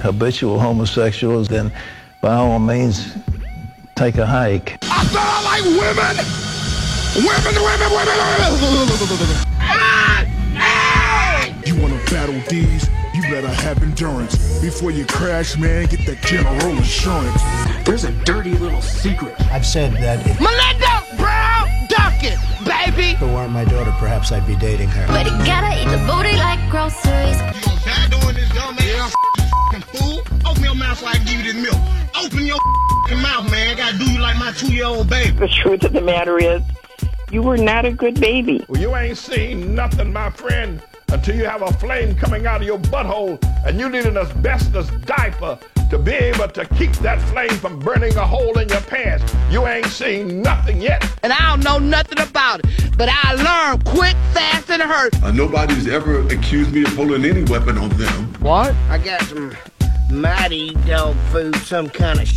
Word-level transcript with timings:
habitual 0.00 0.58
homosexuals, 0.58 1.48
then 1.48 1.72
by 2.20 2.34
all 2.34 2.58
means, 2.58 3.14
take 3.96 4.18
a 4.18 4.26
hike. 4.26 4.76
I 4.82 5.04
said 5.06 5.16
I 5.18 5.40
like 5.42 5.64
women! 5.64 6.16
Women, 7.24 7.54
women, 7.56 7.90
women, 7.90 8.18
women! 8.20 8.50
You 11.64 11.74
wanna 11.80 11.96
battle 12.10 12.38
these? 12.50 12.86
You 13.14 13.22
better 13.22 13.48
have 13.48 13.82
endurance. 13.82 14.60
Before 14.60 14.90
you 14.90 15.06
crash, 15.06 15.56
man, 15.56 15.86
get 15.86 16.04
that 16.04 16.20
general 16.20 16.76
insurance. 16.76 17.42
There's 17.86 18.04
a 18.04 18.12
dirty 18.24 18.52
little 18.52 18.82
secret. 18.82 19.34
I've 19.50 19.64
said 19.64 19.94
that 19.94 20.20
if 20.26 20.38
Melinda 20.38 21.16
Brown 21.16 21.66
Duckett, 21.88 22.38
baby! 22.66 23.12
If 23.12 23.22
it 23.22 23.26
weren't 23.26 23.52
my 23.52 23.64
daughter, 23.64 23.94
perhaps 23.98 24.32
I'd 24.32 24.46
be 24.46 24.56
dating 24.56 24.88
her. 24.88 25.06
But 25.06 25.24
you 25.24 25.32
gotta 25.46 25.80
eat 25.80 25.88
the 25.88 25.98
booty 26.06 26.36
like 26.36 26.60
groceries. 26.70 27.38
Die 27.84 28.08
doing 28.10 28.34
this, 28.34 28.48
dumb 28.50 28.76
man. 28.76 28.86
Yeah, 28.86 29.10
fool. 29.82 30.22
Open 30.46 30.62
your 30.62 30.74
mouth 30.74 30.98
so 30.98 31.06
I 31.06 31.14
can 31.14 31.26
give 31.26 31.44
you 31.44 31.52
this 31.52 31.62
milk. 31.62 31.80
Open 32.16 32.46
your 32.46 32.58
mouth, 33.22 33.50
man. 33.50 33.76
Gotta 33.76 33.98
do 33.98 34.10
you 34.10 34.20
like 34.20 34.38
my 34.38 34.52
two-year-old 34.52 35.08
baby. 35.08 35.36
The 35.36 35.48
truth 35.48 35.84
of 35.84 35.92
the 35.92 36.00
matter 36.00 36.38
is, 36.38 36.62
you 37.30 37.42
were 37.42 37.56
not 37.56 37.84
a 37.84 37.92
good 37.92 38.20
baby. 38.20 38.64
Well, 38.68 38.80
you 38.80 38.94
ain't 38.96 39.18
seen 39.18 39.74
nothing, 39.74 40.12
my 40.12 40.30
friend, 40.30 40.82
until 41.08 41.36
you 41.36 41.44
have 41.44 41.62
a 41.62 41.72
flame 41.74 42.14
coming 42.14 42.46
out 42.46 42.60
of 42.60 42.66
your 42.66 42.78
butthole 42.78 43.38
and 43.66 43.78
you 43.78 43.88
need 43.88 44.06
an 44.06 44.16
asbestos 44.16 44.90
diaper 45.06 45.58
to 45.90 45.98
be 45.98 46.12
able 46.12 46.46
to 46.46 46.64
keep 46.76 46.92
that 46.98 47.20
flame 47.30 47.50
from 47.50 47.78
burning 47.80 48.16
a 48.16 48.24
hole 48.24 48.56
in 48.58 48.68
your 48.68 48.80
pants. 48.82 49.34
You 49.50 49.66
ain't 49.66 49.86
seen 49.86 50.40
nothing 50.40 50.80
yet. 50.80 51.04
And 51.24 51.32
I 51.32 51.50
don't 51.50 51.64
know 51.64 51.78
nothing 51.78 52.20
about 52.20 52.60
it, 52.60 52.96
but 52.96 53.08
I 53.10 53.34
learned 53.34 53.84
quick, 53.84 54.14
fast, 54.32 54.70
and 54.70 54.80
hurt. 54.80 55.20
Uh, 55.20 55.32
nobody's 55.32 55.88
ever 55.88 56.20
accused 56.28 56.72
me 56.72 56.84
of 56.84 56.94
pulling 56.94 57.24
any 57.24 57.42
weapon 57.42 57.76
on 57.76 57.88
them. 57.90 58.32
What? 58.40 58.72
I 58.88 58.98
got 58.98 59.20
some 59.22 59.56
mighty 60.12 60.74
dog 60.86 61.16
food, 61.32 61.56
some 61.56 61.90
kind 61.90 62.20
of 62.20 62.30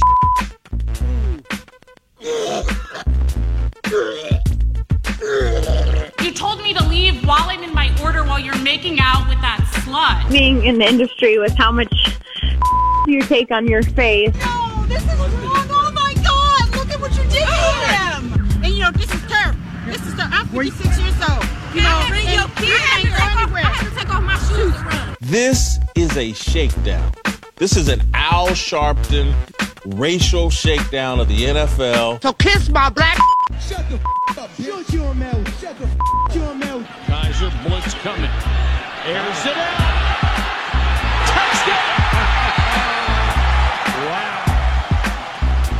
You 6.22 6.34
told 6.34 6.62
me 6.64 6.74
to 6.74 6.84
leave 6.88 7.24
while 7.28 7.50
I'm 7.50 7.64
in 7.64 7.74
my 7.74 7.96
order 8.04 8.24
while 8.24 8.40
you're 8.40 8.58
making 8.58 9.00
out 9.00 9.30
with 9.30 9.40
that 9.42 9.60
slut. 9.74 10.32
Being 10.32 10.66
in 10.66 10.80
the 10.80 10.88
industry 10.88 11.38
with 11.38 11.56
how 11.56 11.72
much 11.72 12.18
you 13.08 13.22
take 13.22 13.52
on 13.52 13.68
your 13.68 13.84
face. 13.84 14.34
No, 14.36 14.86
this 14.88 15.02
is 15.02 15.08
wrong. 15.20 15.68
Oh 15.70 15.92
my 15.94 16.14
god, 16.24 16.76
look 16.76 16.90
at 16.90 17.00
what 17.00 17.12
you 17.12 17.24
did 17.24 17.46
to 17.46 17.56
him. 17.94 18.64
And 18.64 18.74
you 18.74 18.82
know, 18.82 18.92
this 18.92 19.14
is 19.14 19.22
turf. 19.30 19.56
This 19.86 20.02
is 20.06 20.14
turf. 20.16 20.30
I'm 20.32 20.48
56 20.48 21.00
years 21.00 21.16
old. 21.30 21.46
You 21.74 21.82
know, 21.82 22.06
bring 22.08 22.28
your 22.28 22.48
kids 22.56 22.80
can't 22.80 23.18
go 23.18 23.42
anywhere. 23.42 23.64
I 23.64 23.74
had 23.74 23.90
to 23.90 23.96
take 23.96 24.14
off 24.14 24.24
my 24.24 24.38
shoes 24.38 24.74
to 24.74 24.84
run. 24.84 25.16
This 25.22 25.80
is 25.96 26.16
a 26.18 26.34
shakedown. 26.34 27.12
This 27.56 27.78
is 27.78 27.88
an 27.88 28.02
Al 28.14 28.50
Sharpton 28.50 29.34
racial 29.86 30.50
shakedown 30.50 31.20
of 31.20 31.28
the 31.28 31.46
NFL. 31.46 32.22
So 32.22 32.34
kiss 32.34 32.70
my 32.70 32.90
black 32.90 33.18
Shut 33.60 33.86
the 33.90 33.96
up. 34.42 34.50
Shut 34.62 34.94
your 34.94 35.14
mouth. 35.14 35.60
Shut 35.60 35.76
the 35.78 36.40
your 36.40 36.54
mouth. 36.56 36.86
Kizer 37.06 37.52
blitz 37.68 37.94
coming. 37.96 38.30
Airs 39.06 39.46
it 39.46 39.58
out. 39.58 40.04
Touchdown. 41.28 42.03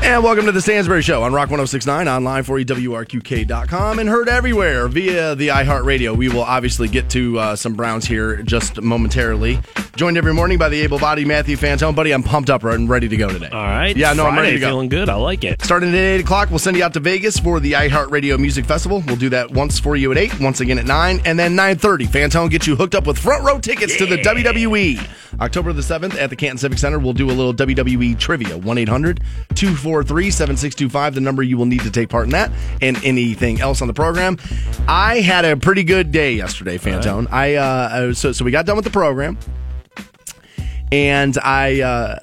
And 0.04 0.22
welcome 0.22 0.46
to 0.48 0.52
the 0.52 0.62
Stansbury 0.62 1.02
Show 1.02 1.24
on 1.24 1.32
Rock 1.32 1.50
1069, 1.50 2.10
online 2.10 2.44
for 2.44 2.60
EWRQK.com, 2.60 4.00
and 4.00 4.10
heard 4.10 4.28
everywhere 4.28 4.90
via 4.90 5.34
the 5.34 5.48
iHeartRadio. 5.48 6.16
We 6.16 6.28
will 6.28 6.44
obviously 6.44 6.90
get 6.90 7.10
to 7.12 7.40
uh, 7.40 7.56
some 7.56 7.74
Browns 7.74 8.06
here 8.06 8.44
just 8.44 8.82
momentarily. 8.82 9.60
Joined 9.96 10.18
every 10.18 10.34
morning 10.34 10.58
by 10.58 10.68
the 10.70 10.82
able 10.82 11.00
bodied 11.00 11.28
Matthew 11.28 11.56
Fantone. 11.56 11.96
Buddy, 11.96 12.12
I'm 12.12 12.22
pumped 12.22 12.50
up 12.50 12.64
and 12.64 12.90
ready 12.90 13.08
to 13.08 13.16
go 13.16 13.30
today. 13.30 13.48
All 13.50 13.64
right. 13.64 13.96
Yeah, 13.96 14.12
no, 14.14 14.26
I'm 14.26 14.36
ready 14.36 14.54
to 14.54 14.60
go. 14.60 14.68
Feeling 14.68 14.90
good. 14.90 15.08
I 15.08 15.16
like 15.16 15.44
it. 15.46 15.62
Starting 15.62 15.90
at 15.90 15.96
8 15.96 16.20
o'clock, 16.22 16.50
we'll 16.50 16.60
send 16.60 16.76
you 16.76 16.84
out 16.84 16.94
to 16.96 17.00
Vegas 17.00 17.40
for 17.40 17.60
the 17.62 17.72
iHeartRadio 17.74 18.38
Music 18.40 18.66
Festival. 18.66 19.04
We'll 19.08 19.16
do 19.16 19.30
that 19.30 19.52
once 19.52 19.80
for 19.80 19.96
you 19.96 20.12
at 20.12 20.18
8, 20.18 20.40
once 20.42 20.60
again 20.60 20.80
at 20.80 20.86
9, 20.86 21.22
and 21.26 21.40
then 21.40 21.56
9.30. 21.56 22.08
Fantone 22.08 22.50
gets 22.50 22.68
you 22.68 22.76
hooked 22.76 22.96
up 22.96 23.08
with 23.08 23.18
front 23.18 23.44
row 23.44 23.58
tickets 23.60 23.96
to 23.98 24.06
the 24.06 24.18
WWE. 24.18 25.08
October 25.40 25.74
the 25.74 25.82
7th 25.82 26.16
at 26.16 26.30
the 26.30 26.36
Canton 26.36 26.58
Civic 26.58 26.78
Center, 26.78 27.00
we'll 27.00 27.14
do 27.14 27.28
a 27.28 27.34
little 27.34 27.54
WWE 27.54 28.18
trivia. 28.20 28.58
1-800-243-7625, 30.02 31.14
the 31.14 31.22
number 31.22 31.44
you 31.44 31.58
will 31.58 31.66
need 31.66 31.82
to 31.82 31.92
take 31.92 32.10
part 32.10 32.26
in 32.26 32.32
that, 32.32 32.52
and 32.82 33.04
anything 33.04 33.62
else 33.62 33.82
on 33.82 33.88
the 33.88 33.94
program. 33.94 34.38
I 34.88 35.20
had 35.20 35.46
a 35.46 35.56
pretty 35.56 35.84
good 35.84 36.12
day 36.12 36.34
yesterday, 36.34 36.78
Fantone. 36.78 37.28
I 37.32 37.56
uh, 37.56 38.14
so, 38.14 38.32
so 38.32 38.44
we 38.44 38.52
got 38.52 38.66
done 38.66 38.76
with 38.76 38.86
the 38.86 38.92
program, 38.92 39.38
and 40.92 41.38
I... 41.44 41.82
Uh, 41.82 42.20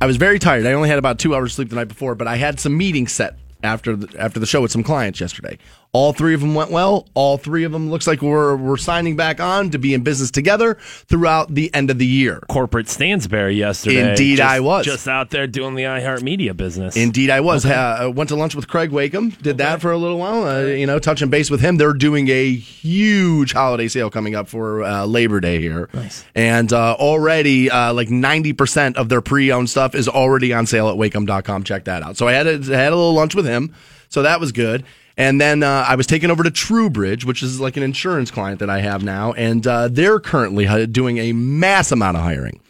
I 0.00 0.06
was 0.06 0.16
very 0.16 0.40
tired. 0.40 0.66
I 0.66 0.72
only 0.72 0.88
had 0.88 0.98
about 0.98 1.20
two 1.20 1.32
hours 1.32 1.54
sleep 1.54 1.68
the 1.68 1.76
night 1.76 1.86
before, 1.86 2.16
but 2.16 2.26
I 2.26 2.34
had 2.34 2.58
some 2.58 2.76
meetings 2.76 3.12
set 3.12 3.38
after 3.62 3.94
the, 3.94 4.18
after 4.18 4.40
the 4.40 4.46
show 4.46 4.60
with 4.60 4.72
some 4.72 4.82
clients 4.82 5.20
yesterday. 5.20 5.58
All 5.94 6.14
three 6.14 6.32
of 6.32 6.40
them 6.40 6.54
went 6.54 6.70
well. 6.70 7.06
All 7.12 7.36
three 7.36 7.64
of 7.64 7.72
them 7.72 7.90
looks 7.90 8.06
like 8.06 8.22
we're 8.22 8.56
we're 8.56 8.78
signing 8.78 9.14
back 9.14 9.40
on 9.40 9.68
to 9.72 9.78
be 9.78 9.92
in 9.92 10.02
business 10.02 10.30
together 10.30 10.78
throughout 10.80 11.54
the 11.54 11.72
end 11.74 11.90
of 11.90 11.98
the 11.98 12.06
year. 12.06 12.40
Corporate 12.48 12.88
Stansbury 12.88 13.56
yesterday. 13.56 14.08
Indeed, 14.08 14.36
Just- 14.36 14.50
I 14.50 14.60
was. 14.60 14.86
Just 14.86 15.06
out 15.06 15.28
there 15.28 15.46
doing 15.46 15.74
the 15.74 15.82
iHeartMedia 15.82 16.56
business. 16.56 16.96
Indeed, 16.96 17.28
I 17.28 17.40
was. 17.40 17.66
Uh, 17.66 18.10
went 18.14 18.30
to 18.30 18.36
lunch 18.36 18.54
with 18.54 18.68
Craig 18.68 18.90
Wakeham. 18.90 19.30
Did 19.42 19.58
that 19.58 19.82
for 19.82 19.92
a 19.92 19.98
little 19.98 20.16
while. 20.18 20.46
Uh, 20.46 20.62
you 20.62 20.86
know, 20.86 20.98
touching 20.98 21.28
base 21.28 21.50
with 21.50 21.60
him. 21.60 21.76
They're 21.76 21.92
doing 21.92 22.28
a 22.28 22.54
huge 22.54 23.52
holiday 23.52 23.88
sale 23.88 24.08
coming 24.08 24.34
up 24.34 24.48
for 24.48 24.82
uh, 24.82 25.04
Labor 25.04 25.40
Day 25.40 25.60
here. 25.60 25.90
Nice. 25.92 26.24
And 26.34 26.72
uh, 26.72 26.94
already, 26.94 27.70
uh, 27.70 27.92
like 27.92 28.08
90% 28.08 28.96
of 28.96 29.10
their 29.10 29.20
pre 29.20 29.52
owned 29.52 29.68
stuff 29.68 29.94
is 29.94 30.08
already 30.08 30.54
on 30.54 30.64
sale 30.64 30.88
at 30.88 30.96
wakeham.com. 30.96 31.64
Check 31.64 31.84
that 31.84 32.02
out. 32.02 32.16
So 32.16 32.28
I 32.28 32.32
had 32.32 32.46
a, 32.46 32.52
I 32.52 32.78
had 32.78 32.94
a 32.94 32.96
little 32.96 33.12
lunch 33.12 33.34
with 33.34 33.44
him. 33.44 33.74
So 34.08 34.22
that 34.22 34.40
was 34.40 34.52
good. 34.52 34.84
And 35.16 35.40
then 35.40 35.62
uh, 35.62 35.84
I 35.86 35.94
was 35.94 36.06
taken 36.06 36.30
over 36.30 36.42
to 36.42 36.50
TrueBridge, 36.50 37.24
which 37.24 37.42
is 37.42 37.60
like 37.60 37.76
an 37.76 37.82
insurance 37.82 38.30
client 38.30 38.60
that 38.60 38.70
I 38.70 38.80
have 38.80 39.04
now. 39.04 39.32
And 39.32 39.66
uh, 39.66 39.88
they're 39.88 40.20
currently 40.20 40.86
doing 40.86 41.18
a 41.18 41.32
mass 41.32 41.92
amount 41.92 42.16
of 42.16 42.22
hiring. 42.22 42.60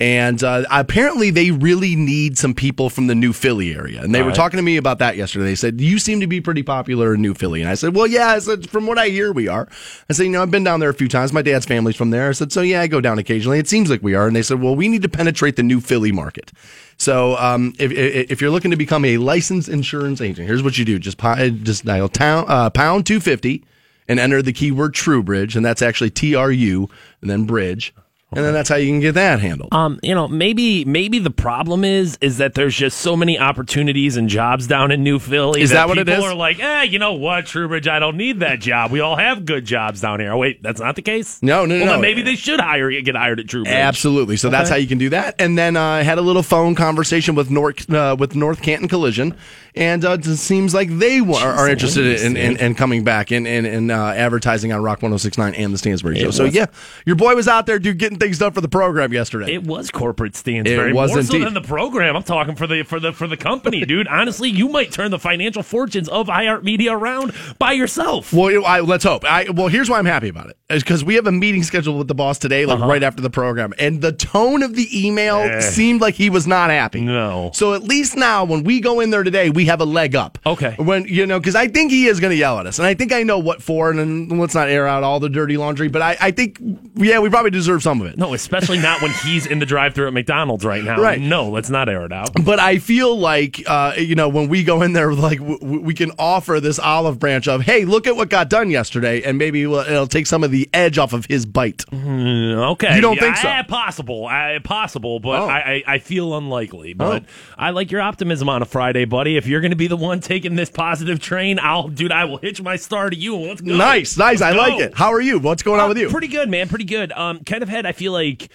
And 0.00 0.44
uh, 0.44 0.64
apparently, 0.70 1.30
they 1.30 1.50
really 1.50 1.96
need 1.96 2.38
some 2.38 2.54
people 2.54 2.88
from 2.88 3.08
the 3.08 3.16
New 3.16 3.32
Philly 3.32 3.74
area. 3.74 4.00
And 4.00 4.14
they 4.14 4.20
All 4.20 4.26
were 4.26 4.30
right. 4.30 4.36
talking 4.36 4.56
to 4.56 4.62
me 4.62 4.76
about 4.76 5.00
that 5.00 5.16
yesterday. 5.16 5.46
They 5.46 5.54
said, 5.56 5.80
You 5.80 5.98
seem 5.98 6.20
to 6.20 6.28
be 6.28 6.40
pretty 6.40 6.62
popular 6.62 7.14
in 7.14 7.20
New 7.20 7.34
Philly. 7.34 7.62
And 7.62 7.68
I 7.68 7.74
said, 7.74 7.96
Well, 7.96 8.06
yeah. 8.06 8.28
I 8.28 8.38
said, 8.38 8.70
From 8.70 8.86
what 8.86 8.96
I 8.96 9.08
hear, 9.08 9.32
we 9.32 9.48
are. 9.48 9.66
I 10.08 10.12
said, 10.12 10.22
You 10.24 10.30
know, 10.30 10.42
I've 10.42 10.52
been 10.52 10.62
down 10.62 10.78
there 10.78 10.88
a 10.88 10.94
few 10.94 11.08
times. 11.08 11.32
My 11.32 11.42
dad's 11.42 11.66
family's 11.66 11.96
from 11.96 12.10
there. 12.10 12.28
I 12.28 12.32
said, 12.32 12.52
So, 12.52 12.62
yeah, 12.62 12.80
I 12.80 12.86
go 12.86 13.00
down 13.00 13.18
occasionally. 13.18 13.58
It 13.58 13.66
seems 13.66 13.90
like 13.90 14.00
we 14.00 14.14
are. 14.14 14.28
And 14.28 14.36
they 14.36 14.42
said, 14.42 14.60
Well, 14.62 14.76
we 14.76 14.86
need 14.86 15.02
to 15.02 15.08
penetrate 15.08 15.56
the 15.56 15.64
New 15.64 15.80
Philly 15.80 16.12
market. 16.12 16.52
So, 16.98 17.36
um, 17.36 17.74
if, 17.78 17.92
if 17.92 18.40
you're 18.40 18.50
looking 18.50 18.72
to 18.72 18.76
become 18.76 19.04
a 19.04 19.18
licensed 19.18 19.68
insurance 19.68 20.20
agent, 20.20 20.48
here's 20.48 20.62
what 20.62 20.78
you 20.78 20.84
do: 20.84 20.98
just 20.98 21.18
just 21.62 21.84
dial 21.84 22.08
town, 22.08 22.44
uh, 22.48 22.70
pound 22.70 23.06
two 23.06 23.20
fifty 23.20 23.64
and 24.08 24.18
enter 24.18 24.42
the 24.42 24.52
keyword 24.52 24.94
TrueBridge, 24.94 25.54
and 25.54 25.64
that's 25.64 25.82
actually 25.82 26.10
T 26.10 26.34
R 26.34 26.50
U 26.50 26.88
and 27.20 27.30
then 27.30 27.44
bridge, 27.44 27.94
and 28.30 28.44
then 28.44 28.52
that's 28.52 28.68
how 28.68 28.76
you 28.76 28.88
can 28.88 29.00
get 29.00 29.12
that 29.14 29.40
handled. 29.40 29.72
Um, 29.72 29.98
you 30.02 30.14
know, 30.14 30.28
maybe 30.28 30.84
maybe 30.84 31.18
the 31.18 31.30
problem 31.30 31.84
is 31.84 32.18
is 32.20 32.38
that 32.38 32.54
there's 32.54 32.76
just 32.76 32.98
so 32.98 33.16
many 33.16 33.38
opportunities 33.38 34.16
and 34.16 34.28
jobs 34.28 34.66
down 34.66 34.90
in 34.90 35.02
New 35.02 35.18
Philly. 35.18 35.62
Is 35.62 35.70
that 35.70 35.88
what 35.88 35.96
it 35.98 36.06
people 36.06 36.24
is? 36.24 36.30
are 36.32 36.34
like, 36.34 36.58
eh, 36.60 36.82
you 36.82 36.98
know 36.98 37.14
what, 37.14 37.46
Truebridge, 37.46 37.88
I 37.88 37.98
don't 37.98 38.16
need 38.16 38.40
that 38.40 38.60
job. 38.60 38.90
We 38.90 39.00
all 39.00 39.16
have 39.16 39.46
good 39.46 39.64
jobs 39.64 40.00
down 40.02 40.20
here. 40.20 40.36
Wait, 40.36 40.62
that's 40.62 40.80
not 40.80 40.94
the 40.96 41.02
case. 41.02 41.42
No, 41.42 41.64
no, 41.64 41.76
no, 41.78 41.84
Well, 41.84 41.86
no. 41.86 41.92
then 41.92 42.00
maybe 42.02 42.22
they 42.22 42.36
should 42.36 42.60
hire 42.60 42.90
get 43.00 43.16
hired 43.16 43.40
at 43.40 43.46
Truebridge. 43.46 43.68
Absolutely. 43.68 44.36
So 44.36 44.50
that's 44.50 44.68
how 44.68 44.76
you 44.76 44.86
can 44.86 44.98
do 44.98 45.08
that. 45.10 45.34
And 45.38 45.56
then 45.56 45.76
uh, 45.76 45.82
I 45.82 46.02
had 46.02 46.18
a 46.18 46.22
little 46.22 46.42
phone 46.42 46.74
conversation 46.74 47.34
with 47.34 47.50
North 47.50 47.90
uh, 47.92 48.14
with 48.18 48.34
North 48.36 48.60
Canton 48.60 48.88
Collision, 48.88 49.34
and 49.74 50.04
uh, 50.04 50.12
it 50.20 50.24
seems 50.36 50.74
like 50.74 50.88
they 50.98 51.20
wa- 51.20 51.38
are, 51.40 51.52
are 51.52 51.68
interested 51.68 52.20
in, 52.22 52.36
in, 52.36 52.56
in 52.56 52.74
coming 52.74 53.04
back 53.04 53.30
and 53.30 53.90
uh, 53.90 53.94
advertising 53.94 54.72
on 54.72 54.82
Rock 54.82 55.00
106.9 55.00 55.54
and 55.58 55.72
the 55.74 55.78
Stansbury 55.78 56.18
Show. 56.20 56.28
It 56.28 56.32
So 56.32 56.44
yeah, 56.44 56.66
your 57.06 57.16
boy 57.16 57.34
was 57.34 57.48
out 57.48 57.66
there, 57.66 57.78
dude, 57.78 57.98
getting 57.98 58.18
things 58.18 58.38
done 58.38 58.52
for 58.52 58.60
the 58.60 58.68
program 58.68 59.12
yesterday. 59.12 59.54
It 59.54 59.64
was 59.64 59.90
corporate 59.90 60.36
Stansbury. 60.36 60.90
It 60.90 60.94
was 60.94 61.10
More 61.12 61.22
so 61.22 61.34
indeed. 61.36 61.46
than 61.46 61.54
the 61.54 61.60
program. 61.66 62.16
I'm 62.16 62.22
talking 62.22 62.54
for 62.54 62.66
the 62.66 62.82
for 62.82 62.98
the 63.00 63.12
for 63.12 63.26
the 63.26 63.36
company, 63.36 63.84
dude. 63.84 64.08
Honestly, 64.18 64.48
you 64.50 64.68
might 64.68 64.90
turn 64.92 65.10
the 65.10 65.18
financial 65.18 65.62
fortunes 65.62 66.08
of 66.08 66.26
iHeartMedia 66.28 66.92
around 66.92 67.32
by 67.58 67.72
yourself. 67.72 68.32
Well, 68.32 68.64
I, 68.64 68.80
let's 68.80 69.04
hope. 69.04 69.24
I, 69.24 69.48
well, 69.50 69.68
here's 69.68 69.88
why 69.90 69.98
I'm 69.98 70.04
happy 70.06 70.28
about 70.28 70.50
it. 70.50 70.56
Is 70.70 70.82
because 70.82 71.02
we 71.04 71.14
have 71.14 71.26
a 71.26 71.32
meeting 71.32 71.62
scheduled 71.62 71.98
with 71.98 72.08
the 72.08 72.14
boss 72.14 72.38
today, 72.38 72.66
like 72.66 72.78
Uh-huh. 72.78 72.88
right 72.88 73.02
after 73.02 73.22
the 73.22 73.30
program, 73.30 73.72
and 73.78 74.02
the 74.02 74.12
tone 74.12 74.62
of 74.62 74.74
the 74.74 74.86
email 75.06 75.36
Eh. 75.38 75.60
seemed 75.60 76.00
like 76.00 76.14
he 76.14 76.28
was 76.30 76.46
not 76.46 76.70
happy. 76.70 77.00
No. 77.00 77.50
So 77.54 77.74
at 77.74 77.82
least 77.84 78.16
now, 78.16 78.44
when 78.44 78.64
we 78.64 78.80
go 78.80 79.00
in 79.00 79.10
there 79.10 79.22
today, 79.22 79.50
we 79.58 79.66
have 79.66 79.80
a 79.80 79.84
leg 79.84 80.14
up. 80.14 80.38
Okay. 80.46 80.74
When 80.78 81.04
you 81.04 81.26
know, 81.26 81.40
because 81.40 81.56
I 81.56 81.66
think 81.66 81.90
he 81.90 82.06
is 82.06 82.20
going 82.20 82.30
to 82.30 82.36
yell 82.36 82.58
at 82.60 82.66
us, 82.66 82.78
and 82.78 82.86
I 82.86 82.94
think 82.94 83.12
I 83.12 83.24
know 83.24 83.38
what 83.40 83.60
for. 83.60 83.90
And 83.90 84.38
let's 84.40 84.54
not 84.54 84.68
air 84.68 84.86
out 84.86 85.02
all 85.02 85.18
the 85.18 85.28
dirty 85.28 85.56
laundry, 85.56 85.88
but 85.88 86.00
I, 86.00 86.16
I 86.20 86.30
think, 86.30 86.58
yeah, 86.94 87.18
we 87.18 87.28
probably 87.28 87.50
deserve 87.50 87.82
some 87.82 88.00
of 88.00 88.06
it. 88.06 88.16
No, 88.16 88.34
especially 88.34 88.78
not 88.78 89.02
when 89.02 89.10
he's 89.24 89.46
in 89.46 89.58
the 89.58 89.66
drive-through 89.66 90.06
at 90.06 90.12
McDonald's 90.12 90.64
right 90.64 90.84
now. 90.84 91.00
Right. 91.00 91.20
No, 91.20 91.48
let's 91.50 91.70
not 91.70 91.88
air 91.88 92.04
it 92.04 92.12
out. 92.12 92.30
But 92.44 92.60
I 92.60 92.78
feel 92.78 93.18
like, 93.18 93.62
uh, 93.66 93.94
you 93.98 94.14
know, 94.14 94.28
when 94.28 94.48
we 94.48 94.62
go 94.62 94.82
in 94.82 94.92
there, 94.92 95.12
like 95.28 95.38
w- 95.40 95.80
we 95.80 95.94
can 95.94 96.12
offer 96.18 96.60
this 96.60 96.78
olive 96.78 97.18
branch 97.18 97.48
of, 97.48 97.62
hey, 97.62 97.84
look 97.84 98.06
at 98.06 98.14
what 98.14 98.28
got 98.30 98.48
done 98.48 98.70
yesterday, 98.70 99.22
and 99.22 99.38
maybe 99.38 99.66
we'll, 99.66 99.80
it'll 99.80 100.06
take 100.06 100.26
some 100.28 100.44
of 100.44 100.50
the 100.52 100.68
edge 100.72 100.98
off 100.98 101.12
of 101.12 101.26
his 101.26 101.44
bite. 101.46 101.84
Mm, 101.90 102.70
okay, 102.72 102.94
You 102.94 103.00
don't 103.00 103.18
think 103.18 103.36
so? 103.36 103.48
eh, 103.48 103.62
possible, 103.64 104.28
eh, 104.30 104.60
possible, 104.60 105.18
but 105.18 105.40
Oh. 105.42 105.46
I, 105.48 105.58
I, 105.86 105.94
I 105.94 105.98
feel 105.98 106.36
unlikely. 106.36 106.92
But 106.94 107.22
Oh. 107.24 107.26
I 107.58 107.70
like 107.70 107.90
your 107.90 108.00
optimism 108.02 108.48
on 108.48 108.62
a 108.62 108.66
Friday, 108.66 109.04
buddy. 109.06 109.36
If 109.36 109.46
you're 109.48 109.60
going 109.60 109.70
to 109.72 109.76
be 109.76 109.86
the 109.88 109.96
one 109.96 110.20
taking 110.20 110.54
this 110.54 110.70
positive 110.70 111.18
train, 111.20 111.58
I'll, 111.60 111.88
dude, 111.88 112.12
I 112.12 112.24
will 112.26 112.38
hitch 112.38 112.60
my 112.62 112.76
star 112.76 113.10
to 113.10 113.16
you. 113.16 113.36
Let's 113.36 113.60
go. 113.60 113.76
Nice, 113.76 114.16
nice. 114.16 114.40
I 114.40 114.50
Let's 114.52 114.58
like 114.58 114.78
go. 114.78 114.84
it. 114.84 114.94
How 114.96 115.12
are 115.12 115.20
you? 115.20 115.38
What's 115.38 115.62
going 115.62 115.80
on 115.80 115.86
Uh, 115.86 115.88
with 115.88 115.98
you? 115.98 116.08
Pretty 116.10 116.28
good, 116.28 116.48
man. 116.48 116.68
Pretty 116.68 116.84
good. 116.84 117.10
Um, 117.12 117.40
kind 117.44 117.62
of 117.62 117.68
had 117.68 117.86
I 117.86 117.92
feel 117.92 118.12
like 118.12 118.50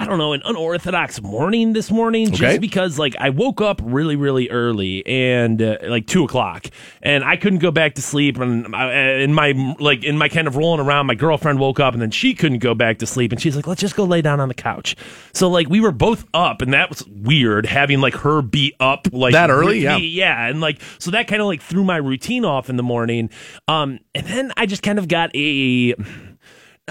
I 0.00 0.04
don't 0.04 0.18
know 0.18 0.32
an 0.32 0.42
unorthodox 0.44 1.20
morning 1.20 1.72
this 1.72 1.90
morning, 1.90 2.28
just 2.30 2.40
Okay. 2.40 2.58
because 2.58 3.00
like 3.00 3.16
I 3.18 3.30
woke 3.30 3.60
up 3.60 3.80
really 3.82 4.14
really 4.14 4.48
early 4.48 5.04
and 5.04 5.60
uh, 5.60 5.78
like 5.88 6.06
two 6.06 6.22
o'clock, 6.22 6.68
and 7.02 7.24
I 7.24 7.36
couldn't 7.36 7.58
go 7.58 7.72
back 7.72 7.96
to 7.96 8.02
sleep, 8.02 8.38
and 8.38 8.76
I, 8.76 8.92
in 9.14 9.34
my 9.34 9.74
like 9.80 10.04
in 10.04 10.16
my 10.16 10.28
kind 10.28 10.46
of 10.46 10.54
rolling 10.54 10.78
around, 10.86 11.06
my 11.06 11.16
girlfriend 11.16 11.58
woke 11.58 11.80
up, 11.80 11.94
and 11.94 12.00
then 12.00 12.12
she 12.12 12.32
couldn't 12.32 12.60
go 12.60 12.76
back 12.76 12.98
to 12.98 13.08
sleep, 13.08 13.32
and 13.32 13.42
she's 13.42 13.56
like, 13.56 13.66
let's 13.66 13.80
just 13.80 13.96
go 13.96 14.04
lay 14.04 14.22
down 14.22 14.38
on 14.38 14.46
the 14.46 14.54
couch. 14.54 14.94
So 15.32 15.48
like 15.50 15.68
we 15.68 15.80
were 15.80 15.90
both 15.90 16.26
up, 16.32 16.62
and 16.62 16.72
that 16.74 16.90
was 16.90 17.04
weird 17.08 17.66
having 17.66 18.00
like 18.00 18.14
her 18.18 18.40
be 18.40 18.76
up 18.78 19.08
like 19.10 19.32
That 19.32 19.50
early? 19.50 19.80
Yeah. 19.80 19.98
me. 19.98 20.06
Yeah, 20.06 20.46
and 20.46 20.60
like 20.60 20.80
so 21.00 21.10
that 21.10 21.26
kind 21.26 21.42
of 21.42 21.48
like 21.48 21.60
threw 21.60 21.82
my 21.82 21.96
routine 21.96 22.44
off 22.44 22.70
in 22.70 22.76
the 22.76 22.84
morning. 22.84 23.30
Um, 23.66 23.98
and 24.14 24.24
then 24.28 24.52
I 24.56 24.66
just 24.66 24.84
kind 24.84 25.00
of 25.00 25.08
got 25.08 25.34
a 25.34 25.94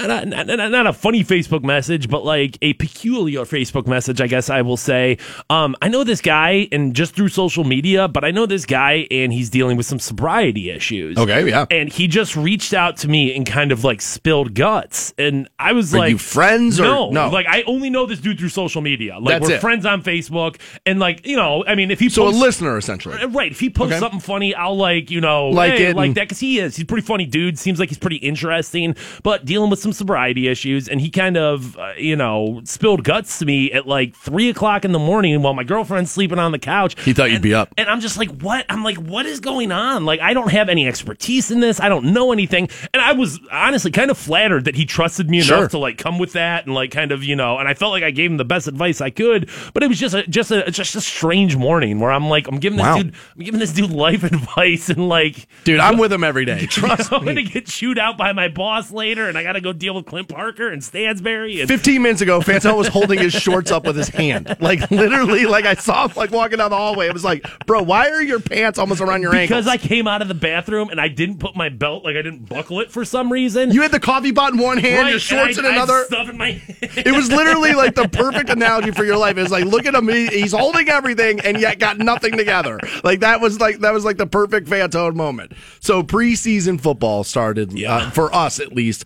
not, 0.06 0.28
not, 0.48 0.72
not, 0.72 0.88
a 0.88 0.94
funny 0.94 1.24
Facebook 1.24 1.64
message, 1.64 2.10
but 2.10 2.24
like 2.24 2.58
a 2.62 2.74
peculiar 2.74 3.42
Facebook 3.42 3.88
message, 3.88 4.22
I 4.22 4.28
guess 4.28 4.50
I 4.50 4.62
will 4.62 4.78
say. 4.78 5.18
Um, 5.50 5.76
I 5.82 5.88
know 5.90 6.04
this 6.04 6.22
guy, 6.22 6.68
and 6.72 6.94
just 6.96 7.16
through 7.16 7.30
social 7.30 7.64
media, 7.64 8.08
but 8.08 8.24
I 8.24 8.32
know 8.32 8.46
this 8.46 8.66
guy, 8.66 9.08
and 9.10 9.34
he's 9.34 9.50
dealing 9.50 9.78
with 9.78 9.86
some 9.86 10.00
sobriety 10.00 10.70
issues. 10.70 11.18
Okay, 11.18 11.50
yeah. 11.50 11.66
And 11.72 11.90
he 11.92 12.08
just 12.08 12.36
reached 12.36 12.74
out 12.74 12.98
to 12.98 13.08
me 13.08 13.36
and 13.36 13.46
kind 13.46 13.72
of 13.72 13.84
like 13.84 14.02
spilled 14.02 14.54
guts, 14.54 15.14
and 15.18 15.50
I 15.58 15.74
was 15.74 15.94
Are 15.96 16.00
like, 16.00 16.12
you 16.12 16.18
friends 16.18 16.80
or- 16.80 16.84
no? 16.84 17.10
no. 17.12 17.30
Like 17.30 17.48
I 17.48 17.64
only 17.64 17.90
know 17.90 18.06
this 18.06 18.20
dude 18.20 18.38
through 18.40 18.50
social 18.50 18.82
media. 18.82 19.18
Like 19.20 19.36
That's 19.40 19.50
we're 19.50 19.56
it. 19.56 19.62
friends 19.62 19.86
on 19.86 20.04
Facebook, 20.04 20.58
and 20.86 21.00
like 21.00 21.26
you 21.26 21.36
know, 21.38 21.64
I 21.66 21.76
mean, 21.76 21.92
if 21.92 22.00
he 22.00 22.10
So 22.10 22.28
a 22.28 22.30
listener, 22.30 22.78
essentially. 22.78 23.18
Right. 23.26 23.52
If 23.52 23.60
he 23.60 23.70
posts 23.70 23.94
Okay. 23.94 24.00
something 24.00 24.20
funny, 24.20 24.54
I'll 24.54 24.76
like, 24.78 25.10
you 25.12 25.22
know, 25.22 25.48
Like 25.50 25.74
hey, 25.74 25.86
it 25.88 25.96
like 25.96 26.08
and- 26.08 26.16
that 26.16 26.26
because 26.26 26.40
he 26.40 26.60
is. 26.60 26.76
He's 26.76 26.84
a 26.84 26.86
pretty 26.86 27.06
funny 27.06 27.26
dude. 27.26 27.58
Seems 27.58 27.80
like 27.80 27.90
he's 27.90 27.98
pretty 27.98 28.18
interesting, 28.18 28.96
but 29.24 29.46
dealing 29.46 29.70
with 29.70 29.80
some 29.80 29.87
sobriety 29.94 30.48
issues. 30.48 30.88
And 30.88 31.00
he 31.02 31.10
kind 31.10 31.38
of, 31.38 31.78
uh, 31.78 31.94
you 31.98 32.16
know, 32.16 32.62
spilled 32.64 33.04
guts 33.04 33.40
to 33.40 33.46
me 33.46 33.72
at 33.72 33.88
like 33.88 34.16
three 34.16 34.50
o'clock 34.50 34.86
in 34.86 34.92
the 34.92 35.00
morning 35.00 35.42
while 35.42 35.54
my 35.54 35.64
girlfriend's 35.64 36.12
sleeping 36.12 36.40
on 36.40 36.52
the 36.52 36.60
couch. 36.60 37.00
He 37.02 37.14
thought 37.14 37.32
you'd 37.32 37.42
be 37.42 37.54
up. 37.54 37.74
And 37.78 37.90
I'm 37.90 38.00
just 38.00 38.18
like, 38.18 38.30
what? 38.42 38.66
I'm 38.70 38.84
like, 38.84 38.98
what 38.98 39.26
is 39.26 39.40
going 39.40 39.72
on? 39.72 40.06
Like, 40.06 40.20
I 40.20 40.34
don't 40.34 40.52
have 40.52 40.70
any 40.70 40.88
expertise 40.88 41.52
in 41.52 41.60
this. 41.60 41.80
I 41.80 41.90
don't 41.90 42.14
know 42.14 42.32
anything. 42.32 42.70
And 42.94 43.02
I 43.02 43.14
was 43.14 43.40
honestly 43.52 43.92
kind 43.92 44.12
of 44.12 44.18
flattered 44.18 44.66
that 44.66 44.76
he 44.76 44.86
trusted 44.86 45.30
me 45.30 45.38
enough 45.38 45.48
Sure. 45.48 45.68
to 45.70 45.78
like 45.78 45.98
come 45.98 46.20
with 46.20 46.34
that 46.34 46.66
and 46.66 46.74
like 46.76 46.92
kind 46.92 47.12
of, 47.12 47.24
you 47.24 47.36
know, 47.36 47.58
and 47.58 47.68
I 47.68 47.74
felt 47.74 47.92
like 47.92 48.04
I 48.04 48.12
gave 48.12 48.30
him 48.32 48.38
the 48.38 48.46
best 48.46 48.68
advice 48.68 49.02
I 49.02 49.10
could. 49.10 49.50
But 49.74 49.84
it 49.84 49.88
was 49.88 50.00
just 50.00 50.14
a 50.16 50.26
just 50.28 50.52
a 50.52 50.70
just 50.72 50.96
a 50.96 51.02
strange 51.02 51.56
morning 51.56 52.00
where 52.00 52.12
I'm 52.12 52.28
like, 52.30 52.48
I'm 52.48 52.60
giving 52.60 52.78
this 52.78 52.86
Wow. 52.86 52.98
dude 52.98 53.14
I'm 53.36 53.44
giving 53.44 53.60
this 53.60 53.74
dude 53.74 53.92
life 53.92 54.24
advice 54.32 54.90
and 54.90 55.08
like 55.10 55.48
Dude, 55.64 55.80
I'm 55.80 55.98
with 56.00 56.12
him 56.12 56.24
every 56.24 56.46
day. 56.46 56.66
Trust 56.70 57.12
I'm 57.14 57.26
gonna 57.26 57.44
get 57.44 57.66
chewed 57.68 57.98
out 57.98 58.18
by 58.18 58.34
my 58.34 58.48
boss 58.48 58.92
later 58.92 59.28
and 59.30 59.38
I 59.38 59.44
gotta 59.44 59.62
go 59.62 59.74
deal 59.78 59.96
with 59.96 60.06
Clint 60.06 60.28
Parker 60.28 60.68
and 60.70 60.84
Stansbury 60.84 61.60
and 61.62 61.68
15 61.68 62.02
minutes 62.02 62.22
ago, 62.22 62.40
Fantone 62.40 62.78
was 62.78 62.88
holding 62.88 63.20
his 63.20 63.34
shorts 63.34 63.72
up 63.72 63.86
with 63.86 63.96
his 63.96 64.10
hand. 64.10 64.56
Like, 64.60 64.90
literally, 64.92 65.46
like 65.46 65.66
I 65.66 65.76
saw 65.76 66.08
him 66.08 66.16
like 66.16 66.32
walking 66.32 66.58
down 66.58 66.70
the 66.72 66.78
hallway. 66.78 67.08
I 67.10 67.12
was 67.12 67.24
like, 67.24 67.46
bro, 67.66 67.82
why 67.84 68.10
are 68.10 68.22
your 68.22 68.40
pants 68.40 68.80
almost 68.80 69.02
around 69.02 69.22
your 69.22 69.34
ankles? 69.36 69.66
because? 69.66 69.68
I 69.68 69.78
came 69.78 70.08
out 70.08 70.22
of 70.22 70.28
the 70.28 70.34
bathroom 70.34 70.90
and 70.90 71.00
I 71.00 71.08
didn't 71.08 71.38
put 71.40 71.56
my 71.56 71.70
belt 71.70 72.04
like 72.04 72.16
I 72.16 72.22
didn't 72.22 72.50
buckle 72.50 72.80
it 72.80 72.92
for 72.92 73.06
some 73.06 73.32
reason. 73.32 73.72
you 73.72 73.82
had 73.82 73.92
the 73.92 74.00
coffee 74.00 74.32
pot 74.34 74.54
in 74.54 74.60
one 74.60 74.78
hand, 74.78 75.04
Right, 75.04 75.10
your 75.12 75.20
shorts 75.20 75.58
in 75.58 75.66
I- 75.66 75.70
I 75.70 75.72
had 75.72 75.84
another. 75.84 76.06
stuff 76.06 76.30
in 76.30 76.38
my 76.38 76.62
It 76.82 77.14
was 77.16 77.30
literally 77.32 77.74
like 77.74 77.96
the 77.96 78.08
perfect 78.08 78.50
analogy 78.50 78.92
for 78.92 79.04
your 79.06 79.18
life. 79.18 79.38
It's 79.38 79.52
like, 79.52 79.66
look 79.66 79.86
at 79.86 79.94
him. 79.94 80.08
He, 80.08 80.28
he's 80.28 80.54
holding 80.54 80.90
everything 80.90 81.40
and 81.42 81.60
yet 81.60 81.80
got 81.80 81.98
nothing 81.98 82.36
together. 82.38 82.80
Like 83.04 83.20
that 83.22 83.42
was 83.42 83.60
like 83.60 83.80
that 83.80 83.94
was 83.94 84.04
like 84.06 84.18
the 84.18 84.28
perfect 84.28 84.68
Fantone 84.68 85.16
moment. 85.16 85.54
So 85.80 86.04
preseason 86.04 86.80
football 86.82 87.24
started 87.24 87.82
uh, 87.84 88.10
for 88.12 88.34
us 88.34 88.60
at 88.60 88.74
least 88.74 89.06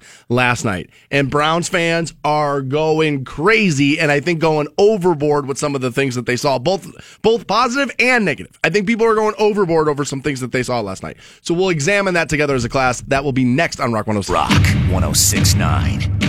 last 0.52 0.66
night, 0.66 0.90
and 1.12 1.30
Browns 1.30 1.70
fans 1.70 2.14
are 2.26 2.62
going 2.62 3.24
crazy, 3.24 3.98
and 3.98 4.12
I 4.12 4.20
think 4.20 4.42
going 4.42 4.68
overboard 4.78 5.46
with 5.46 5.58
some 5.58 5.76
of 5.76 5.82
the 5.82 5.94
things 5.94 6.16
that 6.16 6.26
they 6.26 6.36
saw, 6.36 6.60
both 6.60 7.22
both 7.22 7.48
positive 7.48 7.90
and 8.00 8.26
negative. 8.26 8.60
I 8.62 8.70
think 8.70 8.86
people 8.86 9.06
are 9.06 9.16
going 9.16 9.34
overboard 9.38 9.88
over 9.88 10.04
some 10.04 10.22
things 10.22 10.42
that 10.42 10.52
they 10.52 10.62
saw 10.62 10.82
last 10.82 11.04
night. 11.04 11.16
So 11.42 11.54
we'll 11.54 11.70
examine 11.70 12.16
that 12.16 12.28
together 12.28 12.54
as 12.54 12.66
a 12.66 12.70
class. 12.70 13.00
That 13.04 13.24
will 13.24 13.32
be 13.32 13.46
next 13.46 13.80
on 13.80 13.94
Rock 13.94 14.08
106. 14.08 14.30
Rock 14.30 14.52
1069. 14.92 16.21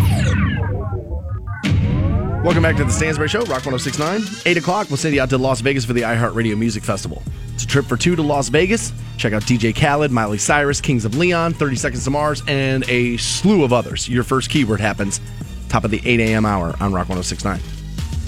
Welcome 2.42 2.64
back 2.64 2.74
to 2.78 2.84
the 2.84 2.90
Stansbury 2.90 3.28
Show, 3.28 3.42
Rock 3.42 3.64
1069. 3.64 4.42
8 4.44 4.56
o'clock, 4.56 4.90
we'll 4.90 4.96
send 4.96 5.14
you 5.14 5.22
out 5.22 5.30
to 5.30 5.38
Las 5.38 5.60
Vegas 5.60 5.84
for 5.84 5.92
the 5.92 6.00
iHeartRadio 6.00 6.58
Music 6.58 6.82
Festival. 6.82 7.22
It's 7.54 7.62
a 7.62 7.66
trip 7.68 7.84
for 7.86 7.96
two 7.96 8.16
to 8.16 8.22
Las 8.22 8.48
Vegas. 8.48 8.92
Check 9.16 9.32
out 9.32 9.42
DJ 9.42 9.72
Khaled, 9.72 10.10
Miley 10.10 10.38
Cyrus, 10.38 10.80
Kings 10.80 11.04
of 11.04 11.16
Leon, 11.16 11.54
30 11.54 11.76
Seconds 11.76 12.02
to 12.02 12.10
Mars, 12.10 12.42
and 12.48 12.82
a 12.88 13.16
slew 13.18 13.62
of 13.62 13.72
others. 13.72 14.08
Your 14.08 14.24
first 14.24 14.50
keyword 14.50 14.80
happens 14.80 15.20
top 15.68 15.84
of 15.84 15.92
the 15.92 16.02
8 16.04 16.18
a.m. 16.18 16.44
hour 16.44 16.74
on 16.80 16.92
Rock 16.92 17.08
1069. 17.08 17.60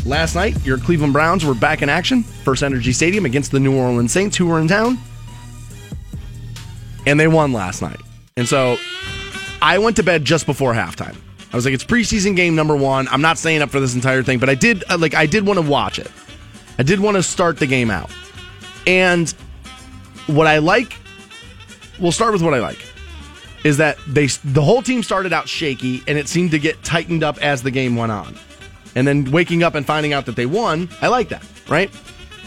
Last 0.06 0.36
night, 0.36 0.64
your 0.64 0.78
Cleveland 0.78 1.12
Browns 1.12 1.44
were 1.44 1.52
back 1.52 1.82
in 1.82 1.88
action, 1.88 2.22
First 2.22 2.62
Energy 2.62 2.92
Stadium 2.92 3.24
against 3.24 3.50
the 3.50 3.58
New 3.58 3.76
Orleans 3.76 4.12
Saints, 4.12 4.36
who 4.36 4.46
were 4.46 4.60
in 4.60 4.68
town. 4.68 4.96
And 7.04 7.18
they 7.18 7.26
won 7.26 7.52
last 7.52 7.82
night. 7.82 8.00
And 8.36 8.46
so 8.46 8.76
I 9.60 9.78
went 9.78 9.96
to 9.96 10.04
bed 10.04 10.24
just 10.24 10.46
before 10.46 10.72
halftime. 10.72 11.16
I 11.54 11.56
was 11.56 11.64
like, 11.64 11.72
it's 11.72 11.84
preseason 11.84 12.34
game 12.34 12.56
number 12.56 12.74
one. 12.74 13.06
I'm 13.12 13.22
not 13.22 13.38
staying 13.38 13.62
up 13.62 13.70
for 13.70 13.78
this 13.78 13.94
entire 13.94 14.24
thing, 14.24 14.40
but 14.40 14.50
I 14.50 14.56
did 14.56 14.82
uh, 14.90 14.98
like 14.98 15.14
I 15.14 15.24
did 15.26 15.46
want 15.46 15.60
to 15.60 15.64
watch 15.64 16.00
it. 16.00 16.10
I 16.80 16.82
did 16.82 16.98
want 16.98 17.16
to 17.16 17.22
start 17.22 17.58
the 17.58 17.66
game 17.68 17.92
out. 17.92 18.10
And 18.88 19.30
what 20.26 20.48
I 20.48 20.58
like, 20.58 20.98
we'll 22.00 22.10
start 22.10 22.32
with 22.32 22.42
what 22.42 22.54
I 22.54 22.58
like, 22.58 22.84
is 23.62 23.76
that 23.76 23.98
they 24.08 24.26
the 24.26 24.62
whole 24.62 24.82
team 24.82 25.04
started 25.04 25.32
out 25.32 25.48
shaky 25.48 26.02
and 26.08 26.18
it 26.18 26.26
seemed 26.26 26.50
to 26.50 26.58
get 26.58 26.82
tightened 26.82 27.22
up 27.22 27.38
as 27.38 27.62
the 27.62 27.70
game 27.70 27.94
went 27.94 28.10
on. 28.10 28.34
And 28.96 29.06
then 29.06 29.30
waking 29.30 29.62
up 29.62 29.76
and 29.76 29.86
finding 29.86 30.12
out 30.12 30.26
that 30.26 30.34
they 30.34 30.46
won, 30.46 30.88
I 31.00 31.06
like 31.06 31.28
that, 31.28 31.46
right? 31.68 31.88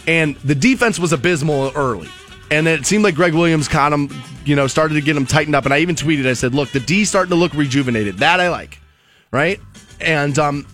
And 0.06 0.36
the 0.36 0.54
defense 0.54 0.98
was 0.98 1.14
abysmal 1.14 1.72
early. 1.74 2.10
And 2.50 2.68
it 2.68 2.84
seemed 2.84 3.04
like 3.04 3.14
Gregg 3.14 3.32
Williams 3.32 3.68
caught 3.68 3.90
him, 3.90 4.10
you 4.44 4.54
know, 4.54 4.66
started 4.66 4.96
to 4.96 5.00
get 5.00 5.16
him 5.16 5.24
tightened 5.24 5.56
up. 5.56 5.64
And 5.64 5.72
I 5.72 5.78
even 5.78 5.96
tweeted, 5.96 6.26
I 6.26 6.34
said, 6.34 6.54
look, 6.54 6.68
the 6.72 6.80
D 6.80 7.06
starting 7.06 7.30
to 7.30 7.36
look 7.36 7.54
rejuvenated. 7.54 8.18
That 8.18 8.38
I 8.38 8.50
like, 8.50 8.78
right? 9.30 9.60
And, 10.00 10.38
um, 10.38 10.66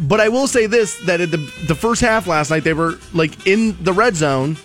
but 0.00 0.20
I 0.20 0.28
will 0.28 0.46
say 0.46 0.66
this 0.66 0.98
that 1.06 1.20
at 1.20 1.30
the, 1.30 1.38
the 1.68 1.74
first 1.74 2.00
half 2.00 2.26
last 2.26 2.50
night, 2.50 2.64
they 2.64 2.72
were 2.72 2.98
like 3.12 3.46
in 3.46 3.82
the 3.84 3.92
red 3.92 4.16
zone. 4.16 4.56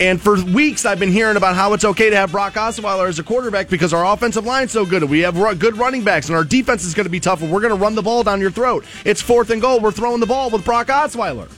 And 0.00 0.20
for 0.20 0.40
weeks, 0.44 0.86
I've 0.86 1.00
been 1.00 1.10
hearing 1.10 1.36
about 1.36 1.56
how 1.56 1.72
it's 1.72 1.84
okay 1.84 2.08
to 2.08 2.14
have 2.14 2.30
Brock 2.30 2.54
Osweiler 2.54 3.08
as 3.08 3.18
a 3.18 3.24
quarterback 3.24 3.68
because 3.68 3.92
our 3.92 4.06
offensive 4.14 4.46
line's 4.46 4.70
so 4.70 4.86
good. 4.86 5.02
and 5.02 5.10
We 5.10 5.20
have 5.20 5.34
good 5.58 5.76
running 5.76 6.04
backs, 6.04 6.28
and 6.28 6.36
our 6.36 6.44
defense 6.44 6.84
is 6.84 6.94
going 6.94 7.06
to 7.06 7.10
be 7.10 7.18
tough, 7.18 7.42
and 7.42 7.50
we're 7.50 7.60
going 7.60 7.76
to 7.76 7.82
run 7.82 7.96
the 7.96 8.02
ball 8.02 8.22
down 8.22 8.40
your 8.40 8.52
throat. 8.52 8.84
It's 9.04 9.20
fourth 9.20 9.50
and 9.50 9.60
goal. 9.60 9.80
We're 9.80 9.90
throwing 9.90 10.20
the 10.20 10.26
ball 10.26 10.50
with 10.50 10.64
Brock 10.64 10.86
Osweiler. 10.86 11.50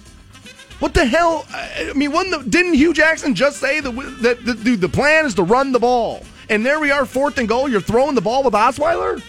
What 0.80 0.94
the 0.94 1.04
hell? 1.04 1.44
I 1.52 1.92
mean, 1.94 2.10
the, 2.10 2.42
didn't 2.48 2.74
Hue 2.74 2.94
Jackson 2.94 3.34
just 3.34 3.60
say 3.60 3.80
that, 3.80 3.90
that, 4.22 4.44
that 4.46 4.64
dude, 4.64 4.80
the 4.80 4.88
plan 4.88 5.26
is 5.26 5.34
to 5.34 5.42
run 5.42 5.72
the 5.72 5.78
ball? 5.78 6.24
And 6.48 6.64
there 6.64 6.80
we 6.80 6.90
are, 6.90 7.04
fourth 7.04 7.36
and 7.36 7.46
goal. 7.46 7.68
You're 7.68 7.82
throwing 7.82 8.14
the 8.14 8.22
ball 8.22 8.42
with 8.42 8.54
Osweiler? 8.54 9.22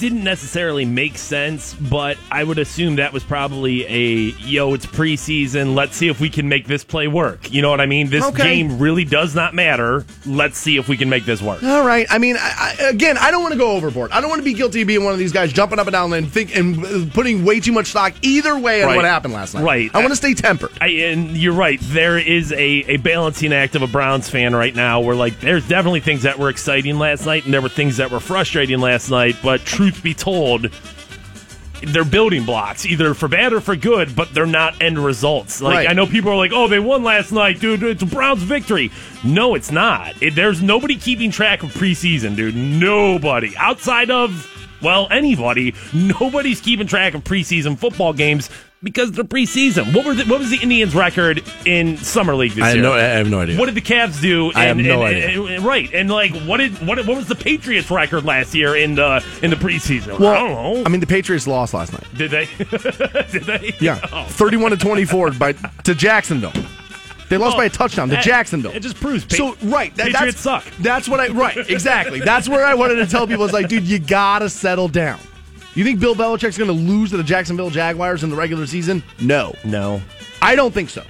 Didn't 0.00 0.24
necessarily 0.24 0.84
make 0.84 1.16
sense, 1.18 1.74
but 1.74 2.16
I 2.30 2.42
would 2.42 2.58
assume 2.58 2.96
that 2.96 3.12
was 3.12 3.22
probably 3.22 3.84
a 3.86 4.34
yo, 4.40 4.74
it's 4.74 4.86
preseason. 4.86 5.74
Let's 5.74 5.94
see 5.96 6.08
if 6.08 6.20
we 6.20 6.30
can 6.30 6.48
make 6.48 6.66
this 6.66 6.82
play 6.84 7.06
work. 7.06 7.52
You 7.52 7.62
know 7.62 7.70
what 7.70 7.80
I 7.80 7.86
mean? 7.86 8.08
This 8.10 8.24
Okay. 8.24 8.42
game 8.42 8.78
really 8.78 9.04
does 9.04 9.34
not 9.34 9.54
matter. 9.54 10.04
Let's 10.26 10.56
see 10.58 10.76
if 10.78 10.88
we 10.88 10.96
can 10.96 11.08
make 11.08 11.24
this 11.26 11.42
work. 11.42 11.62
All 11.62 11.84
right. 11.86 12.06
I 12.10 12.18
mean, 12.18 12.36
I, 12.38 12.76
I, 12.80 12.88
again, 12.88 13.18
I 13.18 13.30
don't 13.30 13.42
want 13.42 13.52
to 13.52 13.58
go 13.58 13.72
overboard. 13.72 14.10
I 14.12 14.20
don't 14.20 14.30
want 14.30 14.40
to 14.40 14.44
be 14.44 14.54
guilty 14.54 14.80
of 14.82 14.88
being 14.88 15.04
one 15.04 15.12
of 15.12 15.18
these 15.18 15.32
guys 15.32 15.52
jumping 15.52 15.78
up 15.78 15.86
and 15.86 15.92
down 15.92 16.12
and 16.14 16.30
think 16.32 16.56
and 16.56 16.84
uh, 16.84 17.12
putting 17.12 17.44
way 17.44 17.60
too 17.60 17.72
much 17.72 17.88
stock 17.88 18.14
either 18.22 18.58
way 18.58 18.82
on 18.82 18.88
Right. 18.88 18.96
what 18.96 19.04
happened 19.04 19.34
last 19.34 19.54
night. 19.54 19.62
Right. 19.64 19.90
I 19.94 19.98
want 19.98 20.10
to 20.10 20.16
stay 20.16 20.34
tempered. 20.34 20.70
I, 20.80 20.86
and 20.88 21.36
you're 21.36 21.52
right. 21.52 21.78
There 21.82 22.18
is 22.18 22.52
a, 22.52 22.58
a 22.58 22.96
balancing 22.96 23.52
act 23.52 23.74
of 23.74 23.82
a 23.82 23.86
Browns 23.86 24.28
fan 24.30 24.54
right 24.54 24.74
now 24.74 25.00
where, 25.00 25.14
like, 25.16 25.40
there's 25.40 25.68
definitely 25.68 26.00
things 26.00 26.22
that 26.22 26.38
were 26.38 26.48
exciting 26.48 26.98
last 26.98 27.26
night 27.26 27.44
and 27.44 27.52
there 27.52 27.60
were 27.60 27.68
things 27.68 27.98
that 27.98 28.10
were 28.10 28.20
frustrating 28.20 28.78
last 28.80 29.10
night. 29.10 29.36
But 29.42 29.64
truth 29.90 30.02
be 30.02 30.14
told, 30.14 30.70
they're 31.82 32.04
building 32.04 32.44
blocks, 32.44 32.84
either 32.84 33.14
for 33.14 33.26
bad 33.26 33.52
or 33.54 33.60
for 33.60 33.74
good, 33.74 34.14
but 34.14 34.32
they're 34.34 34.44
not 34.46 34.82
end 34.82 34.98
results. 34.98 35.62
Like, 35.62 35.76
Right. 35.76 35.88
I 35.88 35.92
know 35.94 36.06
people 36.06 36.30
are 36.30 36.36
like, 36.36 36.52
oh, 36.52 36.68
they 36.68 36.78
won 36.78 37.02
last 37.02 37.32
night, 37.32 37.58
dude. 37.60 37.82
It's 37.82 38.02
a 38.02 38.06
Browns 38.06 38.42
victory. 38.42 38.90
No, 39.24 39.54
it's 39.54 39.70
not. 39.72 40.20
It, 40.22 40.34
there's 40.34 40.60
nobody 40.60 40.96
keeping 40.96 41.30
track 41.30 41.62
of 41.62 41.70
preseason, 41.72 42.36
dude. 42.36 42.54
Nobody. 42.54 43.56
Outside 43.56 44.10
of 44.10 44.46
Well, 44.82 45.08
anybody. 45.10 45.74
Nobody's 45.94 46.60
keeping 46.60 46.86
track 46.86 47.14
of 47.14 47.24
preseason 47.24 47.78
football 47.78 48.12
games 48.12 48.50
because 48.82 49.12
they're 49.12 49.24
preseason. 49.24 49.94
What 49.94 50.06
were 50.06 50.14
the, 50.14 50.24
what 50.24 50.38
was 50.40 50.50
the 50.50 50.56
Indians' 50.58 50.94
record 50.94 51.42
in 51.66 51.96
summer 51.98 52.34
league 52.34 52.52
this 52.52 52.64
I 52.64 52.68
have 52.68 52.76
year? 52.76 52.82
no- 52.84 52.92
I 52.94 53.00
have 53.00 53.28
no 53.28 53.40
idea. 53.40 53.58
What 53.58 53.66
did 53.66 53.74
the 53.74 53.80
Cavs 53.82 54.20
do? 54.20 54.52
I 54.54 54.64
have 54.64 54.76
no 54.76 55.02
and- 55.04 55.16
idea. 55.16 55.42
and- 55.56 55.64
right, 55.64 55.92
and 55.92 56.10
like 56.10 56.34
what 56.42 56.56
did 56.58 56.72
what 56.86 56.98
what 57.06 57.16
was 57.16 57.26
the 57.28 57.34
Patriots' 57.34 57.90
record 57.90 58.24
last 58.24 58.54
year 58.54 58.76
in 58.76 58.94
the 58.94 59.24
in 59.42 59.50
the 59.50 59.56
preseason? 59.56 60.18
Well, 60.18 60.32
I 60.32 60.38
don't 60.38 60.50
know. 60.74 60.82
I 60.84 60.88
mean, 60.88 61.00
the 61.00 61.06
Patriots 61.06 61.46
lost 61.46 61.74
last 61.74 61.92
night. 61.92 62.04
did 62.16 62.30
they? 62.30 62.46
did 63.32 63.44
they? 63.44 63.72
Yeah, 63.80 64.00
Oh. 64.12 64.24
thirty-one 64.24 64.70
to 64.70 64.76
twenty-four 64.76 65.32
by 65.32 65.52
to 65.52 65.94
Jacksonville. 65.94 66.52
They 67.28 67.36
lost 67.36 67.56
by 67.56 67.66
a 67.66 67.70
touchdown 67.70 68.08
to 68.08 68.16
that- 68.16 68.24
Jacksonville. 68.24 68.72
It 68.72 68.80
just 68.80 68.96
proves 68.96 69.24
pa- 69.24 69.36
so 69.36 69.56
right. 69.62 69.94
That, 69.94 70.06
Patriots 70.10 70.42
that's, 70.42 70.64
suck. 70.64 70.76
That's 70.80 71.08
what 71.08 71.20
I 71.20 71.28
right 71.28 71.56
exactly. 71.70 72.18
That's 72.18 72.48
where 72.48 72.64
I 72.66 72.74
wanted 72.74 72.96
to 72.96 73.06
tell 73.06 73.26
people 73.28 73.44
is 73.44 73.52
like, 73.52 73.68
dude, 73.68 73.84
you 73.84 74.00
gotta 74.00 74.48
settle 74.50 74.88
down. 74.88 75.20
You 75.74 75.84
think 75.84 76.00
Bill 76.00 76.14
Belichick's 76.14 76.58
going 76.58 76.68
to 76.68 76.74
lose 76.74 77.10
to 77.10 77.16
the 77.16 77.22
Jacksonville 77.22 77.70
Jaguars 77.70 78.24
in 78.24 78.30
the 78.30 78.36
regular 78.36 78.66
season? 78.66 79.02
No, 79.20 79.54
No. 79.64 80.02
I 80.42 80.54
don't 80.56 80.72
think 80.72 80.88
so. 80.90 81.04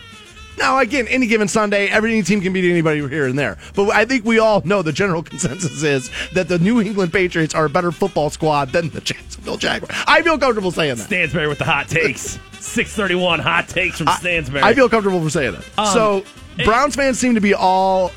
Now, 0.58 0.78
again, 0.80 1.06
any 1.08 1.26
given 1.26 1.48
Sunday, 1.48 1.86
every 1.88 2.20
team 2.22 2.42
can 2.42 2.52
beat 2.52 2.68
anybody 2.70 3.00
here 3.08 3.26
and 3.26 3.38
there. 3.38 3.56
But 3.74 3.90
I 3.90 4.04
think 4.04 4.24
we 4.26 4.38
all 4.38 4.60
know 4.66 4.82
the 4.82 4.92
general 4.92 5.22
consensus 5.30 5.82
is 5.82 6.10
that 6.34 6.48
the 6.48 6.58
New 6.58 6.80
England 6.82 7.12
Patriots 7.12 7.54
are 7.54 7.64
a 7.64 7.70
better 7.70 7.92
football 7.92 8.28
squad 8.28 8.70
than 8.70 8.90
the 8.90 9.00
Jacksonville 9.00 9.56
Jaguars. 9.56 9.94
I 10.06 10.20
feel 10.22 10.36
comfortable 10.38 10.70
saying 10.72 10.96
that. 10.96 11.04
Stansbury 11.04 11.46
with 11.48 11.58
the 11.58 11.64
hot 11.64 11.88
takes. 11.88 12.38
631 12.60 13.38
hot 13.38 13.68
takes 13.68 13.96
from 13.98 14.08
Stansbury. 14.08 14.62
I 14.62 14.74
feel 14.74 14.88
comfortable 14.90 15.22
for 15.22 15.30
saying 15.30 15.52
that. 15.52 15.64
Um, 15.78 15.86
so 15.94 16.24
it- 16.58 16.66
Browns 16.66 16.94
fans 16.96 17.18
seem 17.18 17.36
to 17.36 17.40
be 17.40 17.54
all 17.54 18.12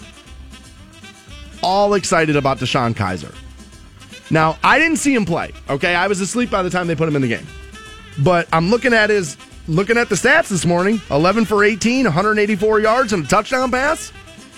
all 1.61 1.93
excited 1.93 2.35
about 2.35 2.57
DeShone 2.59 2.93
Kizer. 2.93 3.33
Now, 4.29 4.57
I 4.63 4.79
didn't 4.79 4.97
see 4.97 5.13
him 5.13 5.25
play. 5.25 5.51
Okay, 5.69 5.95
I 5.95 6.07
was 6.07 6.21
asleep 6.21 6.49
by 6.49 6.63
the 6.63 6.69
time 6.69 6.87
they 6.87 6.95
put 6.95 7.07
him 7.07 7.15
in 7.15 7.21
the 7.21 7.27
game. 7.27 7.47
But 8.19 8.47
I'm 8.53 8.69
looking 8.69 8.93
at 8.93 9.09
his 9.09 9.37
looking 9.67 9.97
at 9.97 10.09
the 10.09 10.15
stats 10.15 10.49
this 10.49 10.65
morning. 10.65 11.01
11 11.09 11.45
for 11.45 11.63
18, 11.63 12.05
184 12.05 12.79
yards 12.79 13.13
and 13.13 13.25
a 13.25 13.27
touchdown 13.27 13.71
pass. 13.71 14.11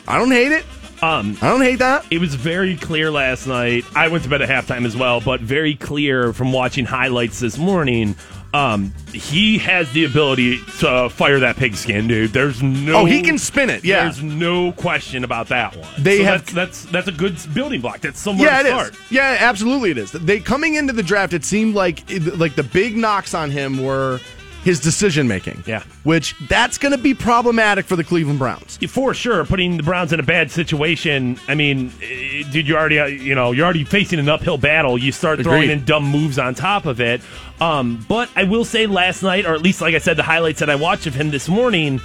I 0.08 0.18
don't 0.18 0.32
hate 0.32 0.52
it. 0.52 0.66
Um, 1.02 1.38
I 1.42 1.50
don't 1.50 1.62
hate 1.62 1.80
that. 1.80 2.06
It 2.10 2.20
was 2.20 2.36
very 2.36 2.78
clear 2.78 3.12
last 3.12 3.48
night. 3.48 3.86
I 3.96 4.08
went 4.08 4.24
to 4.24 4.30
bed 4.30 4.42
at 4.42 4.50
halftime 4.50 4.86
as 4.86 4.96
well, 4.96 5.20
but 5.20 5.42
very 5.42 5.76
clear 5.76 6.32
from 6.32 6.52
watching 6.54 6.86
highlights 6.86 7.40
this 7.40 7.58
morning. 7.58 8.16
Um, 8.56 8.94
he 9.12 9.58
has 9.60 9.92
the 9.92 10.06
ability 10.06 10.60
to 10.80 11.10
fire 11.10 11.40
that 11.40 11.56
pigskin, 11.58 12.08
dude. 12.08 12.32
There's 12.32 12.62
no. 12.64 13.02
Oh, 13.02 13.06
he 13.06 13.22
can 13.22 13.38
spin 13.38 13.70
it, 13.70 13.84
yeah. 13.84 14.04
There's 14.04 14.22
no 14.24 14.72
question 14.74 15.24
about 15.24 15.48
that 15.50 15.76
one. 15.76 15.88
They 15.98 16.20
So 16.20 16.24
have- 16.26 16.46
that's, 16.46 16.84
that's 16.84 16.86
that's 16.92 17.08
a 17.08 17.12
good 17.12 17.38
building 17.54 17.82
block. 17.82 18.00
That's 18.02 18.20
somewhere 18.20 18.48
Yeah, 18.50 18.62
to 18.64 18.68
it 18.68 18.72
start. 18.72 18.94
is. 18.94 19.00
Yeah, 19.12 19.38
absolutely 19.40 19.92
it 19.92 19.98
is. 19.98 20.12
They 20.12 20.40
coming 20.40 20.76
into 20.76 20.94
the 20.94 21.04
draft, 21.04 21.34
it 21.34 21.44
seemed 21.44 21.76
like 21.76 22.04
like 22.38 22.56
the 22.56 22.64
big 22.64 22.96
knocks 22.96 23.34
on 23.34 23.52
him 23.52 23.84
were 23.84 24.20
his 24.66 24.80
decision 24.80 25.28
making. 25.28 25.64
Yeah. 25.68 25.84
Which 26.04 26.36
that's 26.50 26.80
going 26.80 26.92
to 26.92 26.98
be 26.98 27.14
problematic 27.14 27.86
for 27.86 27.96
the 27.96 28.04
Cleveland 28.04 28.40
Browns. 28.40 28.78
For 28.90 29.14
sure, 29.14 29.46
putting 29.46 29.78
the 29.78 29.84
Browns 29.84 30.12
in 30.12 30.20
a 30.20 30.24
bad 30.24 30.50
situation. 30.50 31.40
I 31.48 31.54
mean, 31.54 31.94
eh, 32.02 32.44
dude, 32.52 32.68
you're 32.68 32.80
already 32.80 33.00
uh, 33.00 33.06
you 33.06 33.36
know 33.36 33.52
you're 33.52 33.64
already 33.64 33.84
facing 33.84 34.18
an 34.18 34.28
uphill 34.28 34.58
battle. 34.58 34.98
You 34.98 35.12
start 35.12 35.40
throwing 35.42 35.70
in 35.70 35.86
dumb 35.86 36.04
moves 36.04 36.40
on 36.40 36.56
top 36.56 36.88
of 36.88 37.00
it. 37.00 37.22
Um, 37.62 38.04
but 38.10 38.28
I 38.36 38.44
will 38.46 38.66
say, 38.66 38.88
last 38.88 39.22
night, 39.22 39.46
or 39.46 39.54
at 39.54 39.62
least 39.62 39.82
like 39.82 39.94
I 39.94 40.00
said, 40.00 40.18
the 40.18 40.24
highlights 40.24 40.60
that 40.60 40.70
I 40.70 40.76
watched 40.76 41.06
of 41.06 41.14
him 41.14 41.30
this 41.30 41.48
morning, 41.48 42.02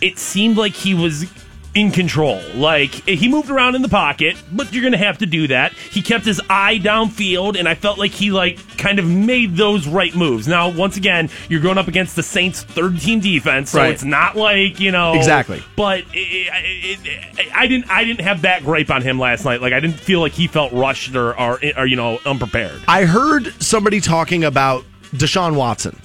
it 0.00 0.18
seemed 0.18 0.56
like 0.56 0.72
he 0.72 0.94
was 0.94 1.26
in 1.74 1.90
control. 1.90 2.40
Like 2.54 2.90
he 2.90 3.28
moved 3.28 3.50
around 3.50 3.74
in 3.74 3.82
the 3.82 3.88
pocket, 3.88 4.36
but 4.52 4.72
you're 4.72 4.82
gonna 4.82 4.96
have 4.96 5.18
to 5.18 5.26
do 5.26 5.46
that. 5.48 5.72
He 5.72 6.02
kept 6.02 6.24
his 6.24 6.40
eye 6.50 6.78
downfield, 6.82 7.58
and 7.58 7.68
I 7.68 7.74
felt 7.74 7.98
like 7.98 8.10
he 8.10 8.30
like 8.30 8.58
kind 8.78 8.98
of 8.98 9.06
made 9.06 9.56
those 9.56 9.86
right 9.86 10.14
moves. 10.14 10.48
Now, 10.48 10.68
once 10.70 10.96
again, 10.96 11.30
you're 11.48 11.60
going 11.60 11.78
up 11.78 11.88
against 11.88 12.16
the 12.16 12.22
Saints' 12.22 12.62
third 12.62 13.00
team 13.00 13.20
defense, 13.20 13.70
so 13.70 13.78
Right. 13.78 13.92
it's 13.92 14.04
not 14.04 14.36
like 14.36 14.80
you 14.80 14.90
know 14.90 15.14
Exactly. 15.14 15.62
but 15.76 16.00
it, 16.12 16.48
it, 16.52 16.98
it, 17.38 17.52
I 17.54 17.66
didn't. 17.66 17.90
I 17.90 18.04
didn't 18.04 18.22
have 18.22 18.42
that 18.42 18.64
gripe 18.64 18.90
on 18.90 19.02
him 19.02 19.18
last 19.18 19.44
night. 19.44 19.60
Like 19.62 19.72
I 19.72 19.80
didn't 19.80 20.00
feel 20.00 20.20
like 20.20 20.32
he 20.32 20.46
felt 20.48 20.72
rushed 20.72 21.14
or, 21.14 21.38
or, 21.38 21.60
or 21.76 21.86
you 21.86 21.96
know 21.96 22.18
unprepared. 22.24 22.80
I 22.88 23.04
heard 23.04 23.52
somebody 23.62 24.00
talking 24.00 24.42
about 24.44 24.84
Deshaun 25.12 25.54
Watson 25.54 25.98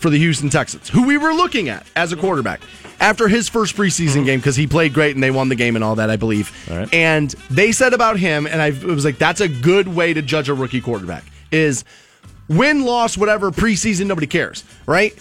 for 0.00 0.10
the 0.10 0.18
Houston 0.18 0.50
Texans, 0.50 0.88
who 0.88 1.06
we 1.06 1.18
were 1.18 1.32
looking 1.32 1.68
at 1.68 1.86
as 1.94 2.12
a 2.12 2.16
quarterback 2.16 2.62
after 3.00 3.28
his 3.28 3.48
first 3.48 3.76
preseason 3.76 4.20
hmm. 4.20 4.24
game 4.24 4.40
because 4.40 4.56
he 4.56 4.66
played 4.66 4.94
great 4.94 5.14
and 5.14 5.22
they 5.22 5.30
won 5.30 5.48
the 5.48 5.54
game 5.54 5.76
and 5.76 5.84
all 5.84 5.96
that, 5.96 6.10
I 6.10 6.16
believe. 6.16 6.50
And 6.92 7.30
they 7.50 7.72
said 7.72 7.92
about 7.92 8.18
him, 8.18 8.46
and 8.46 8.60
I 8.60 8.68
it 8.68 8.82
was 8.84 9.04
like, 9.04 9.18
that's 9.18 9.40
a 9.40 9.48
good 9.48 9.88
way 9.88 10.14
to 10.14 10.22
judge 10.22 10.48
a 10.48 10.54
rookie 10.54 10.80
quarterback 10.80 11.24
is 11.50 11.84
win, 12.48 12.84
loss, 12.84 13.16
whatever, 13.16 13.50
preseason, 13.50 14.06
nobody 14.06 14.26
cares, 14.26 14.64
right? 14.86 15.14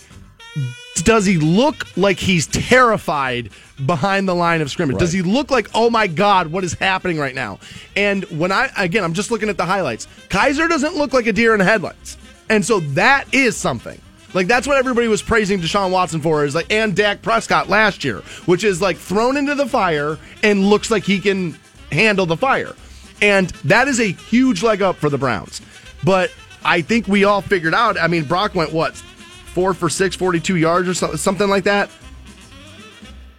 Does 0.95 1.25
he 1.25 1.38
look 1.38 1.86
like 1.95 2.19
he's 2.19 2.48
terrified 2.48 3.51
behind 3.86 4.27
the 4.27 4.36
line 4.36 4.62
of 4.62 4.69
scrimmage? 4.69 4.98
Does 4.98 5.13
he 5.13 5.21
look 5.21 5.50
like, 5.50 5.69
oh 5.74 5.89
my 5.89 6.07
God, 6.07 6.48
what 6.48 6.63
is 6.63 6.74
happening 6.74 7.17
right 7.17 7.33
now? 7.33 7.59
And 7.95 8.25
when 8.25 8.51
I, 8.51 8.69
again, 8.77 9.03
I'm 9.03 9.13
just 9.13 9.31
looking 9.31 9.50
at 9.50 9.57
the 9.57 9.65
highlights, 9.65 10.07
Kizer 10.29 10.67
doesn't 10.67 10.95
look 10.95 11.13
like 11.13 11.27
a 11.27 11.33
deer 11.33 11.53
in 11.53 11.59
the 11.59 11.65
headlights. 11.65 12.17
And 12.50 12.65
so 12.65 12.79
that 12.81 13.33
is 13.33 13.55
something. 13.55 14.01
Like 14.33 14.48
that's 14.48 14.67
what 14.67 14.77
everybody 14.77 15.07
was 15.07 15.21
praising 15.21 15.59
Deshaun 15.59 15.91
Watson 15.91 16.21
for 16.21 16.45
is 16.45 16.53
like 16.53 16.71
and 16.71 16.95
Dak 16.95 17.21
Prescott 17.21 17.67
last 17.69 18.03
year, 18.03 18.19
which 18.45 18.63
is 18.63 18.81
like 18.81 18.98
thrown 18.98 19.38
into 19.38 19.55
the 19.55 19.65
fire 19.65 20.17
and 20.43 20.69
looks 20.69 20.91
like 20.91 21.03
he 21.03 21.19
can 21.19 21.57
handle 21.91 22.25
the 22.25 22.38
fire. 22.38 22.75
And 23.21 23.50
that 23.65 23.88
is 23.88 24.00
a 24.00 24.12
huge 24.12 24.63
leg 24.63 24.81
up 24.81 24.95
for 24.95 25.09
the 25.09 25.17
Browns. 25.17 25.62
But 26.03 26.31
I 26.63 26.81
think 26.81 27.07
we 27.07 27.24
all 27.24 27.41
figured 27.41 27.74
out. 27.74 28.00
I 28.00 28.07
mean, 28.07 28.24
Brock 28.24 28.55
went 28.55 28.71
what? 28.71 28.95
Four 28.95 29.74
for 29.74 29.89
six, 29.89 30.15
42 30.15 30.55
yards 30.55 30.88
or 30.88 30.93
so, 30.93 31.15
something 31.15 31.50
like 31.50 31.63
that. 31.65 31.89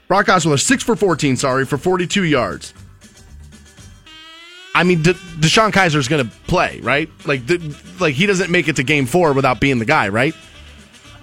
Brock 0.08 0.26
Osweiler, 0.26 0.60
six 0.60 0.82
for 0.82 0.96
14, 0.96 1.36
sorry, 1.36 1.64
for 1.64 1.78
42 1.78 2.24
yards. 2.24 2.74
I 4.74 4.82
mean, 4.82 5.02
De- 5.02 5.14
DeShone 5.14 5.96
is 5.96 6.08
going 6.08 6.28
to 6.28 6.36
play, 6.46 6.80
right? 6.80 7.08
Like, 7.26 7.46
the, 7.46 7.76
like 8.00 8.14
he 8.14 8.26
doesn't 8.26 8.50
make 8.50 8.68
it 8.68 8.76
to 8.76 8.82
game 8.82 9.06
four 9.06 9.32
without 9.32 9.60
being 9.60 9.78
the 9.78 9.84
guy, 9.84 10.08
right? 10.08 10.34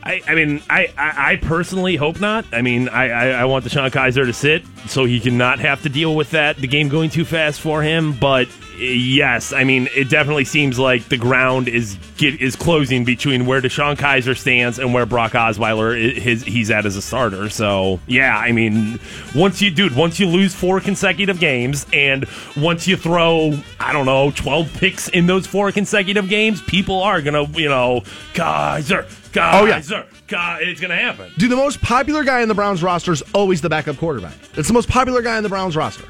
I, 0.08 0.22
I 0.26 0.36
mean, 0.36 0.62
I, 0.70 0.88
I, 0.98 1.32
I 1.32 1.36
personally 1.36 1.98
hope 1.98 2.22
not. 2.22 2.46
I 2.54 2.62
mean, 2.62 2.88
I, 2.88 3.10
I, 3.10 3.28
I 3.42 3.46
want 3.46 3.66
DeShone 3.66 3.92
Kizer 3.92 4.26
to 4.26 4.32
sit 4.32 4.64
so 4.88 5.04
he 5.04 5.20
can 5.20 5.38
not 5.38 5.60
have 5.60 5.84
to 5.84 5.90
deal 5.90 6.16
with 6.16 6.32
that, 6.32 6.56
the 6.58 6.68
game 6.68 6.88
going 6.88 7.10
too 7.10 7.26
fast 7.26 7.60
for 7.60 7.82
him. 7.84 8.14
But 8.18 8.48
yes, 8.80 9.52
I 9.52 9.66
mean, 9.66 9.90
it 9.94 10.10
definitely 10.10 10.46
seems 10.46 10.80
like 10.80 11.10
the 11.10 11.18
ground 11.18 11.68
is 11.68 11.98
get, 12.16 12.40
is 12.42 12.56
closing 12.56 13.04
between 13.04 13.46
where 13.46 13.62
DeShone 13.62 13.98
Kizer 13.98 14.38
stands 14.38 14.80
and 14.80 14.94
where 14.94 15.06
Brock 15.06 15.34
Osweiler 15.34 15.94
i- 15.94 16.18
his 16.18 16.42
he's 16.44 16.72
at 16.72 16.86
as 16.86 16.96
a 16.96 17.02
starter. 17.02 17.50
So 17.50 18.00
yeah, 18.08 18.38
I 18.38 18.54
mean, 18.54 19.02
once 19.36 19.62
you 19.62 19.72
dude, 19.72 19.94
once 19.94 20.22
you 20.22 20.28
lose 20.28 20.56
four 20.56 20.80
consecutive 20.80 21.40
games 21.42 21.86
and 21.92 22.26
once 22.56 22.88
you 22.88 22.96
throw 22.96 23.60
I 23.80 23.92
don't 23.92 24.06
know 24.06 24.32
twelve 24.32 24.72
picks 24.76 25.10
in 25.10 25.28
those 25.28 25.46
four 25.48 25.70
consecutive 25.74 26.30
games, 26.30 26.62
people 26.62 27.02
are 27.02 27.22
gonna 27.22 27.44
you 27.58 27.68
know 27.68 28.04
Kizer. 28.34 29.06
Oh, 29.36 29.66
yeah. 29.66 29.82
Ka- 30.28 30.58
it's 30.62 30.80
gonna 30.82 30.96
happen. 30.96 31.32
Dude, 31.38 31.52
the 31.52 31.56
most 31.56 31.82
popular 31.82 32.24
guy 32.24 32.42
in 32.42 32.48
the 32.48 32.56
Browns 32.56 32.84
roster 32.84 33.12
is 33.12 33.22
always 33.34 33.62
the 33.62 33.70
backup 33.70 33.98
quarterback. 33.98 34.34
It's 34.56 34.68
the 34.68 34.74
most 34.74 34.90
popular 34.90 35.22
guy 35.22 35.38
in 35.38 35.44
the 35.44 35.50
Browns 35.50 35.76
roster. 35.76 36.04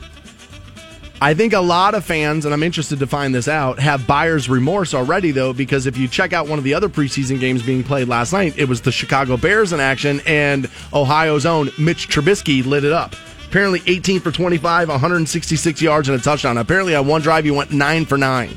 I 1.19 1.33
think 1.33 1.53
a 1.53 1.59
lot 1.59 1.95
of 1.95 2.05
fans, 2.05 2.45
and 2.45 2.53
I'm 2.53 2.61
interested 2.61 2.99
to 2.99 3.07
find 3.07 3.33
this 3.33 3.47
out, 3.47 3.79
have 3.79 4.05
buyer's 4.05 4.49
remorse 4.49 4.93
already, 4.93 5.31
though, 5.31 5.51
because 5.51 5.87
if 5.87 5.97
you 5.97 6.07
check 6.07 6.31
out 6.31 6.47
one 6.47 6.59
of 6.59 6.63
the 6.63 6.75
other 6.75 6.89
preseason 6.89 7.39
games 7.39 7.63
being 7.63 7.83
played 7.83 8.07
last 8.07 8.33
night, 8.33 8.53
it 8.55 8.65
was 8.69 8.81
the 8.81 8.91
Chicago 8.91 9.35
Bears 9.35 9.73
in 9.73 9.79
action, 9.79 10.21
and 10.27 10.69
Ohio's 10.93 11.45
own 11.47 11.71
Mitch 11.79 12.07
Trubisky 12.07 12.63
lit 12.63 12.83
it 12.83 12.91
up. 12.91 13.15
Apparently 13.47 13.81
18 13.87 14.19
for 14.19 14.31
25, 14.31 14.89
166 14.89 15.81
yards, 15.81 16.07
and 16.07 16.19
a 16.19 16.23
touchdown. 16.23 16.55
Apparently 16.57 16.93
on 16.93 17.07
one 17.07 17.21
drive, 17.21 17.45
he 17.45 17.51
went 17.51 17.71
9 17.71 18.05
for 18.05 18.17
9. 18.17 18.55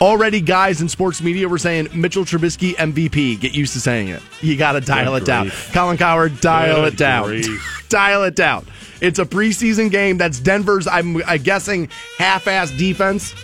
Already, 0.00 0.40
guys 0.40 0.80
in 0.80 0.88
sports 0.88 1.20
media 1.20 1.48
were 1.48 1.58
saying 1.58 1.88
Mitchell 1.92 2.24
Trubisky 2.24 2.74
MVP. 2.76 3.40
Get 3.40 3.54
used 3.54 3.72
to 3.72 3.80
saying 3.80 4.08
it. 4.08 4.22
You 4.40 4.56
got 4.56 4.72
to 4.72 4.80
dial 4.80 5.14
Good 5.14 5.22
it 5.22 5.26
down. 5.26 5.50
Colin 5.72 5.96
Cowherd, 5.96 6.40
dial 6.40 6.84
Good 6.84 6.94
it 6.94 6.96
down. 6.96 7.42
dial 7.88 8.22
it 8.22 8.36
down. 8.36 8.64
It's 9.00 9.18
a 9.18 9.24
preseason 9.24 9.90
game. 9.90 10.16
That's 10.16 10.38
Denver's. 10.38 10.86
I'm, 10.86 11.22
I'm 11.24 11.42
guessing 11.42 11.88
half-ass 12.16 12.70
defense. 12.72 13.34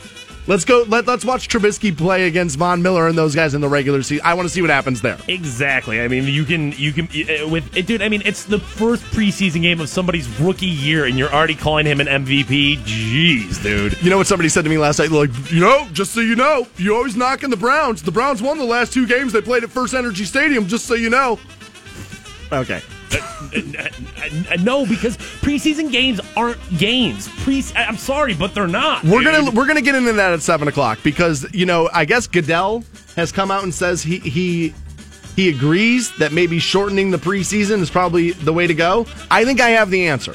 Let's 0.46 0.66
go. 0.66 0.84
Let, 0.86 1.06
let's 1.06 1.24
watch 1.24 1.48
Trubisky 1.48 1.96
play 1.96 2.26
against 2.26 2.58
Von 2.58 2.82
Miller 2.82 3.08
and 3.08 3.16
those 3.16 3.34
guys 3.34 3.54
in 3.54 3.62
the 3.62 3.68
regular 3.68 4.02
season. 4.02 4.26
I 4.26 4.34
want 4.34 4.46
to 4.46 4.52
see 4.52 4.60
what 4.60 4.70
happens 4.70 5.00
there. 5.00 5.16
Exactly. 5.26 6.02
I 6.02 6.08
mean, 6.08 6.24
you 6.24 6.44
can 6.44 6.72
you 6.72 6.92
can 6.92 7.06
uh, 7.06 7.48
with 7.48 7.74
it, 7.74 7.86
dude. 7.86 8.02
I 8.02 8.10
mean, 8.10 8.20
it's 8.26 8.44
the 8.44 8.58
first 8.58 9.02
preseason 9.04 9.62
game 9.62 9.80
of 9.80 9.88
somebody's 9.88 10.28
rookie 10.40 10.66
year, 10.66 11.06
and 11.06 11.16
you're 11.18 11.32
already 11.32 11.54
calling 11.54 11.86
him 11.86 12.00
an 12.00 12.08
MVP. 12.08 12.76
Jeez, 12.78 13.62
dude. 13.62 14.00
You 14.02 14.10
know 14.10 14.18
what 14.18 14.26
somebody 14.26 14.50
said 14.50 14.64
to 14.64 14.70
me 14.70 14.76
last 14.76 14.98
night? 14.98 15.10
Like, 15.10 15.30
you 15.50 15.60
know, 15.60 15.88
just 15.92 16.12
so 16.12 16.20
you 16.20 16.36
know, 16.36 16.66
you 16.76 16.94
always 16.94 17.16
knocking 17.16 17.48
the 17.48 17.56
Browns. 17.56 18.02
The 18.02 18.12
Browns 18.12 18.42
won 18.42 18.58
the 18.58 18.64
last 18.64 18.92
two 18.92 19.06
games 19.06 19.32
they 19.32 19.40
played 19.40 19.64
at 19.64 19.70
First 19.70 19.94
Energy 19.94 20.24
Stadium. 20.24 20.66
Just 20.66 20.84
so 20.84 20.94
you 20.94 21.08
know. 21.08 21.38
Okay. 22.52 22.82
Uh, 23.14 24.56
no, 24.61 24.87
because 24.87 25.16
preseason 25.16 25.90
games 25.92 26.21
aren't 26.37 26.59
games. 26.78 27.28
Pre, 27.42 27.62
I'm 27.76 27.97
sorry, 27.97 28.35
but 28.35 28.54
they're 28.54 28.66
not. 28.66 29.04
We're 29.04 29.23
dude. 29.23 29.33
gonna 29.33 29.50
we're 29.52 29.66
gonna 29.66 29.83
get 29.83 29.94
into 29.94 30.12
that 30.14 30.33
at 30.33 30.42
seven 30.42 30.68
o'clock 30.68 30.99
because 31.02 31.47
you 31.54 31.66
know 31.66 31.88
I 31.92 32.04
guess 32.04 32.26
Goodell 32.26 32.83
has 33.16 33.33
come 33.33 33.50
out 33.50 33.62
and 33.62 33.73
says 33.75 34.02
he 34.02 34.18
he 34.18 34.75
he 35.37 35.49
agrees 35.49 36.16
that 36.18 36.33
maybe 36.33 36.59
shortening 36.59 37.11
the 37.11 37.18
preseason 37.18 37.80
is 37.80 37.90
probably 37.90 38.33
the 38.33 38.52
way 38.52 38.66
to 38.66 38.75
go. 38.75 39.06
I 39.30 39.44
think 39.44 39.61
I 39.61 39.71
have 39.71 39.90
the 39.90 40.06
answer. 40.09 40.35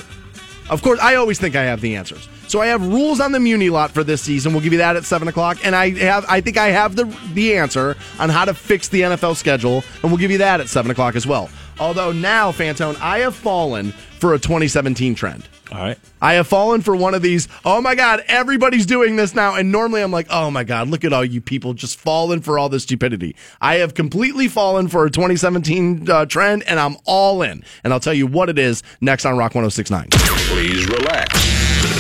Of 0.69 0.81
course, 0.83 0.99
I 0.99 1.15
always 1.15 1.39
think 1.39 1.55
I 1.55 1.63
have 1.63 1.81
the 1.81 1.95
answers. 1.95 2.27
So 2.47 2.61
I 2.61 2.67
have 2.67 2.85
rules 2.85 3.19
on 3.19 3.31
the 3.31 3.39
Muni 3.39 3.69
lot 3.69 3.91
for 3.91 4.03
this 4.03 4.21
season. 4.21 4.53
We'll 4.53 4.61
give 4.63 4.71
you 4.73 4.79
that 4.79 4.95
at 4.95 5.05
seven 5.05 5.27
o'clock, 5.27 5.57
and 5.63 5.75
I 5.75 5.91
have 5.99 6.25
I 6.27 6.41
think 6.41 6.57
I 6.57 6.67
have 6.67 6.95
the 6.95 7.05
the 7.33 7.55
answer 7.55 7.95
on 8.17 8.29
how 8.29 8.45
to 8.45 8.53
fix 8.53 8.87
the 8.89 9.01
NFL 9.01 9.35
schedule, 9.35 9.83
and 10.01 10.11
we'll 10.11 10.17
give 10.17 10.31
you 10.31 10.39
that 10.39 10.59
at 10.59 10.67
seven 10.67 10.89
o'clock 10.91 11.15
as 11.15 11.27
well. 11.27 11.49
Although 11.79 12.11
now, 12.11 12.51
Fantone, 12.51 12.99
I 12.99 13.19
have 13.19 13.35
fallen 13.35 13.91
for 14.19 14.33
a 14.33 14.39
2017 14.39 15.15
trend. 15.15 15.47
All 15.71 15.77
right. 15.77 15.99
I 16.21 16.33
have 16.33 16.47
fallen 16.47 16.81
for 16.81 16.95
one 16.95 17.13
of 17.13 17.21
these. 17.21 17.47
Oh 17.63 17.79
my 17.79 17.93
God, 17.93 18.23
everybody's 18.27 18.85
doing 18.85 19.15
this 19.15 19.35
now. 19.35 19.55
And 19.55 19.71
normally 19.71 20.01
I'm 20.01 20.11
like, 20.11 20.27
oh 20.29 20.49
my 20.49 20.63
God, 20.63 20.89
look 20.89 21.03
at 21.03 21.13
all 21.13 21.23
you 21.23 21.41
people 21.41 21.73
just 21.73 21.99
falling 21.99 22.41
for 22.41 22.57
all 22.57 22.69
this 22.69 22.83
stupidity. 22.83 23.35
I 23.61 23.75
have 23.75 23.93
completely 23.93 24.47
fallen 24.47 24.87
for 24.87 25.05
a 25.05 25.11
2017 25.11 26.09
uh, 26.09 26.25
trend 26.25 26.63
and 26.63 26.79
I'm 26.79 26.97
all 27.05 27.43
in. 27.43 27.63
And 27.83 27.93
I'll 27.93 27.99
tell 27.99 28.13
you 28.13 28.25
what 28.25 28.49
it 28.49 28.57
is 28.57 28.81
next 28.99 29.25
on 29.25 29.37
Rock 29.37 29.53
1069. 29.53 30.07
Please 30.09 30.87
relax. 30.87 31.33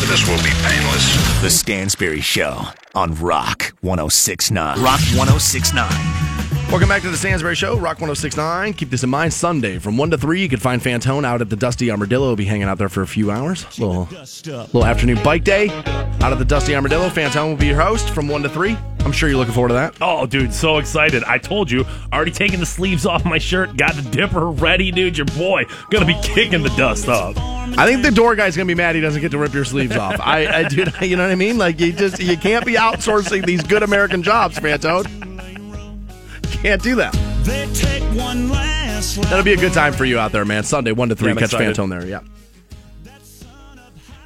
This 0.09 0.27
will 0.27 0.43
be 0.43 0.49
painless. 0.63 1.41
The 1.41 1.49
Stansbury 1.51 2.21
Show 2.21 2.63
on 2.95 3.13
Rock 3.15 3.73
1069. 3.81 4.81
Rock 4.81 4.99
1069. 5.15 6.28
Welcome 6.69 6.87
back 6.87 7.01
to 7.01 7.09
the 7.09 7.17
Stansbury 7.17 7.55
Show, 7.55 7.73
Rock 7.77 7.99
1069. 7.99 8.73
Keep 8.73 8.91
this 8.91 9.03
in 9.03 9.09
mind, 9.09 9.33
Sunday 9.33 9.79
from 9.79 9.97
1 9.97 10.11
to 10.11 10.19
3, 10.19 10.39
you 10.39 10.47
can 10.47 10.59
find 10.59 10.79
Fantone 10.79 11.25
out 11.25 11.41
at 11.41 11.49
the 11.49 11.55
Dusty 11.55 11.89
Armadillo. 11.89 12.27
We'll 12.27 12.35
be 12.35 12.45
hanging 12.45 12.67
out 12.67 12.77
there 12.77 12.89
for 12.89 13.01
a 13.01 13.07
few 13.07 13.31
hours. 13.31 13.65
Little, 13.79 14.07
little 14.07 14.85
afternoon 14.85 15.17
bike 15.23 15.43
day 15.43 15.69
out 15.69 16.31
at 16.31 16.37
the 16.37 16.45
Dusty 16.45 16.75
Armadillo. 16.75 17.09
Fantone 17.09 17.49
will 17.49 17.55
be 17.55 17.65
your 17.65 17.81
host 17.81 18.11
from 18.11 18.27
1 18.27 18.43
to 18.43 18.49
3. 18.49 18.77
I'm 18.99 19.11
sure 19.11 19.29
you're 19.29 19.39
looking 19.39 19.55
forward 19.55 19.69
to 19.69 19.73
that. 19.73 19.95
Oh, 19.99 20.27
dude, 20.27 20.53
so 20.53 20.77
excited. 20.77 21.23
I 21.23 21.39
told 21.39 21.71
you, 21.71 21.87
already 22.13 22.29
taking 22.29 22.59
the 22.59 22.67
sleeves 22.67 23.03
off 23.07 23.25
my 23.25 23.39
shirt, 23.39 23.75
got 23.75 23.95
the 23.95 24.03
dipper 24.03 24.45
ready, 24.45 24.91
dude. 24.91 25.17
Your 25.17 25.25
boy 25.25 25.63
gonna 25.89 26.05
be 26.05 26.19
kicking 26.21 26.61
the 26.61 26.69
dust 26.77 27.07
up. 27.07 27.35
I 27.79 27.87
think 27.87 28.03
the 28.03 28.11
door 28.11 28.35
guy's 28.35 28.55
gonna 28.55 28.67
be 28.67 28.75
mad 28.75 28.93
he 28.93 29.01
doesn't 29.01 29.21
get 29.21 29.31
to 29.31 29.39
rip 29.39 29.55
your 29.55 29.65
sleeves 29.65 29.97
off. 29.97 30.19
I, 30.19 30.45
I 30.45 30.63
dude, 30.67 30.93
you 31.01 31.15
know 31.15 31.23
what 31.23 31.31
I 31.31 31.35
mean? 31.35 31.57
Like 31.57 31.79
you 31.79 31.93
just 31.93 32.19
you 32.19 32.37
can't 32.37 32.63
be 32.63 32.73
outsourcing 32.73 33.43
these 33.43 33.63
good 33.63 33.81
American 33.81 34.21
jobs, 34.21 34.59
Fantone. 34.59 35.28
Can't 36.61 36.83
do 36.83 36.95
that. 36.95 37.13
That'll 39.29 39.43
be 39.43 39.53
a 39.53 39.57
good 39.57 39.73
time 39.73 39.93
for 39.93 40.05
you 40.05 40.19
out 40.19 40.31
there, 40.31 40.43
man. 40.45 40.63
Sunday, 40.63 40.91
one 40.91 41.09
to 41.09 41.15
three. 41.15 41.29
Yeah, 41.29 41.35
Catch 41.35 41.53
excited. 41.53 41.75
Fantone 41.75 41.89
there. 41.89 42.05
Yeah. 42.05 42.21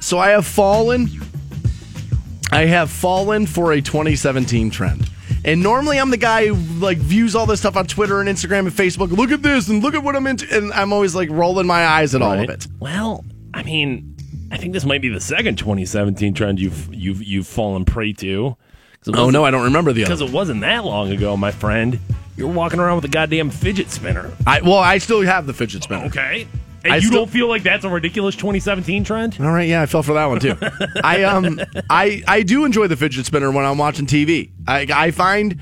So 0.00 0.18
I 0.18 0.30
have 0.30 0.44
fallen. 0.44 1.08
I 2.50 2.66
have 2.66 2.90
fallen 2.90 3.46
for 3.46 3.72
a 3.72 3.80
2017 3.80 4.70
trend. 4.70 5.08
And 5.44 5.62
normally 5.62 5.98
I'm 5.98 6.10
the 6.10 6.16
guy 6.16 6.48
who 6.48 6.54
like 6.80 6.98
views 6.98 7.34
all 7.34 7.46
this 7.46 7.60
stuff 7.60 7.76
on 7.76 7.86
Twitter 7.86 8.20
and 8.20 8.28
Instagram 8.28 8.60
and 8.60 8.70
Facebook. 8.70 9.10
Look 9.10 9.30
at 9.30 9.42
this 9.42 9.68
and 9.68 9.82
look 9.82 9.94
at 9.94 10.02
what 10.02 10.16
I'm 10.16 10.26
into. 10.26 10.46
And 10.54 10.72
I'm 10.72 10.92
always 10.92 11.14
like 11.14 11.30
rolling 11.30 11.66
my 11.66 11.86
eyes 11.86 12.14
at 12.14 12.22
all 12.22 12.32
of 12.32 12.50
it. 12.50 12.66
Well, 12.80 13.24
I 13.52 13.62
mean, 13.62 14.16
I 14.50 14.56
think 14.56 14.72
this 14.72 14.84
might 14.84 15.02
be 15.02 15.08
the 15.08 15.20
second 15.20 15.58
2017 15.58 16.34
trend 16.34 16.60
you've 16.60 16.92
you've 16.94 17.22
you've 17.22 17.46
fallen 17.46 17.84
prey 17.84 18.12
to. 18.14 18.56
Oh 19.12 19.30
no, 19.30 19.44
I 19.44 19.50
don't 19.50 19.64
remember 19.64 19.92
the 19.92 20.04
other. 20.04 20.14
Because 20.14 20.28
it 20.28 20.34
wasn't 20.34 20.62
that 20.62 20.84
long 20.84 21.10
ago, 21.12 21.36
my 21.36 21.50
friend. 21.50 21.98
You 22.36 22.46
were 22.48 22.52
walking 22.54 22.80
around 22.80 22.96
with 22.96 23.04
a 23.04 23.08
goddamn 23.08 23.50
fidget 23.50 23.90
spinner. 23.90 24.30
I 24.46 24.60
well, 24.60 24.78
I 24.78 24.98
still 24.98 25.20
have 25.22 25.46
the 25.46 25.54
fidget 25.54 25.84
spinner. 25.84 26.06
Okay. 26.06 26.48
And 26.84 26.92
I 26.92 26.96
you 26.96 27.02
still- 27.06 27.20
don't 27.24 27.30
feel 27.30 27.48
like 27.48 27.62
that's 27.62 27.84
a 27.84 27.88
ridiculous 27.88 28.34
2017 28.36 29.04
trend? 29.04 29.36
All 29.40 29.46
right, 29.46 29.68
yeah, 29.68 29.80
I 29.82 29.86
fell 29.86 30.02
for 30.02 30.14
that 30.14 30.26
one 30.26 30.40
too. 30.40 30.54
I 31.04 31.22
um, 31.24 31.60
I 31.88 32.22
I 32.26 32.42
do 32.42 32.64
enjoy 32.64 32.88
the 32.88 32.96
fidget 32.96 33.24
spinner 33.26 33.50
when 33.50 33.64
I'm 33.64 33.78
watching 33.78 34.06
TV. 34.06 34.50
I 34.68 34.86
I 34.92 35.10
find 35.12 35.60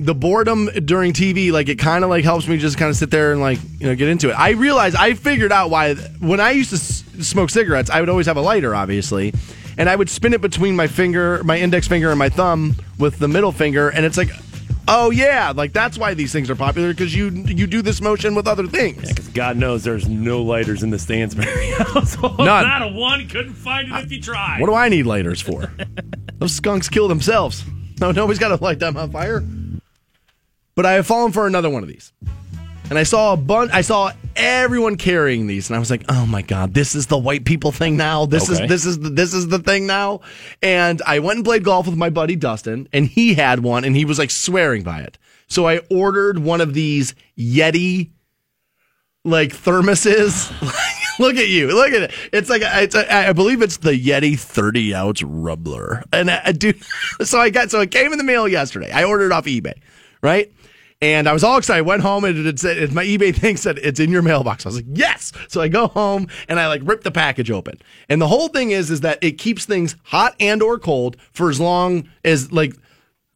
the 0.00 0.14
boredom 0.14 0.66
during 0.84 1.12
TV 1.12 1.50
like 1.52 1.68
it 1.68 1.76
kind 1.76 2.04
of 2.04 2.10
like 2.10 2.22
helps 2.24 2.46
me 2.46 2.56
just 2.56 2.78
kind 2.78 2.88
of 2.88 2.96
sit 2.96 3.10
there 3.10 3.32
and 3.32 3.40
like 3.40 3.58
you 3.78 3.86
know 3.86 3.94
get 3.94 4.08
into 4.08 4.30
it. 4.30 4.32
I 4.34 4.50
realize 4.50 4.94
I 4.94 5.14
figured 5.14 5.52
out 5.52 5.70
why 5.70 5.94
when 5.94 6.40
I 6.40 6.52
used 6.52 6.70
to 6.70 6.76
s- 6.76 7.04
smoke 7.20 7.50
cigarettes, 7.50 7.90
I 7.90 8.00
would 8.00 8.08
always 8.08 8.26
have 8.26 8.36
a 8.36 8.40
lighter, 8.42 8.74
obviously. 8.74 9.32
And 9.76 9.88
I 9.88 9.94
would 9.94 10.10
spin 10.10 10.32
it 10.32 10.40
between 10.40 10.74
my 10.74 10.88
finger, 10.88 11.42
my 11.44 11.56
index 11.56 11.86
finger, 11.86 12.10
and 12.10 12.18
my 12.18 12.28
thumb 12.30 12.74
with 12.98 13.20
the 13.20 13.28
middle 13.28 13.52
finger, 13.52 13.88
and 13.90 14.04
it's 14.04 14.16
like, 14.16 14.30
oh 14.88 15.10
yeah, 15.10 15.52
like 15.54 15.72
that's 15.72 15.96
why 15.96 16.14
these 16.14 16.32
things 16.32 16.50
are 16.50 16.56
popular 16.56 16.88
because 16.92 17.14
you 17.14 17.28
you 17.30 17.66
do 17.66 17.82
this 17.82 18.00
motion 18.00 18.34
with 18.34 18.48
other 18.48 18.66
things. 18.66 19.08
Because 19.08 19.28
God 19.28 19.56
knows 19.56 19.84
there's 19.84 20.08
no 20.08 20.42
lighters 20.42 20.82
in 20.82 20.90
the 20.90 20.98
Stansbury 20.98 21.70
household. 21.78 22.38
None. 22.38 22.66
Not 22.66 22.82
a 22.82 22.88
one. 22.88 23.28
Couldn't 23.28 23.54
find 23.54 23.92
it 23.92 24.04
if 24.04 24.10
you 24.12 24.20
tried. 24.20 24.60
What 24.60 24.66
do 24.66 24.74
I 24.74 24.88
need 24.88 25.04
lighters 25.04 25.40
for? 25.40 25.72
Those 26.38 26.54
skunks 26.54 26.88
kill 26.88 27.08
themselves. 27.08 27.64
No, 28.00 28.12
nobody's 28.12 28.38
got 28.38 28.56
to 28.56 28.62
light 28.62 28.78
them 28.78 28.96
on 28.96 29.10
fire. 29.10 29.44
But 30.74 30.86
I 30.86 30.92
have 30.92 31.06
fallen 31.06 31.32
for 31.32 31.46
another 31.46 31.68
one 31.68 31.82
of 31.82 31.88
these. 31.88 32.12
And 32.90 32.98
I 32.98 33.02
saw 33.02 33.34
a 33.34 33.36
bunch, 33.36 33.70
I 33.72 33.82
saw 33.82 34.12
everyone 34.34 34.96
carrying 34.96 35.46
these, 35.46 35.68
and 35.68 35.76
I 35.76 35.78
was 35.78 35.90
like, 35.90 36.04
"Oh 36.08 36.24
my 36.24 36.40
god, 36.42 36.72
this 36.72 36.94
is 36.94 37.06
the 37.06 37.18
white 37.18 37.44
people 37.44 37.70
thing 37.70 37.96
now. 37.96 38.24
This 38.24 38.50
Okay. 38.50 38.62
is 38.64 38.68
this 38.68 38.86
is 38.86 38.98
the, 38.98 39.10
this 39.10 39.34
is 39.34 39.48
the 39.48 39.58
thing 39.58 39.86
now." 39.86 40.20
And 40.62 41.02
I 41.06 41.18
went 41.18 41.36
and 41.36 41.44
played 41.44 41.64
golf 41.64 41.86
with 41.86 41.96
my 41.96 42.08
buddy 42.08 42.34
Dustin, 42.36 42.88
and 42.92 43.06
he 43.06 43.34
had 43.34 43.60
one, 43.60 43.84
and 43.84 43.94
he 43.94 44.04
was 44.06 44.18
like 44.18 44.30
swearing 44.30 44.82
by 44.84 45.00
it. 45.00 45.18
So 45.48 45.66
I 45.66 45.78
ordered 45.90 46.38
one 46.38 46.60
of 46.62 46.72
these 46.72 47.14
Yeti 47.38 48.10
like 49.24 49.50
thermoses. 49.50 50.50
look 51.18 51.36
at 51.36 51.48
you. 51.48 51.66
Look 51.74 51.92
at 51.92 52.02
it. 52.02 52.12
It's 52.32 52.48
like 52.48 52.62
it's 52.64 52.94
a, 52.94 53.12
I 53.28 53.32
believe 53.34 53.60
it's 53.60 53.78
the 53.78 53.92
Yeti 53.92 54.38
30 54.38 54.94
ounce 54.94 55.22
Rambler. 55.22 56.04
And 56.12 56.30
I, 56.30 56.40
I 56.46 56.52
do 56.52 56.72
so 57.22 57.38
I 57.38 57.50
got 57.50 57.70
so 57.70 57.80
it 57.80 57.90
came 57.90 58.12
in 58.12 58.18
the 58.18 58.24
mail 58.24 58.48
yesterday. 58.48 58.90
I 58.90 59.04
ordered 59.04 59.26
it 59.26 59.32
off 59.32 59.44
eBay, 59.44 59.74
right? 60.22 60.50
And 61.00 61.28
I 61.28 61.32
was 61.32 61.44
all 61.44 61.58
excited. 61.58 61.78
I 61.78 61.82
went 61.82 62.02
home 62.02 62.24
and 62.24 62.44
it 62.44 62.58
said 62.58 62.92
my 62.92 63.04
eBay 63.04 63.34
thing 63.34 63.56
said 63.56 63.78
it's 63.78 64.00
in 64.00 64.10
your 64.10 64.22
mailbox. 64.22 64.66
I 64.66 64.70
was 64.70 64.76
like, 64.76 64.86
yes. 64.88 65.32
So 65.46 65.60
I 65.60 65.68
go 65.68 65.86
home 65.86 66.26
and 66.48 66.58
I 66.58 66.66
like 66.66 66.82
rip 66.84 67.04
the 67.04 67.12
package 67.12 67.50
open. 67.50 67.80
And 68.08 68.20
the 68.20 68.26
whole 68.26 68.48
thing 68.48 68.72
is 68.72 68.90
is 68.90 69.02
that 69.02 69.18
it 69.22 69.38
keeps 69.38 69.64
things 69.64 69.94
hot 70.04 70.34
and 70.40 70.60
or 70.60 70.78
cold 70.78 71.16
for 71.32 71.50
as 71.50 71.60
long 71.60 72.08
as 72.24 72.50
like 72.50 72.74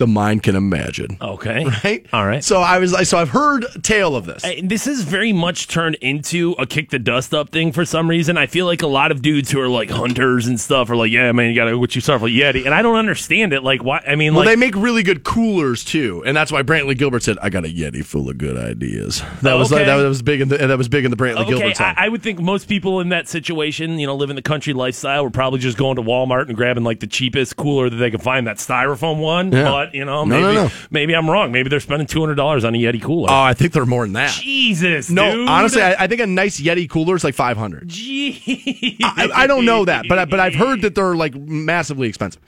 the 0.02 0.06
mind 0.08 0.42
can 0.42 0.56
imagine. 0.56 1.16
Okay. 1.20 1.64
Right? 1.84 2.06
All 2.12 2.26
right. 2.26 2.44
So 2.44 2.60
I 2.60 2.78
was 2.78 2.92
like, 2.92 3.06
so 3.06 3.18
I've 3.18 3.30
heard 3.30 3.64
tale 3.82 4.14
of 4.14 4.26
this. 4.26 4.44
Hey, 4.44 4.60
this 4.60 4.86
is 4.86 5.02
very 5.02 5.32
much 5.32 5.68
turned 5.68 5.96
into 5.96 6.52
a 6.58 6.66
kick 6.66 6.90
the 6.90 6.98
dust 6.98 7.32
up 7.34 7.50
thing 7.50 7.72
for 7.72 7.84
some 7.84 8.08
reason. 8.08 8.36
I 8.36 8.46
feel 8.46 8.66
like 8.66 8.82
a 8.82 8.86
lot 8.86 9.10
of 9.10 9.22
dudes 9.22 9.50
who 9.50 9.60
are 9.60 9.68
like 9.68 9.90
hunters 9.90 10.46
and 10.46 10.60
stuff 10.60 10.90
are 10.90 10.96
like, 10.96 11.10
yeah, 11.10 11.32
man, 11.32 11.50
you 11.50 11.56
got 11.56 11.64
to 11.64 11.76
what 11.76 11.94
you 11.94 12.00
start 12.00 12.20
for 12.20 12.28
Yeti, 12.28 12.66
and 12.66 12.74
I 12.74 12.82
don't 12.82 12.96
understand 12.96 13.52
it. 13.52 13.64
Like, 13.64 13.82
why? 13.82 14.02
I 14.06 14.16
mean, 14.16 14.34
Well, 14.34 14.44
like, 14.44 14.52
they 14.52 14.56
make 14.56 14.76
really 14.76 15.02
good 15.02 15.24
coolers 15.24 15.82
too, 15.82 16.22
and 16.24 16.36
that's 16.36 16.52
why 16.52 16.62
Brantley 16.62 16.96
Gilbert 16.96 17.22
said, 17.22 17.38
"I 17.40 17.48
got 17.48 17.64
a 17.64 17.68
Yeti 17.68 18.04
full 18.04 18.28
of 18.28 18.38
good 18.38 18.56
ideas." 18.56 19.22
That 19.42 19.54
oh, 19.54 19.58
was 19.58 19.72
like, 19.72 19.86
that 19.86 19.96
was 19.96 20.22
big 20.22 20.40
in 20.40 20.48
the 20.48 20.58
that 20.58 20.78
was 20.78 20.88
big 20.88 21.04
in 21.04 21.10
the 21.10 21.16
Brantley 21.16 21.42
Okay, 21.42 21.50
Gilbert 21.50 21.76
song. 21.76 21.94
I, 21.96 22.06
I 22.06 22.08
would 22.08 22.22
think 22.22 22.40
most 22.40 22.68
people 22.68 23.00
in 23.00 23.08
that 23.10 23.28
situation, 23.28 23.98
you 23.98 24.06
know, 24.06 24.14
living 24.14 24.36
the 24.36 24.42
country 24.42 24.72
lifestyle, 24.72 25.24
were 25.24 25.30
probably 25.30 25.58
just 25.58 25.78
going 25.78 25.96
to 25.96 26.02
Walmart 26.02 26.48
and 26.48 26.56
grabbing 26.56 26.84
like 26.84 27.00
the 27.00 27.06
cheapest 27.06 27.56
cooler 27.56 27.90
that 27.90 27.96
they 27.96 28.10
could 28.10 28.22
find, 28.22 28.46
that 28.46 28.58
styrofoam 28.58 29.18
one. 29.18 29.52
Yeah. 29.52 29.64
But 29.64 29.91
you 29.92 30.04
know, 30.04 30.24
No, 30.24 30.40
maybe 30.40 30.42
no, 30.42 30.64
no. 30.66 30.70
maybe 30.90 31.14
I'm 31.14 31.28
wrong. 31.28 31.52
Maybe 31.52 31.68
they're 31.68 31.80
spending 31.80 32.06
two 32.06 32.20
hundred 32.20 32.36
dollars 32.36 32.64
on 32.64 32.74
a 32.74 32.78
Yeti 32.78 33.02
cooler. 33.02 33.30
oh, 33.30 33.34
I 33.42 33.54
think 33.54 33.72
they're 33.72 33.86
more 33.86 34.04
than 34.04 34.14
that. 34.14 34.30
Jesus, 34.30 35.10
no, 35.10 35.32
dude. 35.34 35.48
honestly, 35.48 35.82
I, 35.82 36.04
I 36.04 36.06
think 36.06 36.20
a 36.20 36.26
nice 36.26 36.60
Yeti 36.60 36.88
cooler 36.88 37.16
is 37.16 37.24
like 37.24 37.34
five 37.34 37.56
hundred. 37.56 37.88
Gee. 37.88 38.98
I, 39.02 39.28
I 39.34 39.46
don't 39.46 39.64
know 39.64 39.84
that, 39.84 40.06
but 40.08 40.18
I, 40.18 40.24
but 40.24 40.40
I've 40.40 40.54
heard 40.54 40.82
that 40.82 40.94
they're 40.94 41.14
like 41.16 41.34
massively 41.34 42.08
expensive. 42.08 42.40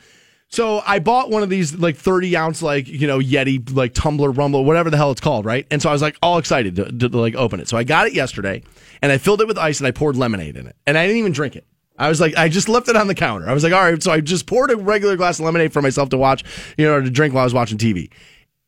So 0.48 0.82
I 0.86 1.00
bought 1.00 1.30
one 1.30 1.42
of 1.42 1.48
these 1.48 1.74
like 1.76 1.96
30 1.96 2.36
ounce 2.36 2.62
like 2.62 2.86
you 2.86 3.06
know 3.08 3.18
Yeti 3.18 3.74
like 3.74 3.92
tumbler 3.92 4.30
rumble 4.30 4.64
whatever 4.64 4.88
the 4.88 4.96
hell 4.96 5.10
it's 5.10 5.20
called 5.20 5.44
right, 5.44 5.66
and 5.70 5.82
so 5.82 5.88
I 5.88 5.92
was 5.92 6.02
like 6.02 6.16
all 6.22 6.38
excited 6.38 6.76
to, 6.76 6.84
to, 6.84 7.08
to, 7.08 7.18
like 7.18 7.34
open 7.34 7.58
it. 7.60 7.68
So 7.68 7.76
I 7.76 7.82
got 7.84 8.06
it 8.06 8.12
yesterday, 8.12 8.62
and 9.02 9.10
I 9.10 9.18
filled 9.18 9.40
it 9.40 9.48
with 9.48 9.58
ice 9.58 9.80
and 9.80 9.86
I 9.86 9.90
poured 9.90 10.16
lemonade 10.16 10.56
in 10.56 10.66
it, 10.66 10.76
and 10.86 10.96
I 10.96 11.06
didn't 11.06 11.18
even 11.18 11.32
drink 11.32 11.56
it. 11.56 11.66
I 11.98 12.08
was 12.08 12.20
like, 12.20 12.36
I 12.36 12.48
just 12.48 12.68
left 12.68 12.88
it 12.88 12.96
on 12.96 13.06
the 13.06 13.14
counter. 13.14 13.48
I 13.48 13.52
was 13.54 13.62
like, 13.62 13.72
all 13.72 13.82
right. 13.82 14.02
So 14.02 14.10
I 14.10 14.20
just 14.20 14.46
poured 14.46 14.70
a 14.70 14.76
regular 14.76 15.16
glass 15.16 15.38
of 15.38 15.44
lemonade 15.44 15.72
for 15.72 15.80
myself 15.82 16.08
to 16.10 16.18
watch, 16.18 16.42
you 16.76 16.84
know, 16.86 17.00
to 17.00 17.10
drink 17.10 17.34
while 17.34 17.42
I 17.42 17.44
was 17.44 17.54
watching 17.54 17.78
TV. 17.78 18.10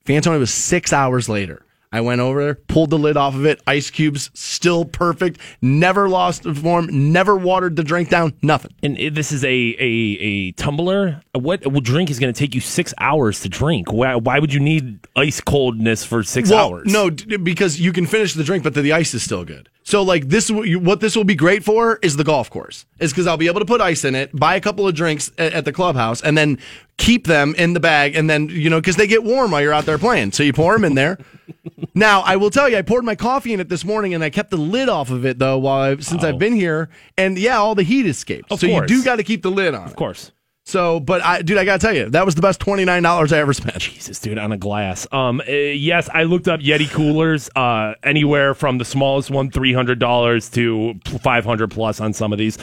Fantone, 0.05 0.37
it 0.37 0.39
was 0.39 0.55
six 0.55 0.93
hours 0.93 1.29
later. 1.29 1.63
I 1.93 2.01
went 2.01 2.21
over 2.21 2.45
there, 2.45 2.55
pulled 2.57 2.91
the 2.91 2.99
lid 2.99 3.17
off 3.17 3.35
of 3.35 3.47
it, 3.47 3.63
ice 3.67 3.91
cubes, 3.91 4.31
still 4.35 4.85
perfect, 4.85 5.41
never 5.63 6.09
lost 6.09 6.43
the 6.43 6.55
form, 6.55 6.89
never 7.13 7.37
watered 7.37 7.77
the 7.77 7.85
drink 7.85 8.11
down, 8.11 8.35
nothing. 8.43 8.73
And 8.83 8.97
this 9.15 9.33
is 9.33 9.45
a 9.45 9.49
a, 9.49 9.79
a 9.81 10.53
tumbler. 10.53 11.23
What 11.33 11.63
drink 11.85 12.11
is 12.11 12.19
going 12.19 12.33
to 12.33 12.39
take 12.39 12.55
you 12.55 12.61
six 12.61 12.93
hours 12.99 13.41
to 13.41 13.49
drink? 13.49 13.93
Why, 13.93 14.17
why 14.17 14.41
would 14.41 14.53
you 14.53 14.61
need 14.61 15.07
ice 15.17 15.41
coldness 15.41 16.05
for 16.05 16.23
six 16.23 16.51
Well, 16.51 16.67
hours? 16.75 16.93
No, 16.93 17.09
d- 17.09 17.37
because 17.37 17.81
you 17.81 17.93
can 17.93 18.07
finish 18.07 18.35
the 18.35 18.45
drink, 18.45 18.65
but 18.65 18.75
the, 18.75 18.83
the 18.83 18.93
ice 18.93 19.15
is 19.15 19.23
still 19.23 19.45
good. 19.45 19.69
So 19.87 20.03
like 20.03 20.29
this, 20.29 20.51
what 20.51 20.99
this 20.99 21.15
will 21.15 21.23
be 21.23 21.37
great 21.37 21.63
for 21.63 22.01
is 22.03 22.17
the 22.17 22.25
golf 22.25 22.51
course. 22.51 22.87
Is 22.99 23.13
because 23.13 23.29
I'll 23.29 23.37
be 23.37 23.47
able 23.47 23.61
to 23.61 23.67
put 23.67 23.81
ice 23.81 24.05
in 24.05 24.17
it, 24.17 24.35
buy 24.35 24.57
a 24.57 24.61
couple 24.61 24.89
of 24.89 24.97
drinks 24.97 25.31
at, 25.39 25.53
at 25.53 25.65
the 25.65 25.73
clubhouse, 25.73 26.21
and 26.21 26.37
then 26.37 26.59
keep 26.97 27.29
them 27.29 27.55
in 27.57 27.73
the 27.73 27.79
bag, 27.79 28.17
and 28.17 28.29
then 28.29 28.49
you 28.49 28.69
know 28.69 28.81
because 28.81 28.97
they 28.97 29.07
get 29.07 29.23
warm 29.23 29.53
while 29.53 29.63
you're 29.63 29.73
out 29.73 29.87
there 29.87 29.97
playing. 29.97 30.33
So 30.33 30.43
you 30.43 30.53
pour 30.53 30.73
them 30.73 30.85
in 30.85 30.97
there. 30.97 31.19
now 31.95 32.23
I 32.23 32.35
will 32.35 32.51
tell 32.51 32.69
you, 32.69 32.77
I 32.77 32.83
poured 32.83 33.05
my 33.05 33.15
coffee 33.15 33.53
in 33.53 33.61
it 33.61 33.69
this 33.69 33.85
morning, 33.85 34.13
and 34.13 34.25
I 34.25 34.31
kept 34.31 34.51
the 34.51 34.57
lid 34.57 34.89
off 34.89 35.11
of 35.11 35.25
it 35.25 35.39
though 35.39 35.57
while 35.57 35.93
I, 35.93 35.97
since 35.99 36.25
I've 36.25 36.41
been 36.41 36.57
here, 36.57 36.89
and 37.17 37.39
yeah, 37.39 37.59
all 37.59 37.77
the 37.77 37.85
heat 37.85 38.07
escaped. 38.07 38.51
Of 38.51 38.59
so 38.59 38.67
course. 38.67 38.91
you 38.91 38.99
do 38.99 39.05
got 39.05 39.17
to 39.17 39.23
keep 39.23 39.43
the 39.43 39.53
lid 39.53 39.73
on. 39.73 39.85
Of 39.85 39.95
course. 39.95 40.33
So, 40.69 40.99
but 40.99 41.23
I, 41.23 41.43
dude, 41.43 41.59
I 41.59 41.65
gotta 41.65 41.79
tell 41.79 41.95
you, 41.95 42.11
that 42.11 42.27
was 42.27 42.35
the 42.35 42.43
best 42.43 42.59
twenty 42.59 42.85
nine 42.85 43.05
dollars 43.05 43.33
I 43.33 43.39
ever 43.39 43.53
spent. 43.53 43.79
Jesus, 43.79 44.19
dude, 44.19 44.37
on 44.37 44.51
a 44.51 44.57
glass. 44.57 45.07
Um, 45.13 45.41
uh, 45.41 45.53
yes, 45.53 46.09
I 46.13 46.25
looked 46.25 46.49
up 46.49 46.59
Yeti 46.59 46.91
coolers. 46.91 47.49
Uh, 47.55 47.95
anywhere 48.03 48.53
from 48.53 48.79
the 48.79 48.85
smallest 48.85 49.31
one, 49.31 49.49
three 49.49 49.73
hundred 49.73 50.01
dollars, 50.01 50.51
to 50.51 50.99
five 51.21 51.45
hundred 51.45 51.71
plus 51.71 52.01
on 52.01 52.13
some 52.13 52.33
of 52.33 52.39
these. 52.41 52.59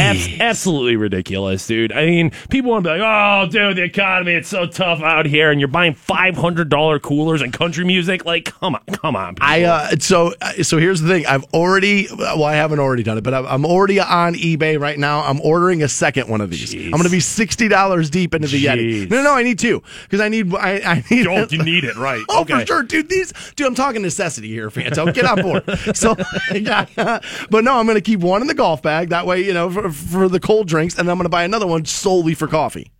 Abs- 0.00 0.40
absolutely 0.40 0.96
ridiculous, 0.96 1.64
dude. 1.64 1.92
I 1.92 2.06
mean, 2.06 2.32
people 2.50 2.72
want 2.72 2.82
to 2.86 2.92
be 2.92 2.98
like, 2.98 3.02
"Oh, 3.04 3.48
dude, 3.48 3.76
the 3.76 3.84
economy, 3.84 4.32
it's 4.32 4.48
so 4.48 4.66
tough 4.66 5.00
out 5.00 5.24
here," 5.24 5.52
and 5.52 5.60
you're 5.60 5.68
buying 5.68 5.94
five 5.94 6.34
hundred 6.36 6.70
dollar 6.70 6.98
coolers 6.98 7.40
and 7.40 7.52
country 7.52 7.84
music. 7.84 8.24
Like, 8.24 8.46
come 8.46 8.74
on, 8.74 8.82
come 8.86 9.14
on. 9.14 9.36
People. 9.36 9.48
I 9.48 9.62
uh, 9.62 9.90
so 10.00 10.34
so 10.62 10.78
here's 10.78 11.00
the 11.02 11.06
thing. 11.08 11.24
I've 11.26 11.44
already 11.54 12.08
well, 12.18 12.42
I 12.42 12.54
haven't 12.54 12.80
already 12.80 13.04
done 13.04 13.16
it, 13.16 13.22
but 13.22 13.32
I'm- 13.32 13.46
I'm 13.46 13.64
already 13.64 14.00
on 14.00 14.34
eBay 14.34 14.80
right 14.80 14.98
now. 14.98 15.20
I'm 15.20 15.40
ordering 15.42 15.84
a 15.84 15.88
second 15.88 16.28
one 16.28 16.40
of 16.40 16.50
these. 16.50 16.74
I'm 16.74 16.90
going 16.90 17.04
to 17.04 17.10
be 17.10 17.20
sixty 17.44 17.68
dollars 17.68 18.08
deep 18.08 18.34
into 18.34 18.48
the 18.48 18.64
Yeti. 18.64 19.10
No, 19.10 19.22
no, 19.22 19.34
I 19.34 19.42
need 19.42 19.58
two 19.58 19.82
because 20.04 20.20
I 20.20 20.30
need 20.30 20.54
I, 20.54 20.80
I 20.80 21.04
need. 21.10 21.26
Oh, 21.26 21.46
you 21.50 21.62
need 21.62 21.84
it, 21.84 21.94
right? 21.96 22.24
Oh, 22.30 22.40
okay. 22.40 22.60
for 22.60 22.66
sure, 22.66 22.82
dude. 22.82 23.10
These, 23.10 23.34
dude. 23.54 23.66
I'm 23.66 23.74
talking 23.74 24.00
necessity 24.00 24.48
here, 24.48 24.70
Fanto. 24.70 25.12
Get 25.12 25.26
on 25.26 25.42
board. 25.42 25.64
so, 25.94 26.14
but 27.50 27.64
no, 27.64 27.78
I'm 27.78 27.84
going 27.84 27.96
to 27.96 28.00
keep 28.00 28.20
one 28.20 28.40
in 28.40 28.48
the 28.48 28.54
golf 28.54 28.80
bag. 28.80 29.10
That 29.10 29.26
way, 29.26 29.44
you 29.44 29.52
know, 29.52 29.70
for, 29.70 29.90
for 29.90 30.28
the 30.30 30.40
cold 30.40 30.68
drinks, 30.68 30.96
and 30.98 31.06
then 31.06 31.12
I'm 31.12 31.18
going 31.18 31.26
to 31.26 31.30
buy 31.30 31.44
another 31.44 31.66
one 31.66 31.84
solely 31.84 32.32
for 32.32 32.48
coffee. 32.48 32.90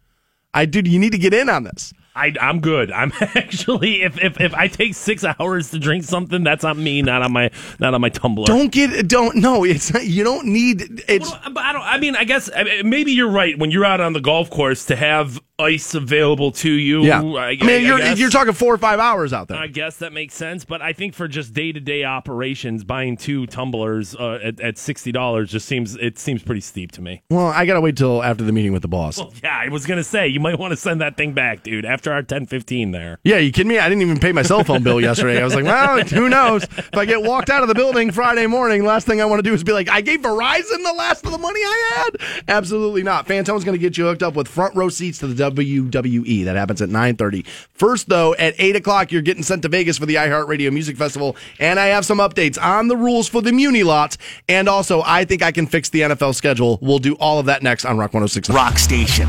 I, 0.52 0.66
dude, 0.66 0.86
you 0.86 0.98
need 0.98 1.12
to 1.12 1.18
get 1.18 1.32
in 1.32 1.48
on 1.48 1.64
this. 1.64 1.94
I, 2.16 2.32
I'm 2.40 2.60
good. 2.60 2.92
I'm 2.92 3.12
actually 3.20 4.02
if, 4.02 4.22
if 4.22 4.40
if 4.40 4.54
I 4.54 4.68
take 4.68 4.94
six 4.94 5.24
hours 5.24 5.70
to 5.70 5.78
drink 5.78 6.04
something, 6.04 6.44
that's 6.44 6.64
on 6.64 6.82
me, 6.82 7.02
not 7.02 7.22
on 7.22 7.32
my 7.32 7.50
not 7.78 7.94
on 7.94 8.00
my 8.00 8.08
tumbler. 8.08 8.46
Don't 8.46 8.70
get 8.70 9.08
don't 9.08 9.36
no. 9.36 9.64
It's 9.64 9.92
not, 9.92 10.06
you 10.06 10.22
don't 10.22 10.46
need 10.46 11.04
it's. 11.08 11.30
But 11.30 11.58
I 11.58 11.72
don't. 11.72 11.82
I 11.82 11.98
mean, 11.98 12.14
I 12.16 12.24
guess 12.24 12.50
maybe 12.84 13.12
you're 13.12 13.30
right. 13.30 13.58
When 13.58 13.70
you're 13.70 13.84
out 13.84 14.00
on 14.00 14.12
the 14.12 14.20
golf 14.20 14.50
course, 14.50 14.84
to 14.86 14.96
have 14.96 15.40
ice 15.58 15.94
available 15.94 16.50
to 16.50 16.70
you. 16.70 17.04
Yeah, 17.04 17.22
I, 17.22 17.56
I 17.60 17.64
mean, 17.64 17.84
you're 17.84 17.98
guess, 17.98 18.18
you're 18.18 18.30
talking 18.30 18.52
four 18.52 18.74
or 18.74 18.78
five 18.78 18.98
hours 18.98 19.32
out 19.32 19.48
there. 19.48 19.56
I 19.56 19.68
guess 19.68 19.98
that 19.98 20.12
makes 20.12 20.34
sense. 20.34 20.64
But 20.64 20.82
I 20.82 20.92
think 20.92 21.14
for 21.14 21.28
just 21.28 21.52
day 21.52 21.72
to 21.72 21.80
day 21.80 22.04
operations, 22.04 22.84
buying 22.84 23.16
two 23.16 23.46
tumblers 23.46 24.14
uh, 24.16 24.38
at, 24.42 24.60
at 24.60 24.78
sixty 24.78 25.12
dollars 25.12 25.50
just 25.50 25.66
seems 25.66 25.96
it 25.96 26.18
seems 26.18 26.42
pretty 26.42 26.60
steep 26.60 26.92
to 26.92 27.02
me. 27.02 27.22
Well, 27.30 27.46
I 27.46 27.66
gotta 27.66 27.80
wait 27.80 27.96
till 27.96 28.22
after 28.22 28.44
the 28.44 28.52
meeting 28.52 28.72
with 28.72 28.82
the 28.82 28.88
boss. 28.88 29.18
Well, 29.18 29.32
yeah, 29.42 29.56
I 29.56 29.68
was 29.68 29.86
gonna 29.86 30.04
say 30.04 30.28
you 30.28 30.40
might 30.40 30.58
want 30.58 30.72
to 30.72 30.76
send 30.76 31.00
that 31.00 31.16
thing 31.16 31.32
back, 31.32 31.62
dude. 31.62 31.84
After 31.84 32.03
our 32.12 32.22
ten 32.22 32.46
fifteen 32.46 32.90
there. 32.90 33.18
Yeah, 33.24 33.38
you 33.38 33.52
kidding 33.52 33.68
me? 33.68 33.78
I 33.78 33.88
didn't 33.88 34.02
even 34.02 34.18
pay 34.18 34.32
my 34.32 34.42
cell 34.42 34.64
phone 34.64 34.82
bill 34.82 35.00
yesterday. 35.00 35.40
I 35.40 35.44
was 35.44 35.54
like, 35.54 35.64
well, 35.64 36.00
who 36.04 36.28
knows? 36.28 36.64
If 36.64 36.96
I 36.96 37.04
get 37.04 37.22
walked 37.22 37.50
out 37.50 37.62
of 37.62 37.68
the 37.68 37.74
building 37.74 38.10
Friday 38.10 38.46
morning, 38.46 38.84
last 38.84 39.06
thing 39.06 39.20
I 39.20 39.24
want 39.24 39.38
to 39.38 39.48
do 39.48 39.54
is 39.54 39.64
be 39.64 39.72
like, 39.72 39.88
I 39.88 40.00
gave 40.00 40.20
Verizon 40.20 40.82
the 40.82 40.94
last 40.96 41.24
of 41.24 41.32
the 41.32 41.38
money 41.38 41.60
I 41.60 41.92
had. 41.96 42.44
Absolutely 42.48 43.02
not. 43.02 43.26
Fantone's 43.26 43.64
going 43.64 43.76
to 43.76 43.78
get 43.78 43.96
you 43.96 44.04
hooked 44.04 44.22
up 44.22 44.34
with 44.34 44.48
front 44.48 44.74
row 44.74 44.88
seats 44.88 45.18
to 45.18 45.26
the 45.26 45.50
WWE. 45.50 46.44
That 46.44 46.56
happens 46.56 46.82
at 46.82 46.88
9.30. 46.88 47.46
First, 47.72 48.08
though, 48.08 48.34
at 48.34 48.54
8 48.58 48.76
o'clock, 48.76 49.12
you're 49.12 49.22
getting 49.22 49.42
sent 49.42 49.62
to 49.62 49.68
Vegas 49.68 49.98
for 49.98 50.06
the 50.06 50.16
iHeartRadio 50.16 50.72
Music 50.72 50.96
Festival. 50.96 51.36
And 51.58 51.78
I 51.80 51.86
have 51.86 52.04
some 52.04 52.18
updates 52.18 52.60
on 52.62 52.88
the 52.88 52.96
rules 52.96 53.28
for 53.28 53.42
the 53.42 53.52
Muni 53.52 53.82
lot. 53.82 54.16
And 54.48 54.68
also, 54.68 55.02
I 55.04 55.24
think 55.24 55.42
I 55.42 55.52
can 55.52 55.66
fix 55.66 55.90
the 55.90 56.02
NFL 56.02 56.34
schedule. 56.34 56.78
We'll 56.82 56.98
do 56.98 57.14
all 57.14 57.38
of 57.38 57.46
that 57.46 57.62
next 57.62 57.84
on 57.84 57.98
Rock 57.98 58.12
106. 58.12 58.50
Rock 58.50 58.78
Station. 58.78 59.28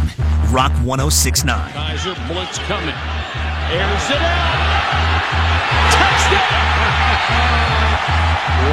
Rock 0.51 0.71
1069. 0.83 1.71
Kizer 1.71 2.27
blitz 2.27 2.57
coming. 2.65 2.89
Airs 2.89 4.09
it 4.09 4.17
out. 4.17 4.57
Touchdown! 5.91 6.39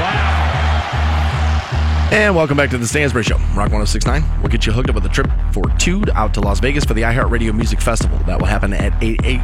wow. 0.01 2.09
And 2.11 2.35
welcome 2.35 2.57
back 2.57 2.71
to 2.71 2.79
the 2.79 2.87
Stansbury 2.87 3.25
Show, 3.25 3.37
Rock 3.55 3.71
1069. 3.71 4.25
We'll 4.41 4.49
get 4.49 4.65
you 4.65 4.73
hooked 4.73 4.89
up 4.89 4.95
with 4.95 5.05
a 5.05 5.11
trip 5.11 5.31
for 5.53 5.65
two 5.79 6.03
out 6.15 6.33
to 6.35 6.41
Las 6.41 6.59
Vegas 6.61 6.87
for 6.87 6.95
the 6.95 7.03
iHeartRadio 7.03 7.55
Music 7.55 7.83
Festival. 7.83 8.17
That 8.27 8.39
will 8.39 8.47
happen 8.47 8.73
at 8.73 8.95
8, 9.03 9.21
8, 9.25 9.41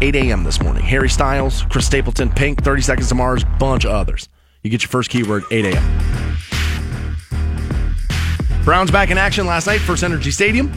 8 0.00 0.16
a.m. 0.16 0.42
this 0.42 0.62
morning. 0.62 0.82
Harry 0.82 1.10
Styles, 1.10 1.60
Chris 1.64 1.84
Stapleton, 1.84 2.30
Pink, 2.30 2.64
30 2.64 2.80
Seconds 2.80 3.10
to 3.10 3.14
Mars, 3.14 3.44
bunch 3.58 3.84
of 3.84 3.90
others. 3.90 4.30
You 4.62 4.70
get 4.70 4.80
your 4.82 4.88
first 4.88 5.10
keyword 5.10 5.42
8 5.50 5.66
a.m. 5.66 5.84
Browns 8.64 8.90
back 8.90 9.10
in 9.10 9.18
action 9.18 9.44
last 9.46 9.66
night, 9.66 9.80
First 9.80 10.02
Energy 10.02 10.30
Stadium. 10.30 10.72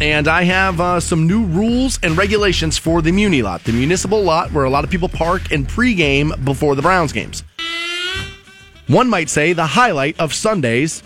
And 0.00 0.26
I 0.26 0.42
have 0.44 0.80
uh, 0.80 0.98
some 1.00 1.26
new 1.28 1.44
rules 1.44 1.98
and 2.02 2.16
regulations 2.16 2.76
for 2.76 3.02
the 3.02 3.12
Muni 3.12 3.42
lot, 3.42 3.62
the 3.64 3.72
municipal 3.72 4.22
lot 4.22 4.50
where 4.52 4.64
a 4.64 4.70
lot 4.70 4.82
of 4.84 4.90
people 4.90 5.08
park 5.08 5.52
and 5.52 5.68
pregame 5.68 6.44
before 6.44 6.74
the 6.74 6.82
Browns 6.82 7.12
games. 7.12 7.44
One 8.88 9.08
might 9.08 9.30
say 9.30 9.52
the 9.52 9.66
highlight 9.66 10.18
of 10.18 10.34
Sundays 10.34 11.02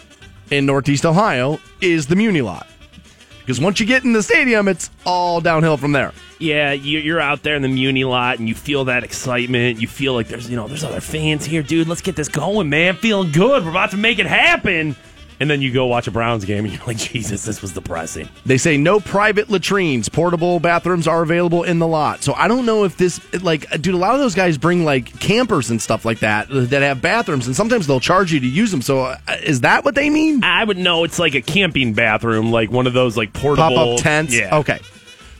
in 0.50 0.64
Northeast 0.64 1.04
Ohio 1.04 1.60
is 1.82 2.06
the 2.06 2.16
Muni 2.16 2.40
lot. 2.40 2.66
Because 3.40 3.60
once 3.60 3.78
you 3.78 3.86
get 3.86 4.02
in 4.02 4.12
the 4.12 4.22
stadium, 4.22 4.66
it's 4.66 4.90
all 5.04 5.40
downhill 5.42 5.76
from 5.76 5.92
there. 5.92 6.12
Yeah, 6.38 6.72
you- 6.72 6.98
you're 6.98 7.20
out 7.20 7.42
there 7.42 7.54
in 7.54 7.62
the 7.62 7.68
Muni 7.68 8.02
lot, 8.04 8.38
and 8.38 8.48
you 8.48 8.54
feel 8.54 8.86
that 8.86 9.04
excitement. 9.04 9.80
You 9.80 9.86
feel 9.88 10.14
like 10.14 10.28
there's, 10.28 10.48
you 10.50 10.56
know, 10.56 10.66
there's 10.68 10.82
other 10.84 11.00
fans 11.00 11.44
here, 11.44 11.62
dude. 11.62 11.86
Let's 11.86 12.00
get 12.00 12.16
this 12.16 12.28
going, 12.28 12.68
man. 12.70 12.96
Feeling 12.96 13.30
good. 13.30 13.62
We're 13.62 13.70
about 13.70 13.90
to 13.92 13.96
make 13.98 14.18
it 14.18 14.26
happen. 14.26 14.96
And 15.38 15.50
then 15.50 15.60
you 15.60 15.70
go 15.70 15.86
watch 15.86 16.06
a 16.06 16.10
Browns 16.10 16.46
game, 16.46 16.64
and 16.64 16.72
you're 16.72 16.86
like, 16.86 16.96
Jesus, 16.96 17.44
this 17.44 17.60
was 17.60 17.72
depressing. 17.72 18.28
They 18.46 18.56
say 18.56 18.78
no 18.78 19.00
private 19.00 19.50
latrines. 19.50 20.08
Portable 20.08 20.60
bathrooms 20.60 21.06
are 21.06 21.22
available 21.22 21.62
in 21.62 21.78
the 21.78 21.86
lot. 21.86 22.22
So 22.22 22.32
I 22.32 22.48
don't 22.48 22.64
know 22.64 22.84
if 22.84 22.96
this, 22.96 23.20
like, 23.42 23.68
dude, 23.82 23.94
a 23.94 23.98
lot 23.98 24.14
of 24.14 24.20
those 24.20 24.34
guys 24.34 24.56
bring, 24.56 24.84
like, 24.86 25.20
campers 25.20 25.70
and 25.70 25.80
stuff 25.80 26.06
like 26.06 26.20
that 26.20 26.48
that 26.48 26.80
have 26.80 27.02
bathrooms, 27.02 27.46
and 27.46 27.54
sometimes 27.54 27.86
they'll 27.86 28.00
charge 28.00 28.32
you 28.32 28.40
to 28.40 28.46
use 28.46 28.70
them. 28.70 28.80
So 28.80 29.00
uh, 29.00 29.18
is 29.42 29.60
that 29.60 29.84
what 29.84 29.94
they 29.94 30.08
mean? 30.08 30.42
I 30.42 30.64
would 30.64 30.78
know 30.78 31.04
it's 31.04 31.18
like 31.18 31.34
a 31.34 31.42
camping 31.42 31.92
bathroom, 31.92 32.50
like 32.50 32.70
one 32.70 32.86
of 32.86 32.94
those 32.94 33.16
like 33.16 33.32
portable 33.34 33.76
Pop 33.76 33.98
up 33.98 34.00
tents? 34.00 34.34
Yeah. 34.34 34.56
Okay. 34.58 34.80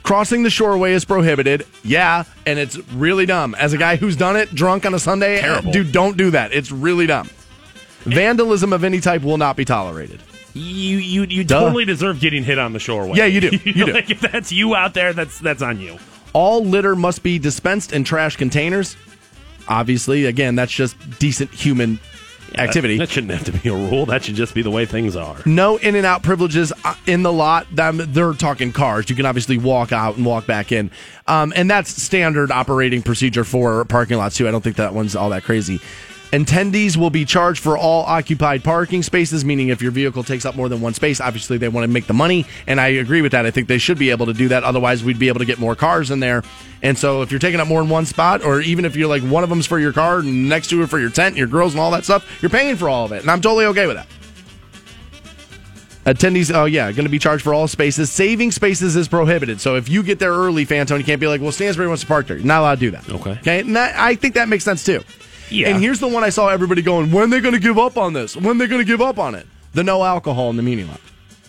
Crossing 0.02 0.42
the 0.44 0.50
shoreway 0.50 0.90
is 0.90 1.04
prohibited. 1.04 1.66
Yeah, 1.82 2.24
and 2.44 2.59
it's 2.59 2.76
really 2.92 3.26
dumb. 3.26 3.56
As 3.56 3.72
a 3.72 3.78
guy 3.78 3.96
who's 3.96 4.14
done 4.14 4.37
it 4.37 4.54
drunk 4.54 4.87
on 4.87 4.94
a 4.94 4.98
Sunday, 4.98 5.40
Terrible. 5.40 5.72
dude, 5.72 5.90
don't 5.90 6.16
do 6.16 6.30
that. 6.30 6.52
It's 6.52 6.70
really 6.70 7.06
dumb. 7.06 7.28
Vandalism 8.14 8.72
of 8.72 8.84
any 8.84 9.00
type 9.00 9.22
will 9.22 9.38
not 9.38 9.56
be 9.56 9.64
tolerated. 9.64 10.20
You 10.54 10.96
you 10.98 11.24
you 11.24 11.44
Duh. 11.44 11.60
totally 11.60 11.84
deserve 11.84 12.18
getting 12.20 12.42
hit 12.42 12.58
on 12.58 12.72
the 12.72 12.78
shoreway. 12.78 13.16
Yeah, 13.16 13.26
you 13.26 13.40
do. 13.40 13.50
You 13.64 13.86
do. 13.86 13.92
like 13.92 14.10
if 14.10 14.20
that's 14.20 14.50
you 14.52 14.74
out 14.74 14.94
there, 14.94 15.12
that's 15.12 15.38
that's 15.38 15.60
on 15.62 15.80
you. 15.80 15.98
All 16.32 16.64
litter 16.64 16.96
must 16.96 17.22
be 17.22 17.38
dispensed 17.38 17.92
in 17.92 18.04
trash 18.04 18.36
containers. 18.36 18.96
Obviously, 19.68 20.26
again, 20.26 20.54
that's 20.54 20.72
just 20.72 20.96
decent 21.18 21.50
human 21.50 21.98
activity. 22.56 22.96
That, 22.96 23.08
that 23.08 23.12
shouldn't 23.12 23.32
have 23.32 23.44
to 23.44 23.52
be 23.52 23.68
a 23.68 23.74
rule. 23.74 24.06
That 24.06 24.24
should 24.24 24.34
just 24.34 24.54
be 24.54 24.62
the 24.62 24.70
way 24.70 24.86
things 24.86 25.16
are. 25.16 25.36
No 25.44 25.76
in 25.76 25.94
and 25.94 26.06
out 26.06 26.22
privileges 26.22 26.72
uh, 26.84 26.94
in 27.06 27.22
the 27.22 27.32
lot. 27.32 27.66
They're 27.72 28.32
talking 28.32 28.72
cars. 28.72 29.10
You 29.10 29.16
can 29.16 29.26
obviously 29.26 29.58
walk 29.58 29.92
out 29.92 30.16
and 30.16 30.24
walk 30.24 30.46
back 30.46 30.72
in, 30.72 30.90
um, 31.26 31.52
and 31.56 31.70
that's 31.70 31.90
standard 32.02 32.50
operating 32.50 33.02
procedure 33.02 33.44
for 33.44 33.84
parking 33.84 34.16
lots 34.16 34.36
too. 34.36 34.48
I 34.48 34.50
don't 34.50 34.62
think 34.64 34.76
that 34.76 34.94
one's 34.94 35.16
all 35.16 35.30
that 35.30 35.42
crazy. 35.42 35.80
Attendees 36.32 36.96
will 36.96 37.10
be 37.10 37.24
charged 37.24 37.62
for 37.62 37.78
all 37.78 38.02
occupied 38.02 38.64
parking 38.64 39.02
spaces, 39.02 39.44
meaning 39.44 39.68
if 39.68 39.80
your 39.80 39.92
vehicle 39.92 40.24
takes 40.24 40.44
up 40.44 40.56
more 40.56 40.68
than 40.68 40.80
one 40.80 40.92
space, 40.92 41.20
obviously 41.20 41.56
they 41.56 41.68
want 41.68 41.84
to 41.84 41.88
make 41.88 42.06
the 42.06 42.14
money. 42.14 42.44
And 42.66 42.80
I 42.80 42.88
agree 42.88 43.22
with 43.22 43.32
that. 43.32 43.46
I 43.46 43.52
think 43.52 43.68
they 43.68 43.78
should 43.78 43.98
be 43.98 44.10
able 44.10 44.26
to 44.26 44.32
do 44.32 44.48
that. 44.48 44.64
Otherwise, 44.64 45.04
we'd 45.04 45.20
be 45.20 45.28
able 45.28 45.38
to 45.38 45.44
get 45.44 45.58
more 45.58 45.76
cars 45.76 46.10
in 46.10 46.20
there. 46.20 46.42
And 46.82 46.98
so 46.98 47.22
if 47.22 47.30
you're 47.30 47.40
taking 47.40 47.60
up 47.60 47.68
more 47.68 47.80
than 47.80 47.90
one 47.90 48.06
spot, 48.06 48.42
or 48.42 48.60
even 48.60 48.84
if 48.84 48.96
you're 48.96 49.08
like 49.08 49.22
one 49.22 49.44
of 49.44 49.50
them's 49.50 49.66
for 49.66 49.78
your 49.78 49.92
car 49.92 50.18
and 50.18 50.48
next 50.48 50.68
to 50.70 50.82
it 50.82 50.88
for 50.88 50.98
your 50.98 51.10
tent, 51.10 51.36
your 51.36 51.46
grills, 51.46 51.74
and 51.74 51.80
all 51.80 51.92
that 51.92 52.04
stuff, 52.04 52.42
you're 52.42 52.50
paying 52.50 52.76
for 52.76 52.88
all 52.88 53.04
of 53.04 53.12
it. 53.12 53.22
And 53.22 53.30
I'm 53.30 53.40
totally 53.40 53.66
okay 53.66 53.86
with 53.86 53.96
that. 53.96 54.08
Attendees, 56.06 56.54
oh 56.54 56.66
yeah, 56.66 56.92
going 56.92 57.04
to 57.04 57.10
be 57.10 57.18
charged 57.18 57.42
for 57.42 57.52
all 57.52 57.66
spaces. 57.66 58.12
Saving 58.12 58.52
spaces 58.52 58.94
is 58.94 59.08
prohibited. 59.08 59.60
So 59.60 59.74
if 59.74 59.88
you 59.88 60.04
get 60.04 60.20
there 60.20 60.32
early, 60.32 60.64
Fantone, 60.64 60.98
you 60.98 61.04
can't 61.04 61.20
be 61.20 61.26
like, 61.26 61.40
well, 61.40 61.50
Stansbury 61.50 61.88
wants 61.88 62.02
to 62.02 62.06
park 62.06 62.28
there. 62.28 62.36
You're 62.36 62.46
not 62.46 62.60
allowed 62.60 62.74
to 62.76 62.80
do 62.80 62.90
that. 62.92 63.08
Okay. 63.10 63.30
Okay, 63.32 63.60
and 63.60 63.74
that, 63.74 63.96
I 63.96 64.14
think 64.14 64.34
that 64.34 64.48
makes 64.48 64.62
sense 64.62 64.84
too. 64.84 65.02
Yeah. 65.50 65.68
And 65.68 65.80
here's 65.82 66.00
the 66.00 66.09
one 66.09 66.24
I 66.24 66.30
saw 66.30 66.48
everybody 66.48 66.82
going, 66.82 67.11
when 67.11 67.30
they 67.30 67.40
going 67.40 67.54
to 67.54 67.61
give 67.61 67.78
up 67.78 67.96
on 67.96 68.12
this? 68.12 68.37
When 68.37 68.59
they 68.59 68.66
going 68.66 68.80
to 68.80 68.85
give 68.85 69.00
up 69.00 69.18
on 69.18 69.35
it? 69.35 69.46
The 69.72 69.85
no 69.85 70.04
alcohol 70.04 70.50
in 70.50 70.56
the 70.56 70.62
Muni 70.62 70.85
lot. 70.85 71.00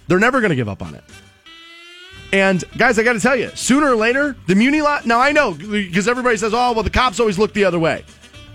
They're 0.07 0.19
never 0.19 0.39
going 0.39 0.49
to 0.49 0.55
give 0.55 0.69
up 0.69 0.81
on 0.81 0.95
it. 0.95 1.03
And 2.33 2.63
guys, 2.77 2.99
I 2.99 3.03
got 3.03 3.13
to 3.13 3.19
tell 3.19 3.35
you, 3.35 3.49
sooner 3.55 3.87
or 3.87 3.95
later, 3.95 4.35
the 4.47 4.55
Muni 4.55 4.81
lot. 4.81 5.05
Now 5.05 5.19
I 5.19 5.31
know 5.31 5.53
because 5.53 6.07
everybody 6.07 6.35
says, 6.35 6.53
"Oh, 6.53 6.73
well, 6.73 6.83
the 6.83 6.89
cops 6.89 7.19
always 7.19 7.39
look 7.39 7.53
the 7.53 7.63
other 7.63 7.79
way." 7.79 8.03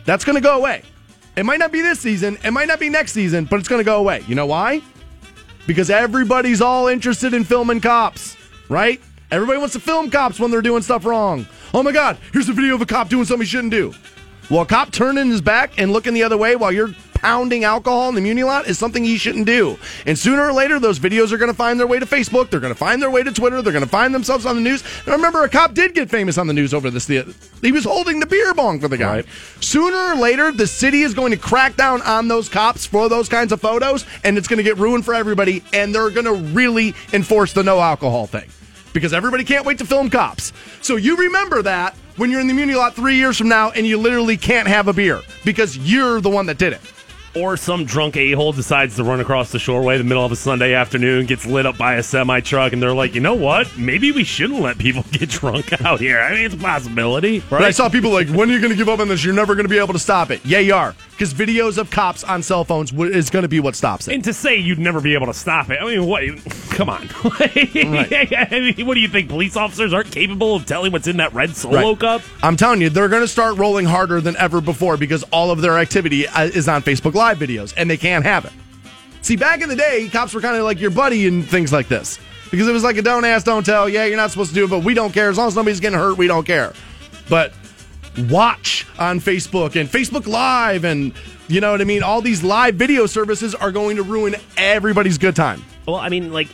That's 0.05 0.24
going 0.24 0.37
to 0.37 0.42
go 0.42 0.59
away. 0.59 0.83
It 1.37 1.44
might 1.44 1.59
not 1.59 1.72
be 1.72 1.81
this 1.81 1.98
season. 2.00 2.38
It 2.44 2.50
might 2.50 2.68
not 2.68 2.78
be 2.78 2.90
next 2.90 3.12
season, 3.12 3.46
but 3.46 3.61
it's 3.61 3.68
going 3.68 3.81
to 3.81 3.85
go 3.85 3.98
away. 3.98 4.22
You 4.28 4.35
know 4.35 4.46
why? 4.46 4.83
Because 5.66 5.88
everybody's 5.88 6.61
all 6.61 6.88
interested 6.88 7.33
in 7.33 7.44
filming 7.44 7.81
cops, 7.81 8.37
right? 8.68 9.00
Everybody 9.31 9.59
wants 9.59 9.72
to 9.72 9.81
film 9.81 10.11
cops 10.11 10.38
when 10.38 10.50
they're 10.50 10.61
doing 10.61 10.83
stuff 10.83 11.07
wrong. 11.07 11.46
Oh 11.72 11.83
my 11.83 11.92
God, 11.92 12.18
here's 12.33 12.50
a 12.50 12.52
video 12.52 12.74
of 12.74 12.83
a 12.83 12.87
cop 12.87 13.09
doing 13.09 13.24
something 13.24 13.46
he 13.46 13.48
shouldn't 13.48 13.70
do. 13.70 13.94
Well, 14.50 14.62
a 14.62 14.66
cop 14.66 14.92
turning 14.92 15.31
his 15.31 15.40
back 15.40 15.78
and 15.78 15.92
looking 15.92 16.14
the 16.14 16.22
other 16.22 16.37
way 16.37 16.57
while 16.57 16.72
you're 16.72 16.90
pounding 17.22 17.62
alcohol 17.62 18.09
in 18.09 18.16
the 18.16 18.20
Muni 18.20 18.42
lot 18.42 18.66
is 18.66 18.78
something 18.78 19.05
he 19.05 19.16
shouldn't 19.16 19.46
do. 19.46 19.78
And 20.07 20.18
sooner 20.18 20.44
or 20.44 20.52
later, 20.52 20.81
those 20.81 20.98
videos 20.98 21.31
are 21.31 21.38
going 21.38 21.50
to 21.50 21.57
find 21.57 21.78
their 21.78 21.87
way 21.87 22.00
to 22.00 22.05
Facebook. 22.05 22.50
They're 22.50 22.61
going 22.61 22.74
to 22.74 22.78
find 22.78 23.00
their 23.00 23.11
way 23.11 23.22
to 23.22 23.31
Twitter. 23.31 23.62
They're 23.62 23.72
going 23.72 23.85
to 23.85 23.90
find 23.90 24.12
themselves 24.12 24.44
on 24.44 24.57
the 24.57 24.61
news. 24.61 24.83
And 25.07 25.14
remember, 25.14 25.44
a 25.44 25.48
cop 25.48 25.72
did 25.72 25.94
get 25.94 26.11
famous 26.11 26.37
on 26.37 26.48
the 26.48 26.52
news 26.52 26.74
over 26.74 26.90
this. 26.90 27.07
He 27.07 27.72
was 27.72 27.85
holding 27.85 28.18
the 28.18 28.26
beer 28.26 28.52
bong 28.55 28.81
for 28.81 28.88
the 28.88 28.98
guy. 28.98 29.16
Right. 29.18 29.26
Sooner 29.61 29.96
or 29.96 30.16
later, 30.16 30.50
the 30.50 30.66
city 30.66 31.02
is 31.02 31.14
going 31.14 31.31
to 31.31 31.38
crack 31.38 31.76
down 31.76 32.02
on 32.02 32.26
those 32.26 32.48
cops 32.48 32.85
for 32.85 33.09
those 33.09 33.28
kinds 33.28 33.52
of 33.52 33.61
photos, 33.61 34.05
and 34.24 34.37
it's 34.37 34.48
going 34.48 34.59
to 34.59 34.64
get 34.64 34.76
ruined 34.78 35.05
for 35.05 35.14
everybody. 35.14 35.62
And 35.72 35.94
they're 35.94 36.11
going 36.11 36.26
to 36.26 36.35
really 36.52 36.94
enforce 37.12 37.52
the 37.52 37.62
no 37.62 37.81
alcohol 37.81 38.26
thing 38.26 38.50
because 38.92 39.12
everybody 39.12 39.44
can't 39.44 39.64
wait 39.64 39.78
to 39.78 39.87
film 39.87 40.11
cops. 40.11 40.52
So 40.81 40.96
you 40.96 41.16
remember 41.16 41.62
that 41.62 41.94
when 42.16 42.31
you're 42.31 42.40
in 42.40 42.46
the 42.46 42.55
Muni 42.55 42.75
lot 42.75 42.94
three 42.94 43.16
years 43.16 43.38
from 43.38 43.48
now, 43.48 43.70
and 43.70 43.87
you 43.87 43.98
literally 43.98 44.37
can't 44.37 44.68
have 44.68 44.88
a 44.88 44.92
beer 44.92 45.20
because 45.44 45.77
you're 45.79 46.20
the 46.20 46.31
one 46.31 46.46
that 46.46 46.59
did 46.59 46.72
it. 46.72 46.81
Or 47.35 47.57
some 47.57 47.85
drunk 47.87 48.16
a 48.18 48.33
hole 48.33 48.53
decides 48.53 48.97
to 48.97 49.05
run 49.05 49.21
across 49.21 49.53
the 49.53 49.59
shoreway 49.59 49.97
the 49.97 50.05
middle 50.05 50.25
of 50.25 50.33
a 50.33 50.37
Sunday 50.37 50.75
afternoon, 50.75 51.25
gets 51.27 51.47
lit 51.47 51.64
up 51.64 51.79
by 51.79 51.95
a 51.95 52.03
semi 52.03 52.40
truck, 52.40 52.73
and 52.75 52.83
they're 52.83 52.92
like, 52.92 53.14
you 53.14 53.21
know 53.23 53.35
what? 53.35 53.75
Maybe 53.79 54.12
we 54.12 54.23
shouldn't 54.23 54.61
let 54.61 54.77
people 54.77 55.03
get 55.12 55.31
drunk 55.31 55.81
out 55.83 55.99
here. 56.01 56.18
I 56.21 56.35
mean, 56.35 56.45
it's 56.45 56.55
a 56.55 56.59
possibility, 56.59 57.38
right? 57.40 57.51
But 57.51 57.62
I 57.62 57.71
saw 57.71 57.88
people 57.88 58.11
like, 58.11 58.29
when 58.29 58.51
are 58.51 58.53
you 58.53 58.61
going 58.61 58.71
to 58.73 58.77
give 58.77 58.88
up 58.90 59.01
on 59.01 59.09
this? 59.09 59.25
You're 59.25 59.35
never 59.35 59.55
going 59.55 59.64
to 59.64 59.71
be 59.71 59.79
able 59.79 59.95
to 59.95 59.99
stop 59.99 60.31
it. 60.31 60.45
Yeah, 60.45 60.59
you 60.59 60.75
are. 60.75 60.95
Because 61.12 61.33
videos 61.33 61.79
of 61.79 61.90
cops 61.90 62.25
on 62.25 62.42
cell 62.42 62.64
phones 62.64 62.90
w- 62.90 63.11
is 63.12 63.31
going 63.31 63.45
to 63.45 63.49
be 63.49 63.61
what 63.61 63.77
stops 63.77 64.09
it. 64.09 64.14
and 64.14 64.25
to 64.25 64.33
say 64.33 64.57
you'd 64.57 64.79
never 64.81 65.01
be 65.01 65.14
able 65.14 65.27
to 65.27 65.35
stop 65.35 65.71
it, 65.71 65.79
I 65.81 65.85
mean, 65.87 66.07
what? 66.07 66.23
Come 66.73 66.88
on. 66.90 67.09
I 67.25 68.49
mean, 68.77 68.87
what 68.87 68.95
do 68.95 69.01
you 69.01 69.09
think? 69.09 69.29
Police 69.29 69.57
officers 69.57 69.92
aren't 69.92 70.11
capable 70.11 70.57
of 70.57 70.66
telling 70.66 70.90
what's 70.92 71.07
in 71.07 71.18
that 71.18 71.33
red 71.33 71.55
solo 71.57 71.90
Right. 71.90 71.99
cup? 71.99 72.23
I'm 72.42 72.57
telling 72.57 72.81
you, 72.81 72.90
they're 72.90 73.09
going 73.09 73.23
to 73.23 73.29
start 73.29 73.57
rolling 73.57 73.87
harder 73.87 74.21
than 74.21 74.37
ever 74.37 74.61
before 74.61 74.97
because 74.97 75.23
all 75.25 75.51
of 75.51 75.61
their 75.61 75.79
activity 75.79 76.27
uh, 76.27 76.45
is 76.45 76.68
on 76.68 76.83
Facebook 76.83 77.14
Live 77.14 77.21
videos, 77.38 77.72
and 77.76 77.88
they 77.88 77.96
can't 77.96 78.24
have 78.24 78.44
it. 78.44 78.52
See, 79.22 79.37
back 79.37 79.62
in 79.62 79.68
the 79.68 79.76
day, 79.76 80.08
cops 80.08 80.35
were 80.35 80.40
kind 80.40 80.56
of 80.56 80.64
like 80.64 80.80
your 80.80 80.90
buddy 80.90 81.28
and 81.28 81.44
things 81.44 81.72
like 81.72 81.88
this 81.88 82.18
because 82.50 82.68
it 82.68 82.72
was 82.72 82.85
like 82.85 82.96
a 82.96 83.02
don't 83.02 83.24
ask, 83.24 83.46
don't 83.46 83.64
tell. 83.64 83.88
Yeah, 83.88 84.04
you're 84.04 84.16
not 84.16 84.30
supposed 84.30 84.50
to 84.50 84.54
do 84.54 84.64
it, 84.64 84.70
but 84.70 84.80
we 84.80 84.94
don't 84.94 85.12
care. 85.12 85.30
As 85.30 85.38
long 85.38 85.48
as 85.48 85.56
nobody's 85.56 85.80
getting 85.80 85.98
hurt, 85.98 86.18
we 86.18 86.26
don't 86.26 86.46
care. 86.46 86.72
But 87.28 87.52
watch 88.28 88.87
on 88.98 89.20
Facebook 89.20 89.80
and 89.80 89.88
Facebook 89.88 90.26
Live 90.26 90.85
and 90.85 91.14
you 91.48 91.61
know 91.61 91.72
what 91.72 91.80
I 91.80 91.85
mean? 91.85 92.02
All 92.02 92.20
these 92.20 92.42
live 92.42 92.76
video 92.76 93.06
services 93.06 93.54
are 93.54 93.70
going 93.70 93.96
to 93.96 94.02
ruin 94.02 94.37
everybody's 94.56 95.18
good 95.18 95.37
time. 95.37 95.62
Well, 95.87 95.96
I 95.96 96.08
mean, 96.08 96.32
like, 96.32 96.48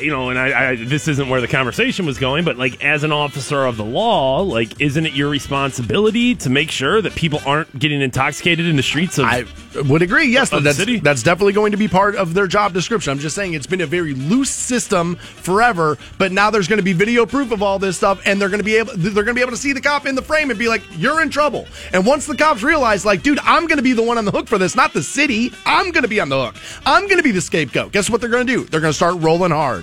you 0.00 0.10
know, 0.10 0.30
and 0.30 0.38
I, 0.38 0.70
I 0.70 0.76
this 0.76 1.08
isn't 1.08 1.28
where 1.28 1.40
the 1.40 1.48
conversation 1.48 2.06
was 2.06 2.18
going, 2.18 2.44
but 2.44 2.56
like, 2.56 2.84
as 2.84 3.02
an 3.04 3.12
officer 3.12 3.64
of 3.64 3.76
the 3.76 3.84
law, 3.84 4.40
like, 4.42 4.80
isn't 4.80 5.04
it 5.06 5.12
your 5.14 5.28
responsibility 5.28 6.34
to 6.36 6.50
make 6.50 6.70
sure 6.70 7.00
that 7.02 7.14
people 7.14 7.40
aren't 7.44 7.78
getting 7.78 8.00
intoxicated 8.00 8.66
in 8.66 8.76
the 8.76 8.82
streets 8.82 9.18
of? 9.18 9.26
I 9.26 9.44
would 9.88 10.02
agree. 10.02 10.26
Yes, 10.28 10.52
Of 10.52 10.64
that's 10.64 10.78
city? 10.78 10.98
that's 11.00 11.22
definitely 11.22 11.52
going 11.52 11.72
to 11.72 11.78
be 11.78 11.88
part 11.88 12.16
of 12.16 12.34
their 12.34 12.46
job 12.46 12.72
description. 12.72 13.12
I'm 13.12 13.18
just 13.18 13.36
saying 13.36 13.54
it's 13.54 13.66
been 13.66 13.80
a 13.80 13.86
very 13.86 14.14
loose 14.14 14.50
system 14.50 15.16
forever, 15.16 15.96
but 16.18 16.32
now 16.32 16.50
there's 16.50 16.68
going 16.68 16.78
to 16.78 16.82
be 16.84 16.92
video 16.92 17.26
proof 17.26 17.52
of 17.52 17.62
all 17.62 17.78
this 17.78 17.96
stuff, 17.96 18.20
and 18.26 18.40
they're 18.40 18.48
going 18.48 18.58
to 18.60 18.64
be 18.64 18.76
able 18.76 18.92
they're 18.96 19.12
going 19.24 19.26
to 19.26 19.34
be 19.34 19.40
able 19.42 19.52
to 19.52 19.56
see 19.56 19.72
the 19.72 19.80
cop 19.80 20.06
in 20.06 20.14
the 20.14 20.22
frame 20.22 20.50
and 20.50 20.58
be 20.58 20.68
like, 20.68 20.82
"You're 20.96 21.22
in 21.22 21.30
trouble." 21.30 21.66
And 21.92 22.04
once 22.06 22.26
the 22.26 22.36
cops 22.36 22.62
realize, 22.62 23.04
like, 23.04 23.22
dude, 23.22 23.38
I'm 23.40 23.66
going 23.66 23.78
to 23.78 23.82
be 23.82 23.92
the 23.92 24.02
one 24.02 24.18
on 24.18 24.24
the 24.24 24.30
hook 24.32 24.48
for 24.48 24.58
this, 24.58 24.74
not 24.74 24.92
the 24.92 25.02
city. 25.02 25.52
I'm 25.66 25.90
going 25.90 26.02
to 26.02 26.08
be 26.08 26.20
on 26.20 26.28
the 26.28 26.46
hook. 26.46 26.56
I'm 26.84 27.04
going 27.04 27.18
to 27.18 27.22
be 27.22 27.30
the 27.32 27.40
scapegoat. 27.40 27.92
Guess 27.92 28.10
what 28.10 28.20
they're 28.20 28.30
going 28.30 28.46
to 28.46 28.52
do? 28.52 28.64
They're 28.64 28.80
going 28.80 28.92
to 28.92 28.96
start 28.96 29.16
rolling 29.20 29.50
hard. 29.52 29.79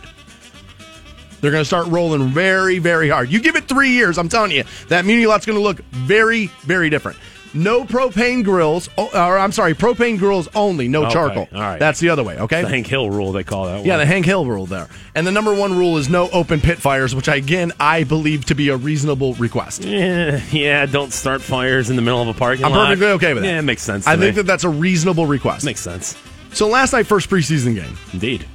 They're 1.42 1.52
going 1.52 1.62
to 1.62 1.66
start 1.66 1.88
rolling 1.88 2.30
very, 2.30 2.80
very 2.80 3.10
hard. 3.10 3.30
You 3.30 3.40
give 3.40 3.56
it 3.56 3.68
three 3.68 3.92
years, 3.92 4.18
I'm 4.18 4.30
telling 4.30 4.52
you, 4.52 4.64
that 4.90 5.06
Muni 5.06 5.26
lot's 5.28 5.46
going 5.46 5.58
to 5.58 5.64
look 5.64 5.80
very, 5.92 6.48
very 6.62 6.90
different. 6.90 7.18
No 7.54 7.86
propane 7.86 8.44
grills, 8.44 8.90
oh, 8.98 9.10
or 9.14 9.38
I'm 9.38 9.52
sorry, 9.54 9.74
propane 9.74 10.20
grills 10.20 10.50
only, 10.54 10.88
no 10.90 11.04
Okay, 11.06 11.14
charcoal. 11.14 11.48
all 11.54 11.62
right. 11.62 11.80
That's 11.80 12.00
the 12.00 12.10
other 12.10 12.24
way, 12.24 12.38
okay? 12.40 12.62
the 12.62 12.68
Hank 12.68 12.86
Hill 12.88 13.10
rule, 13.10 13.32
they 13.32 13.44
call 13.46 13.66
that. 13.66 13.86
yeah, 13.86 13.98
the 13.98 14.06
Hank 14.06 14.26
Hill 14.26 14.46
rule 14.46 14.66
there. 14.66 14.90
And 15.16 15.26
the 15.26 15.32
number 15.32 15.56
one 15.56 15.76
rule 15.78 15.98
is 15.98 16.10
no 16.10 16.30
open 16.32 16.60
pit 16.60 16.78
fires, 16.78 17.16
which 17.16 17.30
I, 17.30 17.36
again, 17.38 17.72
I 17.80 18.04
believe 18.04 18.46
to 18.46 18.56
be 18.56 18.70
a 18.70 18.76
reasonable 18.78 19.34
request. 19.36 19.84
Yeah, 19.86 20.42
yeah, 20.52 20.86
don't 20.86 21.14
start 21.14 21.42
fires 21.42 21.90
in 21.90 21.96
the 21.96 22.02
middle 22.02 22.22
of 22.22 22.28
a 22.28 22.34
parking 22.34 22.64
lot. 22.64 22.74
I'm 22.74 22.88
perfectly 22.88 23.08
okay 23.14 23.34
with 23.34 23.44
that. 23.44 23.50
Yeah, 23.50 23.60
it 23.60 23.64
makes 23.64 23.82
sense. 23.82 24.06
I 24.08 24.16
to 24.16 24.22
think 24.22 24.36
that 24.36 24.46
that's 24.46 24.66
a 24.66 24.70
reasonable 24.70 25.26
request. 25.26 25.64
makes 25.66 25.82
sense. 25.82 26.18
So 26.52 26.68
last 26.68 26.92
night, 26.94 27.08
first 27.08 27.30
preseason 27.30 27.76
game. 27.76 27.98
Indeed. 28.14 28.46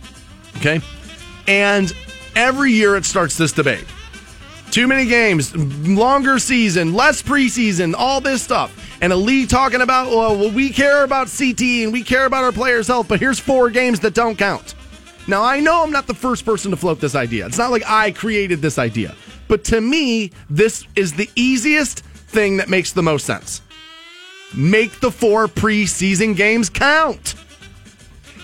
Okay. 0.59 0.81
And 1.49 1.93
every 2.37 2.73
year 2.73 2.97
it 2.97 3.05
starts 3.05 3.37
this 3.37 3.53
debate. 3.53 3.85
Too 4.71 4.87
many 4.87 5.07
games, 5.07 5.55
longer 5.87 6.39
season, 6.39 6.95
less 6.95 7.23
preseason, 7.23 7.95
all 7.97 8.21
this 8.21 8.43
stuff. 8.43 8.75
And 9.03 9.13
a 9.13 9.47
talking 9.47 9.81
about, 9.81 10.09
well, 10.09 10.51
we 10.51 10.71
care 10.71 11.05
about 11.05 11.27
CTE 11.27 11.85
and 11.85 11.93
we 11.93 12.03
care 12.03 12.25
about 12.25 12.45
our 12.45 12.53
players' 12.53 12.87
health, 12.87 13.09
but 13.09 13.21
here's 13.21 13.39
four 13.39 13.69
games 13.69 14.01
that 14.01 14.15
don't 14.15 14.39
count. 14.39 14.75
Now, 15.27 15.45
I 15.45 15.61
know 15.61 15.83
I'm 15.83 15.91
not 15.91 16.07
the 16.07 16.15
first 16.15 16.45
person 16.45 16.71
to 16.71 16.77
float 16.77 17.01
this 17.01 17.15
idea. 17.15 17.47
It's 17.47 17.59
not 17.59 17.71
like 17.71 17.83
I 17.87 18.13
created 18.13 18.63
this 18.63 18.79
idea. 18.79 19.15
But 19.47 19.65
to 19.65 19.81
me, 19.81 20.31
this 20.49 20.87
is 20.97 21.13
the 21.13 21.29
easiest 21.37 22.01
thing 22.01 22.57
that 22.57 22.69
makes 22.69 22.93
the 22.93 23.03
most 23.03 23.27
sense. 23.27 23.61
Make 24.55 25.01
the 25.01 25.11
four 25.11 25.49
preseason 25.49 26.35
games 26.37 26.71
count. 26.71 27.35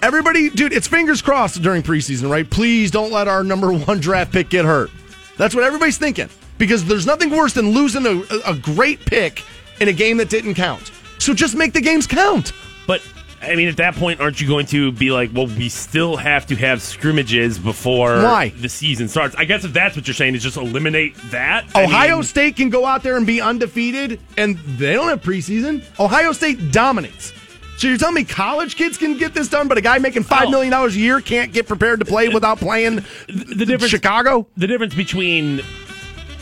Everybody, 0.02 0.50
dude, 0.50 0.72
it's 0.72 0.86
fingers 0.86 1.20
crossed 1.20 1.60
during 1.62 1.82
preseason, 1.82 2.30
right? 2.30 2.48
Please 2.48 2.90
don't 2.90 3.10
let 3.10 3.26
our 3.28 3.42
number 3.42 3.72
one 3.86 4.00
draft 4.00 4.32
pick 4.32 4.48
get 4.48 4.64
hurt. 4.64 4.90
That's 5.36 5.54
what 5.54 5.64
everybody's 5.64 5.98
thinking 5.98 6.28
because 6.58 6.84
there's 6.84 7.06
nothing 7.06 7.30
worse 7.30 7.52
than 7.52 7.70
losing 7.70 8.06
a, 8.06 8.22
a 8.46 8.54
great 8.54 9.00
pick 9.00 9.44
in 9.80 9.88
a 9.88 9.92
game 9.92 10.16
that 10.18 10.28
didn't 10.28 10.54
count. 10.54 10.90
So 11.18 11.34
just 11.34 11.56
make 11.56 11.72
the 11.72 11.80
games 11.80 12.06
count. 12.06 12.52
But 12.86 13.02
I 13.40 13.54
mean, 13.54 13.68
at 13.68 13.76
that 13.76 13.94
point, 13.94 14.20
aren't 14.20 14.40
you 14.40 14.48
going 14.48 14.66
to 14.66 14.90
be 14.90 15.10
like, 15.10 15.30
well, 15.32 15.46
we 15.46 15.68
still 15.68 16.16
have 16.16 16.46
to 16.46 16.56
have 16.56 16.82
scrimmages 16.82 17.58
before 17.58 18.16
Why? 18.22 18.48
the 18.50 18.68
season 18.68 19.08
starts? 19.08 19.36
I 19.36 19.44
guess 19.44 19.64
if 19.64 19.72
that's 19.72 19.94
what 19.96 20.06
you're 20.08 20.14
saying, 20.14 20.34
is 20.34 20.42
just 20.42 20.56
eliminate 20.56 21.16
that. 21.30 21.64
I 21.74 21.84
Ohio 21.84 22.16
mean, 22.16 22.22
State 22.24 22.56
can 22.56 22.68
go 22.70 22.84
out 22.84 23.02
there 23.02 23.16
and 23.16 23.26
be 23.26 23.40
undefeated, 23.40 24.18
and 24.36 24.58
they 24.58 24.94
don't 24.94 25.08
have 25.08 25.22
preseason. 25.22 25.84
Ohio 26.00 26.32
State 26.32 26.72
dominates. 26.72 27.32
So 27.78 27.86
you're 27.86 27.96
telling 27.96 28.16
me 28.16 28.24
college 28.24 28.74
kids 28.76 28.98
can 28.98 29.16
get 29.16 29.34
this 29.34 29.48
done, 29.48 29.68
but 29.68 29.78
a 29.78 29.80
guy 29.80 29.98
making 29.98 30.24
five 30.24 30.48
Oh. 30.48 30.50
million 30.50 30.70
dollars 30.72 30.96
a 30.96 30.98
year 30.98 31.20
can't 31.20 31.52
get 31.52 31.66
prepared 31.68 32.00
to 32.00 32.04
play 32.04 32.28
without 32.28 32.58
playing 32.58 33.04
the 33.28 33.64
difference, 33.64 33.90
Chicago? 33.90 34.46
the 34.56 34.66
difference 34.66 34.94
between 34.94 35.60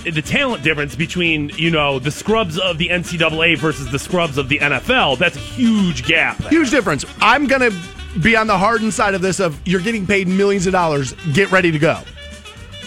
the 0.04 0.22
talent 0.22 0.62
difference 0.62 0.94
between 0.96 1.50
you 1.56 1.70
know 1.70 1.98
the 1.98 2.10
scrubs 2.10 2.58
of 2.58 2.78
the 2.78 2.88
NCAA 2.88 3.58
versus 3.58 3.90
the 3.90 3.98
scrubs 3.98 4.38
of 4.38 4.48
the 4.48 4.58
NFL. 4.60 5.18
That's 5.18 5.36
a 5.36 5.40
huge 5.40 6.04
gap. 6.06 6.38
there. 6.38 6.48
Huge 6.50 6.70
difference. 6.70 7.04
I'm 7.20 7.46
going 7.46 7.70
to 7.70 7.76
be 8.20 8.34
on 8.36 8.46
the 8.46 8.56
hardened 8.56 8.94
side 8.94 9.12
of 9.14 9.20
this 9.20 9.38
of 9.40 9.60
you're 9.66 9.80
getting 9.82 10.06
paid 10.06 10.28
millions 10.28 10.66
of 10.66 10.72
dollars. 10.72 11.12
Get 11.34 11.50
ready 11.50 11.70
to 11.70 11.78
go. 11.78 12.00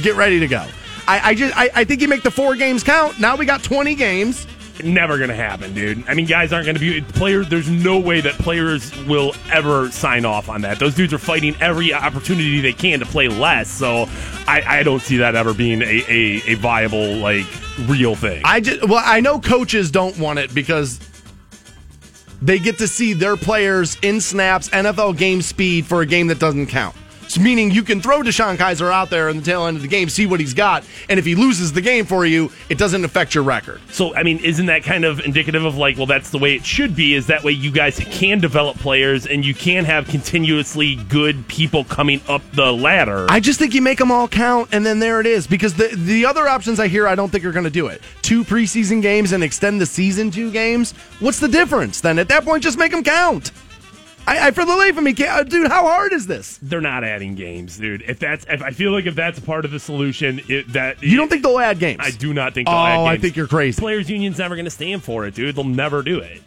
Get 0.02 0.16
ready 0.16 0.40
to 0.40 0.48
go. 0.48 0.66
I, 1.08 1.30
I 1.32 1.36
just 1.36 1.56
I, 1.58 1.70
I 1.76 1.84
think 1.84 2.02
you 2.02 2.08
make 2.08 2.24
the 2.24 2.32
four 2.32 2.56
games 2.56 2.84
count. 2.84 3.20
Now 3.20 3.36
we 3.36 3.46
got 3.46 3.62
20 3.64 3.94
games. 3.96 4.48
Never 4.84 5.18
gonna 5.18 5.36
happen, 5.36 5.74
dude. 5.74 6.08
I 6.08 6.14
mean, 6.14 6.26
guys 6.26 6.54
aren't 6.54 6.66
gonna 6.66 6.80
be 6.80 7.02
players. 7.02 7.50
There's 7.50 7.70
no 7.70 8.00
way 8.00 8.22
that 8.22 8.34
players 8.36 8.96
will 9.06 9.36
ever 9.52 9.92
sign 9.92 10.26
off 10.26 10.50
on 10.50 10.62
that. 10.62 10.80
Those 10.80 10.96
dudes 10.96 11.14
are 11.14 11.18
fighting 11.18 11.56
every 11.60 11.94
opportunity 11.94 12.62
they 12.62 12.74
can 12.74 13.00
to 13.00 13.06
play 13.06 13.28
less. 13.28 13.70
So, 13.70 14.08
I, 14.48 14.64
I 14.66 14.84
don't 14.84 15.02
see 15.02 15.18
that 15.18 15.36
ever 15.36 15.54
being 15.54 15.82
a, 15.82 16.04
a, 16.08 16.42
a 16.48 16.54
viable 16.56 17.16
like 17.18 17.46
real 17.88 18.16
thing. 18.16 18.42
I 18.46 18.62
just 18.62 18.88
well, 18.88 19.04
I 19.04 19.20
know 19.20 19.40
coaches 19.40 19.92
don't 19.92 20.18
want 20.18 20.40
it 20.40 20.54
because 20.54 21.00
they 22.42 22.60
get 22.60 22.78
to 22.78 22.88
see 22.88 23.14
their 23.14 23.36
players 23.36 23.98
in 24.02 24.22
snaps, 24.22 24.70
NFL 24.70 25.18
game 25.18 25.42
speed 25.42 25.86
for 25.86 26.02
a 26.02 26.06
game 26.06 26.28
that 26.28 26.40
doesn't 26.40 26.68
count. 26.68 26.96
Meaning 27.38 27.72
you 27.72 27.84
can 27.84 28.02
throw 28.02 28.22
DeShone 28.22 28.58
Kizer 28.58 28.92
out 28.92 29.10
there 29.10 29.30
in 29.30 29.38
the 29.38 29.44
tail 29.44 29.66
end 29.66 29.78
of 29.78 29.84
the 29.84 29.88
game, 29.88 30.10
see 30.10 30.26
what 30.26 30.40
he's 30.40 30.54
got, 30.54 30.84
and 31.10 31.20
if 31.20 31.26
he 31.26 31.36
loses 31.36 31.74
the 31.74 31.82
game 31.82 32.06
for 32.06 32.26
you, 32.26 32.52
it 32.70 32.78
doesn't 32.78 33.06
affect 33.06 33.36
your 33.36 33.44
record. 33.44 33.82
So, 33.92 34.16
I 34.16 34.24
mean, 34.24 34.40
isn't 34.40 34.66
that 34.68 34.84
kind 34.84 35.06
of 35.06 35.20
indicative 35.20 35.66
of 35.66 35.76
like, 35.78 35.98
well, 35.98 36.06
that's 36.06 36.30
the 36.32 36.38
way 36.38 36.56
it 36.56 36.66
should 36.66 36.96
be? 36.96 37.14
Is 37.14 37.28
that 37.28 37.44
way 37.44 37.52
you 37.52 37.72
guys 37.72 38.00
can 38.00 38.40
develop 38.40 38.78
players 38.78 39.28
and 39.28 39.46
you 39.46 39.54
can 39.54 39.86
have 39.86 40.08
continuously 40.08 40.96
good 40.96 41.48
people 41.48 41.84
coming 41.84 42.22
up 42.28 42.42
the 42.54 42.72
ladder? 42.72 43.28
I 43.30 43.40
just 43.40 43.60
think 43.60 43.74
you 43.74 43.82
make 43.82 44.00
them 44.00 44.12
all 44.12 44.28
count, 44.28 44.70
and 44.72 44.86
then 44.86 45.00
there 45.00 45.20
it 45.20 45.28
is. 45.28 45.48
Because 45.48 45.74
the 45.74 45.90
the 45.96 46.26
other 46.26 46.48
options 46.48 46.80
I 46.80 46.88
hear, 46.88 47.08
I 47.08 47.16
don't 47.16 47.30
think 47.30 47.46
are 47.46 47.52
going 47.52 47.64
to 47.66 47.70
do 47.70 47.88
it. 47.88 48.02
Two 48.22 48.44
preseason 48.44 49.02
games 49.02 49.32
and 49.32 49.44
extend 49.44 49.80
the 49.82 49.86
season 49.86 50.32
two 50.32 50.52
games. 50.52 50.94
What's 51.20 51.40
the 51.40 51.48
difference 51.48 52.02
then? 52.02 52.20
At 52.20 52.28
that 52.30 52.44
point, 52.44 52.64
just 52.64 52.78
make 52.78 52.92
them 52.92 53.04
count. 53.04 53.52
I, 54.30 54.48
I 54.48 54.52
for 54.52 54.64
the 54.64 54.76
life 54.76 54.96
of 54.96 55.04
me, 55.04 55.14
can't, 55.14 55.32
uh, 55.32 55.44
dude, 55.44 55.72
how 55.72 55.88
hard 55.88 56.14
is 56.14 56.28
this? 56.28 56.60
They're 56.62 56.82
not 56.82 57.04
adding 57.04 57.34
games, 57.34 57.78
dude. 57.78 58.04
If 58.04 58.20
that's, 58.20 58.46
if 58.48 58.62
I 58.62 58.70
feel 58.70 58.92
like 58.92 59.08
if 59.08 59.16
that's 59.16 59.40
part 59.40 59.66
of 59.66 59.72
the 59.72 59.80
solution, 59.80 60.40
it, 60.48 60.72
that 60.74 61.02
You 61.02 61.18
don't 61.18 61.30
think 61.30 61.42
they'll 61.42 61.58
add 61.58 61.80
games? 61.80 62.00
I 62.00 62.12
do 62.12 62.32
not 62.32 62.54
think. 62.54 62.68
Oh, 62.70 62.72
They'll 62.72 62.80
add 62.80 62.96
games. 62.96 63.02
Oh, 63.02 63.06
I 63.08 63.18
think 63.18 63.36
you're 63.36 63.48
crazy. 63.48 63.80
Players' 63.80 64.08
union's 64.08 64.38
never 64.38 64.56
going 64.56 64.66
to 64.66 64.72
stand 64.72 65.04
for 65.04 65.26
it, 65.26 65.34
dude. 65.34 65.56
They'll 65.56 65.64
never 65.64 66.04
do 66.04 66.20
it. 66.20 66.44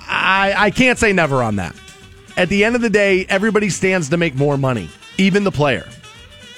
I, 0.00 0.52
I 0.56 0.70
can't 0.72 0.98
say 0.98 1.12
never 1.12 1.44
on 1.44 1.56
that. 1.56 1.76
At 2.36 2.48
the 2.48 2.64
end 2.64 2.74
of 2.74 2.82
the 2.82 2.90
day, 2.90 3.24
everybody 3.28 3.70
stands 3.70 4.08
to 4.08 4.16
make 4.16 4.34
more 4.34 4.58
money, 4.58 4.88
even 5.16 5.44
the 5.44 5.52
player. 5.52 5.88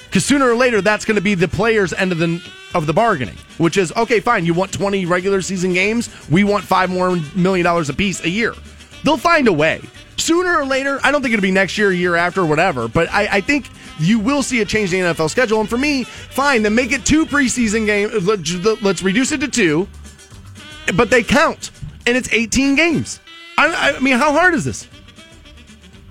Because 0.05 0.25
sooner 0.25 0.49
or 0.49 0.55
later, 0.55 0.81
that's 0.81 1.05
going 1.05 1.15
to 1.15 1.21
be 1.21 1.35
the 1.35 1.47
player's 1.47 1.93
end 1.93 2.11
of 2.11 2.17
the 2.17 2.43
of 2.73 2.87
the 2.87 2.93
bargaining, 2.93 3.35
which 3.59 3.77
is 3.77 3.93
okay, 3.95 4.19
fine. 4.19 4.45
You 4.47 4.55
want 4.55 4.71
20 4.71 5.05
regular 5.05 5.41
season 5.43 5.73
games? 5.73 6.09
We 6.29 6.43
want 6.43 6.63
five 6.63 6.89
more 6.89 7.17
million 7.35 7.65
dollars 7.65 7.89
a 7.89 7.93
piece 7.93 8.23
a 8.23 8.29
year. 8.29 8.55
They'll 9.03 9.17
find 9.17 9.47
a 9.47 9.53
way. 9.53 9.81
Sooner 10.17 10.57
or 10.59 10.65
later, 10.65 10.99
I 11.03 11.11
don't 11.11 11.21
think 11.21 11.33
it'll 11.33 11.41
be 11.41 11.51
next 11.51 11.77
year, 11.77 11.91
year 11.91 12.15
after, 12.15 12.45
whatever, 12.45 12.87
but 12.87 13.09
I, 13.11 13.37
I 13.37 13.41
think 13.41 13.67
you 13.99 14.19
will 14.19 14.43
see 14.43 14.61
a 14.61 14.65
change 14.65 14.93
in 14.93 15.03
the 15.03 15.13
NFL 15.13 15.29
schedule. 15.29 15.59
And 15.59 15.69
for 15.69 15.77
me, 15.77 16.03
fine, 16.03 16.63
then 16.63 16.75
make 16.75 16.91
it 16.91 17.05
two 17.05 17.25
preseason 17.25 17.85
games. 17.85 18.27
Let's 18.81 19.01
reduce 19.01 19.31
it 19.31 19.39
to 19.41 19.47
two, 19.47 19.87
but 20.95 21.09
they 21.09 21.23
count, 21.23 21.71
and 22.05 22.15
it's 22.15 22.31
18 22.31 22.75
games. 22.75 23.19
I, 23.57 23.95
I 23.95 23.99
mean, 23.99 24.17
how 24.17 24.31
hard 24.31 24.53
is 24.53 24.65
this? 24.65 24.87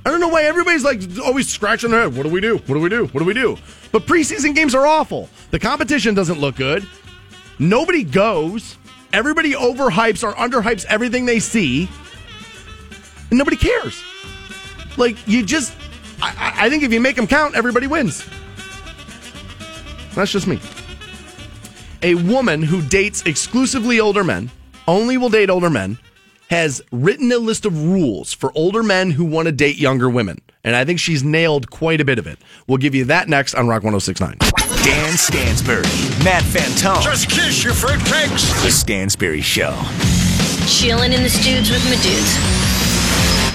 I 0.05 0.11
don't 0.11 0.21
know 0.21 0.29
why 0.29 0.45
everybody's 0.45 0.85
like 0.85 1.03
always 1.23 1.49
scratching 1.49 1.91
their 1.91 2.03
head. 2.03 2.17
What 2.17 2.23
do 2.25 2.31
we 2.31 2.41
do? 2.41 2.57
What 2.57 2.75
do 2.75 2.81
we 2.81 2.89
do? 2.89 3.07
What 3.07 3.21
do 3.21 3.25
we 3.25 3.35
do? 3.35 3.59
But 3.93 4.07
preseason 4.07 4.55
games 4.55 4.75
are 4.75 4.87
awful. 4.87 5.29
The 5.51 5.59
competition 5.59 6.15
doesn't 6.15 6.41
look 6.41 6.57
good. 6.57 6.87
Nobody 7.59 8.03
goes. 8.03 8.79
Everybody 9.13 9.53
overhypes 9.53 10.23
or 10.23 10.33
underhypes 10.35 10.85
everything 10.87 11.27
they 11.27 11.41
see. 11.41 11.89
And 13.31 13.39
nobody 13.39 13.57
cares. 13.57 14.03
Like, 14.97 15.17
you 15.27 15.45
just, 15.45 15.75
I, 16.23 16.55
I 16.57 16.71
think 16.71 16.83
if 16.83 16.93
you 16.93 17.01
make 17.01 17.17
them 17.17 17.27
count, 17.27 17.55
everybody 17.55 17.87
wins. 17.87 18.29
That's 20.15 20.33
just 20.33 20.47
me. 20.47 20.59
A 22.03 22.15
woman 22.15 22.63
who 22.63 22.83
dates 22.83 23.23
exclusively 23.23 24.01
older 24.01 24.25
men, 24.25 24.51
only 24.89 25.17
will 25.17 25.29
date 25.29 25.51
older 25.51 25.71
men, 25.71 25.99
has 26.51 26.83
written 26.91 27.31
a 27.31 27.39
list 27.39 27.65
of 27.65 27.85
rules 27.85 28.33
for 28.33 28.51
older 28.57 28.83
men 28.83 29.13
who 29.13 29.25
want 29.25 29.47
to 29.47 29.53
date 29.53 29.77
younger 29.77 30.11
women. 30.11 30.41
And 30.65 30.75
I 30.75 30.85
think 30.85 30.99
she's 30.99 31.23
nailed 31.23 31.71
quite 31.71 32.01
a 32.01 32.05
bit 32.05 32.19
of 32.19 32.27
it. 32.27 32.39
We'll 32.67 32.79
give 32.79 32.95
you 32.95 33.05
that 33.05 33.29
next 33.29 33.55
on 33.55 33.69
Rock 33.69 33.85
1069. 33.85 34.37
Dan 34.83 35.17
Stansbury, 35.17 35.83
Matt 36.25 36.43
Fantone. 36.43 37.03
Just 37.03 37.31
kiss 37.31 37.63
your 37.63 37.73
fruitcakes. 37.73 38.63
The 38.65 38.71
Stansbury 38.71 39.41
Show 39.43 39.79
Chilling 40.67 41.13
in 41.13 41.23
the 41.23 41.29
studs 41.29 41.71
with 41.71 41.85
my 41.85 41.97
dudes. 42.03 42.70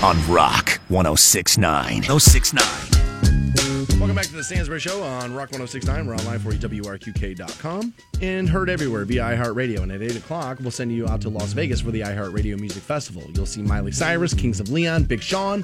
On 0.05 0.15
Rock 0.31 0.79
1069. 0.89 2.03
1069. 2.03 3.99
Welcome 3.99 4.15
back 4.15 4.27
to 4.27 4.33
the 4.33 4.43
Stansbury 4.43 4.79
Show 4.79 5.01
on 5.01 5.33
Rock 5.33 5.49
1069. 5.51 6.05
We're 6.05 6.15
online 6.15 6.37
for 6.37 6.53
you, 6.53 6.59
WRQK.com, 6.59 7.91
and 8.21 8.47
heard 8.47 8.69
everywhere 8.69 9.03
via 9.05 9.23
iHeartRadio. 9.23 9.81
And 9.81 9.91
at 9.91 10.03
8 10.03 10.17
o'clock, 10.17 10.59
we'll 10.59 10.69
send 10.69 10.91
you 10.91 11.07
out 11.07 11.21
to 11.21 11.29
Las 11.29 11.53
Vegas 11.53 11.81
for 11.81 11.89
the 11.89 12.01
iHeartRadio 12.01 12.59
Music 12.59 12.83
Festival. 12.83 13.23
You'll 13.33 13.47
see 13.47 13.63
Miley 13.63 13.91
Cyrus, 13.91 14.35
Kings 14.35 14.59
of 14.59 14.69
Leon, 14.69 15.05
Big 15.05 15.23
Sean, 15.23 15.63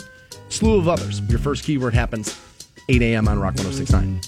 slew 0.50 0.80
of 0.80 0.88
others. 0.88 1.22
Your 1.30 1.38
first 1.38 1.64
keyword 1.64 1.94
happens 1.94 2.36
8 2.90 3.00
a.m. 3.04 3.28
on 3.28 3.38
Rock 3.38 3.54
1069. 3.58 4.22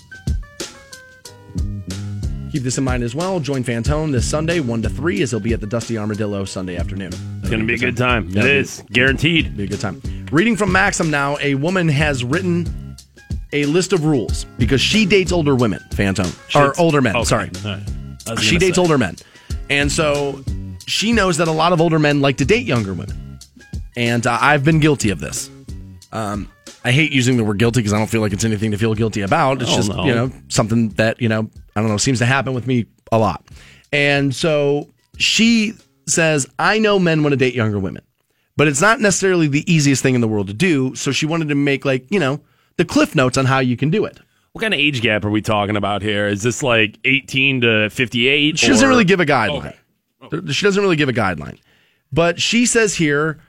Keep 2.54 2.62
this 2.62 2.78
in 2.78 2.84
mind 2.84 3.02
as 3.02 3.16
well. 3.16 3.40
Join 3.40 3.64
Fantone 3.64 4.12
this 4.12 4.30
Sunday, 4.30 4.60
1 4.60 4.84
to 4.84 4.90
3, 4.90 5.24
as 5.24 5.32
he'll 5.32 5.40
be 5.40 5.54
at 5.54 5.60
the 5.60 5.66
Dusty 5.66 5.98
Armadillo 5.98 6.46
Sunday 6.46 6.78
afternoon. 6.78 7.12
It's 7.40 7.50
going 7.50 7.62
to 7.62 7.66
be 7.66 7.74
a 7.74 7.78
good 7.80 7.98
time. 7.98 8.30
It 8.30 8.46
is. 8.46 8.84
Guaranteed. 8.92 9.58
Be 9.58 9.64
a 9.64 9.68
good 9.68 9.80
time. 9.80 10.00
Reading 10.32 10.56
from 10.56 10.72
Maxim 10.72 11.10
now, 11.10 11.36
a 11.42 11.56
woman 11.56 11.90
has 11.90 12.24
written 12.24 12.96
a 13.54 13.66
list 13.66 13.92
of 13.92 14.06
rules 14.06 14.46
because 14.60 14.80
she 14.80 15.04
dates 15.08 15.32
older 15.32 15.56
women, 15.56 15.80
Fantone. 15.96 16.32
Or 16.56 16.80
older 16.80 17.02
men, 17.02 17.16
Okay. 17.16 17.26
sorry. 17.26 17.50
Right. 17.66 18.40
She 18.40 18.60
dates 18.60 18.76
say. 18.76 18.82
older 18.82 19.00
men. 19.00 19.16
And 19.72 19.92
so 19.92 20.44
she 20.86 21.12
knows 21.12 21.38
that 21.38 21.48
a 21.48 21.52
lot 21.52 21.74
of 21.74 21.82
older 21.82 21.98
men 21.98 22.22
like 22.22 22.38
to 22.38 22.46
date 22.46 22.68
younger 22.68 22.94
women. 22.94 23.40
And 23.98 24.28
uh, 24.28 24.38
I've 24.40 24.64
been 24.64 24.80
guilty 24.80 25.10
of 25.10 25.20
this. 25.20 25.50
Um, 26.12 26.52
I 26.86 26.92
hate 26.92 27.12
using 27.12 27.38
the 27.38 27.44
word 27.44 27.58
guilty 27.58 27.80
because 27.80 27.94
I 27.94 27.98
don't 27.98 28.12
feel 28.12 28.22
like 28.22 28.32
it's 28.34 28.46
anything 28.46 28.70
to 28.72 28.78
feel 28.78 28.94
guilty 28.94 29.22
about. 29.22 29.62
It's 29.64 29.72
Oh, 29.72 29.76
just, 29.76 29.90
no. 29.90 30.06
you 30.06 30.14
know, 30.14 30.32
something 30.50 30.90
that, 30.90 31.20
you 31.20 31.30
know, 31.30 31.50
I 31.76 31.82
don't 31.82 31.90
know, 31.90 31.98
seems 31.98 32.20
to 32.20 32.26
happen 32.26 32.54
with 32.54 32.68
me 32.68 32.86
a 33.12 33.18
lot. 33.18 33.44
And 33.92 34.34
so 34.36 34.90
she 35.18 35.74
says, 36.08 36.48
I 36.60 36.80
know 36.80 37.00
men 37.00 37.24
want 37.24 37.34
to 37.34 37.38
date 37.38 37.54
younger 37.56 37.80
women, 37.80 38.04
but 38.58 38.68
it's 38.68 38.82
not 38.82 39.00
necessarily 39.00 39.48
the 39.48 39.72
easiest 39.72 40.02
thing 40.04 40.16
in 40.16 40.22
the 40.22 40.28
world 40.28 40.48
to 40.48 40.54
do. 40.54 40.96
So 40.96 41.12
she 41.12 41.26
wanted 41.26 41.50
to 41.50 41.56
make, 41.56 41.86
like, 41.86 42.06
you 42.12 42.20
know, 42.20 42.42
the 42.78 42.86
cliff 42.86 43.16
notes 43.16 43.38
on 43.38 43.46
how 43.46 43.60
you 43.60 43.78
can 43.78 43.90
do 43.90 44.06
it. 44.06 44.20
What 44.52 44.62
kind 44.62 44.74
of 44.74 44.80
age 44.80 45.02
gap 45.02 45.26
are 45.26 45.30
we 45.32 45.42
talking 45.42 45.76
about 45.76 46.02
here? 46.04 46.28
Is 46.28 46.44
this 46.44 46.62
like 46.62 47.00
18 47.06 47.62
to 47.62 47.90
58? 47.90 48.60
She 48.60 48.68
doesn't 48.68 48.88
really 48.88 49.04
give 49.06 49.20
a 49.20 49.26
guideline. 49.26 49.76
There- 50.30 50.54
She 50.54 50.66
doesn't 50.66 50.82
really 50.82 50.96
give 50.96 51.10
a 51.10 51.14
guideline. 51.14 51.60
But 52.12 52.40
she 52.40 52.66
says 52.68 52.96
here, 52.96 53.40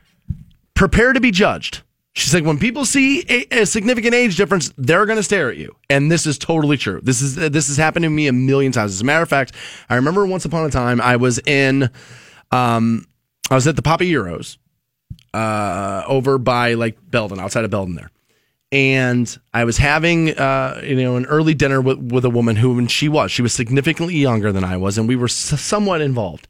prepare 0.75 1.13
to 1.13 1.21
be 1.21 1.31
judged. 1.31 1.83
She's 2.17 2.33
like, 2.33 2.45
when 2.45 2.59
people 2.61 2.85
see 2.85 3.25
a, 3.29 3.63
a 3.63 3.67
significant 3.67 4.15
age 4.15 4.37
difference, 4.37 4.73
they're 4.79 5.05
going 5.05 5.17
to 5.17 5.23
stare 5.23 5.51
at 5.51 5.57
you, 5.57 5.75
and 5.91 6.13
this 6.13 6.27
is 6.27 6.39
totally 6.39 6.77
true. 6.77 7.01
This 7.03 7.21
is 7.21 7.35
this 7.35 7.67
has 7.67 7.77
happened 7.77 8.05
to 8.05 8.11
me 8.11 8.29
a 8.29 8.33
million 8.33 8.71
times. 8.71 8.93
As 8.93 9.01
a 9.01 9.05
matter 9.05 9.23
of 9.23 9.29
fact, 9.29 9.53
I 9.91 9.97
remember 9.97 10.25
once 10.25 10.45
upon 10.45 10.65
a 10.65 10.71
time 10.71 11.01
I 11.01 11.17
was 11.17 11.41
in, 11.41 11.91
um, 12.53 13.05
I 13.51 13.57
was 13.57 13.67
at 13.67 13.75
the 13.75 13.83
Papa 13.83 14.05
Gyros, 14.05 14.59
uh, 15.35 16.05
over 16.07 16.39
by 16.39 16.75
like 16.75 16.99
Belden, 17.11 17.41
outside 17.41 17.65
of 17.65 17.73
Belden 17.73 17.97
there, 17.97 18.13
and 18.71 19.37
I 19.53 19.65
was 19.65 19.79
having 19.79 20.39
uh, 20.39 20.83
you 20.85 20.95
know 20.95 21.17
an 21.17 21.27
early 21.27 21.55
dinner 21.55 21.81
with 21.81 21.99
with 21.99 22.25
a 22.25 22.31
woman 22.31 22.55
who, 22.55 22.79
and 22.79 22.89
she 22.89 23.09
was 23.09 23.33
she 23.33 23.43
was 23.43 23.53
significantly 23.53 24.15
younger 24.15 24.53
than 24.53 24.63
I 24.63 24.77
was, 24.77 24.99
and 24.99 25.09
we 25.09 25.17
were 25.17 25.27
s- 25.27 25.61
somewhat 25.61 26.01
involved. 26.01 26.47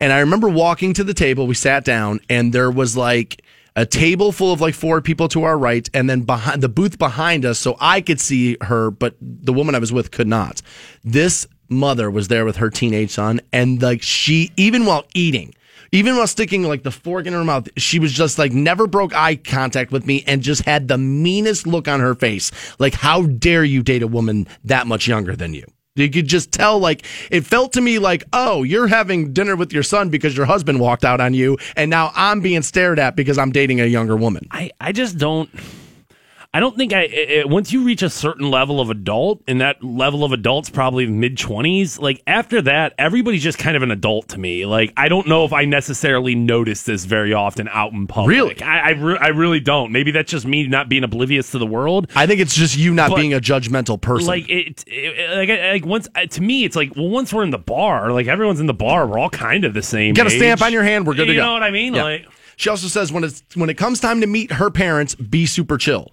And 0.00 0.12
I 0.12 0.18
remember 0.18 0.48
walking 0.48 0.92
to 0.94 1.04
the 1.04 1.14
table, 1.14 1.46
we 1.46 1.54
sat 1.54 1.84
down, 1.84 2.18
and 2.28 2.52
there 2.52 2.70
was 2.70 2.96
like 2.96 3.44
a 3.76 3.84
table 3.84 4.32
full 4.32 4.52
of 4.52 4.60
like 4.60 4.74
four 4.74 5.00
people 5.00 5.28
to 5.28 5.44
our 5.44 5.58
right, 5.58 5.88
and 5.94 6.08
then 6.08 6.22
behind 6.22 6.62
the 6.62 6.68
booth 6.68 6.98
behind 6.98 7.44
us, 7.44 7.58
so 7.58 7.76
I 7.80 8.00
could 8.00 8.20
see 8.20 8.56
her, 8.62 8.90
but 8.90 9.16
the 9.20 9.52
woman 9.52 9.74
I 9.74 9.78
was 9.78 9.92
with 9.92 10.10
could 10.10 10.28
not. 10.28 10.62
This 11.02 11.46
mother 11.68 12.10
was 12.10 12.28
there 12.28 12.44
with 12.44 12.56
her 12.56 12.70
teenage 12.70 13.10
son, 13.10 13.40
and 13.52 13.82
like 13.82 14.02
she, 14.02 14.52
even 14.56 14.86
while 14.86 15.04
eating, 15.14 15.54
even 15.92 16.16
while 16.16 16.26
sticking 16.26 16.64
like 16.64 16.82
the 16.82 16.90
fork 16.90 17.26
in 17.26 17.32
her 17.32 17.44
mouth, 17.44 17.68
she 17.76 17.98
was 17.98 18.12
just 18.12 18.38
like 18.38 18.52
never 18.52 18.86
broke 18.86 19.14
eye 19.14 19.36
contact 19.36 19.92
with 19.92 20.06
me 20.06 20.24
and 20.26 20.42
just 20.42 20.62
had 20.64 20.88
the 20.88 20.98
meanest 20.98 21.66
look 21.66 21.88
on 21.88 22.00
her 22.00 22.14
face. 22.14 22.50
Like, 22.78 22.94
how 22.94 23.22
dare 23.22 23.64
you 23.64 23.82
date 23.82 24.02
a 24.02 24.08
woman 24.08 24.46
that 24.64 24.86
much 24.86 25.06
younger 25.06 25.36
than 25.36 25.54
you? 25.54 25.66
You 25.96 26.10
could 26.10 26.26
just 26.26 26.50
tell, 26.50 26.80
like, 26.80 27.04
it 27.30 27.42
felt 27.46 27.74
to 27.74 27.80
me 27.80 28.00
like, 28.00 28.24
oh, 28.32 28.64
you're 28.64 28.88
having 28.88 29.32
dinner 29.32 29.54
with 29.54 29.72
your 29.72 29.84
son 29.84 30.10
because 30.10 30.36
your 30.36 30.44
husband 30.44 30.80
walked 30.80 31.04
out 31.04 31.20
on 31.20 31.34
you, 31.34 31.56
and 31.76 31.88
now 31.88 32.10
I'm 32.16 32.40
being 32.40 32.62
stared 32.62 32.98
at 32.98 33.14
because 33.14 33.38
I'm 33.38 33.52
dating 33.52 33.80
a 33.80 33.84
younger 33.84 34.16
woman. 34.16 34.48
I, 34.50 34.72
I 34.80 34.90
just 34.90 35.18
don't. 35.18 35.48
I 36.54 36.60
don't 36.60 36.76
think 36.76 36.92
I. 36.92 37.00
i 37.02 37.40
i- 37.40 37.44
once 37.44 37.72
you 37.72 37.82
reach 37.84 38.02
a 38.02 38.08
certain 38.08 38.48
level 38.50 38.80
of 38.80 38.88
adult, 38.88 39.42
and 39.48 39.60
that 39.60 39.82
level 39.82 40.22
of 40.24 40.30
adult's 40.32 40.70
probably 40.70 41.04
mid 41.06 41.36
twenties. 41.36 41.98
Like 41.98 42.22
after 42.26 42.62
that, 42.62 42.94
everybody's 42.96 43.42
just 43.42 43.58
kind 43.58 43.76
of 43.76 43.82
an 43.82 43.90
adult 43.90 44.28
to 44.28 44.38
me. 44.38 44.64
Like 44.64 44.92
I 44.96 45.08
don't 45.08 45.26
know 45.26 45.44
if 45.44 45.52
I 45.52 45.64
necessarily 45.64 46.34
notice 46.36 46.84
this 46.84 47.04
very 47.04 47.34
often 47.34 47.68
out 47.68 47.92
in 47.92 48.06
public. 48.06 48.28
Really? 48.34 48.62
I 48.62 48.78
I, 48.78 48.90
re- 48.90 49.18
I 49.20 49.28
really 49.28 49.58
don't. 49.60 49.90
Maybe 49.92 50.12
that's 50.12 50.30
just 50.30 50.46
me 50.46 50.66
not 50.68 50.88
being 50.88 51.02
oblivious 51.04 51.50
to 51.50 51.58
the 51.58 51.66
world. 51.66 52.08
I 52.14 52.26
think 52.26 52.40
it's 52.40 52.54
just 52.54 52.76
you 52.76 52.94
not 52.94 53.10
But- 53.10 53.16
being 53.16 53.34
a 53.34 53.40
judgmental 53.40 54.00
person. 54.00 54.28
Like 54.28 54.48
it, 54.48 54.84
it- 54.86 55.36
like 55.36 55.82
like 55.82 55.84
once 55.84 56.08
to 56.30 56.40
me, 56.40 56.64
it's 56.64 56.76
like 56.76 56.94
well, 56.94 57.08
once 57.08 57.34
we're 57.34 57.42
in 57.42 57.50
the 57.50 57.58
bar, 57.58 58.12
like 58.12 58.28
everyone's 58.28 58.60
in 58.60 58.66
the 58.66 58.74
bar, 58.74 59.08
we're 59.08 59.18
all 59.18 59.28
kind 59.28 59.64
of 59.64 59.74
the 59.74 59.82
same. 59.82 60.14
Got 60.14 60.28
a 60.28 60.30
stamp 60.30 60.62
on 60.62 60.72
your 60.72 60.84
hand, 60.84 61.04
we're 61.06 61.14
good 61.14 61.26
to 61.26 61.34
go. 61.34 61.40
you 61.40 61.46
know 61.46 61.52
what 61.52 61.64
I 61.64 61.70
mean? 61.72 61.94
Yeah. 61.94 62.04
Like 62.04 62.28
she 62.56 62.70
also 62.70 62.86
says 62.86 63.10
when 63.12 63.24
it's 63.24 63.42
when 63.56 63.68
it 63.70 63.74
comes 63.74 63.98
time 63.98 64.20
to 64.20 64.28
meet 64.28 64.52
her 64.52 64.70
parents, 64.70 65.16
be 65.16 65.46
super 65.46 65.76
chill. 65.76 66.12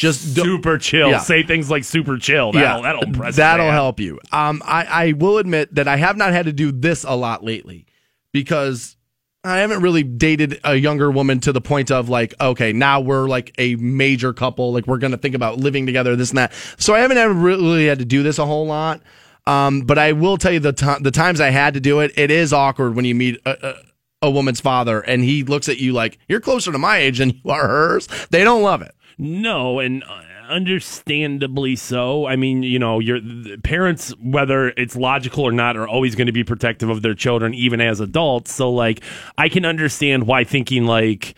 Just 0.00 0.34
don't- 0.34 0.46
super 0.46 0.78
chill. 0.78 1.10
Yeah. 1.10 1.18
Say 1.18 1.42
things 1.42 1.70
like 1.70 1.84
super 1.84 2.16
chill. 2.16 2.52
That'll, 2.52 2.82
that'll 2.82 3.02
impress. 3.02 3.36
That'll 3.36 3.66
man. 3.66 3.74
help 3.74 4.00
you. 4.00 4.18
Um, 4.32 4.62
I, 4.64 4.84
I 4.84 5.12
will 5.12 5.36
admit 5.36 5.74
that 5.74 5.86
I 5.88 5.96
have 5.98 6.16
not 6.16 6.32
had 6.32 6.46
to 6.46 6.54
do 6.54 6.72
this 6.72 7.04
a 7.04 7.14
lot 7.14 7.44
lately 7.44 7.84
because 8.32 8.96
I 9.44 9.58
haven't 9.58 9.82
really 9.82 10.02
dated 10.02 10.58
a 10.64 10.74
younger 10.74 11.10
woman 11.10 11.38
to 11.40 11.52
the 11.52 11.60
point 11.60 11.90
of 11.90 12.08
like, 12.08 12.32
okay, 12.40 12.72
now 12.72 13.00
we're 13.00 13.28
like 13.28 13.54
a 13.58 13.74
major 13.76 14.32
couple. 14.32 14.72
Like 14.72 14.86
we're 14.86 14.96
going 14.96 15.12
to 15.12 15.18
think 15.18 15.34
about 15.34 15.58
living 15.58 15.84
together, 15.84 16.16
this 16.16 16.30
and 16.30 16.38
that. 16.38 16.54
So 16.78 16.94
I 16.94 17.00
haven't 17.00 17.18
ever 17.18 17.34
really 17.34 17.86
had 17.86 17.98
to 17.98 18.06
do 18.06 18.22
this 18.22 18.38
a 18.38 18.46
whole 18.46 18.66
lot. 18.66 19.02
Um, 19.46 19.82
but 19.82 19.98
I 19.98 20.12
will 20.12 20.38
tell 20.38 20.52
you 20.52 20.60
the 20.60 20.72
ti 20.72 20.94
the 21.02 21.10
times 21.10 21.42
I 21.42 21.50
had 21.50 21.74
to 21.74 21.80
do 21.80 22.00
it, 22.00 22.12
it 22.16 22.30
is 22.30 22.54
awkward 22.54 22.94
when 22.94 23.04
you 23.04 23.14
meet 23.14 23.38
a, 23.44 23.68
a, 23.68 24.28
a 24.28 24.30
woman's 24.30 24.60
father 24.60 25.00
and 25.00 25.24
he 25.24 25.44
looks 25.44 25.68
at 25.68 25.78
you 25.78 25.92
like 25.92 26.18
you're 26.28 26.40
closer 26.40 26.72
to 26.72 26.78
my 26.78 26.96
age 26.98 27.18
than 27.18 27.30
you 27.30 27.50
are 27.50 27.66
hers. 27.68 28.08
They 28.30 28.44
don't 28.44 28.62
love 28.62 28.80
it. 28.80 28.94
No, 29.20 29.80
and 29.80 30.02
uh, 30.04 30.22
understandably 30.48 31.76
so. 31.76 32.26
I 32.26 32.36
mean, 32.36 32.62
you 32.62 32.78
know, 32.78 33.00
your 33.00 33.20
parents, 33.62 34.14
whether 34.18 34.68
it's 34.70 34.96
logical 34.96 35.44
or 35.44 35.52
not, 35.52 35.76
are 35.76 35.86
always 35.86 36.14
going 36.14 36.26
to 36.26 36.32
be 36.32 36.42
protective 36.42 36.88
of 36.88 37.02
their 37.02 37.12
children, 37.12 37.52
even 37.52 37.82
as 37.82 38.00
adults. 38.00 38.50
So, 38.50 38.70
like, 38.70 39.02
I 39.36 39.50
can 39.50 39.66
understand 39.66 40.26
why 40.26 40.44
thinking 40.44 40.86
like. 40.86 41.34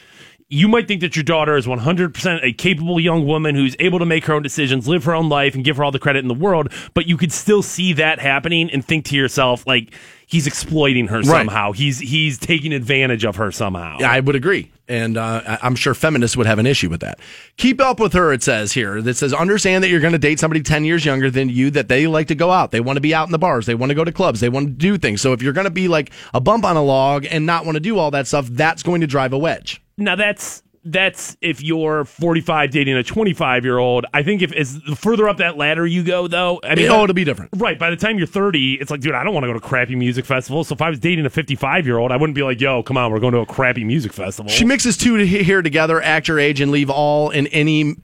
You 0.52 0.68
might 0.68 0.86
think 0.86 1.00
that 1.00 1.16
your 1.16 1.22
daughter 1.22 1.56
is 1.56 1.66
100% 1.66 2.40
a 2.44 2.52
capable 2.52 3.00
young 3.00 3.26
woman 3.26 3.54
who's 3.54 3.74
able 3.80 3.98
to 3.98 4.04
make 4.04 4.26
her 4.26 4.34
own 4.34 4.42
decisions, 4.42 4.86
live 4.86 5.04
her 5.04 5.14
own 5.14 5.30
life, 5.30 5.54
and 5.54 5.64
give 5.64 5.78
her 5.78 5.84
all 5.84 5.90
the 5.90 5.98
credit 5.98 6.18
in 6.18 6.28
the 6.28 6.34
world. 6.34 6.70
But 6.92 7.06
you 7.06 7.16
could 7.16 7.32
still 7.32 7.62
see 7.62 7.94
that 7.94 8.18
happening 8.18 8.70
and 8.70 8.84
think 8.84 9.06
to 9.06 9.16
yourself, 9.16 9.66
like, 9.66 9.94
he's 10.26 10.46
exploiting 10.46 11.06
her 11.08 11.22
somehow. 11.22 11.72
He's 11.72 11.98
he's 11.98 12.38
taking 12.38 12.74
advantage 12.74 13.24
of 13.24 13.36
her 13.36 13.50
somehow. 13.50 13.96
Yeah, 14.00 14.12
I 14.12 14.20
would 14.20 14.34
agree. 14.34 14.70
And 14.88 15.16
uh, 15.16 15.58
I'm 15.62 15.74
sure 15.74 15.94
feminists 15.94 16.36
would 16.36 16.46
have 16.46 16.58
an 16.58 16.66
issue 16.66 16.90
with 16.90 17.00
that. 17.00 17.18
Keep 17.56 17.80
up 17.80 17.98
with 17.98 18.12
her, 18.12 18.30
it 18.30 18.42
says 18.42 18.72
here. 18.72 19.00
That 19.00 19.14
says, 19.14 19.32
understand 19.32 19.82
that 19.82 19.88
you're 19.88 20.00
going 20.00 20.12
to 20.12 20.18
date 20.18 20.38
somebody 20.38 20.62
10 20.62 20.84
years 20.84 21.02
younger 21.02 21.30
than 21.30 21.48
you, 21.48 21.70
that 21.70 21.88
they 21.88 22.06
like 22.06 22.26
to 22.28 22.34
go 22.34 22.50
out. 22.50 22.72
They 22.72 22.80
want 22.80 22.98
to 22.98 23.00
be 23.00 23.14
out 23.14 23.26
in 23.26 23.32
the 23.32 23.38
bars. 23.38 23.64
They 23.64 23.74
want 23.74 23.88
to 23.88 23.94
go 23.94 24.04
to 24.04 24.12
clubs. 24.12 24.40
They 24.40 24.50
want 24.50 24.66
to 24.66 24.72
do 24.72 24.98
things. 24.98 25.22
So 25.22 25.32
if 25.32 25.40
you're 25.40 25.54
going 25.54 25.64
to 25.64 25.70
be 25.70 25.88
like 25.88 26.10
a 26.34 26.42
bump 26.42 26.64
on 26.66 26.76
a 26.76 26.82
log 26.82 27.24
and 27.30 27.46
not 27.46 27.64
want 27.64 27.76
to 27.76 27.80
do 27.80 27.98
all 27.98 28.10
that 28.10 28.26
stuff, 28.26 28.48
that's 28.50 28.82
going 28.82 29.00
to 29.00 29.06
drive 29.06 29.32
a 29.32 29.38
wedge. 29.38 29.80
Now 30.04 30.16
that's 30.16 30.62
that's 30.84 31.36
if 31.40 31.62
you're 31.62 32.04
45 32.04 32.70
dating 32.72 32.96
a 32.96 33.02
25 33.04 33.64
year 33.64 33.78
old. 33.78 34.04
I 34.12 34.22
think 34.22 34.42
if 34.42 34.52
as 34.52 34.80
the 34.82 34.96
further 34.96 35.28
up 35.28 35.36
that 35.36 35.56
ladder 35.56 35.86
you 35.86 36.02
go, 36.02 36.26
though, 36.26 36.60
I 36.64 36.74
mean, 36.74 36.90
Oh, 36.90 37.04
it'll 37.04 37.14
be 37.14 37.24
different. 37.24 37.52
Right. 37.56 37.78
By 37.78 37.90
the 37.90 37.96
time 37.96 38.18
you're 38.18 38.26
30, 38.26 38.74
it's 38.80 38.90
like, 38.90 39.00
dude, 39.00 39.14
I 39.14 39.22
don't 39.22 39.32
want 39.32 39.44
to 39.44 39.48
go 39.48 39.52
to 39.52 39.60
crappy 39.60 39.94
music 39.94 40.24
festivals. 40.24 40.68
So 40.68 40.74
if 40.74 40.82
I 40.82 40.90
was 40.90 40.98
dating 40.98 41.24
a 41.24 41.30
55 41.30 41.86
year 41.86 41.98
old, 41.98 42.10
I 42.10 42.16
wouldn't 42.16 42.34
be 42.34 42.42
like, 42.42 42.60
yo, 42.60 42.82
come 42.82 42.96
on, 42.96 43.12
we're 43.12 43.20
going 43.20 43.32
to 43.34 43.40
a 43.40 43.46
crappy 43.46 43.84
music 43.84 44.12
festival. 44.12 44.50
She 44.50 44.64
mixes 44.64 44.96
two 44.96 45.14
here 45.16 45.62
together, 45.62 46.02
act 46.02 46.26
your 46.28 46.40
age, 46.40 46.60
and 46.60 46.72
leave 46.72 46.90
all 46.90 47.30
and 47.30 47.48
any, 47.52 47.94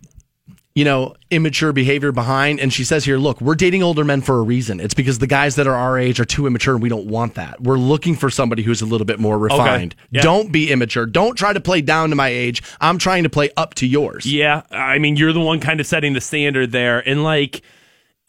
you 0.78 0.84
know, 0.84 1.12
immature 1.32 1.72
behavior 1.72 2.12
behind. 2.12 2.60
And 2.60 2.72
she 2.72 2.84
says 2.84 3.04
here, 3.04 3.18
look, 3.18 3.40
we're 3.40 3.56
dating 3.56 3.82
older 3.82 4.04
men 4.04 4.20
for 4.20 4.38
a 4.38 4.42
reason. 4.42 4.78
It's 4.78 4.94
because 4.94 5.18
the 5.18 5.26
guys 5.26 5.56
that 5.56 5.66
are 5.66 5.74
our 5.74 5.98
age 5.98 6.20
are 6.20 6.24
too 6.24 6.46
immature, 6.46 6.74
and 6.74 6.80
we 6.80 6.88
don't 6.88 7.06
want 7.06 7.34
that. 7.34 7.60
We're 7.60 7.78
looking 7.78 8.14
for 8.14 8.30
somebody 8.30 8.62
who's 8.62 8.80
a 8.80 8.86
little 8.86 9.04
bit 9.04 9.18
more 9.18 9.36
refined. 9.40 9.96
Yeah. 10.12 10.22
Don't 10.22 10.52
be 10.52 10.70
immature. 10.70 11.04
Don't 11.04 11.34
try 11.34 11.52
to 11.52 11.58
play 11.60 11.80
down 11.80 12.10
to 12.10 12.14
my 12.14 12.28
age. 12.28 12.62
I'm 12.80 12.96
trying 12.98 13.24
to 13.24 13.28
play 13.28 13.50
up 13.56 13.74
to 13.74 13.88
yours. 13.88 14.24
Yeah, 14.24 14.62
I 14.70 14.98
mean, 15.00 15.16
you're 15.16 15.32
the 15.32 15.40
one 15.40 15.58
kind 15.58 15.80
of 15.80 15.86
setting 15.88 16.12
the 16.12 16.20
standard 16.20 16.70
there, 16.70 17.00
and 17.00 17.24
like. 17.24 17.62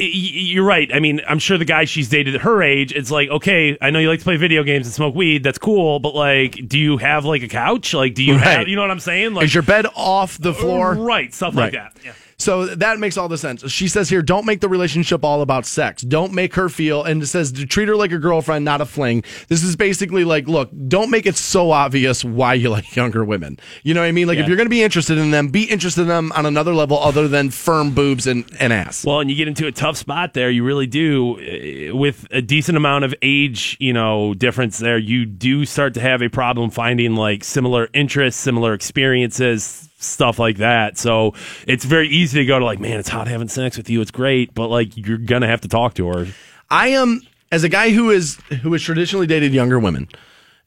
You're 0.02 0.64
right. 0.64 0.90
I 0.94 1.02
mean, 1.02 1.20
I'm 1.28 1.40
sure 1.40 1.58
the 1.58 1.66
guy 1.66 1.84
she's 1.84 2.08
dated 2.08 2.34
at 2.34 2.40
her 2.44 2.64
age, 2.64 2.94
it's 2.94 3.12
like, 3.12 3.28
okay, 3.28 3.78
I 3.82 3.90
know 3.90 4.00
you 4.00 4.08
like 4.08 4.20
to 4.20 4.24
play 4.24 4.38
video 4.38 4.64
games 4.64 4.88
and 4.88 4.94
smoke 4.94 5.14
weed. 5.14 5.44
That's 5.44 5.58
cool, 5.58 6.00
but 6.00 6.16
like, 6.16 6.70
do 6.70 6.80
you 6.80 6.96
have 6.96 7.26
like 7.26 7.44
a 7.44 7.50
couch? 7.50 7.94
Like, 7.94 8.14
do 8.16 8.24
you 8.24 8.36
Right. 8.36 8.60
have, 8.60 8.68
you 8.70 8.78
know 8.78 8.82
what 8.82 8.92
I'm 8.92 9.02
saying? 9.02 9.34
Like, 9.34 9.44
Is 9.44 9.54
your 9.54 9.62
bed 9.62 9.88
off 9.98 10.38
the 10.38 10.54
floor? 10.54 10.94
right? 10.94 11.34
Stuff 11.34 11.54
like 11.54 11.74
that. 11.74 11.98
Yeah. 12.02 12.14
So 12.40 12.68
that 12.68 13.00
makes 13.00 13.18
all 13.18 13.28
the 13.28 13.38
sense. 13.38 13.70
She 13.70 13.90
says 13.90 14.10
here, 14.10 14.22
don't 14.22 14.46
make 14.46 14.62
the 14.62 14.70
relationship 14.70 15.26
all 15.26 15.42
about 15.42 15.66
sex. 15.66 16.02
Don't 16.02 16.34
make 16.34 16.56
her 16.56 16.70
feel, 16.70 17.04
and 17.04 17.22
it 17.22 17.28
says 17.28 17.52
to 17.52 17.66
treat 17.66 17.90
her 17.90 17.98
like 17.98 18.14
a 18.14 18.18
girlfriend, 18.18 18.64
not 18.64 18.80
a 18.80 18.86
fling. 18.86 19.24
This 19.50 19.62
is 19.62 19.76
basically 19.76 20.24
like, 20.24 20.48
look, 20.48 20.70
don't 20.88 21.12
make 21.12 21.26
it 21.26 21.36
so 21.36 21.72
obvious 21.72 22.24
why 22.24 22.54
you 22.54 22.70
like 22.80 22.96
younger 22.96 23.26
women. 23.26 23.60
You 23.84 23.94
know 23.94 24.02
what 24.02 24.08
I 24.08 24.14
mean? 24.14 24.28
Like, 24.28 24.38
if 24.40 24.48
you're 24.48 24.56
going 24.56 24.68
to 24.68 24.72
be 24.72 24.84
interested 24.84 25.18
in 25.18 25.32
them, 25.32 25.50
be 25.50 25.66
interested 25.66 26.02
in 26.02 26.08
them 26.08 26.32
on 26.34 26.46
another 26.46 26.74
level 26.74 26.98
other 27.00 27.28
than 27.28 27.50
firm 27.50 27.94
boobs 27.94 28.26
and, 28.26 28.50
and 28.60 28.72
ass. 28.72 29.06
Well, 29.06 29.20
and 29.20 29.30
you 29.30 29.36
get 29.36 29.48
into 29.48 29.68
a 29.68 29.72
tough 29.72 29.98
spot 29.98 30.34
there. 30.34 30.50
You 30.50 30.64
really 30.64 30.88
do. 30.88 31.90
Uh, 31.92 31.96
With 31.96 32.26
a 32.32 32.42
decent 32.42 32.78
amount 32.78 33.04
of 33.04 33.14
age, 33.22 33.76
you 33.80 33.92
know, 33.92 34.34
difference 34.34 34.78
there, 34.78 34.98
you 34.98 35.26
do 35.26 35.66
start 35.66 35.94
to 35.96 36.02
have 36.02 36.22
a 36.22 36.30
problem 36.30 36.70
finding 36.70 37.16
like 37.16 37.44
similar 37.44 37.90
interests, 37.94 38.40
similar 38.40 38.74
experiences, 38.74 39.89
stuff 40.00 40.40
like 40.40 40.58
that. 40.58 40.98
So 40.98 41.34
it's 41.68 41.86
very 41.86 42.08
easy 42.10 42.40
to 42.40 42.46
go 42.46 42.58
to 42.58 42.66
like, 42.66 42.80
man, 42.80 43.00
it's 43.00 43.10
hot 43.10 43.28
having 43.28 43.50
sex 43.50 43.78
with 43.78 43.90
you. 43.90 44.02
It's 44.02 44.12
great, 44.12 44.54
but 44.54 44.68
like 44.68 44.96
you're 44.96 45.18
gonna 45.18 45.48
have 45.48 45.62
to 45.62 45.68
talk 45.68 45.94
to 45.96 46.08
her. 46.08 46.28
I 46.70 46.90
am 46.90 47.22
as 47.52 47.64
a 47.64 47.70
guy 47.70 47.92
who 47.92 48.10
is 48.10 48.36
who 48.62 48.72
has 48.74 48.82
traditionally 48.82 49.28
dated 49.28 49.54
younger 49.54 49.80
women, 49.80 50.08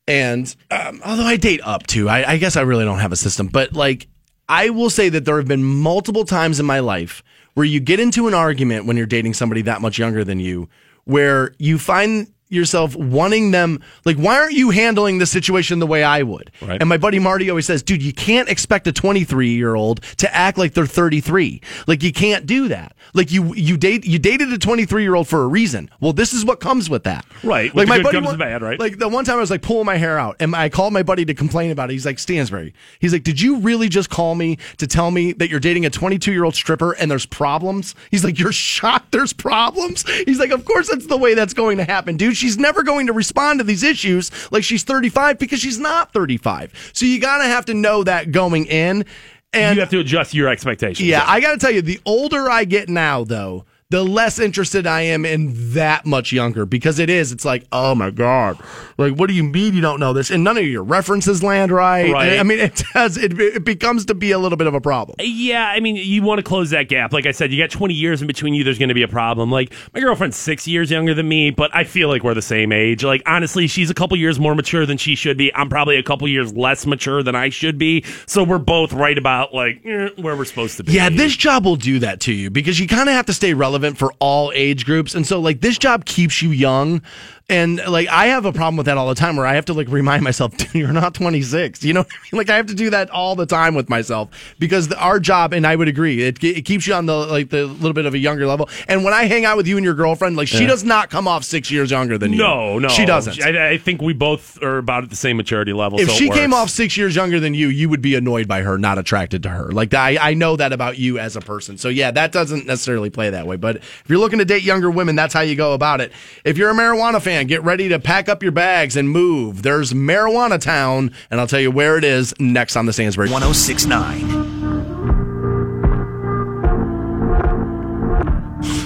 and 0.06 0.54
um, 0.70 1.00
although 1.04 1.24
I 1.24 1.36
date 1.36 1.60
up 1.64 1.86
to, 1.88 2.08
I, 2.08 2.32
I 2.32 2.36
guess 2.36 2.56
I 2.56 2.62
really 2.62 2.84
don't 2.84 2.98
have 2.98 3.12
a 3.12 3.16
system, 3.16 3.48
but 3.48 3.72
like 3.72 4.08
I 4.48 4.70
will 4.70 4.90
say 4.90 5.08
that 5.08 5.24
there 5.24 5.36
have 5.36 5.48
been 5.48 5.64
multiple 5.64 6.24
times 6.24 6.60
in 6.60 6.66
my 6.66 6.80
life 6.80 7.22
where 7.54 7.66
you 7.66 7.80
get 7.80 8.00
into 8.00 8.28
an 8.28 8.34
argument 8.34 8.86
when 8.86 8.96
you're 8.96 9.06
dating 9.06 9.34
somebody 9.34 9.62
that 9.62 9.80
much 9.80 9.98
younger 9.98 10.24
than 10.24 10.40
you, 10.40 10.68
where 11.04 11.54
you 11.58 11.78
find 11.78 12.31
yourself 12.52 12.94
wanting 12.96 13.50
them 13.50 13.80
like 14.04 14.16
why 14.16 14.38
aren't 14.38 14.52
you 14.54 14.70
handling 14.70 15.18
the 15.18 15.26
situation 15.26 15.78
the 15.78 15.86
way 15.86 16.04
I 16.04 16.22
would? 16.22 16.50
Right. 16.60 16.80
and 16.80 16.88
my 16.88 16.96
buddy 16.96 17.18
Marty 17.18 17.48
always 17.50 17.66
says 17.66 17.82
dude 17.82 18.02
you 18.02 18.12
can't 18.12 18.48
expect 18.48 18.86
a 18.86 18.92
23 18.92 19.48
year 19.50 19.74
old 19.74 20.02
to 20.18 20.34
act 20.34 20.58
like 20.58 20.74
they're 20.74 20.86
33 20.86 21.60
like 21.86 22.02
you 22.02 22.12
can't 22.12 22.46
do 22.46 22.68
that. 22.68 22.94
Like 23.14 23.30
you 23.32 23.54
you 23.54 23.76
date 23.76 24.04
you 24.04 24.18
dated 24.18 24.52
a 24.52 24.58
23 24.58 25.02
year 25.02 25.14
old 25.14 25.28
for 25.28 25.42
a 25.42 25.48
reason. 25.48 25.90
Well 26.00 26.12
this 26.12 26.32
is 26.32 26.44
what 26.44 26.60
comes 26.60 26.88
with 26.90 27.04
that. 27.04 27.24
Right. 27.42 27.74
like 27.74 27.88
my 27.88 28.02
buddy 28.02 28.16
comes 28.16 28.26
one- 28.26 28.38
bad, 28.38 28.62
right? 28.62 28.78
like 28.78 28.98
the 28.98 29.08
one 29.08 29.24
time 29.24 29.36
I 29.36 29.40
was 29.40 29.50
like 29.50 29.62
pulling 29.62 29.86
my 29.86 29.96
hair 29.96 30.18
out 30.18 30.36
and 30.40 30.54
I 30.54 30.68
called 30.68 30.92
my 30.92 31.02
buddy 31.02 31.24
to 31.24 31.34
complain 31.34 31.70
about 31.70 31.90
it. 31.90 31.94
He's 31.94 32.06
like 32.06 32.18
Stansbury 32.18 32.74
he's 33.00 33.12
like 33.12 33.22
did 33.24 33.40
you 33.40 33.58
really 33.58 33.88
just 33.88 34.10
call 34.10 34.34
me 34.34 34.58
to 34.78 34.86
tell 34.86 35.10
me 35.10 35.32
that 35.34 35.48
you're 35.50 35.60
dating 35.60 35.86
a 35.86 35.90
22 35.90 36.32
year 36.32 36.44
old 36.44 36.54
stripper 36.54 36.92
and 36.92 37.10
there's 37.10 37.26
problems? 37.26 37.94
He's 38.10 38.24
like 38.24 38.38
you're 38.38 38.52
shocked 38.52 39.12
there's 39.12 39.32
problems? 39.32 40.08
He's 40.26 40.38
like 40.38 40.50
of 40.50 40.64
course 40.64 40.88
that's 40.88 41.06
the 41.06 41.16
way 41.16 41.34
that's 41.34 41.54
going 41.54 41.78
to 41.78 41.84
happen 41.84 42.16
dude 42.16 42.36
she's 42.42 42.58
never 42.58 42.82
going 42.82 43.06
to 43.06 43.12
respond 43.12 43.60
to 43.60 43.64
these 43.64 43.82
issues 43.82 44.30
like 44.52 44.64
she's 44.64 44.84
35 44.84 45.38
because 45.38 45.60
she's 45.60 45.78
not 45.78 46.12
35 46.12 46.90
so 46.92 47.06
you 47.06 47.20
gotta 47.20 47.44
have 47.44 47.64
to 47.64 47.74
know 47.74 48.04
that 48.04 48.32
going 48.32 48.66
in 48.66 49.04
and 49.52 49.76
you 49.76 49.80
have 49.80 49.90
to 49.90 50.00
adjust 50.00 50.34
your 50.34 50.48
expectations. 50.48 51.06
yeah, 51.06 51.24
I 51.26 51.40
got 51.40 51.52
to 51.52 51.58
tell 51.58 51.70
you, 51.70 51.82
the 51.82 52.00
older 52.06 52.48
I 52.50 52.64
get 52.64 52.88
now, 52.88 53.24
though, 53.24 53.66
the 53.92 54.02
less 54.02 54.38
interested 54.38 54.86
I 54.86 55.02
am 55.02 55.26
in 55.26 55.74
that 55.74 56.06
much 56.06 56.32
younger 56.32 56.64
because 56.64 56.98
it 56.98 57.10
is. 57.10 57.30
It's 57.30 57.44
like, 57.44 57.66
oh 57.72 57.94
my 57.94 58.10
god, 58.10 58.58
like 58.96 59.14
what 59.14 59.28
do 59.28 59.34
you 59.34 59.44
mean 59.44 59.74
you 59.74 59.82
don't 59.82 60.00
know 60.00 60.14
this? 60.14 60.30
And 60.30 60.42
none 60.42 60.56
of 60.56 60.64
your 60.64 60.82
references 60.82 61.42
land 61.42 61.70
right. 61.70 62.10
Right. 62.10 62.38
I 62.38 62.42
mean, 62.42 62.58
it 62.58 62.82
does. 62.94 63.18
It, 63.18 63.38
it 63.38 63.64
becomes 63.64 64.06
to 64.06 64.14
be 64.14 64.30
a 64.30 64.38
little 64.38 64.56
bit 64.56 64.66
of 64.66 64.72
a 64.72 64.80
problem. 64.80 65.16
Yeah, 65.20 65.66
I 65.66 65.80
mean, 65.80 65.96
you 65.96 66.22
want 66.22 66.38
to 66.38 66.42
close 66.42 66.70
that 66.70 66.88
gap. 66.88 67.12
Like 67.12 67.26
I 67.26 67.32
said, 67.32 67.52
you 67.52 67.62
got 67.62 67.70
20 67.70 67.92
years 67.92 68.22
in 68.22 68.26
between 68.26 68.54
you, 68.54 68.64
there's 68.64 68.78
going 68.78 68.88
to 68.88 68.94
be 68.94 69.02
a 69.02 69.08
problem. 69.08 69.50
Like, 69.50 69.74
my 69.92 70.00
girlfriend's 70.00 70.38
six 70.38 70.66
years 70.66 70.90
younger 70.90 71.12
than 71.12 71.28
me, 71.28 71.50
but 71.50 71.74
I 71.74 71.84
feel 71.84 72.08
like 72.08 72.24
we're 72.24 72.32
the 72.32 72.40
same 72.40 72.72
age. 72.72 73.04
Like, 73.04 73.22
honestly, 73.26 73.66
she's 73.66 73.90
a 73.90 73.94
couple 73.94 74.16
years 74.16 74.40
more 74.40 74.54
mature 74.54 74.86
than 74.86 74.96
she 74.96 75.14
should 75.14 75.36
be. 75.36 75.54
I'm 75.54 75.68
probably 75.68 75.98
a 75.98 76.02
couple 76.02 76.26
years 76.28 76.54
less 76.54 76.86
mature 76.86 77.22
than 77.22 77.34
I 77.34 77.50
should 77.50 77.76
be. 77.76 78.04
So 78.26 78.42
we're 78.42 78.56
both 78.56 78.94
right 78.94 79.18
about, 79.18 79.52
like, 79.52 79.84
eh, 79.84 80.08
where 80.16 80.34
we're 80.34 80.46
supposed 80.46 80.78
to 80.78 80.84
be. 80.84 80.92
Yeah, 80.92 81.10
this 81.10 81.36
job 81.36 81.66
will 81.66 81.76
do 81.76 81.98
that 81.98 82.20
to 82.20 82.32
you 82.32 82.48
because 82.48 82.80
you 82.80 82.88
kind 82.88 83.08
of 83.08 83.14
have 83.14 83.26
to 83.26 83.34
stay 83.34 83.52
relevant 83.52 83.81
for 83.98 84.12
all 84.18 84.52
age 84.54 84.84
groups. 84.84 85.14
And 85.14 85.26
so, 85.26 85.40
like, 85.40 85.60
this 85.60 85.78
job 85.78 86.04
keeps 86.04 86.42
you 86.42 86.50
young. 86.50 87.02
And, 87.48 87.82
like, 87.88 88.08
I 88.08 88.26
have 88.28 88.44
a 88.46 88.52
problem 88.52 88.76
with 88.76 88.86
that 88.86 88.96
all 88.96 89.08
the 89.08 89.14
time 89.14 89.36
where 89.36 89.46
I 89.46 89.54
have 89.54 89.64
to, 89.66 89.74
like, 89.74 89.88
remind 89.88 90.22
myself, 90.22 90.56
"Dude, 90.56 90.74
you're 90.74 90.92
not 90.92 91.12
26. 91.14 91.84
You 91.84 91.92
know 91.92 92.00
what 92.00 92.08
I 92.10 92.16
mean? 92.32 92.38
Like, 92.42 92.50
I 92.50 92.56
have 92.56 92.66
to 92.66 92.74
do 92.74 92.90
that 92.90 93.10
all 93.10 93.36
the 93.36 93.46
time 93.46 93.74
with 93.74 93.88
myself 93.88 94.30
because 94.58 94.88
the, 94.88 94.98
our 94.98 95.20
job, 95.20 95.52
and 95.52 95.66
I 95.66 95.76
would 95.76 95.86
agree, 95.88 96.22
it, 96.22 96.42
it 96.42 96.64
keeps 96.64 96.86
you 96.86 96.94
on 96.94 97.06
the, 97.06 97.14
like, 97.14 97.50
the 97.50 97.66
little 97.66 97.92
bit 97.92 98.06
of 98.06 98.14
a 98.14 98.18
younger 98.18 98.46
level. 98.46 98.68
And 98.88 99.04
when 99.04 99.12
I 99.12 99.24
hang 99.24 99.44
out 99.44 99.56
with 99.56 99.66
you 99.66 99.76
and 99.76 99.84
your 99.84 99.94
girlfriend, 99.94 100.36
like, 100.36 100.48
she 100.48 100.62
Yeah. 100.62 100.68
does 100.68 100.82
not 100.84 101.10
come 101.10 101.28
off 101.28 101.44
six 101.44 101.70
years 101.70 101.90
younger 101.90 102.16
than 102.18 102.32
you. 102.32 102.38
No, 102.38 102.78
no. 102.78 102.88
She 102.88 103.04
doesn't. 103.04 103.40
I, 103.42 103.70
I 103.72 103.78
think 103.78 104.00
we 104.02 104.12
both 104.12 104.60
are 104.62 104.78
about 104.78 105.04
at 105.04 105.10
the 105.10 105.16
same 105.16 105.36
maturity 105.36 105.72
level. 105.72 106.00
if 106.00 106.08
so 106.08 106.14
she 106.14 106.30
came 106.30 106.52
off 106.54 106.70
six 106.70 106.96
years 106.96 107.14
younger 107.14 107.38
than 107.38 107.54
you, 107.54 107.68
you 107.68 107.88
would 107.88 108.02
be 108.02 108.14
annoyed 108.14 108.48
by 108.48 108.62
her, 108.62 108.78
not 108.78 108.98
attracted 108.98 109.42
to 109.44 109.50
her. 109.50 109.70
Like 109.72 109.92
I, 109.94 110.16
I 110.30 110.34
know 110.34 110.56
that 110.56 110.72
about 110.72 110.98
you 110.98 111.18
as 111.18 111.36
a 111.36 111.40
person. 111.40 111.76
So 111.78 111.88
yeah, 111.88 112.10
that 112.12 112.32
doesn't 112.32 112.66
necessarily 112.66 113.10
play 113.10 113.30
that 113.30 113.46
way. 113.46 113.56
But 113.56 113.76
if 113.76 114.04
you're 114.08 114.18
looking 114.18 114.38
to 114.38 114.44
date 114.44 114.62
younger 114.62 114.90
women, 114.90 115.16
that's 115.16 115.34
how 115.34 115.40
you 115.42 115.54
go 115.54 115.74
about 115.74 116.00
it. 116.00 116.12
If 116.44 116.56
you're 116.56 116.70
a 116.70 116.74
marijuana 116.74 117.20
fan, 117.20 117.41
get 117.48 117.62
ready 117.62 117.88
to 117.88 117.98
pack 117.98 118.28
up 118.28 118.42
your 118.42 118.52
bags 118.52 118.96
and 118.96 119.08
move. 119.08 119.62
There's 119.62 119.92
Marijuana 119.92 120.60
Town, 120.60 121.12
and 121.30 121.40
I'll 121.40 121.46
tell 121.46 121.60
you 121.60 121.70
where 121.70 121.96
it 121.96 122.04
is 122.04 122.34
next 122.38 122.76
on 122.76 122.86
the 122.86 122.92
Stansbury. 122.92 123.30
1069. 123.30 124.52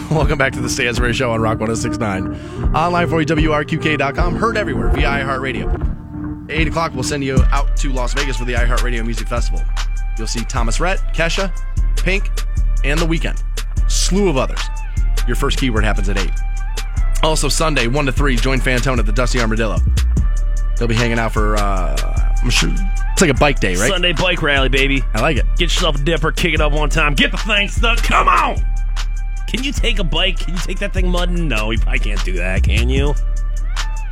Welcome 0.10 0.38
back 0.38 0.52
to 0.54 0.60
the 0.60 0.68
Stansbury 0.68 1.12
Show 1.12 1.30
on 1.32 1.40
Rock 1.40 1.60
1069. 1.60 2.74
Online 2.74 3.08
for 3.08 3.20
you, 3.20 3.26
WRQK.com. 3.26 4.36
Heard 4.36 4.56
everywhere 4.56 4.88
via 4.88 5.06
iHeartRadio. 5.06 6.50
8 6.50 6.68
o'clock, 6.68 6.94
we'll 6.94 7.02
send 7.02 7.24
you 7.24 7.42
out 7.50 7.76
to 7.76 7.92
Las 7.92 8.14
Vegas 8.14 8.36
for 8.36 8.44
the 8.44 8.54
iHeartRadio 8.54 9.04
Music 9.04 9.28
Festival. 9.28 9.60
You'll 10.16 10.26
see 10.26 10.44
Thomas 10.44 10.80
Rhett, 10.80 11.00
Kesha, 11.14 11.52
Pink, 11.96 12.30
and 12.84 12.98
The 12.98 13.06
Weeknd. 13.06 13.42
Slew 13.90 14.28
of 14.28 14.36
others. 14.36 14.60
Your 15.26 15.36
first 15.36 15.58
keyword 15.58 15.84
happens 15.84 16.08
at 16.08 16.18
8. 16.18 16.30
Also, 17.22 17.48
Sunday, 17.48 17.86
1 17.86 18.06
to 18.06 18.12
3, 18.12 18.36
join 18.36 18.60
Fantone 18.60 18.98
at 18.98 19.06
the 19.06 19.12
Dusty 19.12 19.40
Armadillo. 19.40 19.78
They'll 20.78 20.88
be 20.88 20.94
hanging 20.94 21.18
out 21.18 21.32
for, 21.32 21.56
uh, 21.56 22.34
I'm 22.42 22.50
sure, 22.50 22.70
it's 23.12 23.20
like 23.22 23.30
a 23.30 23.34
bike 23.34 23.58
day, 23.60 23.74
right? 23.76 23.90
Sunday 23.90 24.12
bike 24.12 24.42
rally, 24.42 24.68
baby. 24.68 25.02
I 25.14 25.20
like 25.22 25.38
it. 25.38 25.46
Get 25.56 25.62
yourself 25.74 25.96
a 25.96 26.04
dipper, 26.04 26.32
kick 26.32 26.54
it 26.54 26.60
up 26.60 26.72
one 26.72 26.90
time, 26.90 27.14
get 27.14 27.30
the 27.32 27.38
thing 27.38 27.68
stuck. 27.68 27.98
Come 28.02 28.28
on! 28.28 28.56
Can 29.48 29.62
you 29.64 29.72
take 29.72 29.98
a 29.98 30.04
bike? 30.04 30.38
Can 30.40 30.54
you 30.54 30.60
take 30.60 30.78
that 30.80 30.92
thing 30.92 31.08
mudding? 31.08 31.48
No, 31.48 31.70
you 31.70 31.78
probably 31.78 32.00
can't 32.00 32.22
do 32.24 32.32
that, 32.34 32.62
can 32.62 32.88
you? 32.90 33.14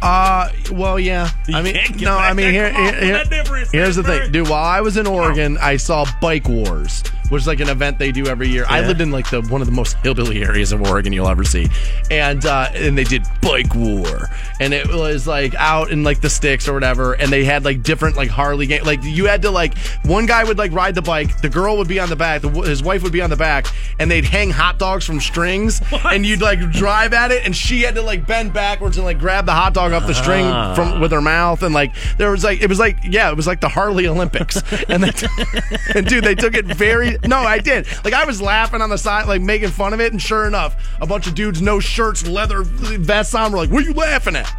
Uh, 0.01 0.51
well, 0.73 0.99
yeah. 0.99 1.31
You 1.49 1.57
I 1.57 1.63
mean, 1.63 1.75
can't 1.75 1.97
get 1.99 2.05
no, 2.05 2.17
I 2.17 2.33
mean, 2.35 2.53
here, 2.53 2.71
Come 2.71 2.83
here- 2.85 3.67
here's 3.73 3.97
the 3.97 4.03
thing, 4.03 4.33
dude. 4.33 4.49
While 4.49 4.65
I 4.65 4.81
was 4.81 4.97
in 4.97 5.07
Oregon, 5.07 5.59
I 5.61 5.77
saw 5.77 6.07
Bike 6.21 6.49
Wars, 6.49 7.03
which 7.31 7.43
is 7.43 7.47
like 7.47 7.61
an 7.61 7.68
event 7.68 7.99
they 7.99 8.12
do 8.12 8.27
every 8.27 8.49
year. 8.49 8.64
I 8.68 8.81
lived 8.87 9.01
in 9.01 9.11
like 9.11 9.29
the 9.31 9.41
one 9.43 9.61
of 9.61 9.66
the 9.66 9.72
most 9.72 9.97
hillbilly 9.99 10.43
areas 10.43 10.72
of 10.72 10.83
Oregon 10.83 11.12
you'll 11.12 11.29
ever 11.29 11.45
see, 11.45 11.68
and 12.11 12.45
uh, 12.45 12.68
and 12.75 12.97
they 12.97 13.05
did 13.05 13.22
bike 13.41 13.75
war, 13.75 14.29
and 14.61 14.72
it 14.75 14.87
was 14.89 15.27
like 15.27 15.55
out 15.57 15.91
in 15.91 16.03
like 16.05 16.20
the 16.20 16.31
sticks 16.31 16.68
or 16.68 16.75
whatever, 16.75 17.14
and 17.14 17.31
they 17.33 17.45
had 17.45 17.64
like 17.64 17.83
different 17.83 18.16
like 18.16 18.29
Harley 18.29 18.66
game. 18.66 18.85
Like 18.85 19.03
you 19.03 19.27
had 19.27 19.43
to 19.43 19.51
like 19.51 19.77
one 20.05 20.27
guy 20.27 20.45
would 20.45 20.59
like 20.59 20.72
ride 20.72 20.95
the 20.95 21.03
bike, 21.03 21.41
the 21.41 21.49
girl 21.49 21.77
would 21.79 21.89
be 21.89 21.99
on 22.01 22.09
the 22.09 22.16
back, 22.16 22.43
the, 22.43 22.49
his 22.51 22.83
wife 22.83 23.03
would 23.03 23.12
be 23.12 23.20
on 23.22 23.31
the 23.31 23.37
back, 23.37 23.66
and 23.99 24.11
they'd 24.11 24.25
hang 24.25 24.51
hot 24.51 24.79
dogs 24.79 25.05
from 25.05 25.20
strings, 25.20 25.81
and 26.05 26.25
you'd 26.27 26.43
like 26.43 26.59
drive 26.72 27.12
at 27.12 27.31
it, 27.31 27.45
and 27.45 27.55
she 27.57 27.83
had 27.83 27.95
to 27.95 28.03
like 28.03 28.27
bend 28.27 28.53
backwards 28.53 28.97
and 28.97 29.05
like 29.05 29.18
grab 29.18 29.47
the 29.47 29.53
hot 29.53 29.75
dog 29.75 29.93
off 29.93 30.07
the 30.07 30.14
string 30.14 30.45
Ah. 30.45 30.75
from 30.75 31.01
with 31.01 31.12
her 31.12 31.20
mouth, 31.22 31.62
and 31.62 31.75
like 31.75 31.93
there 32.18 32.31
was 32.31 32.45
like 32.45 32.61
it 32.62 32.68
was 32.68 32.79
like 32.79 32.99
yeah, 33.05 33.31
it 33.31 33.37
was 33.37 33.47
like 33.47 33.61
the 33.61 33.68
Harley 33.68 34.07
Olympics, 34.07 34.57
and 34.89 35.03
they, 35.05 35.12
and 35.95 36.07
dude, 36.07 36.25
they 36.25 36.35
took 36.35 36.55
it 36.55 36.64
very 36.66 37.14
no, 37.25 37.39
I 37.39 37.59
did 37.59 37.87
like 38.05 38.15
I 38.15 38.25
was 38.25 38.41
laughing 38.41 38.83
on 38.83 38.91
the 38.91 38.99
side, 38.99 39.27
like 39.27 39.41
making 39.43 39.71
fun 39.71 39.93
of 39.93 40.01
it, 40.01 40.12
and 40.12 40.21
sure 40.21 40.47
enough, 40.47 40.77
a 41.01 41.07
bunch 41.07 41.27
of 41.27 41.35
dudes, 41.35 41.62
no 41.62 41.81
shirts, 41.81 42.27
leather 42.27 42.62
vests 42.62 43.35
on, 43.35 43.53
were 43.53 43.59
like, 43.59 43.71
"What 43.71 43.85
are 43.85 43.89
you 43.89 43.95
laughing 43.95 44.37
at?" 44.37 44.53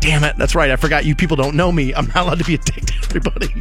Damn 0.00 0.24
it, 0.24 0.36
that's 0.36 0.54
right. 0.54 0.70
I 0.70 0.76
forgot 0.76 1.04
you 1.04 1.14
people 1.14 1.36
don't 1.36 1.54
know 1.54 1.70
me. 1.70 1.94
I'm 1.94 2.06
not 2.06 2.16
allowed 2.16 2.38
to 2.38 2.44
be 2.44 2.54
a 2.54 2.58
dick 2.58 2.84
to 2.86 2.94
everybody. 3.04 3.54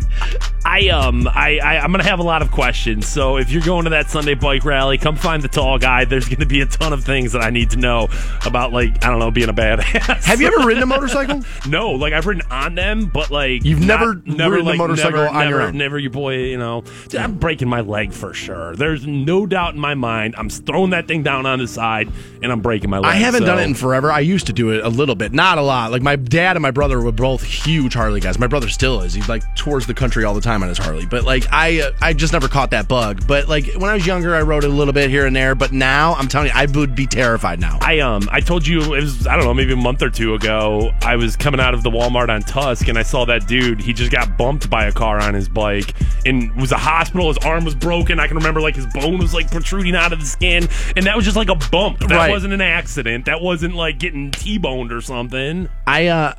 I 0.65 0.89
um 0.89 1.27
I, 1.27 1.59
I 1.59 1.77
I'm 1.79 1.91
gonna 1.91 2.03
have 2.03 2.19
a 2.19 2.23
lot 2.23 2.41
of 2.41 2.51
questions. 2.51 3.07
So 3.07 3.37
if 3.37 3.51
you're 3.51 3.61
going 3.63 3.83
to 3.83 3.89
that 3.91 4.09
Sunday 4.09 4.33
bike 4.33 4.63
rally, 4.65 4.97
come 4.97 5.15
find 5.15 5.41
the 5.43 5.47
tall 5.47 5.77
guy. 5.77 6.05
There's 6.05 6.27
gonna 6.27 6.45
be 6.45 6.61
a 6.61 6.65
ton 6.65 6.93
of 6.93 7.03
things 7.03 7.33
that 7.33 7.41
I 7.41 7.49
need 7.49 7.69
to 7.71 7.77
know 7.77 8.09
about, 8.45 8.71
like 8.73 9.03
I 9.03 9.09
don't 9.09 9.19
know, 9.19 9.31
being 9.31 9.49
a 9.49 9.53
badass. 9.53 10.23
Have 10.25 10.41
you 10.41 10.47
ever 10.47 10.65
ridden 10.65 10.83
a 10.83 10.85
motorcycle? 10.87 11.43
no, 11.67 11.91
like 11.91 12.13
I've 12.13 12.25
ridden 12.25 12.43
on 12.49 12.75
them, 12.75 13.05
but 13.05 13.29
like 13.31 13.63
You've 13.63 13.81
never 13.85 14.15
not- 14.15 14.27
never 14.27 14.55
ridden 14.55 14.71
a 14.73 14.75
motorcycle 14.77 15.11
never, 15.19 15.27
on 15.29 15.39
never, 15.39 15.49
your 15.49 15.61
own? 15.61 15.77
Never, 15.77 15.99
your 15.99 16.11
boy. 16.11 16.37
You 16.37 16.57
know, 16.57 16.81
Dude, 17.09 17.21
I'm 17.21 17.35
breaking 17.35 17.67
my 17.69 17.81
leg 17.81 18.13
for 18.13 18.33
sure. 18.33 18.75
There's 18.75 19.05
no 19.05 19.45
doubt 19.45 19.73
in 19.75 19.79
my 19.79 19.93
mind. 19.95 20.35
I'm 20.37 20.49
throwing 20.49 20.91
that 20.91 21.07
thing 21.07 21.23
down 21.23 21.45
on 21.45 21.59
the 21.59 21.67
side, 21.67 22.09
and 22.41 22.51
I'm 22.51 22.61
breaking 22.61 22.89
my 22.89 22.99
leg. 22.99 23.11
I 23.11 23.15
haven't 23.15 23.41
so- 23.41 23.45
done 23.47 23.59
it 23.59 23.63
in 23.63 23.73
forever. 23.75 24.11
I 24.11 24.19
used 24.21 24.47
to 24.47 24.53
do 24.53 24.71
it 24.71 24.83
a 24.85 24.89
little 24.89 25.15
bit, 25.15 25.33
not 25.33 25.57
a 25.57 25.61
lot. 25.61 25.91
Like 25.91 26.01
my 26.01 26.15
dad 26.21 26.55
and 26.55 26.61
my 26.61 26.71
brother 26.71 27.01
were 27.01 27.11
both 27.11 27.43
huge 27.43 27.93
Harley 27.93 28.19
guys. 28.19 28.39
My 28.39 28.47
brother 28.47 28.69
still 28.69 29.01
is. 29.01 29.13
He's 29.13 29.27
like 29.29 29.43
tours 29.55 29.85
the 29.87 29.93
country 29.93 30.23
all 30.23 30.33
the 30.33 30.41
time 30.41 30.63
on 30.63 30.69
his 30.69 30.77
Harley. 30.77 31.05
But 31.05 31.23
like 31.23 31.45
I, 31.51 31.81
uh, 31.81 31.91
I 32.01 32.13
just 32.13 32.33
never 32.33 32.47
caught 32.47 32.71
that 32.71 32.87
bug. 32.87 33.25
But 33.27 33.47
like 33.47 33.65
when 33.73 33.89
I 33.89 33.93
was 33.95 34.05
younger, 34.07 34.35
I 34.35 34.41
rode 34.41 34.63
a 34.63 34.69
little 34.69 34.93
bit 34.93 35.09
here 35.09 35.25
and 35.25 35.35
there. 35.35 35.55
But 35.55 35.71
now 35.71 36.13
I'm 36.15 36.27
telling 36.27 36.47
you, 36.47 36.53
I 36.55 36.65
would 36.67 36.95
be 36.95 37.05
terrified 37.07 37.59
now. 37.59 37.79
I 37.81 37.99
um 37.99 38.27
I 38.31 38.39
told 38.41 38.65
you 38.65 38.81
it 38.93 39.01
was 39.01 39.27
I 39.27 39.35
don't 39.35 39.45
know 39.45 39.53
maybe 39.53 39.73
a 39.73 39.77
month 39.77 40.01
or 40.01 40.09
two 40.09 40.33
ago 40.35 40.91
I 41.01 41.15
was 41.15 41.35
coming 41.35 41.59
out 41.59 41.73
of 41.73 41.83
the 41.83 41.89
Walmart 41.91 42.29
on 42.29 42.41
Tusk 42.41 42.87
and 42.87 42.97
I 42.97 43.03
saw 43.03 43.25
that 43.25 43.47
dude 43.47 43.81
he 43.81 43.93
just 43.93 44.11
got 44.11 44.37
bumped 44.37 44.69
by 44.69 44.85
a 44.85 44.91
car 44.91 45.19
on 45.19 45.33
his 45.33 45.49
bike 45.49 45.93
and 46.25 46.53
was 46.55 46.71
a 46.71 46.77
hospital 46.77 47.27
his 47.27 47.37
arm 47.39 47.65
was 47.65 47.75
broken 47.75 48.19
I 48.19 48.27
can 48.27 48.37
remember 48.37 48.61
like 48.61 48.75
his 48.75 48.85
bone 48.87 49.17
was 49.17 49.33
like 49.33 49.49
protruding 49.51 49.95
out 49.95 50.13
of 50.13 50.19
the 50.19 50.25
skin 50.25 50.67
and 50.95 51.05
that 51.05 51.15
was 51.15 51.25
just 51.25 51.37
like 51.37 51.49
a 51.49 51.55
bump 51.55 51.99
that 51.99 52.11
Right. 52.11 52.29
wasn't 52.29 52.53
an 52.53 52.61
accident 52.61 53.25
that 53.25 53.41
wasn't 53.41 53.75
like 53.75 53.97
getting 53.99 54.31
T-boned 54.31 54.91
or 54.91 55.01
something 55.01 55.67
I, 55.87 56.00
uh, 56.07 56.33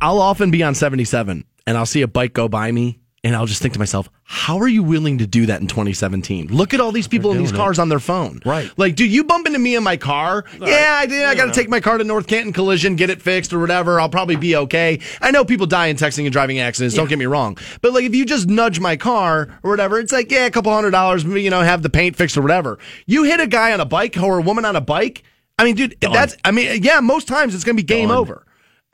I'll 0.00 0.20
often 0.20 0.50
be 0.50 0.62
on 0.62 0.74
77 0.74 1.44
and 1.66 1.76
I'll 1.76 1.86
see 1.86 2.02
a 2.02 2.08
bike 2.08 2.32
go 2.32 2.48
by 2.48 2.70
me. 2.70 3.00
And 3.22 3.34
I'll 3.34 3.46
just 3.46 3.62
think 3.62 3.72
to 3.72 3.78
myself, 3.78 4.10
how 4.24 4.58
are 4.58 4.68
you 4.68 4.82
willing 4.82 5.16
to 5.16 5.26
do 5.26 5.46
that 5.46 5.62
in 5.62 5.66
2017? 5.66 6.48
Look 6.48 6.74
at 6.74 6.80
all 6.80 6.92
these 6.92 7.08
people 7.08 7.32
in 7.32 7.38
these 7.38 7.52
doing 7.52 7.58
it. 7.58 7.64
cars 7.64 7.78
on 7.78 7.88
their 7.88 7.98
phone. 7.98 8.42
Right. 8.44 8.70
Like, 8.76 8.96
do 8.96 9.06
you 9.06 9.24
bump 9.24 9.46
into 9.46 9.58
me 9.58 9.76
in 9.76 9.82
my 9.82 9.96
car? 9.96 10.44
yeah, 10.60 10.98
I 10.98 11.06
did. 11.06 11.24
I 11.24 11.34
got 11.34 11.46
to 11.46 11.52
take 11.52 11.70
my 11.70 11.80
car 11.80 11.96
to 11.96 12.04
North 12.04 12.26
Canton 12.26 12.52
Collision, 12.52 12.96
get 12.96 13.08
it 13.08 13.22
fixed 13.22 13.54
or 13.54 13.60
whatever. 13.60 13.98
I'll 13.98 14.10
probably 14.10 14.36
be 14.36 14.56
okay. 14.56 15.00
I 15.22 15.30
know 15.30 15.42
people 15.42 15.64
die 15.64 15.86
in 15.86 15.96
texting 15.96 16.24
and 16.24 16.32
driving 16.34 16.58
accidents. 16.58 16.94
Don't 16.94 17.08
get 17.08 17.18
me 17.18 17.24
wrong. 17.24 17.56
But 17.80 17.94
like, 17.94 18.04
if 18.04 18.14
you 18.14 18.26
just 18.26 18.46
nudge 18.46 18.78
my 18.78 18.94
car 18.98 19.58
or 19.62 19.70
whatever, 19.70 19.98
it's 19.98 20.12
like, 20.12 20.30
yeah, 20.30 20.44
a 20.44 20.50
couple 20.50 20.70
hundred 20.74 20.90
dollars, 20.90 21.24
you 21.24 21.48
know, 21.48 21.62
have 21.62 21.82
the 21.82 21.88
paint 21.88 22.16
fixed 22.16 22.36
or 22.36 22.42
whatever. 22.42 22.78
You 23.06 23.22
hit 23.22 23.40
a 23.40 23.46
guy 23.46 23.72
on 23.72 23.80
a 23.80 23.86
bike 23.86 24.18
or 24.18 24.40
a 24.40 24.42
woman 24.42 24.66
on 24.66 24.76
a 24.76 24.82
bike. 24.82 25.22
I 25.58 25.64
mean, 25.64 25.76
dude, 25.76 25.96
that's, 25.98 26.36
I 26.44 26.50
mean, 26.50 26.82
yeah, 26.82 27.00
most 27.00 27.26
times 27.26 27.54
it's 27.54 27.64
going 27.64 27.74
to 27.76 27.82
be 27.82 27.86
game 27.86 28.08
Done. 28.10 28.18
over. 28.18 28.44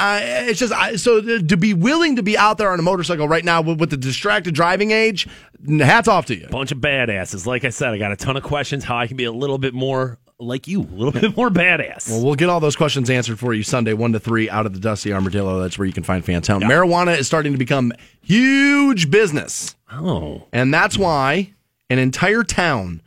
Uh, 0.00 0.20
it's 0.48 0.58
just 0.58 0.72
I, 0.72 0.96
so 0.96 1.20
to 1.38 1.56
be 1.56 1.74
willing 1.74 2.16
to 2.16 2.22
be 2.22 2.38
out 2.38 2.56
there 2.58 2.70
on 2.70 2.78
a 2.78 2.82
motorcycle 2.82 3.28
right 3.28 3.44
now 3.44 3.60
with, 3.60 3.78
with 3.78 3.90
the 3.90 3.96
distracted 3.96 4.54
driving 4.54 4.90
age. 4.92 5.28
Hats 5.68 6.08
off 6.08 6.24
to 6.26 6.34
you. 6.34 6.46
bunch 6.48 6.72
of 6.72 6.78
badasses 6.78 7.44
like 7.44 7.64
I 7.66 7.68
said 7.68 7.90
I 7.90 7.98
got 7.98 8.12
a 8.12 8.16
ton 8.16 8.36
of 8.36 8.42
questions 8.42 8.82
how 8.82 8.96
I 8.96 9.06
can 9.06 9.18
be 9.18 9.24
a 9.24 9.32
little 9.32 9.58
bit 9.58 9.74
more 9.74 10.18
like 10.38 10.66
you 10.66 10.80
a 10.80 10.88
little 10.94 11.12
bit 11.12 11.36
more 11.36 11.50
badass 11.50 12.08
Well, 12.08 12.24
we'll 12.24 12.34
get 12.34 12.48
all 12.48 12.60
those 12.60 12.76
questions 12.76 13.10
answered 13.10 13.38
for 13.38 13.52
you 13.52 13.62
Sunday, 13.62 13.92
one 13.92 14.12
to 14.12 14.18
three, 14.20 14.48
out 14.48 14.64
of 14.64 14.72
the 14.72 14.80
Dusty 14.80 15.12
Armadillo. 15.12 15.60
That's 15.60 15.78
where 15.78 15.86
you 15.86 15.92
can 15.92 16.02
find 16.02 16.24
Fantone. 16.24 16.62
Marijuana 16.62 17.18
is 17.18 17.26
starting 17.26 17.52
to 17.52 17.58
become 17.58 17.92
huge 18.22 19.10
business, 19.10 19.76
oh 19.92 20.46
and 20.52 20.72
that's 20.72 20.96
why 20.96 21.52
an 21.90 21.98
entire 21.98 22.42
town 22.42 23.02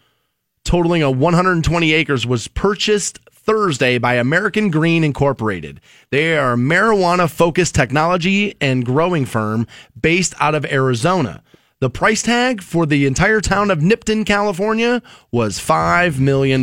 totaling 0.64 1.02
a 1.02 1.10
120 1.10 1.92
acres 1.94 2.28
was 2.28 2.48
purchased 2.50 3.18
Thursday 3.44 3.98
by 3.98 4.16
American 4.16 4.70
Green 4.70 5.04
Incorporated. 5.04 5.82
They 6.12 6.38
are 6.38 6.54
a 6.54 6.58
marijuana 6.58 7.30
focused 7.30 7.76
technology 7.76 8.56
and 8.62 8.86
growing 8.86 9.26
firm 9.26 9.68
based 10.00 10.34
out 10.40 10.56
of 10.56 10.66
Arizona. 10.66 11.44
The 11.80 11.90
price 11.90 12.22
tag 12.24 12.62
for 12.64 12.86
the 12.86 13.06
entire 13.06 13.42
town 13.42 13.70
of 13.70 13.80
Nipton, 13.80 14.26
California 14.26 15.02
was 15.32 15.60
$5 15.60 16.18
million. 16.20 16.62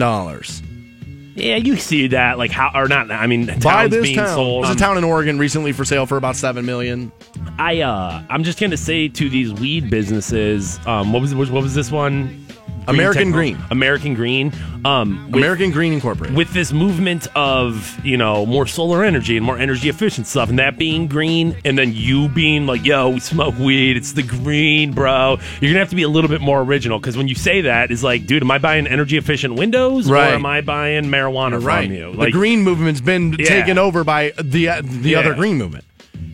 yeah 1.37 1.57
you 1.57 1.77
see 1.77 2.09
that 2.09 2.39
like 2.39 2.51
how 2.51 2.71
or 2.75 2.89
not 2.89 3.11
I 3.11 3.27
mean 3.27 3.47
Buy 3.47 3.55
towns 3.59 3.91
this 3.93 4.03
being 4.03 4.17
town. 4.17 4.29
sold 4.29 4.65
There's 4.65 4.71
a 4.71 4.73
I'm- 4.73 4.79
town 4.79 4.99
in 4.99 5.05
Oregon 5.05 5.39
recently 5.39 5.73
for 5.73 5.85
sale 5.85 6.07
for 6.07 6.17
about 6.17 6.37
7 6.37 6.65
million. 6.65 7.13
I 7.59 7.81
uh 7.83 8.23
I'm 8.31 8.43
just 8.45 8.59
gonna 8.59 8.77
say 8.79 9.09
to 9.09 9.29
these 9.29 9.53
weed 9.53 9.91
businesses, 9.91 10.81
um, 10.87 11.13
what 11.13 11.21
was 11.21 11.35
what 11.35 11.51
was 11.63 11.75
this 11.75 11.91
one? 11.91 12.47
American 12.89 13.25
Techno- 13.25 13.33
Green. 13.37 13.59
American 13.71 14.15
Green. 14.15 14.53
Um, 14.83 15.27
with, 15.27 15.37
American 15.37 15.71
Green 15.73 15.93
Incorporated. 15.93 16.35
with 16.35 16.55
this 16.55 16.73
movement 16.73 17.27
of 17.37 18.03
you 18.03 18.17
know 18.17 18.47
more 18.47 18.67
solar 18.67 19.05
energy 19.05 19.37
and 19.37 19.45
more 19.45 19.59
energy 19.59 19.91
efficient 19.91 20.27
stuff, 20.27 20.49
and 20.49 20.59
that 20.59 20.79
being 20.79 21.07
green, 21.07 21.55
and 21.67 21.77
then 21.77 21.93
you 21.93 22.29
being 22.31 22.67
like, 22.67 22.85
"Yo, 22.87 23.11
we 23.11 23.21
smoke 23.21 23.59
weed. 23.59 23.99
It's 23.99 24.13
the 24.13 24.23
green, 24.23 24.93
bro." 24.93 25.39
You're 25.61 25.71
gonna 25.71 25.81
have 25.81 25.91
to 25.91 25.97
be 25.97 26.03
a 26.03 26.09
little 26.09 26.31
bit 26.31 26.41
more 26.41 26.63
original 26.63 26.99
because 26.99 27.17
when 27.17 27.29
you 27.29 27.35
say 27.35 27.61
that, 27.63 27.91
it's 27.91 28.03
like, 28.03 28.27
dude, 28.27 28.43
am 28.43 28.51
I 28.51 28.57
buying 28.59 28.87
energy 28.87 29.19
efficient 29.19 29.55
windows 29.57 30.11
Right. 30.11 30.33
or 30.33 30.35
am 30.37 30.47
I 30.47 30.63
buying 30.63 31.05
marijuana 31.05 31.63
right. 31.63 31.87
from 31.87 31.95
you? 31.95 32.17
the 32.17 32.31
green 32.31 32.63
movement's 32.63 33.03
been 33.03 33.35
Yeah. 33.39 33.47
taken 33.49 33.77
over 33.77 34.03
by 34.03 34.33
the 34.43 34.69
uh, 34.71 34.83
the 34.83 35.11
Yeah. 35.11 35.19
other 35.19 35.35
green 35.35 35.59
movement. 35.59 35.85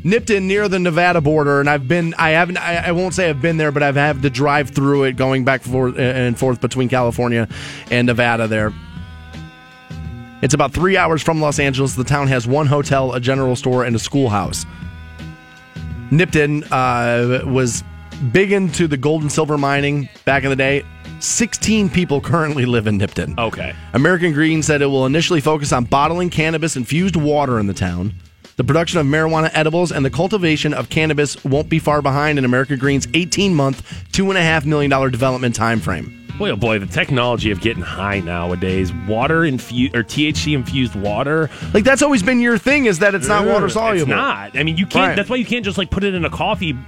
Nipton 0.07 0.45
near 0.45 0.69
the 0.69 0.79
Nevada 0.79 1.21
border, 1.21 1.59
and 1.59 1.69
I've 1.69 1.89
been 1.89 2.15
I 2.15 2.31
haven't 2.31 2.59
I, 2.59 2.77
I 2.77 2.93
won't 2.93 3.13
say 3.13 3.29
I've 3.29 3.43
been 3.43 3.57
there, 3.57 3.73
but 3.73 3.83
I've 3.83 3.97
had 3.97 4.23
to 4.23 4.31
drive 4.31 4.71
through 4.71 5.03
it, 5.05 5.17
going 5.17 5.45
back 5.45 5.63
forth 5.63 5.99
and 5.99 6.39
forth 6.39 6.61
between 6.61 6.89
California 6.89 7.49
and 7.91 8.07
Nevada. 8.07 8.47
There, 8.47 8.73
it's 10.43 10.55
about 10.55 10.73
three 10.73 10.97
hours 10.97 11.25
from 11.25 11.41
Los 11.41 11.59
Angeles. 11.59 11.97
The 11.97 12.05
town 12.05 12.29
has 12.29 12.47
one 12.47 12.69
hotel, 12.69 13.15
a 13.15 13.21
general 13.21 13.57
store, 13.57 13.85
and 13.85 13.97
a 13.97 13.99
schoolhouse. 13.99 14.65
Nipton 16.13 16.65
uh, 16.71 17.45
was 17.51 17.83
big 18.31 18.53
into 18.53 18.87
the 18.87 18.97
gold 18.97 19.23
and 19.23 19.33
silver 19.33 19.59
mining 19.59 20.09
back 20.25 20.45
in 20.45 20.51
the 20.51 20.57
day. 20.57 20.85
16 21.19 21.91
people 21.91 22.21
currently 22.21 22.65
live 22.65 22.87
in 22.87 22.97
Nipton. 22.97 23.37
Okay. 23.39 23.75
American 23.93 24.33
Green 24.33 24.63
said 24.63 24.83
it 24.83 24.87
will 24.87 25.07
initially 25.07 25.41
focus 25.41 25.73
on 25.73 25.85
bottling 25.85 26.31
cannabis 26.31 26.77
infused 26.77 27.17
water 27.17 27.59
in 27.59 27.67
the 27.67 27.75
town. 27.75 28.15
The 28.57 28.65
production 28.65 28.99
of 28.99 29.07
marijuana 29.07 29.51
edibles 29.53 29.93
and 29.93 30.03
the 30.03 30.09
cultivation 30.09 30.73
of 30.73 30.89
cannabis 30.89 31.45
won't 31.45 31.69
be 31.69 31.79
far 31.79 32.01
behind 32.01 32.39
in 32.39 32.47
America 32.47 32.75
Green's 32.75 33.07
18 33.13 33.55
month, 33.55 33.83
$2.5 34.13 34.65
million 34.65 34.91
development 35.11 35.55
timeframe. 35.55 36.39
Boy, 36.39 36.51
oh 36.51 36.57
boy, 36.57 36.79
the 36.79 36.87
technology 36.87 37.51
of 37.51 37.61
getting 37.61 37.83
high 37.83 38.21
nowadays. 38.21 38.95
Water 39.07 39.45
infused 39.45 39.95
or 39.95 40.03
THC 40.03 40.55
infused 40.55 40.95
water. 40.95 41.51
Like, 41.75 41.85
that's 41.85 42.01
always 42.01 42.23
been 42.23 42.41
your 42.41 42.57
thing, 42.57 42.87
is 42.87 43.01
that 43.01 43.15
it's 43.15 43.29
not 43.29 43.47
water 43.47 43.69
soluble. 43.69 44.01
It's 44.01 44.09
not. 44.09 44.57
I 44.57 44.63
mean, 44.63 44.79
you 44.79 44.87
can't. 44.87 45.09
Right. 45.09 45.17
That's 45.17 45.29
why 45.29 45.37
you 45.37 45.47
can't 45.47 45.65
just 45.65 45.77
like 45.77 45.91
put 45.91 46.03
it 46.03 46.15
in 46.15 46.25
a 46.25 46.31
coffee 46.31 46.79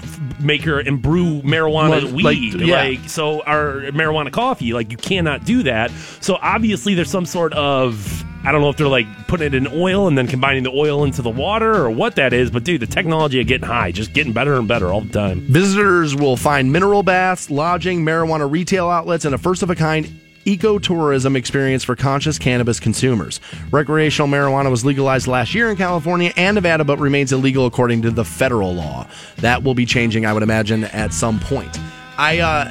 maker 0.40 0.78
and 0.78 1.02
brew 1.02 1.42
marijuana 1.42 2.02
like, 2.22 2.36
weed. 2.36 2.60
yeah. 2.60 2.82
Like 2.82 3.08
so, 3.10 3.42
our 3.42 3.80
marijuana 3.92 4.32
coffee. 4.32 4.72
Like 4.72 4.90
you 4.90 4.96
cannot 4.96 5.44
do 5.44 5.62
that. 5.64 5.90
So 6.22 6.38
obviously, 6.40 6.94
there's 6.94 7.10
some 7.10 7.26
sort 7.26 7.52
of. 7.52 8.24
I 8.48 8.52
don't 8.52 8.62
know 8.62 8.70
if 8.70 8.78
they're 8.78 8.88
like 8.88 9.06
putting 9.26 9.48
it 9.48 9.54
in 9.54 9.66
oil 9.66 10.08
and 10.08 10.16
then 10.16 10.26
combining 10.26 10.62
the 10.62 10.70
oil 10.70 11.04
into 11.04 11.20
the 11.20 11.28
water 11.28 11.74
or 11.74 11.90
what 11.90 12.16
that 12.16 12.32
is, 12.32 12.50
but 12.50 12.64
dude, 12.64 12.80
the 12.80 12.86
technology 12.86 13.42
of 13.42 13.46
getting 13.46 13.68
high 13.68 13.92
just 13.92 14.14
getting 14.14 14.32
better 14.32 14.54
and 14.54 14.66
better 14.66 14.90
all 14.90 15.02
the 15.02 15.12
time. 15.12 15.40
Visitors 15.40 16.16
will 16.16 16.34
find 16.34 16.72
mineral 16.72 17.02
baths, 17.02 17.50
lodging, 17.50 18.02
marijuana 18.02 18.50
retail 18.50 18.88
outlets, 18.88 19.26
and 19.26 19.34
a 19.34 19.38
first 19.38 19.62
of 19.62 19.68
a 19.68 19.74
kind 19.74 20.06
ecotourism 20.46 21.36
experience 21.36 21.84
for 21.84 21.94
conscious 21.94 22.38
cannabis 22.38 22.80
consumers. 22.80 23.38
Recreational 23.70 24.28
marijuana 24.28 24.70
was 24.70 24.82
legalized 24.82 25.26
last 25.26 25.54
year 25.54 25.70
in 25.70 25.76
California 25.76 26.32
and 26.38 26.54
Nevada, 26.54 26.84
but 26.84 26.98
remains 26.98 27.32
illegal 27.32 27.66
according 27.66 28.00
to 28.00 28.10
the 28.10 28.24
federal 28.24 28.74
law. 28.74 29.06
That 29.36 29.62
will 29.62 29.74
be 29.74 29.84
changing, 29.84 30.24
I 30.24 30.32
would 30.32 30.42
imagine, 30.42 30.84
at 30.84 31.12
some 31.12 31.38
point. 31.38 31.78
I 32.16 32.38
uh, 32.38 32.64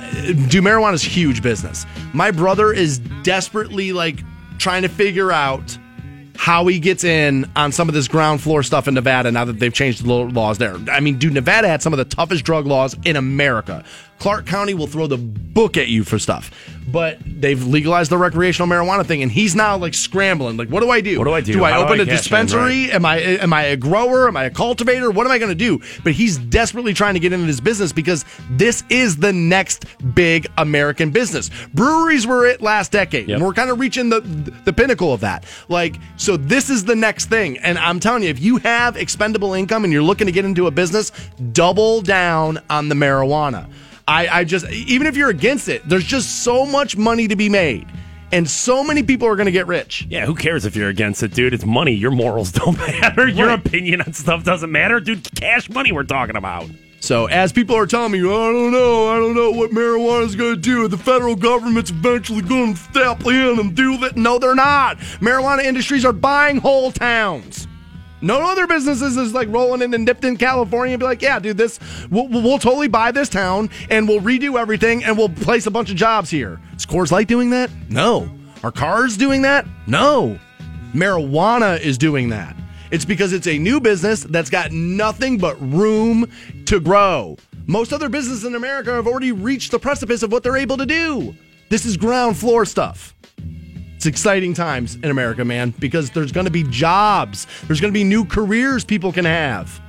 do 0.49 0.63
marijuana 0.63 0.95
is 0.95 1.03
huge 1.03 1.43
business. 1.43 1.85
My 2.13 2.31
brother 2.31 2.73
is 2.73 2.97
desperately 3.21 3.93
like 3.93 4.23
trying 4.57 4.83
to 4.83 4.89
figure 4.89 5.31
out 5.31 5.77
how 6.35 6.67
he 6.67 6.79
gets 6.79 7.03
in 7.03 7.49
on 7.55 7.71
some 7.71 7.89
of 7.89 7.95
this 7.95 8.07
ground 8.07 8.41
floor 8.41 8.61
stuff 8.61 8.87
in 8.87 8.93
Nevada 8.93 9.31
now 9.31 9.43
that 9.43 9.59
they've 9.59 9.73
changed 9.73 10.05
the 10.05 10.13
laws 10.13 10.59
there. 10.59 10.75
I 10.89 10.99
mean, 10.99 11.17
dude, 11.17 11.33
Nevada 11.33 11.67
had 11.67 11.81
some 11.81 11.93
of 11.93 11.97
the 11.97 12.05
toughest 12.05 12.45
drug 12.45 12.67
laws 12.67 12.95
in 13.05 13.15
America. 13.15 13.83
Clark 14.19 14.45
County 14.45 14.73
will 14.73 14.87
throw 14.87 15.07
the 15.07 15.17
book 15.17 15.77
at 15.77 15.87
you 15.87 16.03
for 16.03 16.19
stuff. 16.19 16.51
But 16.89 17.19
they've 17.25 17.61
legalized 17.61 18.09
the 18.11 18.17
recreational 18.17 18.69
marijuana 18.69 19.05
thing, 19.05 19.21
and 19.21 19.29
he's 19.29 19.55
now 19.55 19.75
like 19.75 19.93
scrambling. 19.93 20.55
Like, 20.55 20.69
what 20.69 20.79
do 20.81 20.89
I 20.89 21.01
do? 21.01 21.17
What 21.17 21.25
do 21.25 21.33
I 21.33 21.41
do? 21.41 21.51
Do 21.51 21.65
I 21.65 21.71
How 21.71 21.79
do 21.79 21.83
open 21.83 21.99
I 21.99 22.03
a 22.03 22.05
in, 22.05 22.07
dispensary? 22.07 22.91
Am 22.91 23.05
I 23.05 23.17
am 23.17 23.51
I 23.51 23.63
a 23.63 23.75
grower? 23.75 24.29
Am 24.29 24.37
I 24.37 24.45
a 24.45 24.49
cultivator? 24.49 25.11
What 25.11 25.25
am 25.25 25.31
I 25.33 25.37
going 25.37 25.49
to 25.49 25.55
do? 25.55 25.81
But 26.05 26.13
he's 26.13 26.37
desperately 26.37 26.93
trying 26.93 27.15
to 27.15 27.19
get 27.19 27.33
into 27.33 27.45
this 27.45 27.59
business 27.59 27.91
because 27.91 28.23
this 28.51 28.85
is 28.89 29.17
the 29.17 29.33
next 29.33 29.85
big 30.15 30.47
American 30.57 31.11
business. 31.11 31.49
Breweries 31.73 32.25
were 32.25 32.45
it 32.45 32.61
last 32.61 32.93
decade, 32.93 33.29
and 33.29 33.43
we're 33.43 33.53
kind 33.53 33.69
of 33.69 33.81
reaching 33.81 34.07
the 34.07 34.21
the 34.63 34.71
pinnacle 34.71 35.11
of 35.11 35.19
that. 35.19 35.43
Like, 35.67 35.97
so 36.15 36.37
this 36.37 36.69
is 36.69 36.85
the 36.85 36.95
next 36.95 37.25
thing. 37.25 37.57
And 37.57 37.77
I'm 37.79 37.99
telling 37.99 38.23
you, 38.23 38.29
if 38.29 38.39
you 38.39 38.57
have 38.57 38.95
expendable 38.95 39.53
income 39.53 39.83
and 39.83 39.91
you're 39.91 40.03
looking 40.03 40.27
to 40.27 40.31
get 40.31 40.45
into 40.45 40.67
a 40.67 40.71
business, 40.71 41.11
double 41.51 42.01
down 42.01 42.59
on 42.69 42.87
the 42.87 42.95
marijuana. 42.95 43.67
I, 44.07 44.27
I 44.27 44.43
just 44.43 44.69
even 44.71 45.07
if 45.07 45.17
you're 45.17 45.29
against 45.29 45.67
it, 45.67 45.87
there's 45.87 46.05
just 46.05 46.43
so 46.43 46.65
much 46.65 46.95
money 46.95 47.27
to 47.27 47.35
be 47.35 47.49
made. 47.49 47.87
And 48.31 48.49
so 48.49 48.83
many 48.83 49.03
people 49.03 49.27
are 49.27 49.37
going 49.37 49.45
to 49.45 49.53
get 49.53 49.67
rich. 49.67 50.05
Yeah, 50.09 50.25
who 50.25 50.35
cares 50.35 50.65
if 50.65 50.75
you're 50.75 50.89
against 50.89 51.23
it, 51.23 51.33
dude? 51.33 51.53
It's 51.53 51.65
money. 51.65 51.93
Your 51.93 52.11
morals 52.11 52.51
don't 52.53 52.77
matter. 52.77 53.27
Your 53.27 53.49
opinion 53.51 54.01
on 54.01 54.13
stuff 54.13 54.43
doesn't 54.43 54.71
matter, 54.71 54.99
dude. 54.99 55.29
Cash 55.35 55.69
money 55.69 55.91
we're 55.91 56.03
talking 56.03 56.35
about. 56.35 56.69
So 56.99 57.27
as 57.27 57.53
people 57.53 57.75
are 57.75 57.85
telling 57.85 58.11
me, 58.11 58.19
I 58.19 58.23
don't 58.23 58.71
know, 58.71 59.07
I 59.07 59.17
don't 59.17 59.35
know 59.35 59.51
what 59.51 59.71
marijuana 59.71 60.25
is 60.25 60.35
going 60.35 60.55
to 60.55 60.59
do. 60.61 60.87
The 60.87 60.97
federal 60.97 61.35
government's 61.35 61.91
eventually 61.91 62.41
going 62.41 62.73
to 62.73 62.79
step 62.79 63.25
in 63.25 63.59
and 63.59 63.75
do 63.75 63.97
that. 63.99 64.17
No, 64.17 64.39
they're 64.39 64.55
not. 64.55 64.97
Marijuana 65.21 65.63
industries 65.63 66.03
are 66.03 66.11
buying 66.11 66.57
whole 66.57 66.91
towns. 66.91 67.67
No 68.21 68.41
other 68.49 68.65
businesses 68.65 69.15
is 69.15 69.33
like 69.33 69.47
rolling 69.49 69.81
in 69.81 69.93
and 69.93 70.05
dipped 70.05 70.23
in 70.25 70.37
California 70.37 70.93
and 70.93 70.99
be 70.99 71.05
like, 71.05 71.21
yeah, 71.21 71.39
dude, 71.39 71.57
this 71.57 71.79
we'll, 72.09 72.27
we'll 72.27 72.59
totally 72.59 72.87
buy 72.87 73.11
this 73.11 73.29
town 73.29 73.69
and 73.89 74.07
we'll 74.07 74.21
redo 74.21 74.59
everything 74.59 75.03
and 75.03 75.17
we'll 75.17 75.29
place 75.29 75.67
a 75.67 75.71
bunch 75.71 75.91
of 75.91 75.95
jobs 75.95 76.29
here. 76.29 76.59
Is 76.75 76.85
Coors 76.85 77.11
Light 77.11 77.27
doing 77.27 77.51
that? 77.51 77.69
No. 77.89 78.29
Are 78.63 78.71
cars 78.71 79.17
doing 79.17 79.43
that? 79.43 79.67
No. 79.85 80.39
Marijuana 80.93 81.79
is 81.79 81.97
doing 81.97 82.29
that. 82.29 82.55
It's 82.89 83.05
because 83.05 83.33
it's 83.33 83.47
a 83.47 83.57
new 83.57 83.79
business 83.79 84.23
that's 84.23 84.49
got 84.49 84.71
nothing 84.71 85.37
but 85.37 85.59
room 85.61 86.31
to 86.65 86.79
grow. 86.79 87.37
Most 87.67 87.91
other 87.91 88.09
businesses 88.09 88.45
in 88.45 88.55
America 88.55 88.93
have 88.93 89.07
already 89.07 89.33
reached 89.33 89.71
the 89.71 89.79
precipice 89.79 90.23
of 90.23 90.31
what 90.31 90.41
they're 90.41 90.57
able 90.57 90.77
to 90.77 90.85
do. 90.85 91.35
This 91.69 91.85
is 91.85 91.97
ground 91.97 92.37
floor 92.37 92.65
stuff. 92.65 93.13
Exciting 94.07 94.53
times 94.53 94.95
in 94.95 95.05
America, 95.05 95.43
man, 95.45 95.73
because 95.79 96.09
there's 96.11 96.31
going 96.31 96.45
to 96.45 96.51
be 96.51 96.63
jobs. 96.63 97.45
There's 97.67 97.81
going 97.81 97.93
to 97.93 97.97
be 97.97 98.03
new 98.03 98.25
careers 98.25 98.83
people 98.83 99.11
can 99.11 99.25
have. 99.25 99.81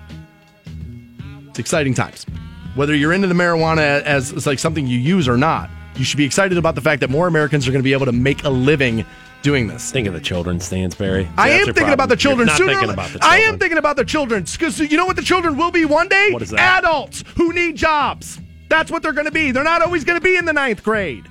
It's 1.48 1.58
exciting 1.58 1.94
times. 1.94 2.26
Whether 2.74 2.94
you're 2.94 3.12
into 3.12 3.28
the 3.28 3.34
marijuana 3.34 4.02
as, 4.02 4.32
as 4.32 4.46
like 4.46 4.58
something 4.58 4.86
you 4.86 4.98
use 4.98 5.28
or 5.28 5.36
not, 5.36 5.70
you 5.96 6.04
should 6.04 6.16
be 6.16 6.24
excited 6.24 6.58
about 6.58 6.74
the 6.74 6.80
fact 6.80 7.00
that 7.00 7.10
more 7.10 7.26
Americans 7.26 7.66
are 7.66 7.72
going 7.72 7.80
to 7.80 7.84
be 7.84 7.92
able 7.92 8.06
to 8.06 8.12
make 8.12 8.44
a 8.44 8.50
living 8.50 9.04
doing 9.42 9.66
this. 9.66 9.90
Think 9.90 10.06
of 10.06 10.14
the 10.14 10.20
children, 10.20 10.60
Stansbury. 10.60 11.28
I 11.36 11.50
am 11.50 11.66
thinking 11.66 11.92
about 11.92 12.08
the 12.08 12.16
children. 12.16 12.48
Sooner 12.50 12.74
thinking 12.74 12.90
about 12.90 13.10
the 13.10 13.18
I 13.22 13.38
am 13.38 13.58
thinking 13.58 13.78
about 13.78 13.96
the 13.96 14.04
children 14.04 14.44
because 14.44 14.78
you 14.78 14.96
know 14.96 15.06
what 15.06 15.16
the 15.16 15.22
children 15.22 15.56
will 15.56 15.70
be 15.70 15.84
one 15.84 16.08
day? 16.08 16.30
What 16.32 16.42
is 16.42 16.50
that? 16.50 16.78
Adults 16.84 17.24
who 17.36 17.52
need 17.52 17.76
jobs. 17.76 18.40
That's 18.68 18.90
what 18.90 19.02
they're 19.02 19.12
going 19.12 19.26
to 19.26 19.32
be. 19.32 19.50
They're 19.50 19.64
not 19.64 19.82
always 19.82 20.04
going 20.04 20.18
to 20.18 20.24
be 20.24 20.36
in 20.36 20.44
the 20.44 20.52
ninth 20.52 20.82
grade. 20.82 21.24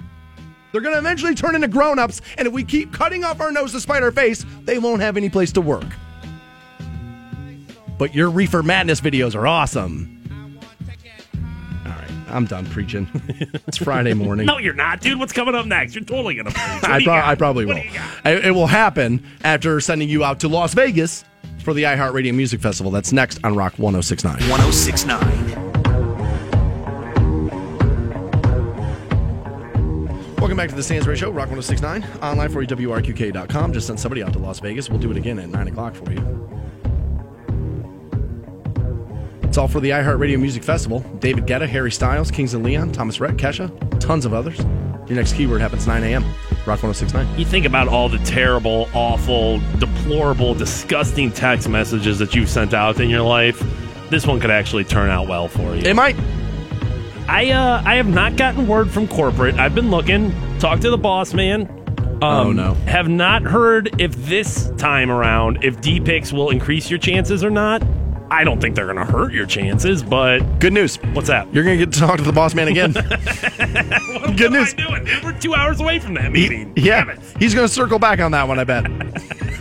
They're 0.71 0.81
going 0.81 0.93
to 0.93 0.99
eventually 0.99 1.33
turn 1.35 1.55
into 1.55 1.67
grown-ups, 1.67 2.21
and 2.37 2.47
if 2.47 2.53
we 2.53 2.63
keep 2.63 2.91
cutting 2.93 3.23
off 3.23 3.39
our 3.39 3.51
nose 3.51 3.71
to 3.71 3.79
spite 3.79 4.03
our 4.03 4.11
face, 4.11 4.45
they 4.63 4.79
won't 4.79 5.01
have 5.01 5.17
any 5.17 5.29
place 5.29 5.51
to 5.53 5.61
work. 5.61 5.85
But 7.97 8.13
your 8.13 8.29
reefer 8.29 8.61
madness 8.61 9.01
videos 9.01 9.33
are 9.35 9.47
awesome. 9.47 10.13
All 11.85 11.91
right, 11.91 12.11
I'm 12.29 12.45
done 12.45 12.65
preaching. 12.67 13.07
it's 13.67 13.77
Friday 13.77 14.13
morning. 14.13 14.45
No, 14.47 14.59
you're 14.59 14.73
not, 14.73 15.01
dude. 15.01 15.17
What's 15.19 15.33
coming 15.33 15.55
up 15.55 15.65
next? 15.65 15.95
You're 15.95 16.03
totally 16.03 16.35
gonna. 16.35 16.51
Play. 16.51 16.61
I, 16.83 17.03
pro- 17.03 17.13
I 17.13 17.35
probably 17.35 17.65
will. 17.65 17.81
I, 18.23 18.33
it 18.33 18.51
will 18.53 18.67
happen 18.67 19.25
after 19.43 19.79
sending 19.79 20.09
you 20.09 20.23
out 20.23 20.39
to 20.41 20.47
Las 20.47 20.73
Vegas 20.73 21.25
for 21.63 21.73
the 21.73 21.83
iHeartRadio 21.83 22.35
Music 22.35 22.61
Festival. 22.61 22.91
That's 22.91 23.11
next 23.11 23.43
on 23.43 23.55
Rock 23.55 23.73
1069. 23.79 24.49
1069. 24.49 25.46
Welcome 30.47 30.63
back 30.63 30.69
to 30.69 30.75
the 30.75 30.83
Stansbury 30.83 31.17
Show, 31.17 31.29
Rock 31.29 31.49
1069. 31.49 32.05
Online 32.23 32.49
for 32.49 32.61
you, 32.61 32.67
WRQK.com. 32.69 33.73
Just 33.73 33.87
sent 33.87 33.99
somebody 33.99 34.23
out 34.23 34.31
to 34.31 34.39
Las 34.39 34.61
Vegas. 34.61 34.89
We'll 34.89 34.97
do 34.97 35.11
it 35.11 35.17
again 35.17 35.39
at 35.39 35.49
9 35.49 35.67
o'clock 35.67 35.93
for 35.93 36.09
you. 36.09 36.49
It's 39.43 39.57
all 39.57 39.67
for 39.67 39.81
the 39.81 39.89
iHeartRadio 39.89 40.39
Music 40.39 40.63
Festival. 40.63 41.01
David 41.19 41.47
Guetta, 41.47 41.67
Harry 41.67 41.91
Styles, 41.91 42.31
Kings 42.31 42.53
and 42.53 42.63
Leon, 42.63 42.93
Thomas 42.93 43.19
Rhett, 43.19 43.35
Kesha, 43.35 43.99
tons 43.99 44.23
of 44.23 44.33
others. 44.33 44.57
Your 45.07 45.17
next 45.17 45.33
keyword 45.33 45.59
happens 45.59 45.85
9 45.85 46.01
a.m. 46.03 46.23
Rock 46.65 46.81
1069. 46.81 47.37
You 47.37 47.43
think 47.43 47.65
about 47.65 47.89
all 47.89 48.07
the 48.07 48.19
terrible, 48.19 48.87
awful, 48.93 49.59
deplorable, 49.79 50.53
disgusting 50.55 51.29
text 51.29 51.67
messages 51.67 52.19
that 52.19 52.35
you've 52.35 52.49
sent 52.49 52.73
out 52.73 53.01
in 53.01 53.09
your 53.09 53.23
life. 53.23 53.61
This 54.09 54.25
one 54.25 54.39
could 54.39 54.51
actually 54.51 54.85
turn 54.85 55.09
out 55.09 55.27
well 55.27 55.49
for 55.49 55.75
you. 55.75 55.81
It 55.81 55.93
might. 55.93 56.15
I 57.27 57.51
uh, 57.51 57.81
I 57.85 57.95
have 57.95 58.07
not 58.07 58.35
gotten 58.37 58.67
word 58.67 58.89
from 58.89 59.07
corporate. 59.07 59.55
I've 59.55 59.75
been 59.75 59.91
looking, 59.91 60.33
talked 60.59 60.81
to 60.83 60.89
the 60.89 60.97
boss 60.97 61.33
man. 61.33 61.69
Um, 62.21 62.23
Oh, 62.23 62.51
no. 62.51 62.73
Have 62.85 63.09
not 63.09 63.43
heard 63.43 64.01
if 64.01 64.15
this 64.15 64.69
time 64.77 65.11
around 65.11 65.63
if 65.63 65.79
D 65.81 65.99
picks 65.99 66.31
will 66.33 66.49
increase 66.49 66.89
your 66.89 66.99
chances 66.99 67.43
or 67.43 67.49
not. 67.49 67.83
I 68.29 68.43
don't 68.43 68.59
think 68.59 68.75
they're 68.75 68.91
going 68.93 68.97
to 68.97 69.05
hurt 69.09 69.31
your 69.31 69.45
chances, 69.45 70.03
but 70.03 70.39
Good 70.59 70.73
news. 70.73 70.97
what's 71.13 71.27
that? 71.29 71.47
You're 71.53 71.63
going 71.63 71.79
to 71.79 71.85
get 71.85 71.93
to 71.93 71.99
talk 72.01 72.17
to 72.17 72.23
the 72.23 72.33
boss 72.33 72.53
man 72.55 72.67
again. 72.67 72.91
what, 72.93 73.05
Good 74.37 74.51
what 74.51 74.51
news. 74.51 74.73
I 74.73 74.87
doing? 74.87 75.07
We're 75.23 75.39
two 75.39 75.53
hours 75.55 75.79
away 75.79 75.99
from 75.99 76.13
that 76.15 76.31
meeting. 76.33 76.73
Yeah, 76.75 77.15
he's 77.39 77.53
going 77.55 77.67
to 77.67 77.73
circle 77.73 77.99
back 77.99 78.19
on 78.19 78.31
that 78.31 78.45
one. 78.47 78.59
I 78.59 78.65
bet. 78.65 78.85
I 78.85 78.89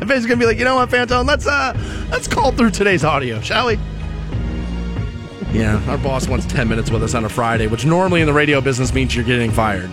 bet 0.05 0.17
he's 0.17 0.27
going 0.27 0.31
to 0.31 0.37
be 0.37 0.47
like, 0.47 0.59
you 0.59 0.65
know 0.65 0.75
what, 0.77 0.89
Fantone, 0.91 1.27
let's 1.29 1.47
uh, 1.47 1.75
let's 2.11 2.27
call 2.27 2.51
through 2.53 2.71
today's 2.71 3.05
audio, 3.05 3.41
shall 3.41 3.67
we? 3.67 3.79
Yeah, 5.53 5.83
our 5.89 5.99
boss 5.99 6.29
wants 6.29 6.45
ten 6.47 6.69
minutes 6.69 6.91
with 6.91 7.03
us 7.03 7.15
on 7.15 7.25
a 7.25 7.29
Friday, 7.29 7.67
which 7.67 7.87
normally 7.87 8.21
in 8.21 8.27
the 8.27 8.33
radio 8.33 8.61
business 8.61 8.93
means 8.93 9.15
you're 9.15 9.25
getting 9.25 9.51
fired. 9.51 9.91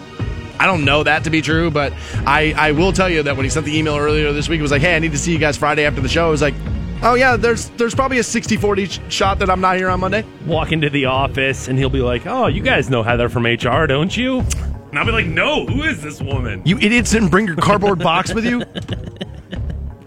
I 0.59 0.65
don't 0.65 0.85
know 0.85 1.03
that 1.03 1.23
to 1.25 1.29
be 1.29 1.41
true, 1.41 1.71
but 1.71 1.93
I, 2.25 2.53
I 2.55 2.71
will 2.71 2.93
tell 2.93 3.09
you 3.09 3.23
that 3.23 3.35
when 3.35 3.43
he 3.43 3.49
sent 3.49 3.65
the 3.65 3.77
email 3.77 3.97
earlier 3.97 4.31
this 4.31 4.47
week, 4.47 4.59
it 4.59 4.61
was 4.61 4.71
like, 4.71 4.81
hey, 4.81 4.95
I 4.95 4.99
need 4.99 5.11
to 5.11 5.17
see 5.17 5.31
you 5.31 5.37
guys 5.39 5.57
Friday 5.57 5.85
after 5.85 5.99
the 5.99 6.07
show. 6.07 6.27
I 6.27 6.29
was 6.29 6.41
like, 6.41 6.53
oh 7.01 7.15
yeah, 7.15 7.35
there's 7.35 7.69
there's 7.71 7.93
probably 7.95 8.17
a 8.19 8.23
60-40 8.23 8.89
sh- 9.09 9.13
shot 9.13 9.39
that 9.39 9.49
I'm 9.49 9.61
not 9.61 9.77
here 9.77 9.89
on 9.89 9.99
Monday. 9.99 10.25
Walk 10.45 10.71
into 10.71 10.89
the 10.89 11.05
office 11.05 11.67
and 11.67 11.77
he'll 11.77 11.89
be 11.89 12.01
like, 12.01 12.25
"Oh, 12.25 12.47
you 12.47 12.61
guys 12.61 12.89
know 12.89 13.03
Heather 13.03 13.29
from 13.29 13.45
HR, 13.45 13.87
don't 13.87 14.15
you?" 14.15 14.39
And 14.39 14.99
I'll 14.99 15.05
be 15.05 15.11
like, 15.11 15.25
"No, 15.25 15.65
who 15.65 15.83
is 15.83 16.01
this 16.01 16.21
woman?" 16.21 16.61
You 16.65 16.77
idiots 16.77 17.11
didn't 17.11 17.29
bring 17.29 17.47
your 17.47 17.55
cardboard 17.57 17.99
box 17.99 18.33
with 18.33 18.45
you? 18.45 18.61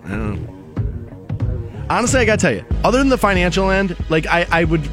I 0.05 0.09
don't 0.09 0.43
know. 0.45 1.85
Honestly, 1.91 2.21
I 2.21 2.25
gotta 2.25 2.41
tell 2.41 2.55
you, 2.55 2.65
other 2.85 2.99
than 2.99 3.09
the 3.09 3.19
financial 3.19 3.71
end, 3.71 3.97
like 4.09 4.27
I, 4.27 4.47
I 4.51 4.65
would 4.65 4.89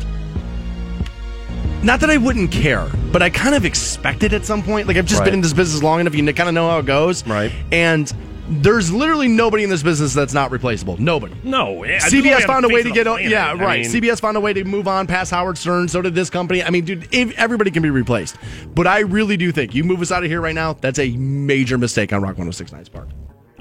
not 1.84 2.00
that 2.00 2.10
I 2.10 2.18
wouldn't 2.18 2.52
care, 2.52 2.88
but 3.12 3.22
I 3.22 3.30
kind 3.30 3.56
of 3.56 3.66
expect 3.66 4.24
it 4.24 4.34
at 4.34 4.46
some 4.46 4.64
point. 4.64 4.88
Like 4.88 4.98
I've 4.98 5.06
just 5.06 5.20
Right. 5.20 5.26
been 5.26 5.34
in 5.36 5.42
this 5.42 5.54
business 5.54 5.84
long 5.84 6.00
enough, 6.00 6.16
you 6.16 6.24
kind 6.34 6.50
of 6.50 6.56
know 6.56 6.70
how 6.70 6.80
it 6.80 6.86
goes. 6.86 7.26
Right. 7.28 7.52
And 7.72 8.12
there's 8.50 8.92
literally 8.92 9.30
nobody 9.30 9.64
in 9.64 9.70
this 9.70 9.84
business 9.84 10.14
that's 10.14 10.34
not 10.34 10.52
replaceable. 10.52 10.98
Nobody. 11.00 11.34
No, 11.44 11.84
CBS 12.00 12.44
found 12.46 12.66
a 12.66 12.68
way 12.68 12.84
to 12.84 12.92
get 12.92 13.08
on. 13.08 13.24
Yeah, 13.24 13.52
I 13.52 13.54
right. 13.54 13.82
mean- 13.82 13.90
CBS 13.90 14.20
found 14.20 14.36
a 14.36 14.40
way 14.42 14.52
to 14.54 14.64
move 14.66 14.88
on 14.88 15.08
past 15.08 15.32
Howard 15.32 15.58
Stern. 15.58 15.88
So 15.88 16.02
did 16.02 16.14
this 16.14 16.30
company. 16.30 16.62
I 16.64 16.70
mean, 16.70 16.84
dude, 16.84 17.08
if 17.12 17.32
everybody 17.38 17.72
can 17.72 17.82
be 17.84 17.90
replaced. 17.90 18.36
But 18.76 18.86
I 18.86 19.00
really 19.00 19.38
do 19.38 19.52
think 19.54 19.74
you 19.74 19.84
move 19.86 20.02
us 20.02 20.12
out 20.12 20.24
of 20.24 20.30
here 20.30 20.42
right 20.42 20.56
now. 20.56 20.76
That's 20.82 21.00
a 21.00 21.10
major 21.16 21.78
mistake 21.78 22.12
on 22.12 22.22
Rock 22.22 22.36
1069's 22.38 22.90
part. 22.90 23.08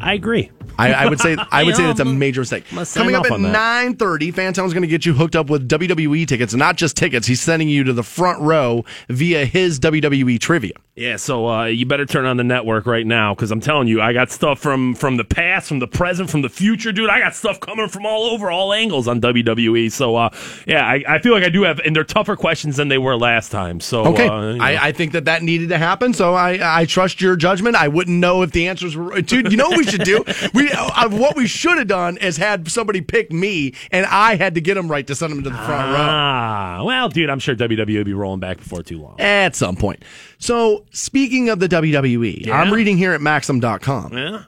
I 0.03 0.15
agree. 0.15 0.51
I, 0.79 0.93
I 0.93 1.09
would 1.09 1.21
say 1.21 1.37
I 1.51 1.63
would 1.65 1.77
say 1.77 1.85
that's 1.85 2.01
a 2.01 2.05
major 2.25 2.41
mistake. 2.41 2.65
I'm 2.71 2.77
gonna 2.77 2.87
sign 2.87 3.03
Coming 3.03 3.15
up 3.15 3.31
at 3.31 3.41
nine 3.41 3.97
thirty, 3.97 4.33
Fantone's 4.33 4.73
going 4.73 4.83
to 4.83 4.89
get 4.89 5.05
you 5.07 5.13
hooked 5.13 5.37
up 5.37 5.51
with 5.51 5.69
WWE 5.69 6.27
tickets, 6.27 6.55
not 6.55 6.77
just 6.77 6.97
tickets. 6.97 7.27
He's 7.27 7.41
sending 7.41 7.69
you 7.69 7.85
to 7.85 7.93
the 7.93 8.03
front 8.03 8.41
row 8.41 8.85
via 9.09 9.45
his 9.45 9.79
WWE 9.81 10.41
trivia. 10.41 10.73
Yeah, 10.95 11.17
so 11.17 11.49
uh, 11.49 11.65
you 11.65 11.87
better 11.87 12.05
turn 12.05 12.27
on 12.27 12.37
the 12.37 12.45
network 12.45 12.85
right 12.85 13.07
now 13.07 13.35
because 13.35 13.51
I'm 13.51 13.61
telling 13.63 13.89
you, 13.89 14.03
I 14.03 14.13
got 14.13 14.31
stuff 14.31 14.59
from 14.59 14.95
from 14.95 15.17
the 15.17 15.25
past, 15.25 15.67
from 15.67 15.79
the 15.79 15.87
present, 15.87 16.29
from 16.29 16.43
the 16.43 16.51
future, 16.51 16.93
dude. 16.93 17.09
I 17.09 17.19
got 17.19 17.35
stuff 17.35 17.61
coming 17.61 17.89
from 17.89 18.05
all 18.05 18.25
over, 18.25 18.51
all 18.51 18.75
angles 18.75 19.09
on 19.09 19.19
WWE. 19.19 19.91
So 19.91 20.17
uh, 20.17 20.29
yeah, 20.67 20.87
I, 20.87 21.03
I 21.09 21.19
feel 21.21 21.33
like 21.33 21.45
I 21.45 21.49
do 21.49 21.63
have, 21.63 21.79
and 21.79 21.97
they're 21.97 22.05
tougher 22.05 22.37
questions 22.37 22.77
than 22.77 22.89
they 22.89 22.99
were 22.99 23.17
last 23.17 23.51
time. 23.51 23.81
So 23.81 24.05
Okay, 24.09 24.29
uh, 24.29 24.49
you 24.49 24.59
know. 24.59 24.65
I, 24.65 24.89
I 24.89 24.93
think 24.93 25.13
that 25.13 25.25
that 25.25 25.43
needed 25.43 25.71
to 25.71 25.79
happen. 25.79 26.13
So 26.13 26.35
I 26.35 26.81
I 26.83 26.85
trust 26.85 27.23
your 27.23 27.37
judgment. 27.37 27.75
I 27.75 27.89
wouldn't 27.89 28.19
know 28.19 28.43
if 28.43 28.51
the 28.53 28.69
answers 28.69 28.95
were. 28.95 29.19
Dude, 29.23 29.51
you 29.51 29.57
know 29.57 29.71
what 29.71 29.79
we 29.79 29.85
should 29.85 30.05
do? 30.05 30.23
We 30.53 30.71
uh, 30.71 31.09
what 31.09 31.37
we 31.37 31.47
should 31.47 31.79
have 31.79 31.87
done 31.87 32.19
is 32.19 32.37
had 32.37 32.71
somebody 32.71 33.01
pick 33.01 33.33
me, 33.33 33.75
and 33.91 34.05
I 34.05 34.35
had 34.35 34.55
to 34.57 34.61
get 34.61 34.75
them 34.75 34.91
right 34.91 35.07
to 35.07 35.15
send 35.15 35.33
them 35.33 35.43
to 35.45 35.49
the 35.51 35.57
front 35.57 35.71
row. 35.93 36.01
ah, 36.01 36.83
well, 36.85 37.09
dude, 37.09 37.31
I'm 37.31 37.39
sure 37.39 37.55
WWE 37.57 37.97
will 37.97 38.05
be 38.05 38.13
rolling 38.13 38.41
back 38.41 38.59
before 38.59 38.83
too 38.83 39.01
long. 39.01 39.19
At 39.19 39.57
some 39.57 39.77
point. 39.77 40.05
So, 40.43 40.87
speaking 40.91 41.51
of 41.51 41.61
the 41.61 41.69
WWE, 41.69 42.47
Yeah? 42.47 42.61
I'm 42.61 42.73
reading 42.73 42.99
here 42.99 43.13
at 43.13 43.21
Maxim.com. 43.21 44.13
Yeah. 44.13 44.43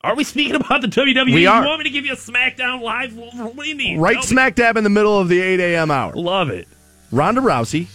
Are 0.00 0.16
we 0.16 0.24
speaking 0.24 0.54
about 0.54 0.80
the 0.80 0.88
WWE? 0.88 1.34
We 1.34 1.46
are. 1.46 1.60
You 1.62 1.68
want 1.68 1.80
me 1.80 1.84
to 1.84 1.90
give 1.90 2.06
you 2.06 2.14
a 2.14 2.16
SmackDown 2.16 2.80
live? 2.80 3.14
What 3.14 3.54
do 3.56 3.68
you 3.68 3.76
mean? 3.76 3.98
Right 3.98 4.14
Tell 4.14 4.22
me. 4.22 4.26
smack 4.26 4.54
dab 4.54 4.78
in 4.78 4.84
the 4.84 4.90
middle 4.90 5.18
of 5.20 5.28
the 5.28 5.38
8 5.42 5.60
a.m. 5.60 5.90
hour. 5.90 6.14
Love 6.14 6.48
it. 6.48 6.66
Ronda 7.12 7.42
Rousey 7.42 7.88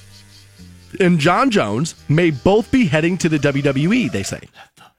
and 0.99 1.17
Jon 1.17 1.49
Jones 1.49 1.95
may 2.07 2.29
both 2.29 2.69
be 2.71 2.85
heading 2.85 3.17
to 3.17 3.29
the 3.29 3.37
WWE. 3.39 4.11
They 4.11 4.21
say. 4.23 4.41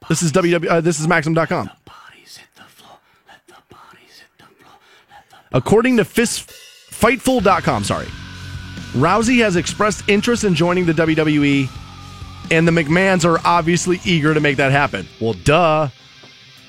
This 0.09 0.21
is 0.21 0.33
WWE. 0.33 0.69
Uh, 0.69 0.81
this 0.81 0.99
is 0.99 1.07
Maxim.com. 1.07 1.71
According 5.53 5.97
to 5.99 6.05
Fist, 6.05 6.49
Fightful.com, 6.91 7.85
sorry, 7.85 8.07
Rousey 8.93 9.39
has 9.43 9.57
expressed 9.57 10.09
interest 10.09 10.45
in 10.45 10.55
joining 10.55 10.87
the 10.87 10.93
WWE, 10.93 11.69
and 12.51 12.67
the 12.67 12.73
McMahons 12.73 13.25
are 13.25 13.41
obviously 13.45 14.01
eager 14.05 14.35
to 14.35 14.41
make 14.41 14.57
that 14.57 14.73
happen. 14.73 15.09
Well, 15.21 15.35
duh. 15.35 15.89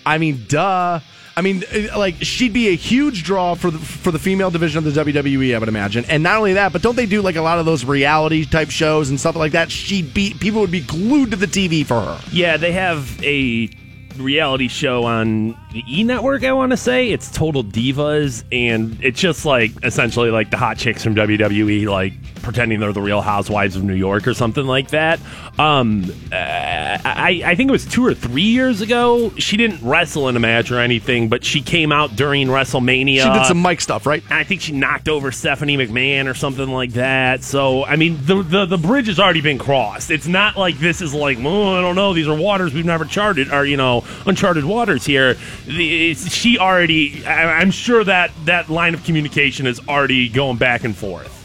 I 0.06 0.18
mean, 0.18 0.46
duh. 0.48 1.00
I 1.36 1.42
mean, 1.42 1.64
uh, 1.74 1.98
like 1.98 2.16
she'd 2.22 2.54
be 2.54 2.70
a 2.70 2.76
huge 2.76 3.24
draw 3.24 3.56
for 3.56 3.72
the 3.72 3.80
for 3.80 4.12
the 4.12 4.20
female 4.20 4.52
division 4.52 4.86
of 4.86 4.94
the 4.94 5.04
WWE, 5.06 5.56
I 5.56 5.60
would 5.60 5.70
imagine. 5.70 6.06
And 6.06 6.24
not 6.24 6.38
only 6.38 6.54
that, 6.54 6.74
but 6.74 6.82
don't 6.82 6.96
they 6.96 7.06
do 7.06 7.22
like 7.22 7.36
a 7.36 7.42
lot 7.42 7.58
of 7.58 7.66
those 7.66 7.86
reality 7.86 8.46
type 8.46 8.70
shows 8.70 9.10
and 9.10 9.20
stuff 9.20 9.36
like 9.36 9.54
that? 9.54 9.72
She'd 9.72 10.14
be 10.14 10.34
people 10.34 10.62
would 10.62 10.72
be 10.72 10.82
glued 10.82 11.32
to 11.32 11.38
the 11.38 11.48
TV 11.48 11.86
for 11.86 12.02
her. 12.02 12.22
Yeah, 12.32 12.58
they 12.58 12.74
have 12.74 13.24
a 13.24 13.70
reality 14.18 14.68
show 14.68 15.06
on 15.06 15.58
the 15.72 15.84
E 15.88 16.04
Network. 16.04 16.44
I 16.44 16.52
want 16.52 16.72
to 16.72 16.78
say 16.78 17.10
it's 17.10 17.32
Total 17.32 17.64
Divas, 17.64 18.44
and 18.52 18.98
it's 19.02 19.20
just 19.20 19.46
like 19.46 19.72
essentially 19.84 20.32
like 20.32 20.52
the 20.52 20.58
hot 20.58 20.78
chicks 20.78 21.04
from 21.04 21.16
WWE, 21.16 21.88
like 21.88 22.14
pretending 22.42 22.80
they're 22.80 22.94
the 22.94 23.02
Real 23.02 23.22
Housewives 23.22 23.76
of 23.76 23.84
New 23.84 23.94
York 23.94 24.28
or 24.28 24.34
something 24.34 24.66
like 24.66 24.90
that. 24.90 25.20
Um, 25.60 26.06
uh, 26.32 26.36
I 26.36 27.42
I 27.46 27.56
think 27.56 27.70
it 27.70 27.72
was 27.72 27.86
two 27.86 28.06
or 28.06 28.14
three 28.14 28.42
years 28.42 28.82
ago. 28.82 29.32
She 29.38 29.58
didn't 29.58 29.82
wrestle 29.88 30.28
in 30.30 30.36
a 30.36 30.40
match 30.40 30.72
or 30.72 30.80
anything, 30.80 31.30
but 31.30 31.44
she 31.44 31.62
came 31.62 31.92
out 31.92 32.16
during 32.16 32.48
WrestleMania. 32.48 33.24
She 33.24 33.30
did 33.30 33.46
some 33.46 33.62
mic 33.62 33.82
stuff, 33.82 34.06
right? 34.06 34.24
And 34.24 34.34
I 34.34 34.44
think 34.44 34.62
she 34.62 34.72
knocked 34.72 35.08
over 35.10 35.32
Stephanie 35.32 35.78
McMahon 35.78 36.30
or 36.30 36.34
something 36.34 36.70
like 36.70 36.92
that. 36.94 37.44
So 37.44 37.86
I 37.86 37.96
mean, 37.96 38.18
the 38.26 38.42
the, 38.42 38.66
the 38.66 38.78
bridge 38.78 39.08
has 39.08 39.20
already 39.20 39.42
been 39.42 39.58
crossed. 39.58 40.10
It's 40.12 40.28
not 40.28 40.58
like 40.58 40.78
this 40.80 41.02
is 41.02 41.14
like, 41.14 41.38
oh, 41.40 41.78
I 41.78 41.82
don't 41.82 41.96
know, 41.96 42.14
these 42.14 42.28
are 42.28 42.36
waters 42.36 42.74
we've 42.74 42.86
never 42.86 43.06
charted, 43.06 43.52
or 43.52 43.66
you 43.66 43.78
know, 43.78 44.04
uncharted 44.26 44.64
waters 44.66 45.06
here. 45.06 45.38
It's- 45.68 46.32
she 46.32 46.58
already, 46.58 47.26
I, 47.26 47.60
I'm 47.60 47.72
sure 47.72 48.04
that 48.04 48.32
that 48.46 48.70
line 48.70 48.94
of 48.94 49.04
communication 49.04 49.68
is 49.68 49.80
already 49.88 50.30
going 50.30 50.58
back 50.58 50.84
and 50.84 50.96
forth. 50.96 51.41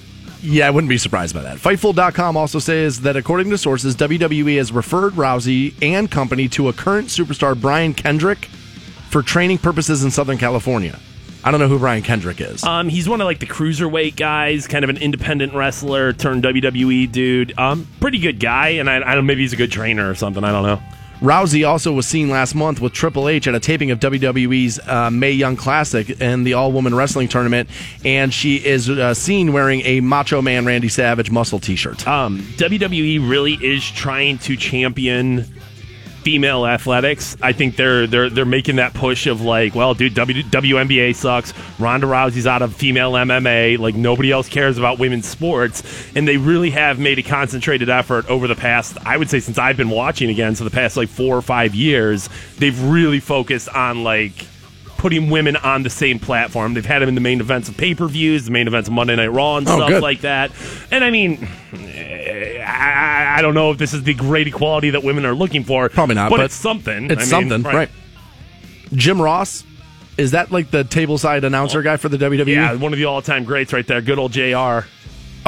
Yeah, 0.49 0.69
I 0.69 0.71
wouldn't 0.71 0.89
be 0.89 0.97
surprised 0.97 1.35
by 1.35 1.43
that. 1.43 1.57
Fightful.com 1.57 2.37
also 2.37 2.61
says 2.61 3.01
that 3.01 3.17
according 3.17 3.51
to 3.51 3.59
sources, 3.59 3.97
WWE 3.97 4.59
has 4.59 4.71
referred 4.71 5.15
Rousey 5.15 5.75
and 5.83 6.09
company 6.09 6.49
to 6.51 6.69
a 6.69 6.73
current 6.73 7.09
superstar, 7.09 7.61
Brian 7.61 7.95
Kendrick, 7.95 8.45
for 9.11 9.23
training 9.23 9.59
purposes 9.59 10.05
in 10.05 10.13
Southern 10.13 10.39
California. 10.39 11.01
I 11.43 11.51
don't 11.51 11.59
know 11.59 11.67
who 11.67 11.81
Brian 11.81 12.03
Kendrick 12.03 12.41
is. 12.41 12.63
Um, 12.63 12.89
he's 12.89 13.09
one 13.09 13.21
of 13.21 13.25
like 13.25 13.41
the 13.41 13.47
cruiserweight 13.47 14.15
guys, 14.15 14.69
kind 14.69 14.85
of 14.85 14.91
an 14.91 14.99
independent 14.99 15.53
wrestler 15.53 16.13
turned 16.13 16.45
WWE 16.45 17.11
dude. 17.11 17.59
Um, 17.59 17.89
pretty 17.99 18.19
good 18.19 18.39
guy, 18.39 18.69
and 18.69 18.89
I, 18.89 18.97
I 19.13 19.15
don't. 19.17 19.27
Maybe 19.27 19.43
he's 19.43 19.53
a 19.53 19.57
good 19.57 19.73
trainer 19.73 20.09
or 20.09 20.15
something. 20.15 20.45
I 20.45 20.53
don't 20.53 20.65
know. 20.65 20.81
Rousey 21.21 21.67
also 21.67 21.93
was 21.93 22.07
seen 22.07 22.29
last 22.29 22.55
month 22.55 22.81
with 22.81 22.93
Triple 22.93 23.29
H 23.29 23.49
at 23.49 23.55
a 23.55 23.61
taping 23.61 23.91
of 23.91 23.99
WWE's 24.01 24.79
uh, 24.87 25.11
Mae 25.11 25.31
Young 25.33 25.57
Classic 25.57 26.21
and 26.21 26.47
the 26.47 26.53
all 26.53 26.73
woman 26.73 26.95
wrestling 26.95 27.29
tournament, 27.29 27.71
and 28.05 28.33
she 28.33 28.57
is 28.57 28.91
uh, 28.91 29.15
seen 29.15 29.53
wearing 29.55 29.81
a 29.83 30.01
Macho 30.01 30.43
Man 30.43 30.67
Randy 30.67 30.89
Savage 30.89 31.31
muscle 31.31 31.59
t 31.59 31.75
shirt. 31.75 32.07
Um, 32.07 32.41
WWE 32.57 33.29
really 33.29 33.55
is 33.55 33.91
trying 33.91 34.39
to 34.39 34.57
champion 34.57 35.47
female 36.27 36.67
athletics. 36.67 37.37
I 37.41 37.53
think 37.53 37.77
they're 37.77 38.09
they're 38.09 38.29
they're 38.29 38.45
making 38.45 38.77
that 38.77 38.95
push 38.95 39.29
of 39.29 39.43
like, 39.43 39.77
well, 39.77 39.95
dude, 39.95 40.15
w, 40.15 40.43
WNBA 40.43 41.15
sucks. 41.15 41.55
Ronda 41.79 42.09
Rousey's 42.09 42.49
out 42.49 42.63
of 42.63 42.75
female 42.75 43.13
MMA. 43.13 43.79
Like 43.79 43.95
nobody 43.95 44.33
else 44.33 44.49
cares 44.49 44.77
about 44.77 44.99
women's 44.99 45.29
sports, 45.29 45.85
and 46.17 46.27
they 46.27 46.37
really 46.37 46.71
have 46.71 46.99
made 46.99 47.21
a 47.21 47.23
concentrated 47.23 47.89
effort 47.89 48.27
over 48.29 48.49
the 48.49 48.57
past. 48.57 48.99
I 49.07 49.17
would 49.17 49.31
say 49.31 49.39
since 49.39 49.57
I've 49.57 49.77
been 49.77 49.89
watching 49.89 50.29
again, 50.29 50.57
so 50.57 50.65
the 50.65 50.71
past 50.71 50.97
like 50.97 51.09
four 51.09 51.37
or 51.37 51.43
five 51.43 51.77
years, 51.77 52.29
they've 52.59 52.83
really 52.83 53.21
focused 53.21 53.69
on 53.69 54.03
like 54.03 54.33
putting 54.99 55.31
women 55.31 55.55
on 55.55 55.85
the 55.85 55.91
same 55.91 56.19
platform. 56.19 56.75
They've 56.75 56.85
had 56.85 57.03
them 57.03 57.09
in 57.09 57.15
the 57.15 57.21
main 57.21 57.39
events 57.39 57.69
of 57.69 57.77
pay 57.77 57.95
per 57.95 58.09
views, 58.09 58.47
the 58.47 58.51
main 58.51 58.67
events 58.67 58.89
of 58.89 58.95
Monday 58.95 59.15
Night 59.15 59.29
Raw, 59.31 59.59
and 59.59 59.69
Oh, 59.69 59.77
stuff 59.77 59.91
good. 59.91 60.03
like 60.03 60.23
that. 60.23 60.51
And 60.91 61.05
I 61.05 61.11
mean, 61.13 61.47
I, 62.79 63.39
I 63.39 63.43
don't 63.43 63.55
know 63.55 63.71
if 63.71 63.79
this 63.79 63.93
is 63.95 64.03
the 64.03 64.15
great 64.15 64.47
equality 64.47 64.91
that 64.91 65.03
women 65.03 65.25
are 65.25 65.35
looking 65.35 65.65
for. 65.65 65.89
Probably 65.89 66.15
not, 66.15 66.31
but, 66.31 66.37
but 66.39 66.45
it's 66.47 66.55
something. 66.55 67.11
It's 67.11 67.33
I 67.33 67.41
mean, 67.41 67.51
something, 67.51 67.73
right. 67.73 67.91
Jim 68.93 69.21
Ross, 69.21 69.65
is 70.17 70.31
that 70.33 70.51
like 70.53 70.71
the 70.71 70.85
tableside 70.85 71.43
announcer 71.45 71.83
guy 71.83 71.97
for 71.97 72.09
the 72.09 72.17
WWE? 72.17 72.47
Yeah, 72.47 72.75
one 72.75 72.93
of 72.93 72.99
the 72.99 73.05
all-time 73.07 73.45
greats 73.45 73.73
right 73.73 73.87
there. 73.87 74.01
Good 74.01 74.19
old 74.19 74.33
Jr. 74.33 74.87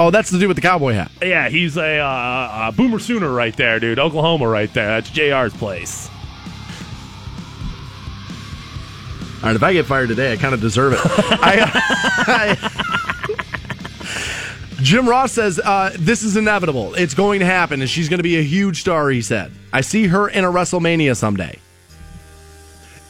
Oh, 0.01 0.11
that's 0.13 0.31
the 0.31 0.39
dude 0.39 0.49
with 0.49 0.57
the 0.57 0.63
cowboy 0.63 0.93
hat. 0.93 1.11
Yeah, 1.21 1.49
he's 1.49 1.77
a, 1.77 1.99
uh, 1.99 2.69
a 2.69 2.73
boomer 2.77 2.99
sooner 3.01 3.29
right 3.31 3.57
there, 3.57 3.81
dude. 3.81 3.99
Oklahoma 3.99 4.49
right 4.49 4.73
there. 4.73 5.01
That's 5.01 5.11
Jr's 5.11 5.53
place. 5.55 6.09
All 9.41 9.45
right, 9.45 9.57
if 9.57 9.63
I 9.63 9.73
get 9.73 9.87
fired 9.87 10.09
today, 10.09 10.33
I 10.33 10.37
kind 10.37 10.53
of 10.55 10.61
deserve 10.61 10.95
it. 10.95 11.01
I, 11.05 11.71
I- 12.27 13.08
Jim 14.81 15.09
Ross 15.09 15.33
says 15.33 15.59
uh, 15.59 15.95
this 15.99 16.23
is 16.23 16.37
inevitable. 16.37 16.95
It's 16.95 17.15
going 17.15 17.41
to 17.41 17.47
happen, 17.47 17.81
and 17.81 17.91
she's 17.91 18.09
going 18.09 18.19
to 18.19 18.25
be 18.25 18.39
a 18.39 18.43
huge 18.43 18.81
star. 18.81 19.09
He 19.11 19.23
said, 19.23 19.51
"I 19.73 19.81
see 19.81 20.07
her 20.07 20.29
in 20.29 20.45
a 20.45 20.49
WrestleMania 20.53 21.17
someday." 21.17 21.59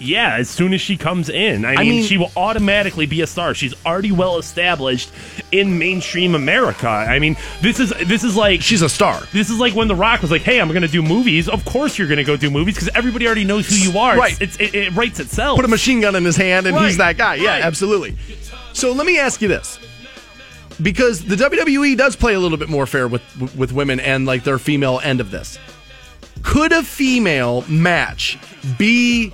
Yeah, 0.00 0.36
as 0.36 0.48
soon 0.48 0.74
as 0.74 0.80
she 0.80 0.96
comes 0.96 1.28
in, 1.28 1.64
I, 1.64 1.72
I 1.74 1.76
mean, 1.78 1.88
mean- 1.90 2.04
she 2.04 2.18
will 2.18 2.30
automatically 2.36 3.06
be 3.06 3.20
a 3.20 3.26
star. 3.26 3.52
She's 3.52 3.74
already 3.84 4.12
well 4.12 4.38
established 4.38 5.10
in 5.50 5.76
mainstream 5.76 6.36
America. 6.36 6.88
I 6.88 7.18
mean, 7.18 7.36
this 7.62 7.80
is 7.80 7.90
this 8.06 8.22
is 8.22 8.36
like 8.36 8.62
she's 8.62 8.82
a 8.82 8.88
star. 8.88 9.20
This 9.32 9.50
is 9.50 9.58
like 9.58 9.74
when 9.74 9.88
The 9.88 9.96
Rock 9.96 10.22
was 10.22 10.30
like, 10.30 10.42
"Hey, 10.42 10.60
I'm 10.60 10.68
going 10.68 10.82
to 10.82 10.88
do 10.88 11.02
movies." 11.02 11.48
Of 11.48 11.64
course, 11.64 11.98
you're 11.98 12.08
going 12.08 12.18
to 12.18 12.24
go 12.24 12.36
do 12.36 12.48
movies 12.48 12.76
because 12.76 12.90
everybody 12.94 13.26
already 13.26 13.44
knows 13.44 13.68
who 13.68 13.74
you 13.74 13.98
are. 13.98 14.16
Right. 14.16 14.40
It's, 14.40 14.56
it, 14.58 14.74
it 14.74 14.94
writes 14.94 15.18
itself. 15.20 15.56
Put 15.56 15.64
a 15.64 15.68
machine 15.68 16.00
gun 16.00 16.14
in 16.14 16.24
his 16.24 16.36
hand, 16.36 16.66
and 16.66 16.76
he's 16.78 16.96
Right, 16.96 17.16
that 17.16 17.18
guy. 17.18 17.34
Yeah, 17.34 17.50
right. 17.50 17.64
absolutely. 17.64 18.16
So 18.72 18.92
let 18.92 19.04
me 19.06 19.18
ask 19.18 19.42
you 19.42 19.48
this. 19.48 19.80
Because 20.82 21.24
the 21.24 21.34
WWE 21.36 21.96
does 21.96 22.14
play 22.16 22.34
a 22.34 22.38
little 22.40 22.58
bit 22.58 22.68
more 22.68 22.86
fair 22.86 23.08
with 23.08 23.22
with 23.56 23.72
women 23.72 23.98
and 24.00 24.26
like 24.26 24.44
their 24.44 24.58
female 24.58 25.00
end 25.02 25.20
of 25.20 25.30
this. 25.30 25.58
Could 26.42 26.72
a 26.72 26.82
female 26.84 27.64
match 27.68 28.38
be 28.78 29.32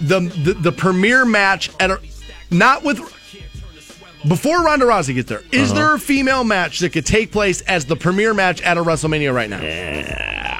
the 0.00 0.20
the, 0.20 0.54
the 0.54 0.72
premier 0.72 1.24
match 1.26 1.70
at 1.78 1.90
a 1.90 2.00
not 2.50 2.84
with 2.84 2.98
before 4.26 4.62
Ronda 4.62 4.86
Rousey 4.86 5.14
gets 5.14 5.28
there? 5.28 5.42
Is 5.52 5.70
Uh-huh. 5.72 5.80
there 5.80 5.94
a 5.94 5.98
female 5.98 6.44
match 6.44 6.78
that 6.78 6.90
could 6.90 7.04
take 7.06 7.32
place 7.32 7.60
as 7.62 7.84
the 7.86 7.96
premier 7.96 8.32
match 8.32 8.62
at 8.62 8.78
a 8.78 8.82
WrestleMania 8.82 9.34
right 9.34 9.50
now? 9.50 9.58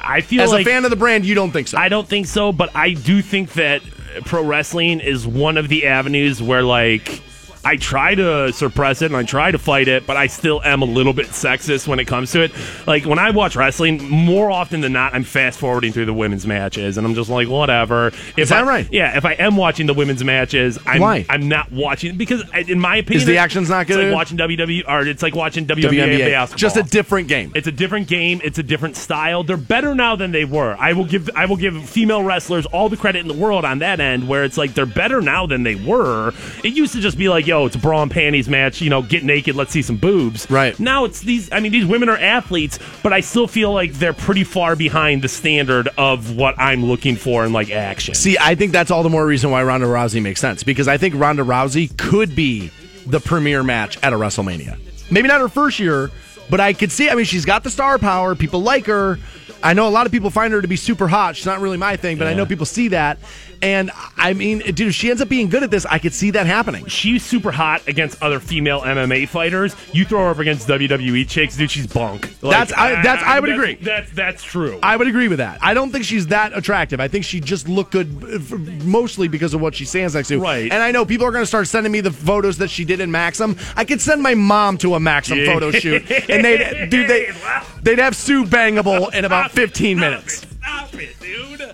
I 0.05 0.21
feel 0.21 0.41
as 0.41 0.51
like 0.51 0.65
a 0.65 0.69
fan 0.69 0.83
of 0.83 0.91
the 0.91 0.97
brand, 0.97 1.25
you 1.25 1.33
don't 1.33 1.51
think 1.51 1.69
so? 1.69 1.77
I 1.77 1.89
don't 1.89 2.07
think 2.07 2.27
so, 2.27 2.51
but 2.51 2.75
I 2.75 2.93
do 2.93 3.21
think 3.21 3.53
that 3.53 3.81
pro 4.25 4.43
wrestling 4.43 4.99
is 4.99 5.25
one 5.25 5.57
of 5.57 5.69
the 5.69 5.87
avenues 5.87 6.41
where 6.41 6.61
like 6.61 7.21
I 7.65 7.77
try 7.77 8.13
to 8.15 8.51
suppress 8.51 9.01
it 9.01 9.05
and 9.05 9.15
I 9.15 9.23
try 9.23 9.49
to 9.51 9.57
fight 9.57 9.87
it, 9.87 10.05
but 10.05 10.17
I 10.17 10.27
still 10.27 10.61
am 10.63 10.81
a 10.81 10.85
little 10.85 11.13
bit 11.13 11.27
sexist 11.27 11.87
when 11.87 11.97
it 11.99 12.05
comes 12.05 12.31
to 12.33 12.41
it. 12.41 12.51
Like 12.85 13.05
when 13.05 13.19
I 13.19 13.29
watch 13.31 13.55
wrestling, 13.55 14.03
more 14.09 14.51
often 14.51 14.81
than 14.81 14.91
not, 14.91 15.13
I'm 15.13 15.23
fast 15.23 15.59
forwarding 15.59 15.93
through 15.93 16.05
the 16.07 16.13
women's 16.13 16.45
matches, 16.45 16.97
and 16.97 17.07
I'm 17.07 17.15
just 17.15 17.29
like, 17.29 17.47
whatever. 17.47 18.07
If 18.07 18.37
Is 18.37 18.49
that 18.49 18.65
I- 18.65 18.67
right? 18.67 18.87
Yeah. 18.91 19.15
If 19.17 19.23
I 19.23 19.33
am 19.33 19.55
watching 19.55 19.85
the 19.87 19.93
women's 19.93 20.23
matches, 20.23 20.77
I'm, 20.85 20.99
Why? 20.99 21.25
I'm 21.29 21.47
not 21.47 21.71
watching 21.71 22.17
because, 22.17 22.43
I- 22.53 22.59
in 22.67 22.79
my 22.81 22.97
opinion, 22.97 23.21
Is 23.21 23.25
the 23.27 23.37
action's 23.37 23.69
not 23.69 23.83
It's 23.83 23.95
good? 23.95 24.07
like 24.07 24.13
watching 24.15 24.37
WWE, 24.37 24.83
or 24.87 25.01
it's 25.07 25.23
like 25.23 25.33
watching 25.35 25.65
WNBA, 25.65 25.89
WNBA. 25.89 26.31
basketball. 26.31 26.57
Just 26.57 26.75
a 26.77 26.83
different 26.83 27.29
game. 27.29 27.53
It's 27.55 27.67
a 27.67 27.71
different 27.71 28.07
game. 28.09 28.41
It's 28.43 28.59
a 28.59 28.63
different 28.63 28.97
style. 28.97 29.43
They're 29.43 29.55
better 29.55 29.95
now 29.95 30.17
than 30.17 30.31
they 30.33 30.43
were. 30.43 30.75
I 30.79 30.91
will 30.93 31.05
give 31.05 31.29
I 31.35 31.45
will 31.45 31.55
give 31.57 31.89
female 31.89 32.23
wrestlers 32.23 32.65
all 32.65 32.89
the 32.89 32.97
credit 32.97 33.19
in 33.19 33.27
the 33.29 33.33
world 33.33 33.63
on 33.63 33.79
that 33.79 34.01
end, 34.01 34.27
where 34.27 34.43
it's 34.43 34.57
like 34.57 34.73
they're 34.73 34.85
better 34.85 35.21
now 35.21 35.45
than 35.45 35.63
they 35.63 35.75
were. 35.75 36.33
It 36.63 36.73
used 36.73 36.91
to 36.93 36.99
just 36.99 37.17
be 37.17 37.29
like, 37.29 37.47
yo, 37.53 37.67
it's 37.67 37.75
a 37.75 37.79
bra 37.79 38.01
and 38.01 38.11
panties 38.11 38.49
match. 38.49 38.81
You 38.81 38.89
know, 38.89 39.03
get 39.03 39.23
naked, 39.23 39.55
let's 39.55 39.71
see 39.71 39.83
some 39.83 39.97
boobs. 39.97 40.49
Right. 40.49 40.77
Now 40.79 41.05
it's 41.05 41.21
these. 41.21 41.51
I 41.51 41.59
mean, 41.59 41.71
these 41.71 41.85
women 41.85 42.09
are 42.09 42.17
athletes, 42.17 42.79
but 43.03 43.13
I 43.13 43.19
still 43.19 43.47
feel 43.47 43.71
like 43.71 43.93
they're 43.93 44.13
pretty 44.13 44.43
far 44.43 44.75
behind 44.75 45.21
the 45.21 45.27
standard 45.27 45.87
of 45.97 46.35
what 46.35 46.55
I'm 46.57 46.83
looking 46.83 47.15
for 47.15 47.45
in 47.45 47.53
like 47.53 47.69
action. 47.69 48.15
See, 48.15 48.37
I 48.39 48.55
think 48.55 48.71
that's 48.71 48.89
all 48.89 49.03
the 49.03 49.09
more 49.09 49.25
reason 49.25 49.51
why 49.51 49.63
Ronda 49.63 49.85
Rousey 49.85 50.21
makes 50.21 50.41
sense 50.41 50.63
because 50.63 50.87
I 50.87 50.97
think 50.97 51.13
Ronda 51.15 51.43
Rousey 51.43 51.95
could 51.95 52.35
be 52.35 52.71
the 53.05 53.19
premier 53.19 53.61
match 53.61 54.01
at 54.01 54.13
a 54.13 54.15
WrestleMania. 54.15 54.79
Maybe 55.11 55.27
not 55.27 55.39
her 55.39 55.49
first 55.49 55.79
year, 55.79 56.09
but 56.49 56.59
I 56.59 56.73
could 56.73 56.91
see. 56.91 57.09
I 57.09 57.15
mean, 57.15 57.25
she's 57.25 57.45
got 57.45 57.63
the 57.63 57.69
star 57.69 57.99
power. 57.99 58.33
People 58.33 58.61
like 58.61 58.87
her. 58.87 59.19
I 59.61 59.73
know 59.73 59.87
a 59.87 59.89
lot 59.89 60.05
of 60.05 60.11
people 60.11 60.29
find 60.29 60.51
her 60.53 60.61
to 60.61 60.67
be 60.67 60.75
super 60.75 61.07
hot. 61.07 61.35
She's 61.35 61.45
not 61.45 61.61
really 61.61 61.77
my 61.77 61.95
thing, 61.95 62.17
but 62.17 62.27
I 62.27 62.33
know 62.33 62.45
people 62.45 62.65
see 62.65 62.89
that. 62.89 63.17
And 63.63 63.91
I 64.17 64.33
mean, 64.33 64.59
dude, 64.59 64.81
if 64.89 64.93
she 64.93 65.09
ends 65.09 65.21
up 65.21 65.29
being 65.29 65.49
good 65.49 65.63
at 65.63 65.71
this, 65.71 65.85
I 65.85 65.97
could 65.99 66.13
see 66.13 66.31
that 66.31 66.45
happening. 66.45 66.85
She's 66.87 67.23
super 67.23 67.51
hot 67.51 67.87
against 67.87 68.21
other 68.21 68.39
female 68.39 68.81
MMA 68.81 69.27
fighters. 69.27 69.75
You 69.93 70.05
throw 70.05 70.25
her 70.25 70.29
up 70.31 70.39
against 70.39 70.67
WWE 70.67 71.27
chicks, 71.27 71.55
dude, 71.57 71.71
she's 71.71 71.87
bunk. 71.87 72.39
That's- 72.41 72.73
I- 72.73 73.01
that's- 73.01 73.23
I 73.25 73.39
would 73.39 73.49
that's- 73.49 73.57
agree. 73.71 73.75
That's 73.81 74.11
that's 74.11 74.43
true. 74.43 74.79
I 74.83 74.97
would 74.97 75.07
agree 75.07 75.27
with 75.29 75.37
that. 75.39 75.59
I 75.61 75.73
don't 75.73 75.91
think 75.91 76.03
she's 76.05 76.27
that 76.27 76.55
attractive. 76.55 76.99
I 76.99 77.07
think 77.07 77.25
she 77.25 77.39
just 77.39 77.67
looked 77.69 77.91
good, 77.91 78.83
mostly 78.83 79.27
because 79.27 79.53
of 79.53 79.61
what 79.61 79.75
she 79.75 79.85
stands 79.85 80.13
next 80.15 80.27
to. 80.27 80.39
Right. 80.39 80.71
And 80.71 80.83
I 80.83 80.91
know 80.91 81.05
people 81.05 81.25
are 81.25 81.31
going 81.31 81.43
to 81.43 81.47
start 81.47 81.67
sending 81.67 81.91
me 81.91 82.01
the 82.01 82.11
photos 82.11 82.57
that 82.57 82.69
she 82.69 82.83
did 82.85 82.99
in 82.99 83.11
Maxim. 83.11 83.55
I 83.75 83.85
could 83.85 84.01
send 84.01 84.21
my 84.21 84.35
mom 84.35 84.77
to 84.79 84.95
a 84.95 84.99
Maxim 84.99 85.37
Yeah. 85.37 85.45
photo 85.53 85.71
shoot, 85.71 86.03
and 86.29 86.43
they, 86.43 86.87
dude, 86.89 87.07
they, 87.07 87.31
they'd 87.81 87.99
have 87.99 88.15
Sue 88.15 88.43
bangable 88.45 89.13
in 89.13 89.23
about 89.25 89.51
15 89.51 89.97
minutes. 89.99 90.45
Stop 90.61 90.93
it, 90.95 91.15
dude. 91.21 91.71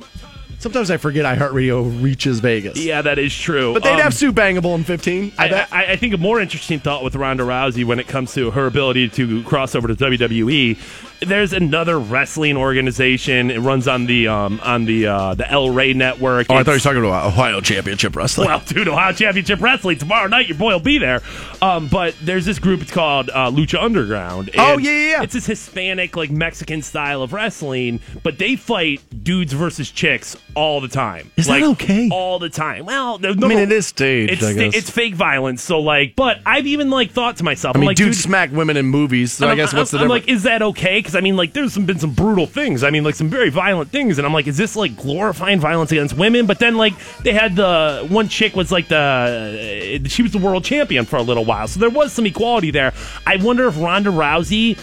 Sometimes 0.60 0.92
I 0.92 0.98
forget 0.98 1.24
iHeartRadio 1.26 2.04
reaches 2.04 2.42
Vegas. 2.42 2.78
Yeah, 2.78 3.02
that 3.02 3.18
is 3.18 3.34
true. 3.36 3.74
But 3.74 3.84
they'd 3.84 3.94
Um, 3.94 4.02
have 4.02 4.14
Sue 4.14 4.34
bangable 4.34 4.76
in 4.76 4.84
15. 4.84 5.32
I, 5.38 5.46
I, 5.46 5.50
bet. 5.50 5.68
I, 5.72 5.86
I 5.94 5.96
think 5.96 6.14
a 6.14 6.18
more 6.18 6.42
interesting 6.42 6.80
thought 6.80 7.02
with 7.04 7.16
Ronda 7.16 7.44
Rousey 7.44 7.86
when 7.86 7.98
it 7.98 8.08
comes 8.10 8.34
to 8.34 8.52
her 8.52 8.66
ability 8.68 9.08
to 9.10 9.42
cross 9.44 9.74
over 9.74 9.88
to 9.88 9.96
WWE. 9.96 10.78
There's 11.22 11.54
another 11.54 12.00
wrestling 12.00 12.56
organization. 12.58 13.52
It 13.52 13.60
runs 13.60 13.88
on 13.88 14.06
the 14.06 14.28
um, 14.30 14.60
on 14.64 14.86
the 14.86 15.08
uh, 15.08 15.34
the 15.36 15.50
El 15.50 15.70
Rey 15.72 15.94
network. 15.94 16.48
oh, 16.50 16.56
I 16.56 16.64
thought 16.64 16.72
you 16.72 16.76
were 16.76 16.80
talking 16.80 17.04
about 17.06 17.26
Ohio 17.28 17.62
Championship 17.62 18.16
Wrestling. 18.16 18.48
Well, 18.48 18.62
dude, 18.66 18.88
Ohio 18.88 19.12
Championship 19.14 19.62
Wrestling 19.62 19.98
tomorrow 19.98 20.28
night. 20.28 20.48
Your 20.48 20.58
boy 20.58 20.72
will 20.74 20.80
be 20.80 20.98
there. 20.98 21.22
Um, 21.62 21.88
but 21.90 22.16
there's 22.22 22.46
this 22.46 22.58
group. 22.58 22.82
It's 22.82 22.92
called 22.92 23.30
uh, 23.30 23.52
Lucha 23.52 23.82
Underground. 23.84 24.50
Oh, 24.58 24.78
yeah, 24.78 24.92
yeah, 24.92 25.10
yeah. 25.12 25.24
It's 25.24 25.34
this 25.34 25.46
Hispanic, 25.46 26.16
like 26.16 26.32
Mexican 26.32 26.82
style 26.82 27.22
of 27.22 27.34
wrestling, 27.34 28.00
but 28.24 28.38
they 28.38 28.56
fight 28.56 29.02
dudes 29.24 29.52
versus 29.52 29.92
chicks 29.92 30.38
all 30.56 30.80
the 30.80 30.88
time. 30.88 31.32
Is 31.36 31.48
that 31.48 31.62
like, 31.62 31.64
okay? 31.82 32.10
All 32.12 32.40
the 32.40 32.50
time. 32.50 32.86
Well, 32.86 33.20
I 33.24 33.28
I 33.30 33.34
mean, 33.34 33.60
it 33.60 33.72
is 33.74 33.88
staged, 33.88 34.32
It's 34.34 34.44
I 34.44 34.52
sta- 34.54 34.60
guess. 34.70 34.76
it's 34.76 34.90
fake 34.90 35.16
violence. 35.16 35.62
So 35.62 35.80
like, 35.80 36.16
but 36.16 36.40
I've 36.46 36.66
even 36.68 36.90
like 36.90 37.12
thought 37.12 37.36
to 37.38 37.44
myself, 37.44 37.76
I 37.76 37.78
I'm 37.78 37.82
mean, 37.82 37.88
like, 37.88 37.98
dudes 37.98 38.18
dude, 38.18 38.24
smack 38.24 38.52
women 38.52 38.78
in 38.78 38.86
movies, 38.86 39.34
so 39.34 39.46
I 39.46 39.50
I'm- 39.50 39.58
guess 39.58 39.74
what's 39.74 39.92
the 39.92 39.98
I'm, 39.98 40.04
I'm 40.04 40.08
difference? 40.10 40.28
like, 40.28 40.34
is 40.36 40.44
that 40.44 40.62
okay? 40.62 41.02
Because 41.10 41.18
I 41.18 41.22
mean, 41.22 41.36
like, 41.36 41.54
there's 41.54 41.74
some, 41.74 41.86
been 41.86 41.98
some 41.98 42.14
brutal 42.14 42.46
things. 42.46 42.84
I 42.84 42.92
mean, 42.92 43.04
like 43.04 43.16
some 43.16 43.30
very 43.30 43.50
violent 43.50 43.90
things, 43.90 44.20
and 44.20 44.28
I'm 44.28 44.34
like, 44.34 44.46
is 44.48 44.58
this 44.58 44.76
like 44.76 44.96
glorifying 44.96 45.60
violence 45.60 45.92
against 45.92 46.16
women? 46.16 46.46
But 46.46 46.60
then, 46.60 46.78
like, 46.78 46.94
they 47.24 47.34
had 47.34 47.56
the 47.56 48.06
one 48.10 48.28
chick 48.30 48.56
was 48.56 48.72
like 48.72 48.88
the 48.90 50.02
uh, 50.06 50.08
she 50.08 50.22
was 50.22 50.32
the 50.32 50.38
world 50.38 50.64
champion 50.64 51.06
for 51.06 51.16
a 51.18 51.22
little 51.24 51.46
while, 51.46 51.68
so 51.68 51.80
there 51.80 51.90
was 51.90 52.14
some 52.14 52.26
equality 52.26 52.70
there. 52.72 52.94
I 53.26 53.38
wonder 53.38 53.68
if 53.68 53.80
Ronda 53.80 54.12
Rousey 54.12 54.78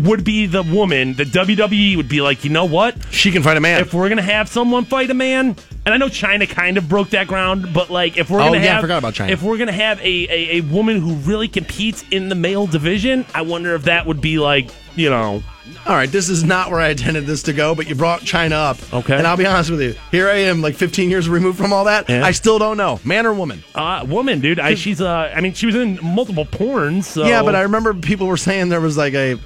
would 0.00 0.24
be 0.24 0.46
the 0.46 0.62
woman 0.62 1.12
that 1.14 1.28
WWE 1.28 1.96
would 1.98 2.08
be 2.08 2.22
like, 2.22 2.44
you 2.44 2.50
know 2.50 2.64
what? 2.64 2.96
she 3.10 3.30
can 3.30 3.42
fight 3.42 3.56
a 3.56 3.60
man. 3.60 3.80
If 3.82 3.92
we're 3.92 4.08
gonna 4.08 4.22
have 4.22 4.48
someone 4.48 4.84
fight 4.84 5.10
a 5.10 5.14
man, 5.14 5.54
and 5.84 5.92
I 5.92 5.96
know 5.98 6.06
Chyna 6.08 6.48
kind 6.48 6.78
of 6.78 6.88
broke 6.88 7.10
that 7.10 7.26
ground, 7.26 7.74
but 7.74 7.90
like 7.90 8.16
if 8.16 8.30
we're 8.30 8.40
Oh, 8.40 8.44
gonna 8.46 8.58
yeah, 8.58 8.62
I 8.62 8.72
have, 8.74 8.80
forgot 8.82 8.98
about 8.98 9.14
Chyna. 9.14 9.30
if 9.30 9.42
we're 9.42 9.58
gonna 9.58 9.72
have 9.72 9.98
a, 10.00 10.04
a, 10.04 10.56
a 10.58 10.60
woman 10.62 11.00
who 11.00 11.14
really 11.16 11.48
competes 11.48 12.04
in 12.10 12.28
the 12.28 12.34
male 12.36 12.66
division, 12.66 13.26
I 13.34 13.42
wonder 13.42 13.74
if 13.74 13.82
that 13.84 14.06
would 14.06 14.20
be 14.20 14.38
like 14.38 14.70
you 14.96 15.10
know 15.10 15.42
All 15.86 15.94
right, 15.94 16.10
this 16.10 16.28
is 16.28 16.42
not 16.44 16.70
where 16.70 16.80
I 16.80 16.88
intended 16.88 17.26
this 17.26 17.44
to 17.44 17.52
go, 17.52 17.74
but 17.74 17.88
you 17.88 17.94
brought 17.94 18.20
Chyna 18.22 18.52
up. 18.52 18.92
Okay. 18.92 19.16
And 19.16 19.26
I'll 19.26 19.36
be 19.36 19.46
honest 19.46 19.70
with 19.70 19.80
you. 19.80 19.94
Here 20.10 20.28
I 20.28 20.34
am, 20.38 20.60
like 20.60 20.74
15 20.74 21.08
years 21.08 21.28
removed 21.28 21.58
from 21.58 21.72
all 21.72 21.84
that. 21.84 22.08
Yeah. 22.08 22.24
I 22.24 22.32
still 22.32 22.58
don't 22.58 22.76
know. 22.76 23.00
Man 23.04 23.26
or 23.26 23.32
woman? 23.32 23.62
uh, 23.74 24.04
woman, 24.08 24.40
dude. 24.40 24.58
I, 24.58 24.74
she's 24.74 25.00
uh, 25.00 25.32
I 25.34 25.40
mean, 25.40 25.54
she 25.54 25.66
was 25.66 25.74
in 25.74 25.98
multiple 26.02 26.44
porns. 26.44 27.04
So. 27.04 27.24
Yeah, 27.26 27.42
but 27.42 27.54
I 27.54 27.62
remember 27.62 27.94
people 27.94 28.26
were 28.26 28.36
saying 28.36 28.68
there 28.70 28.80
was 28.80 28.96
like 28.96 29.14
a. 29.14 29.38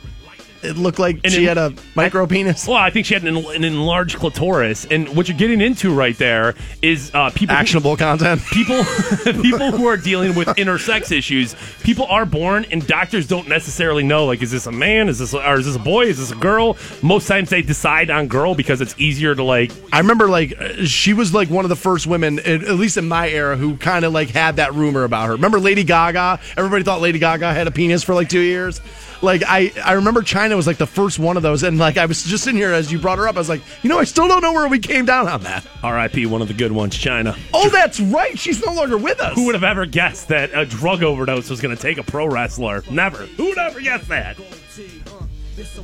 It 0.62 0.76
looked 0.76 0.98
like 0.98 1.20
And 1.24 1.32
she 1.32 1.44
it- 1.44 1.48
had 1.48 1.59
a 1.59 1.72
micro 1.94 2.26
penis. 2.26 2.66
Well, 2.66 2.76
I 2.76 2.90
think 2.90 3.07
she 3.07 3.14
had 3.14 3.24
an, 3.24 3.36
an 3.36 3.64
enlarged 3.64 4.18
clitoris, 4.18 4.84
and 4.90 5.09
what 5.16 5.28
you're 5.28 5.36
getting 5.38 5.61
into 5.61 5.94
right 5.94 6.16
there 6.18 6.54
is 6.82 7.11
uh, 7.14 7.30
people 7.30 7.54
who- 7.54 7.61
Actionable 7.61 7.96
content. 7.96 8.42
people 8.52 8.82
people 9.42 9.70
who 9.72 9.86
are 9.86 9.96
dealing 9.96 10.34
with 10.34 10.48
intersex 10.48 11.11
issues 11.16 11.54
people 11.82 12.07
are 12.07 12.24
born 12.26 12.64
and 12.70 12.86
doctors 12.86 13.26
don't 13.26 13.48
necessarily 13.48 14.02
know 14.02 14.26
like 14.26 14.42
is 14.42 14.50
this 14.50 14.66
a 14.66 14.72
man 14.72 15.09
is 15.09 15.18
this 15.18 15.32
or 15.34 15.54
is 15.59 15.66
this 15.66 15.76
a 15.76 15.78
boy 15.78 16.02
is 16.04 16.18
this 16.18 16.32
a 16.32 16.34
girl 16.36 16.76
most 17.02 17.26
times 17.28 17.50
they 17.50 17.62
decide 17.62 18.11
on 18.11 18.26
girl 18.28 18.54
because 18.54 18.80
it's 18.80 18.94
easier 18.98 19.34
to 19.34 19.42
like 19.42 19.70
I 19.92 19.98
remember 19.98 20.28
like 20.28 20.54
uh, 20.61 20.84
she 20.84 21.12
was 21.12 21.32
like 21.34 21.48
one 21.50 21.64
of 21.64 21.68
the 21.68 21.76
first 21.76 22.07
women, 22.07 22.38
at 22.40 22.46
at 22.64 22.74
least 22.74 22.96
in 22.96 23.09
my 23.09 23.28
era, 23.28 23.57
who 23.57 23.76
kind 23.76 24.04
of 24.04 24.12
like 24.12 24.30
had 24.30 24.57
that 24.57 24.74
rumor 24.74 25.04
about 25.04 25.26
her. 25.26 25.32
Remember 25.32 25.59
Lady 25.61 25.84
Gaga? 25.84 26.40
Everybody 26.57 26.82
thought 26.84 27.00
Lady 27.00 27.18
Gaga 27.18 27.52
had 27.54 27.66
a 27.66 27.70
penis 27.70 28.02
for 28.02 28.14
like 28.14 28.28
two 28.28 28.40
years. 28.40 28.80
Like 29.23 29.43
I, 29.47 29.73
I 29.85 29.93
remember 29.95 30.23
Chyna 30.23 30.57
was 30.57 30.67
like 30.67 30.77
the 30.79 30.87
first 30.87 31.19
one 31.19 31.37
of 31.37 31.43
those, 31.43 31.62
and 31.62 31.79
like 31.79 31.97
I 31.97 32.07
was 32.07 32.23
just 32.25 32.47
in 32.47 32.57
here 32.57 32.73
as 32.73 32.93
you 32.93 32.99
brought 32.99 33.19
her 33.19 33.29
up. 33.29 33.37
I 33.37 33.39
was 33.39 33.49
like, 33.49 33.62
you 33.83 33.89
know, 33.89 33.99
I 33.99 34.05
still 34.05 34.29
don't 34.29 34.43
know 34.43 34.53
where 34.53 34.69
we 34.69 34.79
came 34.79 35.05
down 35.05 35.29
on 35.29 35.43
that. 35.43 35.67
rip 35.83 36.17
one 36.31 36.43
of 36.43 36.49
the 36.49 36.55
good 36.55 36.73
ones 36.73 36.97
Chyna 36.97 37.39
Oh, 37.55 37.69
that's 37.71 38.01
right. 38.01 38.39
She's 38.39 38.64
no 38.64 38.73
longer 38.73 38.99
with 38.99 39.21
us. 39.21 39.35
who 39.35 39.47
would 39.47 39.55
have 39.55 39.64
ever 39.64 39.87
guessed 39.87 40.29
that 40.29 40.51
a 40.55 40.64
drug 40.67 41.03
overdose 41.03 41.49
was 41.51 41.61
going 41.61 41.75
to 41.75 41.81
take 41.81 41.99
a 41.99 42.03
pro 42.03 42.27
wrestler 42.27 42.83
never 42.91 43.19
who 43.27 43.47
would 43.47 43.59
ever 43.59 43.81
guess 43.81 44.07
that 44.09 44.37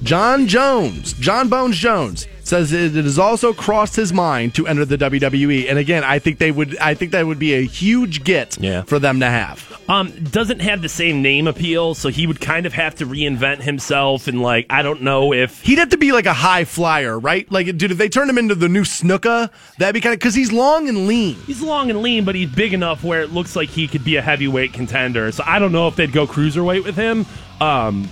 Jon 0.03 0.47
Jones, 0.47 1.13
Jon 1.15 1.49
Bones 1.49 1.77
Jones, 1.79 2.27
says 2.45 2.73
it 2.73 2.97
it 2.97 3.05
has 3.05 3.19
also 3.19 3.53
crossed 3.53 3.97
his 3.97 4.13
mind 4.13 4.55
to 4.57 4.67
enter 4.67 4.85
the 4.85 4.99
WWE. 4.99 5.69
And 5.71 5.79
again, 5.79 6.05
I 6.05 6.19
think 6.19 6.39
they 6.39 6.51
would. 6.51 6.77
I 6.79 6.95
think 6.95 7.13
that 7.13 7.27
would 7.27 7.39
be 7.39 7.55
a 7.55 7.63
huge 7.63 8.25
get 8.25 8.59
Yeah. 8.61 8.83
for 8.83 8.99
them 8.99 9.21
to 9.21 9.27
have. 9.27 9.69
um 9.89 10.11
doesn't 10.31 10.61
have 10.61 10.81
the 10.83 10.89
same 10.89 11.23
name 11.23 11.47
appeal 11.49 11.95
so 11.95 12.09
he 12.09 12.25
would 12.27 12.41
kind 12.41 12.67
of 12.67 12.73
have 12.73 12.95
to 12.95 13.05
reinvent 13.05 13.61
himself 13.63 14.29
and 14.29 14.41
like 14.41 14.65
i 14.71 14.81
don't 14.81 15.03
know 15.03 15.33
if 15.33 15.61
He'd 15.63 15.79
have 15.79 15.89
to 15.89 15.97
be 15.99 16.13
like 16.13 16.27
a 16.27 16.33
high 16.33 16.65
flyer, 16.65 17.19
right? 17.19 17.51
Like, 17.51 17.67
dude, 17.77 17.91
if 17.91 17.99
they 17.99 18.09
turned 18.09 18.31
him 18.31 18.39
into 18.39 18.55
the 18.55 18.69
new 18.69 18.83
Snuka, 18.85 19.51
that'd 19.79 19.95
be 19.95 20.01
kind 20.01 20.13
of 20.15 20.19
because 20.21 20.35
he's 20.35 20.53
long 20.53 20.89
and 20.89 21.07
lean. 21.09 21.35
He's 21.47 21.61
long 21.63 21.91
and 21.91 22.01
lean, 22.03 22.25
but 22.25 22.35
he's 22.35 22.49
big 22.51 22.73
enough 22.75 23.03
where 23.05 23.23
it 23.23 23.33
looks 23.33 23.57
like 23.57 23.69
he 23.71 23.89
could 23.89 24.05
be 24.05 24.17
a 24.17 24.23
heavyweight 24.23 24.73
contender. 24.73 25.33
So 25.33 25.43
I 25.47 25.59
don't 25.59 25.73
know 25.73 25.89
if 25.89 25.97
they'd 25.97 26.13
go 26.13 26.27
cruiserweight 26.27 26.85
with 26.85 26.97
him, 26.97 27.27
um, 27.63 28.09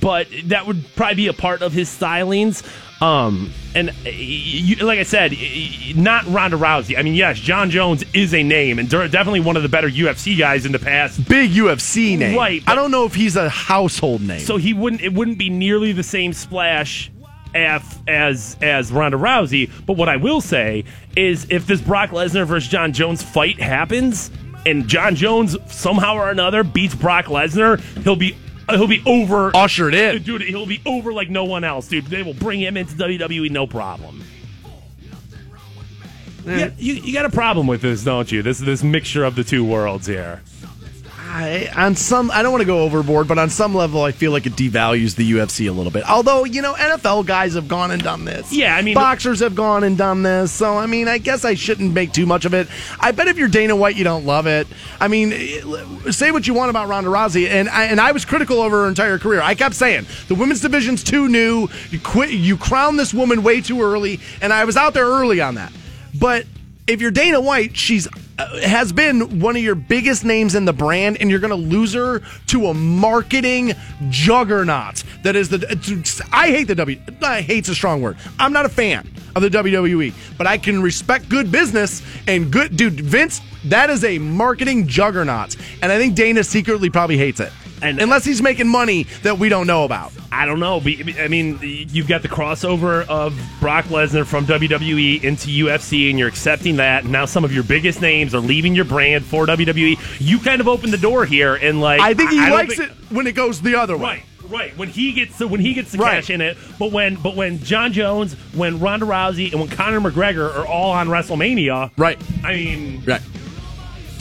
but 0.00 0.28
that 0.44 0.66
would 0.66 0.84
probably 0.94 1.14
be 1.14 1.26
a 1.28 1.32
part 1.32 1.62
of 1.62 1.72
his 1.72 1.88
stylings. 1.88 2.62
Um, 3.02 3.50
and 3.74 3.88
uh, 3.90 3.92
you, 4.10 4.76
like 4.76 4.98
I 5.00 5.02
said, 5.02 5.32
not 5.96 6.24
Ronda 6.26 6.56
Rousey. 6.56 6.96
I 6.96 7.02
mean, 7.02 7.14
yes, 7.14 7.38
Jon 7.38 7.70
Jones 7.70 8.04
is 8.14 8.32
a 8.32 8.42
name 8.44 8.78
and 8.78 8.88
definitely 8.88 9.40
one 9.40 9.56
of 9.56 9.62
the 9.64 9.68
better 9.68 9.88
UFC 9.88 10.38
guys 10.38 10.66
in 10.66 10.72
the 10.72 10.78
past. 10.78 11.26
Big 11.28 11.50
UFC 11.50 12.16
name, 12.16 12.36
Right, 12.36 12.62
I 12.66 12.74
don't 12.76 12.90
know 12.92 13.04
if 13.04 13.14
he's 13.14 13.34
a 13.34 13.48
household 13.48 14.20
name. 14.22 14.40
So 14.40 14.56
he 14.56 14.72
wouldn't. 14.72 15.02
It 15.02 15.12
wouldn't 15.14 15.38
be 15.38 15.50
nearly 15.50 15.92
the 15.92 16.04
same 16.04 16.32
splash 16.32 17.10
af- 17.54 17.98
as 18.06 18.56
as 18.60 18.92
Ronda 18.92 19.16
Rousey. 19.16 19.70
But 19.84 19.94
what 19.96 20.08
I 20.08 20.16
will 20.16 20.40
say 20.40 20.84
is, 21.16 21.46
if 21.50 21.66
this 21.66 21.80
Brock 21.80 22.10
Lesnar 22.10 22.46
versus 22.46 22.68
Jon 22.70 22.92
Jones 22.92 23.22
fight 23.22 23.58
happens, 23.60 24.30
and 24.64 24.86
Jon 24.86 25.16
Jones 25.16 25.56
somehow 25.66 26.14
or 26.14 26.30
another 26.30 26.62
beats 26.62 26.94
Brock 26.94 27.24
Lesnar, 27.24 27.80
he'll 28.04 28.14
be. 28.16 28.36
Uh, 28.68 28.76
he'll 28.76 28.86
be 28.86 29.02
over, 29.06 29.50
ushered 29.54 29.94
in. 29.94 30.22
dude. 30.22 30.42
He'll 30.42 30.66
be 30.66 30.80
over 30.86 31.12
like 31.12 31.30
no 31.30 31.44
one 31.44 31.64
else, 31.64 31.88
dude. 31.88 32.06
They 32.06 32.22
will 32.22 32.34
bring 32.34 32.60
him 32.60 32.76
into 32.76 32.94
WWE, 32.94 33.50
no 33.50 33.66
problem. 33.66 34.22
Yeah, 36.44 36.70
you, 36.76 36.94
you 36.94 37.12
got 37.12 37.24
a 37.24 37.30
problem 37.30 37.66
with 37.66 37.82
this, 37.82 38.02
don't 38.02 38.30
you? 38.32 38.42
This 38.42 38.58
this 38.58 38.82
mixture 38.82 39.24
of 39.24 39.36
the 39.36 39.44
two 39.44 39.64
worlds 39.64 40.06
here. 40.06 40.42
I, 41.34 41.70
on 41.74 41.96
some, 41.96 42.30
I 42.30 42.42
don't 42.42 42.52
want 42.52 42.60
to 42.60 42.66
go 42.66 42.80
overboard, 42.82 43.26
but 43.26 43.38
on 43.38 43.48
some 43.48 43.74
level, 43.74 44.02
I 44.02 44.12
feel 44.12 44.32
like 44.32 44.44
it 44.44 44.52
devalues 44.52 45.16
the 45.16 45.32
UFC 45.32 45.66
a 45.66 45.72
little 45.72 45.90
bit. 45.90 46.04
Although, 46.06 46.44
you 46.44 46.60
know, 46.60 46.74
NFL 46.74 47.24
guys 47.24 47.54
have 47.54 47.68
gone 47.68 47.90
and 47.90 48.02
done 48.02 48.26
this. 48.26 48.52
Yeah, 48.52 48.76
I 48.76 48.82
mean- 48.82 48.92
boxers 48.94 49.40
have 49.40 49.54
gone 49.54 49.82
and 49.82 49.96
done 49.96 50.22
this. 50.22 50.52
So, 50.52 50.76
I 50.76 50.84
mean, 50.84 51.08
I 51.08 51.16
guess 51.16 51.46
I 51.46 51.54
shouldn't 51.54 51.94
make 51.94 52.12
too 52.12 52.26
much 52.26 52.44
of 52.44 52.52
it. 52.52 52.68
I 53.00 53.12
bet 53.12 53.28
if 53.28 53.38
you're 53.38 53.48
Dana 53.48 53.74
White, 53.74 53.96
you 53.96 54.04
don't 54.04 54.26
love 54.26 54.46
it. 54.46 54.66
I 55.00 55.08
mean, 55.08 55.32
eh, 55.32 56.10
say 56.10 56.32
what 56.32 56.46
you 56.46 56.52
want 56.52 56.68
about 56.68 56.88
Ronda 56.88 57.08
Rousey, 57.08 57.48
and 57.48 57.66
I, 57.70 57.84
and 57.84 57.98
I 57.98 58.12
was 58.12 58.26
critical 58.26 58.60
over 58.60 58.82
her 58.82 58.88
entire 58.88 59.18
career. 59.18 59.40
I 59.40 59.54
kept 59.54 59.74
saying 59.74 60.06
the 60.28 60.34
women's 60.34 60.60
division's 60.60 61.02
too 61.02 61.28
new. 61.28 61.68
You 61.90 61.98
quit. 61.98 62.28
You 62.30 62.58
crown 62.58 62.98
this 62.98 63.14
woman 63.14 63.42
way 63.42 63.62
too 63.62 63.80
early, 63.80 64.20
and 64.42 64.52
I 64.52 64.66
was 64.66 64.76
out 64.76 64.92
there 64.92 65.06
early 65.06 65.40
on 65.40 65.54
that. 65.54 65.72
But 66.14 66.44
if 66.86 67.00
you're 67.00 67.10
Dana 67.10 67.40
White, 67.40 67.74
she's 67.74 68.06
Uh, 68.38 68.60
has 68.62 68.92
been 68.92 69.40
one 69.40 69.56
of 69.56 69.62
your 69.62 69.74
biggest 69.74 70.24
names 70.24 70.54
in 70.54 70.64
the 70.64 70.72
brand, 70.72 71.18
and 71.20 71.28
you're 71.30 71.38
going 71.38 71.50
to 71.50 71.54
lose 71.54 71.92
her 71.92 72.22
to 72.46 72.66
a 72.68 72.74
marketing 72.74 73.72
juggernaut 74.08 75.02
that 75.22 75.36
is 75.36 75.50
the. 75.50 75.58
Uh, 75.68 76.26
I 76.32 76.48
hate 76.48 76.64
the 76.64 76.74
W. 76.74 76.98
I 77.20 77.42
hate's 77.42 77.68
a 77.68 77.74
strong 77.74 78.00
word. 78.00 78.16
I'm 78.38 78.52
not 78.52 78.64
a 78.64 78.70
fan 78.70 79.10
of 79.36 79.42
the 79.42 79.50
WWE, 79.50 80.14
but 80.38 80.46
I 80.46 80.56
can 80.56 80.80
respect 80.80 81.28
good 81.28 81.52
business 81.52 82.02
and 82.26 82.50
good 82.50 82.76
dude. 82.76 83.00
Vince, 83.00 83.42
that 83.66 83.90
is 83.90 84.02
a 84.02 84.18
marketing 84.18 84.86
juggernaut, 84.86 85.56
and 85.82 85.92
I 85.92 85.98
think 85.98 86.14
Dana 86.14 86.42
secretly 86.42 86.88
probably 86.88 87.18
hates 87.18 87.40
it. 87.40 87.52
And- 87.82 88.00
unless 88.00 88.24
he's 88.24 88.40
making 88.42 88.68
money 88.68 89.06
that 89.22 89.38
we 89.38 89.48
don't 89.48 89.66
know 89.66 89.84
about. 89.84 90.12
I 90.30 90.46
don't 90.46 90.60
know. 90.60 90.80
I 91.20 91.28
mean, 91.28 91.58
you've 91.62 92.08
got 92.08 92.22
the 92.22 92.28
crossover 92.28 93.06
of 93.06 93.38
Brock 93.60 93.86
Lesnar 93.86 94.24
from 94.24 94.46
WWE 94.46 95.22
into 95.22 95.48
UFC, 95.50 96.08
and 96.08 96.18
you're 96.18 96.28
accepting 96.28 96.76
that. 96.76 97.02
And 97.02 97.12
now 97.12 97.26
some 97.26 97.44
of 97.44 97.52
your 97.52 97.64
biggest 97.64 98.00
names 98.00 98.34
are 98.34 98.40
leaving 98.40 98.74
your 98.74 98.84
brand 98.86 99.24
for 99.26 99.46
WWE. 99.46 99.98
You 100.20 100.38
kind 100.38 100.60
of 100.60 100.68
opened 100.68 100.92
the 100.92 100.98
door 100.98 101.24
here, 101.26 101.54
and 101.54 101.80
like 101.80 102.00
I 102.00 102.14
think 102.14 102.30
he 102.30 102.36
don't 102.36 102.50
likes 102.50 102.76
think- 102.76 102.90
it 102.90 102.96
when 103.10 103.26
it 103.26 103.34
goes 103.34 103.60
the 103.60 103.74
other 103.76 103.96
way. 103.96 104.02
Right, 104.02 104.22
Right 104.50 104.76
when 104.76 104.88
he 104.88 105.12
gets 105.12 105.38
the, 105.38 105.46
when 105.48 105.60
he 105.60 105.72
gets 105.74 105.92
the 105.92 105.98
Right. 105.98 106.14
cash 106.16 106.28
in 106.30 106.40
it, 106.40 106.56
but 106.78 106.92
when 106.92 107.14
but 107.16 107.36
when 107.36 107.62
Jon 107.62 107.92
Jones, 107.92 108.34
when 108.54 108.80
Ronda 108.80 109.06
Rousey, 109.06 109.50
and 109.52 109.60
when 109.60 109.68
Conor 109.70 110.00
McGregor 110.00 110.54
are 110.54 110.66
all 110.66 110.90
on 110.92 111.08
WrestleMania, 111.08 111.90
Right. 111.96 112.18
I 112.44 112.54
mean, 112.54 113.02
Right. 113.06 113.20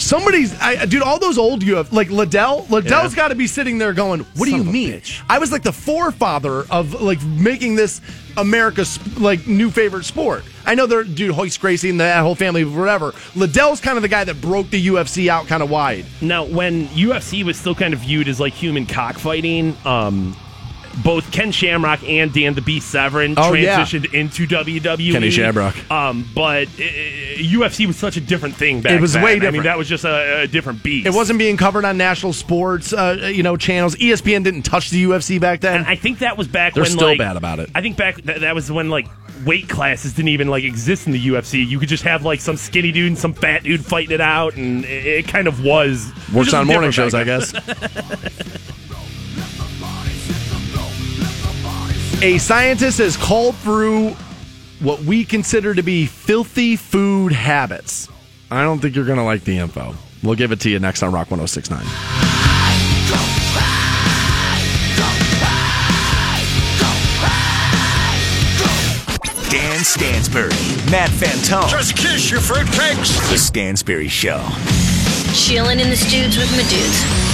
Somebody's, 0.01 0.59
I, 0.59 0.85
dude. 0.85 1.01
All 1.03 1.19
those 1.19 1.37
old 1.37 1.61
UFC, 1.63 1.91
like 1.91 2.09
Liddell. 2.09 2.65
Liddell's 2.69 3.13
Yeah. 3.13 3.15
got 3.15 3.27
to 3.29 3.35
be 3.35 3.47
sitting 3.47 3.77
there 3.77 3.93
going, 3.93 4.21
"What 4.35 4.45
do 4.45 4.51
you 4.55 4.63
mean?" 4.63 4.93
bitch. 4.93 5.21
I 5.29 5.39
was 5.39 5.51
like 5.51 5.63
the 5.63 5.71
forefather 5.71 6.65
of 6.69 7.01
like 7.01 7.21
making 7.23 7.75
this 7.75 8.01
America's 8.37 8.97
like 9.19 9.45
new 9.47 9.69
favorite 9.69 10.05
sport. 10.05 10.43
I 10.65 10.75
know 10.75 10.85
they're 10.87 11.03
dude 11.03 11.35
Royce 11.37 11.57
Gracie 11.57 11.89
and 11.89 11.99
that 11.99 12.21
whole 12.21 12.35
family, 12.35 12.63
whatever. 12.65 13.13
Liddell's 13.35 13.79
kind 13.81 13.97
of 13.97 14.01
the 14.01 14.07
guy 14.09 14.23
that 14.23 14.41
broke 14.41 14.69
the 14.69 14.87
UFC 14.87 15.27
out 15.29 15.47
kind 15.47 15.61
of 15.63 15.69
wide. 15.69 16.05
Now, 16.21 16.43
when 16.45 16.87
UFC 16.89 17.43
was 17.43 17.57
still 17.57 17.75
kind 17.75 17.93
of 17.93 17.99
viewed 18.01 18.27
as 18.27 18.39
like 18.39 18.53
human 18.53 18.85
cockfighting, 18.85 19.75
um, 19.85 20.35
both 21.03 21.31
Ken 21.31 21.51
Shamrock 21.51 22.03
and 22.03 22.33
Dan 22.33 22.53
the 22.53 22.61
Beast 22.61 22.89
Severn 22.89 23.35
Oh, 23.37 23.53
yeah. 23.53 23.79
transitioned 23.79 24.13
into 24.13 24.47
WWE. 24.47 25.11
Kenny 25.11 25.29
Shamrock. 25.29 25.75
Um, 25.91 26.27
but 26.35 26.67
uh, 26.67 26.81
UFC 27.37 27.87
was 27.87 27.97
such 27.97 28.17
a 28.17 28.21
different 28.21 28.55
thing 28.55 28.81
back 28.81 28.93
It 28.93 29.01
was 29.01 29.13
then. 29.13 29.23
way 29.23 29.39
I 29.41 29.51
mean, 29.51 29.63
that 29.63 29.77
was 29.77 29.87
just 29.87 30.05
a, 30.05 30.41
a 30.41 30.47
different 30.47 30.83
beast. 30.83 31.07
It 31.07 31.13
wasn't 31.13 31.39
being 31.39 31.57
covered 31.57 31.85
on 31.85 31.97
national 31.97 32.33
sports, 32.33 32.93
uh, 32.93 33.29
you 33.33 33.43
know, 33.43 33.57
channels. 33.57 33.95
ESPN 33.95 34.43
didn't 34.43 34.63
touch 34.63 34.89
the 34.89 35.03
UFC 35.03 35.39
back 35.39 35.61
then. 35.61 35.77
And 35.77 35.87
I 35.87 35.95
think 35.95 36.19
that 36.19 36.37
was 36.37 36.47
back 36.47 36.73
They're 36.73 36.83
when 36.83 36.91
still 36.91 37.07
like, 37.09 37.17
bad 37.17 37.37
about 37.37 37.59
it. 37.59 37.69
I 37.73 37.81
think 37.81 37.97
back 37.97 38.21
that, 38.23 38.41
that 38.41 38.55
was 38.55 38.71
when 38.71 38.89
like 38.89 39.07
weight 39.45 39.67
classes 39.67 40.13
didn't 40.13 40.29
even 40.29 40.47
like 40.49 40.63
exist 40.63 41.07
in 41.07 41.13
the 41.13 41.27
UFC. 41.27 41.67
You 41.67 41.79
could 41.79 41.89
just 41.89 42.03
have 42.03 42.23
like 42.23 42.39
some 42.41 42.57
skinny 42.57 42.91
dude 42.91 43.07
and 43.07 43.17
some 43.17 43.33
fat 43.33 43.63
dude 43.63 43.83
fighting 43.85 44.13
it 44.13 44.21
out, 44.21 44.55
and 44.55 44.85
it, 44.85 45.05
it 45.05 45.27
kind 45.27 45.47
of 45.47 45.63
was 45.63 46.11
Works 46.33 46.53
on 46.53 46.67
morning 46.67 46.91
shows, 46.91 47.13
I 47.13 47.23
guess. 47.23 47.51
A 52.23 52.37
scientist 52.37 52.99
has 52.99 53.17
called 53.17 53.55
through 53.55 54.09
what 54.79 54.99
we 55.01 55.25
consider 55.25 55.73
to 55.73 55.81
be 55.81 56.05
filthy 56.05 56.75
food 56.75 57.31
habits. 57.31 58.09
I 58.51 58.61
don't 58.61 58.77
think 58.77 58.95
you're 58.95 59.05
going 59.05 59.17
to 59.17 59.23
like 59.23 59.43
the 59.43 59.57
info. 59.57 59.95
We'll 60.21 60.35
give 60.35 60.51
it 60.51 60.59
to 60.59 60.69
you 60.69 60.77
next 60.77 61.01
on 61.01 61.11
Rock 61.11 61.31
1069. 61.31 61.83
Dan 69.49 69.83
Stansbury, 69.83 70.49
Matt 70.91 71.09
Fantone. 71.09 71.69
Just 71.71 71.97
kiss 71.97 72.29
your 72.29 72.39
fruitcakes. 72.39 73.31
The 73.31 73.37
Stansbury 73.39 74.07
Show 74.07 74.45
Chilling 75.33 75.79
in 75.79 75.89
the 75.89 75.95
studs 75.95 76.37
with 76.37 76.51
my 76.51 76.61
dudes. 76.69 77.30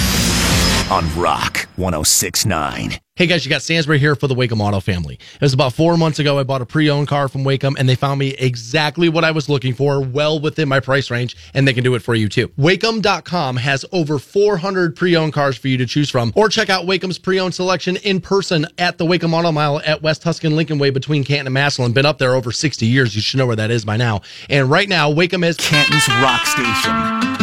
On 0.90 1.04
Rock 1.20 1.68
1069. 1.76 2.98
Hey 3.18 3.28
guys, 3.28 3.44
you 3.44 3.50
got 3.50 3.62
Stansbury 3.62 4.00
here 4.00 4.16
for 4.16 4.28
the 4.28 4.36
Waikem 4.36 4.62
Auto 4.62 4.80
family. 4.80 5.16
It 5.16 5.42
was 5.42 5.54
about 5.54 5.74
four 5.74 5.98
months 5.98 6.20
ago. 6.20 6.40
I 6.40 6.44
bought 6.44 6.62
a 6.62 6.66
pre-owned 6.66 7.10
car 7.10 7.28
from 7.28 7.44
Waikem, 7.44 7.76
and 7.78 7.90
they 7.90 7.96
found 7.96 8.20
me 8.20 8.30
exactly 8.36 9.10
what 9.10 9.26
I 9.26 9.32
was 9.32 9.50
looking 9.50 9.74
for, 9.74 10.00
well 10.00 10.40
within 10.40 10.70
my 10.70 10.80
price 10.80 11.12
range, 11.12 11.36
and 11.54 11.68
they 11.68 11.74
can 11.74 11.84
do 11.84 11.96
it 11.96 12.02
for 12.04 12.16
you 12.16 12.30
too. 12.30 12.48
Waikem.com 12.50 13.58
has 13.58 13.84
over 13.92 14.18
400 14.18 14.96
pre-owned 14.96 15.34
cars 15.34 15.58
for 15.58 15.68
you 15.68 15.78
to 15.78 15.86
choose 15.86 16.10
from, 16.10 16.32
or 16.36 16.48
check 16.48 16.70
out 16.70 16.86
Waikem's 16.86 17.18
pre-owned 17.18 17.54
selection 17.54 17.98
in 17.98 18.22
person 18.22 18.66
at 18.78 18.98
the 18.98 19.06
Waikem 19.06 19.34
Auto 19.34 19.52
Mile 19.52 19.82
at 19.86 20.02
West 20.02 20.22
Tuscan 20.22 20.56
Lincoln 20.56 20.80
Way 20.80 20.92
between 20.92 21.26
Canton 21.26 21.48
and 21.48 21.54
Massillon. 21.54 21.92
Been 21.92 22.06
up 22.06 22.18
there 22.18 22.34
over 22.34 22.54
60 22.54 22.86
years. 22.86 23.14
You 23.14 23.22
should 23.22 23.40
know 23.40 23.48
where 23.48 23.58
that 23.58 23.72
is 23.72 23.84
by 23.84 23.98
now. 23.98 24.22
And 24.50 24.70
right 24.70 24.88
now, 24.88 25.12
Waikem 25.12 25.46
is 25.46 25.58
Canton's 25.58 26.08
Rock 26.08 26.46
Station, 26.46 26.94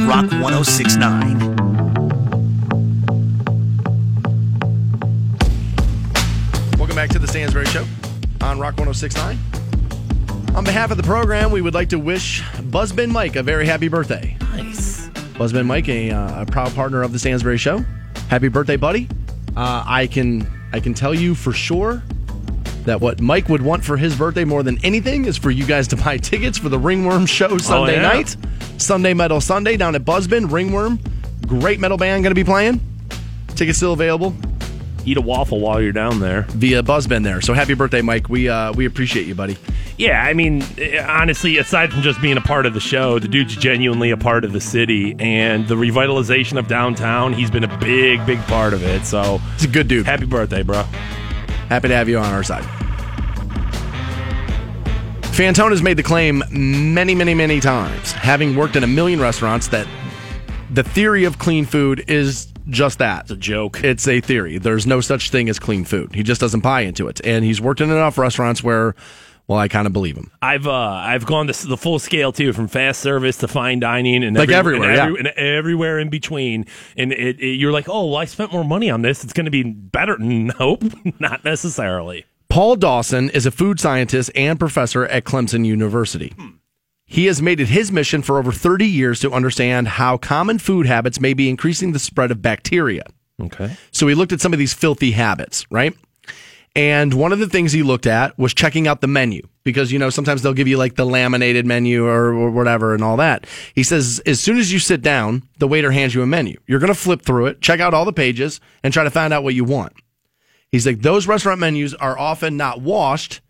Rock 0.08 0.30
1069. 0.30 1.93
Back 7.04 7.10
to 7.10 7.18
the 7.18 7.28
Stansbury 7.28 7.66
Show 7.66 7.84
on 8.40 8.58
Rock 8.58 8.78
1069. 8.78 9.38
On 10.56 10.64
behalf 10.64 10.90
of 10.90 10.96
the 10.96 11.02
program, 11.02 11.50
we 11.50 11.60
would 11.60 11.74
like 11.74 11.90
to 11.90 11.98
wish 11.98 12.40
Buzzbin 12.40 13.10
Mike 13.10 13.36
a 13.36 13.42
very 13.42 13.66
happy 13.66 13.88
birthday. 13.88 14.34
Nice. 14.40 15.08
Buzzbin 15.34 15.66
Mike, 15.66 15.86
a, 15.90 16.12
uh, 16.12 16.40
a 16.40 16.46
proud 16.46 16.74
partner 16.74 17.02
of 17.02 17.12
the 17.12 17.18
Stansbury 17.18 17.58
Show. 17.58 17.84
Happy 18.30 18.48
birthday, 18.48 18.76
buddy. 18.76 19.06
Uh, 19.54 19.84
I 19.86 20.06
can 20.06 20.50
I 20.72 20.80
can 20.80 20.94
tell 20.94 21.12
you 21.12 21.34
for 21.34 21.52
sure 21.52 22.02
that 22.86 23.02
what 23.02 23.20
Mike 23.20 23.50
would 23.50 23.60
want 23.60 23.84
for 23.84 23.98
his 23.98 24.16
birthday 24.16 24.46
more 24.46 24.62
than 24.62 24.82
anything 24.82 25.26
is 25.26 25.36
for 25.36 25.50
you 25.50 25.66
guys 25.66 25.86
to 25.88 25.96
buy 25.96 26.16
tickets 26.16 26.56
for 26.56 26.70
the 26.70 26.78
Ringworm 26.78 27.26
show 27.26 27.58
Sunday 27.58 27.96
yeah? 27.96 28.12
night. 28.14 28.34
Sunday 28.78 29.12
Metal 29.12 29.42
Sunday 29.42 29.76
down 29.76 29.94
at 29.94 30.06
Buzzbin. 30.06 30.50
Ringworm, 30.50 30.98
great 31.46 31.80
metal 31.80 31.98
band 31.98 32.22
going 32.22 32.30
to 32.30 32.34
be 32.34 32.44
playing. 32.44 32.80
Tickets 33.48 33.76
still 33.76 33.92
available 33.92 34.34
Eat 35.06 35.16
a 35.16 35.20
waffle 35.20 35.60
while 35.60 35.80
you're 35.82 35.92
down 35.92 36.18
there. 36.20 36.42
via 36.50 36.82
Buzzbin 36.82 37.22
there. 37.24 37.40
So 37.40 37.52
happy 37.52 37.74
birthday, 37.74 38.00
Mike. 38.02 38.28
We 38.28 38.48
uh, 38.48 38.72
we 38.72 38.86
appreciate 38.86 39.26
you, 39.26 39.34
buddy. 39.34 39.56
Yeah, 39.96 40.22
I 40.24 40.32
mean, 40.34 40.64
eh, 40.78 41.04
honestly, 41.06 41.58
aside 41.58 41.92
from 41.92 42.02
just 42.02 42.20
being 42.20 42.36
a 42.36 42.40
part 42.40 42.66
of 42.66 42.74
the 42.74 42.80
show, 42.80 43.18
the 43.18 43.28
dude's 43.28 43.54
genuinely 43.56 44.10
a 44.10 44.16
part 44.16 44.44
of 44.44 44.52
the 44.52 44.60
city 44.60 45.14
and 45.20 45.68
the 45.68 45.74
revitalization 45.76 46.58
of 46.58 46.66
downtown. 46.66 47.32
He's 47.32 47.50
been 47.50 47.64
a 47.64 47.78
big, 47.78 48.24
big 48.26 48.40
part 48.46 48.72
of 48.74 48.82
it. 48.82 49.04
So 49.06 49.38
He's 49.56 49.64
a 49.64 49.68
good 49.68 49.86
dude. 49.86 50.06
happy 50.06 50.26
birthday, 50.26 50.62
bro. 50.62 50.82
Happy 51.68 51.88
to 51.88 51.94
have 51.94 52.08
you 52.08 52.18
on 52.18 52.32
our 52.32 52.42
side. 52.42 52.64
Fantone 55.34 55.70
has 55.70 55.82
made 55.82 55.96
the 55.96 56.02
claim 56.02 56.42
many, 56.50 57.14
many, 57.14 57.34
many 57.34 57.58
times, 57.60 58.12
having 58.12 58.54
worked 58.54 58.76
in 58.76 58.84
a 58.84 58.86
million 58.86 59.20
restaurants, 59.20 59.66
that 59.68 59.86
the 60.70 60.82
theory 60.84 61.24
of 61.24 61.38
clean 61.38 61.64
food 61.64 62.04
is 62.08 62.46
just 62.68 62.98
that. 62.98 63.22
It's 63.22 63.30
a 63.30 63.36
joke. 63.36 63.82
It's 63.84 64.06
a 64.08 64.20
theory. 64.20 64.58
There's 64.58 64.86
no 64.86 65.00
such 65.00 65.30
thing 65.30 65.48
as 65.48 65.58
clean 65.58 65.84
food. 65.84 66.14
He 66.14 66.22
just 66.22 66.40
doesn't 66.40 66.60
buy 66.60 66.80
into 66.82 67.08
it. 67.08 67.20
And 67.24 67.44
he's 67.44 67.60
worked 67.60 67.80
in 67.80 67.90
enough 67.90 68.18
restaurants 68.18 68.62
where, 68.62 68.94
well, 69.46 69.58
I 69.58 69.68
kind 69.68 69.86
of 69.86 69.92
believe 69.92 70.16
him. 70.16 70.30
I've 70.40 70.66
uh, 70.66 70.72
I've 70.72 71.26
gone 71.26 71.46
to 71.48 71.66
the 71.66 71.76
full 71.76 71.98
scale 71.98 72.32
too, 72.32 72.52
from 72.54 72.66
fast 72.68 73.00
service 73.00 73.36
to 73.38 73.48
fine 73.48 73.80
dining, 73.80 74.24
and 74.24 74.34
Like 74.36 74.48
every- 74.50 74.76
everywhere, 74.76 74.90
and, 75.06 75.14
yeah. 75.14 75.18
and 75.18 75.28
everywhere 75.38 75.98
in 75.98 76.08
between. 76.08 76.64
And 76.96 77.12
it, 77.12 77.40
it- 77.40 77.58
you're 77.58 77.72
like, 77.72 77.88
oh, 77.88 78.06
well, 78.06 78.16
I 78.16 78.24
spent 78.24 78.52
more 78.52 78.64
money 78.64 78.88
on 78.90 79.02
this. 79.02 79.22
It's 79.24 79.32
going 79.34 79.44
to 79.46 79.50
be 79.50 79.62
better. 79.62 80.16
Nope, 80.18 80.84
not 81.20 81.44
necessarily. 81.44 82.24
Paul 82.48 82.76
Dawson 82.76 83.30
is 83.30 83.46
a 83.46 83.50
food 83.50 83.80
scientist 83.80 84.30
and 84.34 84.58
professor 84.60 85.04
at 85.06 85.24
Clemson 85.24 85.66
University. 85.66 86.32
He 87.06 87.26
has 87.26 87.42
made 87.42 87.60
it 87.60 87.68
his 87.68 87.92
mission 87.92 88.22
for 88.22 88.38
over 88.38 88.50
30 88.50 88.86
years 88.86 89.20
to 89.20 89.30
understand 89.32 89.88
how 89.88 90.16
common 90.16 90.58
food 90.58 90.86
habits 90.86 91.20
may 91.20 91.34
be 91.34 91.48
increasing 91.48 91.92
the 91.92 91.98
spread 91.98 92.30
of 92.30 92.40
bacteria. 92.40 93.04
Okay. 93.40 93.76
So 93.90 94.06
he 94.06 94.14
looked 94.14 94.32
at 94.32 94.40
some 94.40 94.52
of 94.52 94.58
these 94.58 94.72
filthy 94.72 95.10
habits, 95.10 95.70
right? 95.70 95.94
And 96.76 97.14
one 97.14 97.32
of 97.32 97.38
the 97.38 97.48
things 97.48 97.70
he 97.72 97.84
looked 97.84 98.06
at 98.06 98.36
was 98.36 98.52
checking 98.52 98.88
out 98.88 99.00
the 99.00 99.06
menu 99.06 99.46
because, 99.62 99.92
you 99.92 99.98
know, 99.98 100.10
sometimes 100.10 100.42
they'll 100.42 100.54
give 100.54 100.66
you 100.66 100.76
like 100.76 100.96
the 100.96 101.04
laminated 101.04 101.64
menu 101.66 102.04
or, 102.04 102.34
or 102.34 102.50
whatever 102.50 102.94
and 102.94 103.04
all 103.04 103.16
that. 103.18 103.46
He 103.74 103.84
says, 103.84 104.20
as 104.26 104.40
soon 104.40 104.58
as 104.58 104.72
you 104.72 104.80
sit 104.80 105.00
down, 105.00 105.44
the 105.58 105.68
waiter 105.68 105.92
hands 105.92 106.14
you 106.14 106.22
a 106.22 106.26
menu. 106.26 106.58
You're 106.66 106.80
going 106.80 106.92
to 106.92 106.98
flip 106.98 107.22
through 107.22 107.46
it, 107.46 107.60
check 107.60 107.78
out 107.78 107.94
all 107.94 108.04
the 108.04 108.12
pages, 108.12 108.60
and 108.82 108.92
try 108.92 109.04
to 109.04 109.10
find 109.10 109.32
out 109.32 109.44
what 109.44 109.54
you 109.54 109.62
want. 109.62 109.92
He's 110.72 110.84
like, 110.84 111.02
those 111.02 111.28
restaurant 111.28 111.60
menus 111.60 111.94
are 111.94 112.18
often 112.18 112.56
not 112.56 112.80
washed 112.80 113.40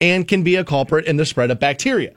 and 0.00 0.28
can 0.28 0.44
be 0.44 0.54
a 0.54 0.64
culprit 0.64 1.06
in 1.06 1.16
the 1.16 1.26
spread 1.26 1.50
of 1.50 1.58
bacteria. 1.58 2.14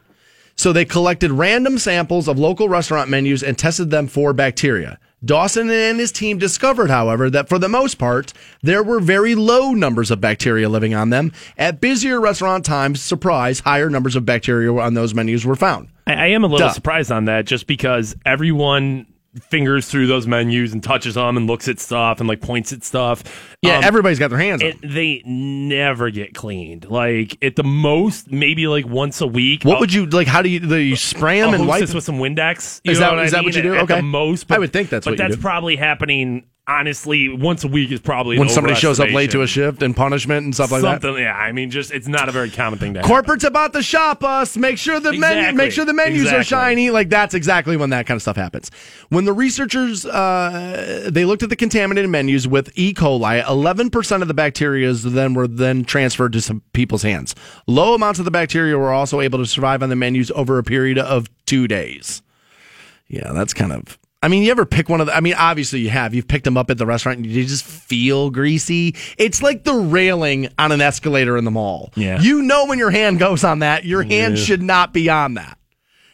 So 0.61 0.71
they 0.71 0.85
collected 0.85 1.31
random 1.31 1.79
samples 1.79 2.27
of 2.27 2.37
local 2.37 2.69
restaurant 2.69 3.09
menus 3.09 3.41
and 3.41 3.57
tested 3.57 3.89
them 3.89 4.05
for 4.05 4.31
bacteria. 4.31 4.99
Dawson 5.25 5.71
and 5.71 5.99
his 5.99 6.11
team 6.11 6.37
discovered, 6.37 6.91
however, 6.91 7.31
that 7.31 7.49
for 7.49 7.57
the 7.57 7.67
most 7.67 7.95
part, 7.95 8.31
there 8.61 8.83
were 8.83 8.99
very 8.99 9.33
low 9.33 9.71
numbers 9.71 10.11
of 10.11 10.21
bacteria 10.21 10.69
living 10.69 10.93
on 10.93 11.09
them. 11.09 11.31
At 11.57 11.81
busier 11.81 12.21
restaurant 12.21 12.63
times, 12.63 13.01
surprise, 13.01 13.61
higher 13.61 13.89
numbers 13.89 14.15
of 14.15 14.23
bacteria 14.23 14.71
on 14.71 14.93
those 14.93 15.15
menus 15.15 15.47
were 15.47 15.55
found. 15.55 15.89
I, 16.05 16.13
I 16.13 16.27
am 16.27 16.43
a 16.43 16.47
little 16.47 16.67
Duh. 16.67 16.73
surprised 16.73 17.11
on 17.11 17.25
that, 17.25 17.47
just 17.47 17.65
because 17.65 18.15
everyone 18.23 19.07
fingers 19.39 19.87
through 19.87 20.07
those 20.07 20.27
menus 20.27 20.73
and 20.73 20.83
touches 20.83 21.15
them 21.15 21.37
and 21.37 21.47
looks 21.47 21.67
at 21.67 21.79
stuff 21.79 22.19
and 22.19 22.27
like 22.27 22.41
points 22.41 22.73
at 22.73 22.83
stuff. 22.83 23.23
Yeah, 23.61 23.77
Um, 23.77 23.83
everybody's 23.85 24.19
got 24.19 24.29
their 24.29 24.39
hands 24.39 24.61
on 24.61 24.69
it, 24.69 24.77
they 24.83 25.21
never 25.25 26.09
get 26.09 26.33
cleaned. 26.33 26.89
Like 26.89 27.37
at 27.43 27.55
the 27.55 27.63
most, 27.63 28.31
maybe 28.31 28.67
like 28.67 28.85
once 28.85 29.21
a 29.21 29.27
week. 29.27 29.63
What 29.63 29.75
I'll- 29.75 29.79
would 29.81 29.93
you 29.93 30.05
like? 30.07 30.27
How 30.27 30.41
do 30.41 30.49
you, 30.49 30.59
do 30.59 30.75
you 30.75 30.95
spray 30.95 31.39
them 31.39 31.53
and 31.53 31.67
wipe? 31.67 31.79
this 31.81 31.93
with 31.93 32.03
some 32.03 32.17
Windex. 32.19 32.81
You 32.83 32.91
Is 32.91 32.99
that- 32.99 33.13
what 33.13 33.25
is 33.25 33.33
I 33.33 33.37
that 33.37 33.45
what 33.45 33.55
you 33.55 33.61
do? 33.61 33.75
At 33.75 33.87
the 33.87 33.93
Okay. 33.95 34.01
most, 34.01 34.51
I 34.51 34.59
would 34.59 34.73
think 34.73 34.89
that's 34.89 35.05
but 35.05 35.11
what 35.13 35.19
you 35.19 35.29
that's 35.29 35.41
probably 35.41 35.75
happening. 35.77 36.43
Honestly, 36.67 37.27
once 37.27 37.63
a 37.63 37.67
week 37.67 37.91
is 37.91 37.99
probably 37.99 38.37
when 38.37 38.47
somebody 38.47 38.75
shows 38.75 38.99
up 38.99 39.09
late 39.09 39.31
to 39.31 39.41
a 39.41 39.47
shift 39.47 39.81
and 39.81 39.95
punishment 39.95 40.45
and 40.45 40.53
stuff 40.53 40.71
like 40.71 40.83
that. 40.83 41.03
Yeah. 41.17 41.35
I 41.35 41.51
mean, 41.51 41.71
just 41.71 41.91
it's 41.91 42.07
not 42.07 42.29
a 42.29 42.31
very 42.31 42.51
common 42.51 42.77
thing 42.77 42.93
to 42.93 42.99
happen. 42.99 43.09
Corporate's 43.09 43.43
about 43.43 43.73
to 43.73 43.81
shop 43.81 44.23
us. 44.23 44.55
Make 44.55 44.77
sure 44.77 44.99
the 44.99 45.11
menu, 45.11 45.53
make 45.57 45.71
sure 45.71 45.85
the 45.85 45.93
menus 45.93 46.31
are 46.31 46.43
shiny. 46.43 46.91
Like 46.91 47.09
that's 47.09 47.33
exactly 47.33 47.77
when 47.77 47.89
that 47.89 48.05
kind 48.05 48.15
of 48.15 48.21
stuff 48.21 48.35
happens. 48.37 48.69
When 49.09 49.25
the 49.25 49.33
researchers 49.33 50.05
uh, 50.05 51.09
they 51.11 51.25
looked 51.25 51.41
at 51.41 51.49
the 51.49 51.55
contaminated 51.55 52.09
menus 52.11 52.47
with 52.47 52.71
E. 52.75 52.93
coli, 52.93 53.45
eleven 53.49 53.89
percent 53.89 54.21
of 54.21 54.27
the 54.27 54.35
bacteria 54.35 54.93
then 54.93 55.33
were 55.33 55.47
then 55.47 55.83
transferred 55.83 56.31
to 56.33 56.41
some 56.41 56.61
people's 56.73 57.01
hands. 57.01 57.33
Low 57.65 57.95
amounts 57.95 58.19
of 58.19 58.25
the 58.25 58.31
bacteria 58.31 58.77
were 58.77 58.91
also 58.91 59.19
able 59.19 59.39
to 59.39 59.47
survive 59.47 59.81
on 59.81 59.89
the 59.89 59.95
menus 59.95 60.29
over 60.31 60.59
a 60.59 60.63
period 60.63 60.99
of 60.99 61.27
two 61.47 61.67
days. 61.67 62.21
Yeah, 63.07 63.33
that's 63.33 63.53
kind 63.53 63.73
of. 63.73 63.97
I 64.23 64.27
mean, 64.27 64.43
you 64.43 64.51
ever 64.51 64.65
pick 64.65 64.87
one 64.87 65.01
of 65.01 65.07
the, 65.07 65.15
I 65.15 65.19
mean, 65.19 65.33
obviously 65.35 65.79
you 65.79 65.89
have. 65.89 66.13
You've 66.13 66.27
picked 66.27 66.43
them 66.45 66.55
up 66.55 66.69
at 66.69 66.77
the 66.77 66.85
restaurant 66.85 67.17
and 67.17 67.25
you 67.25 67.43
just 67.43 67.65
feel 67.65 68.29
greasy. 68.29 68.95
It's 69.17 69.41
like 69.41 69.63
the 69.63 69.73
railing 69.73 70.49
on 70.59 70.71
an 70.71 70.79
escalator 70.79 71.37
in 71.37 71.43
the 71.43 71.49
mall. 71.51 71.91
Yeah. 71.95 72.19
You 72.21 72.43
know 72.43 72.67
when 72.67 72.77
your 72.77 72.91
hand 72.91 73.17
goes 73.17 73.43
on 73.43 73.59
that, 73.59 73.83
your 73.83 74.03
hand 74.03 74.37
Yeah. 74.37 74.43
should 74.43 74.61
not 74.61 74.93
be 74.93 75.09
on 75.09 75.33
that. 75.35 75.57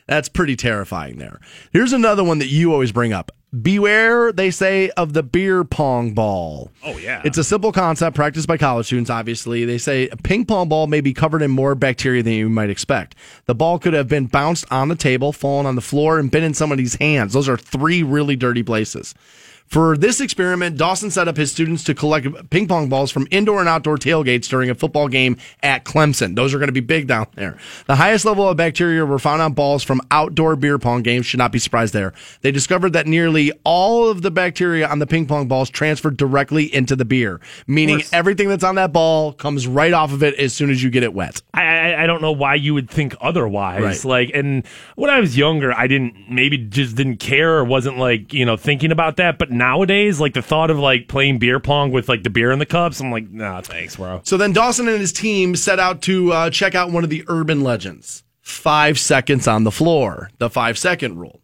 That's 0.07 0.29
pretty 0.29 0.55
terrifying 0.55 1.17
there. 1.17 1.41
Here's 1.73 1.91
another 1.91 2.23
one 2.23 2.39
that 2.39 2.47
you 2.47 2.71
always 2.71 2.93
bring 2.93 3.11
up. 3.11 3.31
Beware, 3.61 4.33
they 4.33 4.51
say, 4.51 4.89
of 4.97 5.13
the 5.13 5.23
beer 5.23 5.63
pong 5.63 6.13
ball. 6.13 6.69
Oh, 6.83 6.97
yeah. 6.97 7.21
It's 7.23 7.37
a 7.37 7.45
simple 7.45 7.71
concept 7.71 8.13
practiced 8.13 8.45
by 8.45 8.57
college 8.57 8.87
students, 8.87 9.09
obviously. 9.09 9.63
They 9.63 9.77
say 9.77 10.09
a 10.09 10.17
ping 10.17 10.45
pong 10.45 10.67
ball 10.67 10.87
may 10.87 10.99
be 10.99 11.13
covered 11.13 11.41
in 11.41 11.51
more 11.51 11.73
bacteria 11.73 12.21
than 12.21 12.33
you 12.33 12.49
might 12.49 12.69
expect. 12.69 13.15
The 13.45 13.55
ball 13.55 13.79
could 13.79 13.93
have 13.93 14.09
been 14.09 14.25
bounced 14.25 14.65
on 14.69 14.89
the 14.89 14.97
table, 14.97 15.31
fallen 15.31 15.65
on 15.65 15.75
the 15.75 15.81
floor, 15.81 16.19
and 16.19 16.29
been 16.29 16.43
in 16.43 16.53
somebody's 16.53 16.95
hands. 16.95 17.31
Those 17.31 17.47
are 17.47 17.55
three 17.55 18.03
really 18.03 18.35
dirty 18.35 18.63
places. 18.63 19.15
For 19.67 19.97
this 19.97 20.21
experiment, 20.21 20.77
Dawson 20.77 21.11
set 21.11 21.27
up 21.27 21.37
his 21.37 21.51
students 21.51 21.83
to 21.85 21.93
collect 21.93 22.49
ping 22.49 22.67
pong 22.67 22.89
balls 22.89 23.11
from 23.11 23.27
indoor 23.31 23.59
and 23.59 23.69
outdoor 23.69 23.97
tailgates 23.97 24.47
during 24.47 24.69
a 24.69 24.75
football 24.75 25.07
game 25.07 25.37
at 25.61 25.83
Clemson. 25.83 26.35
Those 26.35 26.53
are 26.53 26.57
going 26.57 26.67
to 26.67 26.73
be 26.73 26.79
big 26.79 27.07
down 27.07 27.27
there. 27.35 27.57
The 27.85 27.95
highest 27.95 28.25
level 28.25 28.47
of 28.47 28.57
bacteria 28.57 29.05
were 29.05 29.19
found 29.19 29.41
on 29.41 29.53
balls 29.53 29.83
from 29.83 30.01
outdoor 30.09 30.55
beer 30.55 30.79
pong 30.79 31.03
games. 31.03 31.25
Should 31.25 31.39
not 31.39 31.51
be 31.51 31.59
surprised 31.59 31.93
there. 31.93 32.13
They 32.41 32.51
discovered 32.51 32.93
that 32.93 33.07
nearly 33.07 33.51
all 33.63 34.07
of 34.07 34.21
the 34.21 34.31
bacteria 34.31 34.87
on 34.87 34.99
the 34.99 35.07
ping 35.07 35.25
pong 35.25 35.47
balls 35.47 35.69
transferred 35.69 36.17
directly 36.17 36.73
into 36.73 36.95
the 36.95 37.05
beer, 37.05 37.41
meaning 37.67 38.03
everything 38.13 38.47
that's 38.47 38.63
on 38.63 38.75
that 38.75 38.93
ball 38.93 39.33
comes 39.33 39.67
right 39.67 39.93
off 39.93 40.13
of 40.13 40.23
it 40.23 40.35
as 40.35 40.53
soon 40.53 40.69
as 40.69 40.81
you 40.81 40.89
get 40.89 41.03
it 41.03 41.13
wet. 41.13 41.41
I, 41.53 41.63
I 41.63 42.03
I 42.03 42.07
don't 42.07 42.21
know 42.21 42.31
why 42.31 42.55
you 42.55 42.73
would 42.73 42.89
think 42.89 43.15
otherwise. 43.19 43.81
Right. 43.81 44.05
Like, 44.05 44.31
and 44.33 44.65
when 44.95 45.09
I 45.09 45.19
was 45.19 45.35
younger, 45.37 45.73
I 45.73 45.87
didn't 45.87 46.29
maybe 46.29 46.57
just 46.57 46.95
didn't 46.95 47.17
care 47.17 47.57
or 47.57 47.65
wasn't 47.65 47.97
like 47.97 48.33
you 48.33 48.45
know 48.45 48.55
thinking 48.55 48.91
about 48.91 49.17
that. 49.17 49.37
But 49.37 49.51
nowadays, 49.57 50.19
like 50.19 50.33
the 50.33 50.41
thought 50.41 50.69
of 50.69 50.79
like 50.79 51.07
playing 51.07 51.39
beer 51.39 51.59
pong 51.59 51.91
with 51.91 52.09
like 52.09 52.23
the 52.23 52.29
beer 52.29 52.51
in 52.51 52.59
the 52.59 52.65
cups, 52.65 52.99
I'm 52.99 53.11
like, 53.11 53.29
nah, 53.29 53.61
thanks, 53.61 53.95
bro. 53.95 54.21
So 54.23 54.37
then 54.37 54.53
Dawson 54.53 54.87
and 54.87 54.99
his 54.99 55.13
team 55.13 55.55
set 55.55 55.79
out 55.79 56.01
to 56.03 56.31
uh, 56.31 56.49
check 56.49 56.75
out 56.75 56.91
one 56.91 57.03
of 57.03 57.09
the 57.09 57.23
urban 57.27 57.61
legends 57.61 58.23
five 58.41 58.97
seconds 58.97 59.45
on 59.45 59.65
the 59.65 59.71
floor, 59.71 60.31
the 60.37 60.49
five 60.49 60.77
second 60.77 61.17
rule. 61.17 61.41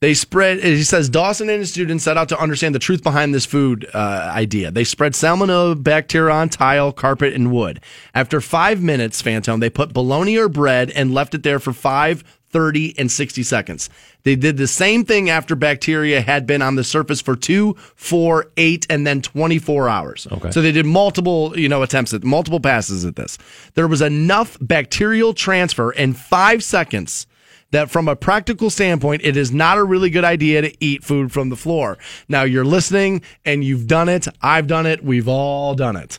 They 0.00 0.14
spread, 0.14 0.62
he 0.62 0.82
says, 0.82 1.10
Dawson 1.10 1.50
and 1.50 1.58
his 1.58 1.70
students 1.70 2.04
set 2.04 2.16
out 2.16 2.30
to 2.30 2.40
understand 2.40 2.74
the 2.74 2.78
truth 2.78 3.02
behind 3.02 3.34
this 3.34 3.44
food 3.44 3.86
uh, 3.92 4.32
idea. 4.34 4.70
They 4.70 4.84
spread 4.84 5.12
salmonella 5.12 5.82
bacteria 5.82 6.32
on 6.32 6.48
tile, 6.48 6.90
carpet, 6.90 7.34
and 7.34 7.52
wood. 7.52 7.80
After 8.14 8.40
five 8.40 8.82
minutes, 8.82 9.20
Fantone, 9.20 9.60
they 9.60 9.68
put 9.68 9.92
bologna 9.92 10.38
or 10.38 10.48
bread 10.48 10.90
and 10.92 11.12
left 11.12 11.34
it 11.34 11.42
there 11.42 11.58
for 11.58 11.74
five, 11.74 12.24
30, 12.50 12.98
and 12.98 13.10
60 13.10 13.42
seconds. 13.42 13.90
They 14.22 14.36
did 14.36 14.56
the 14.56 14.66
same 14.66 15.04
thing 15.04 15.30
after 15.30 15.54
bacteria 15.54 16.20
had 16.20 16.46
been 16.46 16.62
on 16.62 16.74
the 16.74 16.84
surface 16.84 17.20
for 17.20 17.36
two, 17.36 17.74
four, 17.94 18.50
eight, 18.56 18.86
and 18.90 19.06
then 19.06 19.22
24 19.22 19.88
hours. 19.88 20.26
Okay. 20.30 20.50
So 20.50 20.60
they 20.60 20.72
did 20.72 20.86
multiple, 20.86 21.58
you 21.58 21.68
know, 21.68 21.82
attempts 21.82 22.12
at 22.12 22.24
multiple 22.24 22.60
passes 22.60 23.04
at 23.04 23.16
this. 23.16 23.38
There 23.74 23.88
was 23.88 24.02
enough 24.02 24.56
bacterial 24.60 25.32
transfer 25.32 25.92
in 25.92 26.12
five 26.12 26.62
seconds 26.62 27.26
that 27.70 27.90
from 27.90 28.08
a 28.08 28.16
practical 28.16 28.70
standpoint, 28.70 29.22
it 29.24 29.36
is 29.36 29.52
not 29.52 29.78
a 29.78 29.84
really 29.84 30.10
good 30.10 30.24
idea 30.24 30.62
to 30.62 30.84
eat 30.84 31.04
food 31.04 31.32
from 31.32 31.48
the 31.48 31.56
floor. 31.56 31.98
Now 32.28 32.42
you're 32.42 32.64
listening 32.64 33.22
and 33.44 33.62
you've 33.62 33.86
done 33.86 34.08
it. 34.08 34.26
I've 34.42 34.66
done 34.66 34.86
it. 34.86 35.04
We've 35.04 35.28
all 35.28 35.74
done 35.74 35.96
it. 35.96 36.18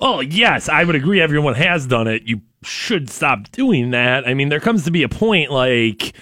Well, 0.00 0.22
yes, 0.22 0.68
I 0.68 0.84
would 0.84 0.94
agree. 0.96 1.20
Everyone 1.20 1.54
has 1.54 1.86
done 1.86 2.08
it. 2.08 2.22
You 2.24 2.40
should 2.62 3.08
stop 3.08 3.50
doing 3.52 3.90
that. 3.90 4.26
I 4.26 4.34
mean, 4.34 4.48
there 4.48 4.60
comes 4.60 4.84
to 4.84 4.90
be 4.90 5.02
a 5.02 5.08
point 5.08 5.50
like 5.50 6.14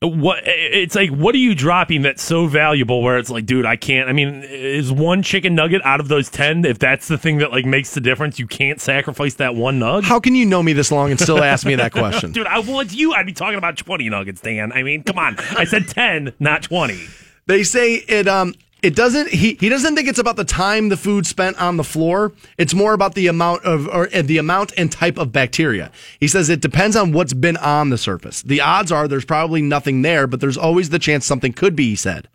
what 0.00 0.42
it's 0.44 0.96
like 0.96 1.10
what 1.10 1.32
are 1.32 1.38
you 1.38 1.54
dropping 1.54 2.02
that's 2.02 2.22
so 2.22 2.46
valuable 2.46 3.02
where 3.02 3.18
it's 3.18 3.30
like 3.30 3.46
dude 3.46 3.64
i 3.64 3.76
can't 3.76 4.08
i 4.08 4.12
mean 4.12 4.42
is 4.42 4.90
one 4.90 5.22
chicken 5.22 5.54
nugget 5.54 5.80
out 5.84 6.00
of 6.00 6.08
those 6.08 6.28
10 6.28 6.64
if 6.64 6.76
that's 6.80 7.06
the 7.06 7.16
thing 7.16 7.38
that 7.38 7.52
like 7.52 7.64
makes 7.64 7.94
the 7.94 8.00
difference 8.00 8.36
you 8.36 8.46
can't 8.48 8.80
sacrifice 8.80 9.34
that 9.34 9.54
one 9.54 9.78
nug 9.78 10.02
How 10.02 10.18
can 10.18 10.34
you 10.34 10.44
know 10.44 10.60
me 10.60 10.72
this 10.72 10.90
long 10.90 11.12
and 11.12 11.20
still 11.20 11.40
ask 11.44 11.64
me 11.64 11.76
that 11.76 11.92
question? 11.92 12.32
dude 12.32 12.48
i 12.48 12.58
want 12.58 12.92
you 12.92 13.12
i'd 13.14 13.26
be 13.26 13.32
talking 13.32 13.58
about 13.58 13.76
20 13.76 14.08
nuggets 14.08 14.40
dan 14.40 14.72
i 14.72 14.82
mean 14.82 15.04
come 15.04 15.18
on 15.20 15.36
i 15.56 15.62
said 15.64 15.86
10 15.86 16.32
not 16.40 16.64
20 16.64 16.98
They 17.46 17.62
say 17.62 17.94
it 17.94 18.26
um 18.26 18.54
it 18.82 18.94
doesn't 18.96 19.28
he 19.28 19.56
he 19.60 19.68
doesn't 19.68 19.94
think 19.94 20.08
it's 20.08 20.18
about 20.18 20.36
the 20.36 20.44
time 20.44 20.88
the 20.88 20.96
food 20.96 21.26
spent 21.26 21.56
on 21.60 21.76
the 21.76 21.84
floor. 21.84 22.32
It's 22.58 22.74
more 22.74 22.94
about 22.94 23.14
the 23.14 23.28
amount 23.28 23.64
of 23.64 23.86
or 23.88 24.06
the 24.08 24.38
amount 24.38 24.72
and 24.76 24.90
type 24.90 25.18
of 25.18 25.30
bacteria. 25.32 25.90
He 26.18 26.26
says 26.28 26.48
it 26.50 26.60
depends 26.60 26.96
on 26.96 27.12
what's 27.12 27.32
been 27.32 27.56
on 27.58 27.90
the 27.90 27.98
surface. 27.98 28.42
The 28.42 28.60
odds 28.60 28.90
are 28.90 29.06
there's 29.06 29.24
probably 29.24 29.62
nothing 29.62 30.02
there, 30.02 30.26
but 30.26 30.40
there's 30.40 30.58
always 30.58 30.90
the 30.90 30.98
chance 30.98 31.24
something 31.26 31.52
could 31.52 31.76
be, 31.76 31.90
he 31.90 31.96
said. 31.96 32.28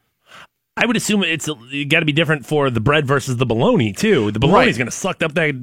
I 0.80 0.86
would 0.86 0.96
assume 0.96 1.24
it's 1.24 1.48
got 1.88 2.02
to 2.02 2.06
be 2.06 2.12
different 2.12 2.46
for 2.46 2.70
the 2.70 2.80
bread 2.80 3.08
versus 3.08 3.38
the 3.38 3.48
bologna 3.48 3.94
too. 3.94 4.30
The 4.30 4.38
bologna's 4.40 4.74
Right. 4.76 4.78
going 4.78 4.86
to 4.86 4.92
suck 4.92 5.24
up 5.24 5.34
that. 5.34 5.56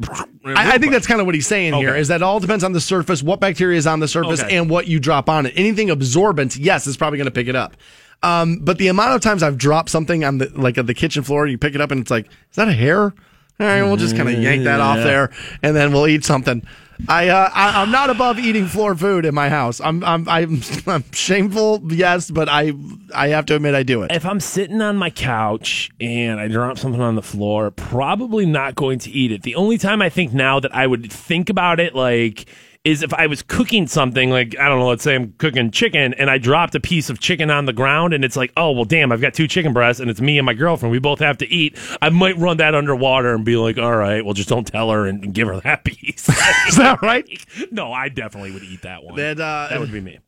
I, 0.45 0.73
I 0.75 0.79
think 0.79 0.91
that's 0.93 1.07
kind 1.07 1.21
of 1.21 1.27
what 1.27 1.37
he's 1.37 1.47
saying 1.47 1.75
here 1.75 1.91
Okay. 1.91 2.01
is 2.01 2.09
that 2.09 2.17
it 2.17 2.23
all 2.25 2.41
depends 2.41 2.65
on 2.65 2.73
the 2.73 2.81
surface, 2.81 3.23
what 3.23 3.39
bacteria 3.39 3.79
is 3.79 3.87
on 3.87 4.01
the 4.01 4.09
surface, 4.09 4.43
Okay. 4.43 4.57
and 4.57 4.69
what 4.69 4.89
you 4.89 4.99
drop 4.99 5.29
on 5.29 5.47
it. 5.47 5.53
Anything 5.57 5.89
absorbent, 5.89 6.57
yes, 6.57 6.89
is 6.89 6.97
probably 6.97 7.17
going 7.19 7.27
to 7.27 7.31
pick 7.31 7.47
it 7.47 7.55
up. 7.55 7.77
Um, 8.25 8.59
but 8.63 8.79
the 8.79 8.89
amount 8.89 9.15
of 9.15 9.21
times 9.21 9.43
I've 9.43 9.59
dropped 9.59 9.91
something 9.91 10.25
on 10.25 10.39
the 10.39 10.51
like 10.55 10.79
at 10.79 10.87
the 10.87 10.95
kitchen 10.95 11.23
floor, 11.23 11.47
you 11.47 11.59
pick 11.59 11.75
it 11.75 11.81
up 11.81 11.91
and 11.91 12.01
it's 12.01 12.11
like, 12.11 12.27
is 12.27 12.57
that 12.57 12.69
a 12.69 12.73
hair? 12.73 13.13
All 13.61 13.67
right, 13.69 13.83
we'll 13.83 13.97
just 13.97 14.17
kind 14.17 14.29
of 14.29 14.35
yank 14.43 14.65
that 14.65 14.81
off 14.81 14.97
Yeah. 14.99 15.05
there, 15.05 15.31
and 15.63 15.77
then 15.77 15.93
we'll 15.93 16.09
eat 16.09 16.25
something. 16.25 16.67
I, 17.09 17.29
uh, 17.29 17.51
I 17.53 17.83
I'm 17.83 17.91
not 17.93 18.09
above 18.11 18.39
eating 18.39 18.67
floor 18.67 18.95
food 18.97 19.25
in 19.25 19.35
my 19.35 19.49
house. 19.49 19.81
I'm 19.81 20.03
I'm 20.03 20.29
I'm, 20.29 20.61
I'm 20.89 21.05
shameful, 21.13 21.81
yes, 21.93 22.31
but 22.31 22.49
I 22.49 22.73
I 23.15 23.29
have 23.29 23.47
to 23.47 23.55
admit 23.57 23.75
I 23.77 23.83
do 23.85 24.03
it. 24.03 24.11
If 24.11 24.25
I'm 24.27 24.41
sitting 24.41 24.81
on 24.81 24.97
my 24.97 25.11
couch 25.11 25.91
and 26.01 26.41
I 26.41 26.49
drop 26.49 26.79
something 26.79 27.01
on 27.01 27.15
the 27.15 27.23
floor, 27.23 27.71
probably 27.71 28.47
not 28.47 28.75
going 28.75 28.99
to 29.01 29.11
eat 29.11 29.31
it. 29.33 29.43
The 29.43 29.55
only 29.57 29.79
time 29.79 30.03
I 30.03 30.09
think 30.09 30.33
now 30.33 30.59
that 30.61 30.75
I 30.75 30.87
would 30.87 31.13
think 31.13 31.49
about 31.51 31.79
it, 31.79 31.95
like, 31.95 32.47
is 32.85 33.03
if 33.03 33.15
I 33.15 33.27
was 33.27 33.43
cooking 33.43 33.87
something, 33.87 34.31
like, 34.31 34.59
I 34.59 34.69
don't 34.69 34.79
know, 34.79 34.89
let's 34.89 35.03
say 35.03 35.15
I'm 35.15 35.33
cooking 35.39 35.71
chicken 35.71 36.13
and 36.15 36.31
I 36.31 36.37
dropped 36.37 36.75
a 36.75 36.81
piece 36.81 37.09
of 37.09 37.19
chicken 37.19 37.51
on 37.51 37.65
the 37.65 37.73
ground 37.73 38.13
and 38.13 38.23
it's 38.25 38.37
like, 38.37 38.53
oh, 38.59 38.73
well, 38.73 38.85
damn, 38.85 39.11
I've 39.11 39.23
got 39.23 39.33
two 39.33 39.49
chicken 39.49 39.73
breasts 39.73 40.01
and 40.01 40.11
it's 40.11 40.21
me 40.21 40.39
and 40.39 40.45
my 40.45 40.53
girlfriend. 40.53 40.93
We 40.93 40.99
both 40.99 41.19
have 41.21 41.39
to 41.39 41.47
eat. 41.47 41.79
I 42.03 42.11
might 42.11 42.37
run 42.37 42.59
that 42.59 42.75
underwater 42.75 43.35
and 43.35 43.43
be 43.43 43.57
like, 43.57 43.79
all 43.79 43.97
right, 43.97 44.23
well, 44.23 44.35
just 44.35 44.51
don't 44.51 44.67
tell 44.67 44.91
her 44.91 45.07
and, 45.07 45.33
give 45.33 45.49
her 45.49 45.59
that 45.61 45.85
piece. 45.85 46.29
Is 46.69 46.77
that 46.77 46.99
right? 47.01 47.27
no, 47.73 47.91
I 47.91 48.11
definitely 48.11 48.53
would 48.53 48.63
eat 48.63 48.83
that 48.83 49.03
one. 49.03 49.17
That, 49.17 49.41
uh, 49.41 49.69
that 49.71 49.81
would 49.81 49.91
be 49.91 50.03
me. 50.03 50.19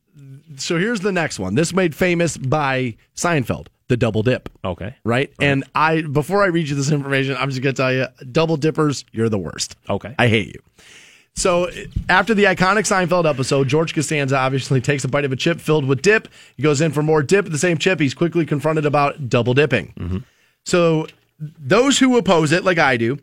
so 0.57 0.79
here's 0.79 1.01
the 1.01 1.11
next 1.11 1.37
one. 1.37 1.53
This 1.53 1.73
made 1.73 1.93
famous 1.93 2.37
by 2.37 2.97
Seinfeld, 3.15 3.67
the 3.87 3.97
double 3.97 4.23
dip. 4.23 4.49
Okay. 4.65 4.95
Right? 5.03 5.31
And 5.39 5.63
I 5.75 6.01
before 6.01 6.43
I 6.43 6.47
read 6.47 6.67
you 6.67 6.75
this 6.75 6.91
information, 6.91 7.37
I'm 7.37 7.49
just 7.49 7.61
gonna 7.61 7.73
tell 7.73 7.93
you, 7.93 8.07
double 8.31 8.57
dippers, 8.57 9.05
you're 9.11 9.29
the 9.29 9.37
worst. 9.37 9.75
Okay. 9.87 10.15
I 10.17 10.27
hate 10.27 10.47
you. 10.47 10.61
So 11.37 11.69
after 12.09 12.33
the 12.33 12.45
iconic 12.45 12.87
Seinfeld 12.87 13.29
episode, 13.29 13.67
George 13.67 13.93
Costanza 13.93 14.35
obviously 14.35 14.81
takes 14.81 15.03
a 15.03 15.07
bite 15.07 15.23
of 15.23 15.31
a 15.31 15.35
chip 15.35 15.61
filled 15.61 15.85
with 15.85 16.01
dip. 16.01 16.27
He 16.55 16.63
goes 16.63 16.81
in 16.81 16.91
for 16.91 17.03
more 17.03 17.21
dip 17.21 17.45
at 17.45 17.51
the 17.51 17.59
same 17.59 17.77
chip. 17.77 17.99
He's 17.99 18.15
quickly 18.15 18.43
confronted 18.43 18.87
about 18.87 19.29
double 19.29 19.53
dipping. 19.53 19.93
Mm-hmm. 19.99 20.17
So 20.65 21.05
those 21.39 21.99
who 21.99 22.17
oppose 22.17 22.51
it, 22.51 22.63
like 22.63 22.79
I 22.79 22.97
do, 22.97 23.19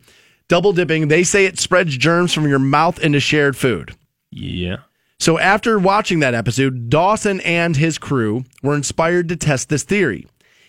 double 0.47 0.71
dipping, 0.71 1.09
they 1.09 1.25
say 1.25 1.45
it 1.45 1.59
spreads 1.59 1.97
germs 1.97 2.31
from 2.33 2.47
your 2.47 2.57
mouth 2.57 2.99
into 2.99 3.19
shared 3.19 3.57
food. 3.57 3.93
Yeah. 4.31 4.77
So 5.19 5.37
after 5.37 5.77
watching 5.77 6.19
that 6.21 6.33
episode, 6.33 6.89
Dawson 6.89 7.41
and 7.41 7.75
his 7.75 7.97
crew 7.97 8.45
were 8.63 8.75
inspired 8.75 9.27
to 9.27 9.35
test 9.35 9.67
this 9.67 9.83
theory. 9.83 10.25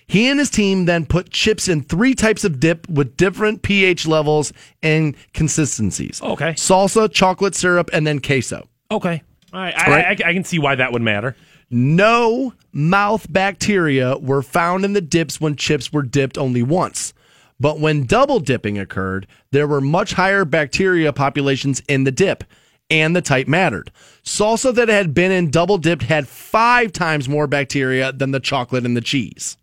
He 0.09 0.29
and 0.29 0.39
his 0.39 0.51
team 0.51 0.85
then 0.85 1.05
put 1.05 1.31
chips 1.31 1.69
in 1.69 1.83
three 1.83 2.15
types 2.15 2.45
of 2.45 2.61
dip 2.61 2.89
with 2.89 3.17
different 3.17 3.63
pH 3.63 4.07
levels 4.07 4.53
and 4.83 5.17
consistencies. 5.35 6.23
Okay. 6.23 6.53
Salsa, 6.53 7.13
chocolate 7.13 7.55
syrup, 7.55 7.91
and 7.93 8.07
then 8.07 8.21
queso. 8.21 8.69
Okay. 8.91 9.23
All 9.53 9.61
right. 9.61 9.75
I, 9.77 9.91
Right. 9.91 10.25
I, 10.25 10.31
I 10.31 10.33
can 10.33 10.45
see 10.45 10.59
why 10.59 10.77
that 10.77 10.93
would 10.93 11.03
matter. 11.03 11.35
No 11.71 12.55
mouth 12.73 13.27
bacteria 13.33 14.17
were 14.19 14.43
found 14.43 14.85
in 14.85 14.93
the 14.93 15.01
dips 15.01 15.41
when 15.41 15.57
chips 15.57 15.93
were 15.93 16.03
dipped 16.03 16.39
only 16.39 16.63
once. 16.63 17.13
But 17.59 17.81
when 17.81 18.05
double 18.05 18.39
dipping 18.39 18.79
occurred, 18.79 19.27
there 19.51 19.67
were 19.67 19.81
much 19.81 20.13
higher 20.13 20.45
bacteria 20.45 21.13
populations 21.13 21.83
in 21.89 22.05
the 22.05 22.13
dip, 22.13 22.45
and 22.91 23.17
the 23.17 23.23
type 23.23 23.49
mattered. 23.49 23.91
Salsa 24.23 24.75
that 24.75 24.89
had 24.89 25.15
been 25.15 25.33
in 25.33 25.51
double 25.51 25.79
dipped 25.79 26.03
had 26.03 26.29
five 26.29 26.93
times 26.93 27.29
more 27.29 27.47
bacteria 27.47 28.13
than 28.13 28.31
the 28.31 28.41
chocolate 28.41 28.85
and 28.85 28.97
the 28.97 29.01
cheese. 29.01 29.57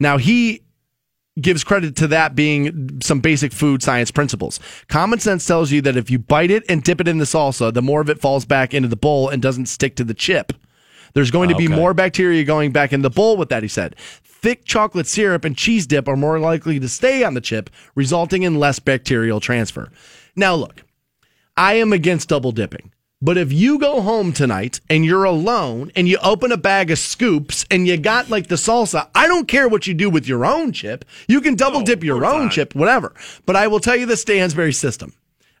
Now, 0.00 0.18
he 0.18 0.62
gives 1.40 1.62
credit 1.62 1.94
to 1.96 2.08
that 2.08 2.34
being 2.34 3.00
some 3.00 3.20
basic 3.20 3.52
food 3.52 3.82
science 3.82 4.10
principles. 4.10 4.58
Common 4.88 5.18
sense 5.20 5.46
tells 5.46 5.70
you 5.70 5.80
that 5.82 5.96
if 5.96 6.10
you 6.10 6.18
bite 6.18 6.50
it 6.50 6.64
and 6.68 6.82
dip 6.82 7.00
it 7.00 7.08
in 7.08 7.18
the 7.18 7.24
salsa, 7.24 7.72
the 7.72 7.82
more 7.82 8.00
of 8.00 8.10
it 8.10 8.20
falls 8.20 8.44
back 8.44 8.74
into 8.74 8.88
the 8.88 8.96
bowl 8.96 9.28
and 9.28 9.40
doesn't 9.40 9.66
stick 9.66 9.94
to 9.96 10.04
the 10.04 10.14
chip. 10.14 10.52
There's 11.14 11.30
going 11.30 11.48
to 11.48 11.54
be 11.56 11.66
Okay. 11.66 11.74
more 11.76 11.94
bacteria 11.94 12.44
going 12.44 12.72
back 12.72 12.92
in 12.92 13.02
the 13.02 13.10
bowl 13.10 13.36
with 13.36 13.48
that, 13.48 13.62
he 13.62 13.68
said. 13.68 13.96
Thick 14.24 14.64
chocolate 14.64 15.06
syrup 15.06 15.44
and 15.44 15.56
cheese 15.56 15.86
dip 15.86 16.06
are 16.06 16.16
more 16.16 16.38
likely 16.38 16.78
to 16.80 16.88
stay 16.88 17.24
on 17.24 17.34
the 17.34 17.40
chip, 17.40 17.70
resulting 17.94 18.42
in 18.42 18.58
less 18.58 18.78
bacterial 18.78 19.40
transfer. 19.40 19.90
Now, 20.36 20.54
look, 20.54 20.82
I 21.56 21.74
am 21.74 21.92
against 21.92 22.28
double 22.28 22.52
dipping 22.52 22.92
But 23.20 23.36
if 23.36 23.52
you 23.52 23.80
go 23.80 24.00
home 24.00 24.32
tonight 24.32 24.80
and 24.88 25.04
you're 25.04 25.24
alone 25.24 25.90
and 25.96 26.08
you 26.08 26.18
open 26.22 26.52
a 26.52 26.56
bag 26.56 26.92
of 26.92 27.00
scoops 27.00 27.66
and 27.68 27.84
you 27.84 27.96
got 27.96 28.30
like 28.30 28.46
the 28.46 28.54
salsa, 28.54 29.08
I 29.12 29.26
don't 29.26 29.48
care 29.48 29.68
what 29.68 29.88
you 29.88 29.94
do 29.94 30.08
with 30.08 30.28
your 30.28 30.44
own 30.46 30.70
chip. 30.70 31.04
You 31.26 31.40
can 31.40 31.56
double 31.56 31.80
dip 31.80 32.04
your 32.04 32.24
own 32.24 32.48
chip, 32.48 32.76
whatever. 32.76 33.12
But 33.44 33.56
I 33.56 33.66
will 33.66 33.80
tell 33.80 33.96
you 33.96 34.06
the 34.06 34.16
Stansbury 34.16 34.72
system. 34.72 35.12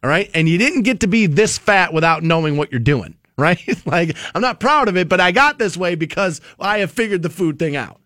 All 0.04 0.10
right. 0.10 0.30
And 0.34 0.48
you 0.48 0.56
didn't 0.56 0.82
get 0.82 1.00
to 1.00 1.08
be 1.08 1.26
this 1.26 1.58
fat 1.58 1.92
without 1.92 2.22
knowing 2.22 2.56
what 2.56 2.70
you're 2.70 2.78
doing. 2.80 3.14
Right. 3.38 3.60
like 3.86 4.16
I'm 4.34 4.42
not 4.42 4.58
proud 4.58 4.88
of 4.88 4.96
it, 4.96 5.08
but 5.08 5.20
I 5.20 5.30
got 5.30 5.60
this 5.60 5.76
way 5.76 5.94
because 5.94 6.40
I 6.58 6.78
have 6.78 6.90
figured 6.90 7.22
the 7.22 7.30
food 7.30 7.56
thing 7.56 7.76
out. 7.76 8.00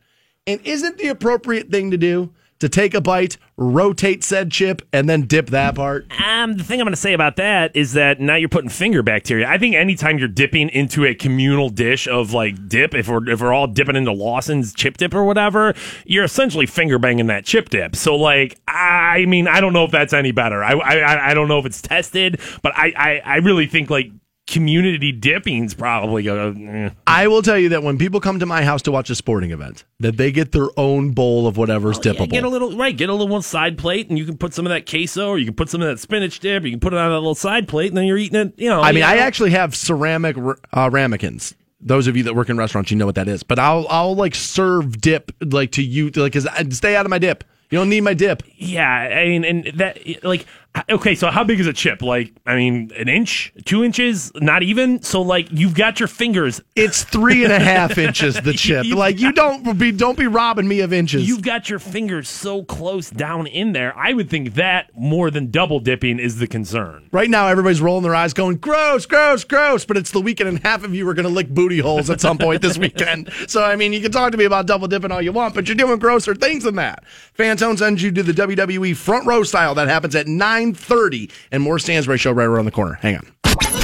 And 0.46 0.60
isn't 0.60 0.98
the 0.98 1.08
appropriate 1.08 1.70
thing 1.70 1.90
to 1.90 1.96
do 1.96 2.34
to 2.62 2.68
take 2.68 2.94
a 2.94 3.00
bite, 3.00 3.38
rotate 3.56 4.22
said 4.22 4.52
chip, 4.52 4.82
and 4.92 5.08
then 5.08 5.22
dip 5.22 5.50
that 5.50 5.74
part? 5.74 6.06
Um, 6.24 6.54
the 6.56 6.62
thing 6.62 6.80
I'm 6.80 6.84
going 6.84 6.92
to 6.92 7.00
say 7.00 7.12
about 7.12 7.34
that 7.36 7.74
is 7.74 7.94
that 7.94 8.20
now 8.20 8.36
you're 8.36 8.48
putting 8.48 8.70
finger 8.70 9.02
bacteria. 9.02 9.48
I 9.48 9.58
think 9.58 9.74
anytime 9.74 10.16
you're 10.16 10.28
dipping 10.28 10.68
into 10.68 11.04
a 11.04 11.12
communal 11.12 11.70
dish 11.70 12.06
of 12.06 12.32
like 12.32 12.68
dip, 12.68 12.94
if 12.94 13.08
we're 13.08 13.28
if 13.28 13.40
we're 13.40 13.52
all 13.52 13.66
dipping 13.66 13.96
into 13.96 14.12
Lawson's 14.12 14.72
chip 14.72 14.96
dip 14.96 15.12
or 15.12 15.24
whatever, 15.24 15.74
you're 16.06 16.22
essentially 16.22 16.66
finger 16.66 17.00
banging 17.00 17.26
that 17.26 17.44
chip 17.44 17.68
dip. 17.68 17.96
So 17.96 18.14
like, 18.14 18.60
I 18.68 19.26
mean, 19.26 19.48
I 19.48 19.60
don't 19.60 19.72
know 19.72 19.84
if 19.84 19.90
that's 19.90 20.12
any 20.12 20.30
better. 20.30 20.62
I 20.62 20.74
I, 20.74 21.30
I 21.30 21.34
don't 21.34 21.48
know 21.48 21.58
if 21.58 21.66
it's 21.66 21.82
tested, 21.82 22.40
but 22.62 22.72
I 22.76 22.92
I, 22.96 23.22
I 23.24 23.36
really 23.38 23.66
think 23.66 23.90
like 23.90 24.12
community 24.52 25.10
dipping's 25.12 25.74
probably 25.74 26.22
gonna. 26.22 26.86
Eh. 26.86 26.90
I 27.06 27.26
will 27.26 27.42
tell 27.42 27.58
you 27.58 27.70
that 27.70 27.82
when 27.82 27.98
people 27.98 28.20
come 28.20 28.38
to 28.38 28.46
my 28.46 28.62
house 28.62 28.82
to 28.82 28.92
watch 28.92 29.10
a 29.10 29.14
sporting 29.14 29.50
event, 29.50 29.84
that 30.00 30.16
they 30.16 30.30
get 30.30 30.52
their 30.52 30.68
own 30.76 31.10
bowl 31.10 31.46
of 31.46 31.56
whatever's 31.56 31.98
Oh, 31.98 32.02
Yeah, 32.04 32.12
dippable. 32.12 32.30
get 32.30 32.44
a 32.44 32.48
little 32.48 32.76
right. 32.76 32.96
Get 32.96 33.08
a 33.08 33.14
little 33.14 33.42
side 33.42 33.78
plate, 33.78 34.08
and 34.08 34.18
you 34.18 34.24
can 34.24 34.36
put 34.36 34.54
some 34.54 34.66
of 34.66 34.70
that 34.70 34.88
queso, 34.88 35.28
or 35.30 35.38
you 35.38 35.46
can 35.46 35.54
put 35.54 35.70
some 35.70 35.80
of 35.82 35.88
that 35.88 35.98
spinach 35.98 36.38
dip. 36.38 36.62
Or 36.62 36.66
you 36.66 36.72
can 36.72 36.80
put 36.80 36.92
it 36.92 36.98
on 36.98 37.10
that 37.10 37.16
little 37.18 37.34
side 37.34 37.66
plate, 37.66 37.88
and 37.88 37.96
then 37.96 38.04
you're 38.04 38.18
eating 38.18 38.38
it. 38.40 38.54
You 38.56 38.68
know. 38.68 38.80
I 38.80 38.92
mean, 38.92 39.02
you 39.02 39.08
I 39.08 39.16
actually 39.16 39.50
have 39.50 39.74
ceramic 39.74 40.36
uh, 40.72 40.90
ramekins. 40.92 41.54
Those 41.80 42.06
of 42.06 42.16
you 42.16 42.22
that 42.24 42.36
work 42.36 42.48
in 42.48 42.56
restaurants, 42.56 42.90
you 42.92 42.96
know 42.96 43.06
what 43.06 43.16
that 43.16 43.26
is. 43.26 43.42
But 43.42 43.58
I'll 43.58 43.86
I'll 43.90 44.14
like 44.14 44.34
serve 44.36 45.00
dip 45.00 45.32
like 45.40 45.72
to 45.72 45.82
you 45.82 46.10
like 46.10 46.32
cause 46.34 46.46
I- 46.46 46.68
stay 46.68 46.94
out 46.94 47.06
of 47.06 47.10
my 47.10 47.18
dip. 47.18 47.42
You 47.70 47.78
don't 47.78 47.88
need 47.88 48.02
my 48.02 48.12
dip. 48.12 48.42
Yeah, 48.56 48.86
I 48.86 49.24
mean, 49.24 49.44
and 49.44 49.64
that 49.78 50.22
like 50.22 50.44
Uh, 50.74 50.82
okay. 50.90 51.14
So 51.14 51.30
how 51.30 51.44
big 51.44 51.60
is 51.60 51.66
a 51.66 51.72
chip? 51.72 52.02
Like, 52.02 52.32
I 52.46 52.56
mean, 52.56 52.90
an 52.96 53.08
inch, 53.08 53.52
two 53.64 53.84
inches, 53.84 54.32
not 54.36 54.62
even. 54.62 55.02
So 55.02 55.20
like, 55.22 55.48
you've 55.50 55.74
got 55.74 56.00
your 56.00 56.06
fingers. 56.06 56.60
It's 56.74 57.04
three 57.04 57.44
and 57.44 57.52
a 57.52 57.58
half 57.58 57.98
inches 58.06 58.40
the 58.40 58.52
chip. 58.54 58.86
You've 58.86 58.98
like 58.98 59.18
you 59.18 59.32
don't 59.32 59.78
be 59.78 59.92
don't 59.92 60.16
be 60.18 60.26
robbing 60.26 60.66
me 60.66 60.80
of 60.80 60.92
inches. 60.92 61.28
You've 61.28 61.42
got 61.42 61.68
your 61.68 61.78
fingers 61.78 62.28
so 62.28 62.64
close 62.64 63.10
down 63.10 63.46
in 63.46 63.72
there. 63.72 63.96
I 63.96 64.12
would 64.12 64.30
think 64.30 64.54
that 64.54 64.90
more 64.96 65.30
than 65.30 65.50
double 65.50 65.80
dipping 65.80 66.18
is 66.18 66.38
the 66.38 66.46
concern. 66.46 67.08
Right 67.12 67.28
now, 67.28 67.48
everybody's 67.48 67.80
rolling 67.80 68.02
their 68.04 68.14
eyes, 68.14 68.32
going 68.32 68.56
gross, 68.56 69.04
gross, 69.06 69.44
gross. 69.44 69.84
But 69.84 69.96
it's 69.96 70.10
the 70.10 70.20
weekend, 70.20 70.48
and 70.48 70.58
half 70.60 70.84
of 70.84 70.94
you 70.94 71.08
are 71.08 71.14
going 71.14 71.28
to 71.28 71.32
lick 71.32 71.48
booty 71.48 71.80
holes 71.80 72.08
at 72.08 72.20
some 72.20 72.38
point 72.38 72.62
this 72.62 72.78
weekend. 72.78 73.30
So 73.48 73.62
I 73.62 73.76
mean, 73.76 73.92
you 73.92 74.00
can 74.00 74.12
talk 74.12 74.32
to 74.32 74.38
me 74.38 74.44
about 74.44 74.66
double 74.66 74.86
dipping 74.88 75.10
all 75.10 75.20
you 75.20 75.32
want, 75.32 75.54
but 75.54 75.66
you're 75.66 75.74
doing 75.74 75.98
grosser 75.98 76.34
things 76.34 76.64
than 76.64 76.76
that. 76.76 77.04
Fantone 77.36 77.76
sends 77.76 78.02
you 78.02 78.10
to 78.12 78.22
the 78.22 78.32
WWE 78.32 78.96
front 78.96 79.26
row 79.26 79.42
style 79.42 79.74
that 79.74 79.88
happens 79.88 80.14
at 80.14 80.26
9:30, 80.70 81.30
and 81.50 81.62
more 81.62 81.78
Stansbury 81.78 82.18
show 82.18 82.32
right 82.32 82.44
around 82.46 82.64
the 82.66 82.70
corner. 82.70 82.94
Hang 83.02 83.16
on. 83.16 83.32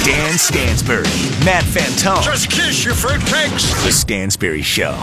Dan 0.03 0.37
Stansbury, 0.37 1.03
Matt 1.45 1.63
Fantone. 1.65 2.23
Just 2.23 2.49
kiss 2.49 2.83
your 2.83 2.93
fruitcakes. 2.93 3.83
The 3.85 3.91
Stansbury 3.91 4.61
Show 4.61 4.97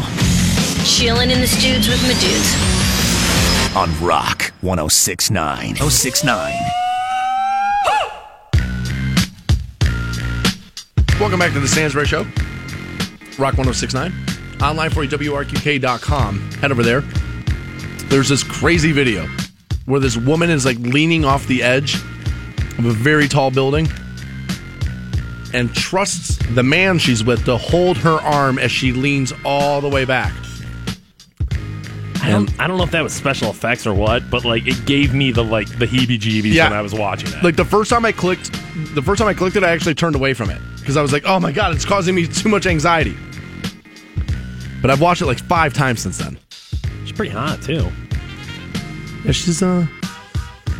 Chilling 0.84 1.30
in 1.30 1.40
the 1.40 1.46
studs 1.46 1.88
with 1.88 2.02
my 2.02 2.14
dudes. 2.20 3.76
on 3.76 3.90
Rock 4.04 4.52
1069. 4.62 5.76
069. 5.76 6.54
Welcome 11.20 11.38
back 11.38 11.52
to 11.52 11.60
the 11.60 11.68
Stansbury 11.68 12.06
Show. 12.06 12.24
Rock 13.38 13.56
1069. 13.58 14.12
Online 14.62 14.90
for 14.90 15.04
you, 15.04 15.10
WRQK.com. 15.10 16.50
Head 16.52 16.72
over 16.72 16.82
there. 16.82 17.02
There's 18.08 18.28
this 18.28 18.42
crazy 18.42 18.92
video 18.92 19.26
where 19.86 20.00
this 20.00 20.16
woman 20.16 20.50
is 20.50 20.64
like 20.64 20.78
leaning 20.78 21.24
off 21.24 21.46
the 21.46 21.62
edge 21.62 21.94
of 22.78 22.84
a 22.84 22.90
very 22.90 23.28
tall 23.28 23.50
building 23.50 23.88
and 25.54 25.74
trusts 25.74 26.36
the 26.54 26.62
man 26.62 26.98
she's 26.98 27.24
with 27.24 27.44
to 27.46 27.56
hold 27.56 27.96
her 27.98 28.16
arm 28.20 28.58
as 28.58 28.70
she 28.70 28.92
leans 28.92 29.32
all 29.44 29.80
the 29.80 29.88
way 29.88 30.04
back. 30.04 30.32
I 32.22 32.30
don't, 32.30 32.60
I 32.60 32.66
don't 32.66 32.76
know 32.76 32.82
if 32.82 32.90
that 32.90 33.02
was 33.04 33.12
special 33.12 33.50
effects 33.50 33.86
or 33.86 33.94
what, 33.94 34.28
but 34.30 34.44
like 34.44 34.66
it 34.66 34.84
gave 34.84 35.14
me 35.14 35.30
the 35.30 35.44
like 35.44 35.68
the 35.78 35.86
heebie-jeebies 35.86 36.52
Yeah. 36.52 36.68
when 36.68 36.78
I 36.78 36.82
was 36.82 36.92
watching 36.92 37.32
it. 37.32 37.42
Like 37.44 37.54
the 37.54 37.64
first 37.64 37.88
time 37.88 38.04
I 38.04 38.10
clicked, 38.10 38.52
the 38.96 39.02
first 39.02 39.20
time 39.20 39.28
I 39.28 39.34
clicked 39.34 39.54
it, 39.56 39.62
I 39.62 39.70
actually 39.70 39.94
turned 39.94 40.16
away 40.16 40.34
from 40.34 40.50
it 40.50 40.60
because 40.80 40.96
I 40.96 41.02
was 41.02 41.12
like, 41.12 41.22
"Oh 41.24 41.38
my 41.38 41.52
god, 41.52 41.74
it's 41.76 41.84
causing 41.84 42.16
me 42.16 42.26
too 42.26 42.48
much 42.48 42.66
anxiety." 42.66 43.16
But 44.82 44.90
I've 44.90 45.00
watched 45.00 45.22
it 45.22 45.26
like 45.26 45.38
five 45.38 45.72
times 45.72 46.00
since 46.00 46.18
then. 46.18 46.36
She's 47.04 47.12
pretty 47.12 47.30
hot 47.32 47.62
too. 47.62 47.88
Yeah, 49.26 49.32
she's 49.32 49.60
uh, 49.60 49.84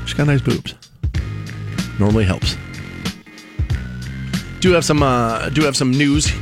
she's 0.04 0.14
got 0.14 0.28
nice 0.28 0.40
boobs. 0.40 0.76
Normally 1.98 2.22
helps. 2.22 2.56
Do 4.60 4.70
have 4.70 4.84
some 4.84 5.02
uh, 5.02 5.48
do 5.48 5.62
have 5.62 5.76
some 5.76 5.90
news 5.90 6.32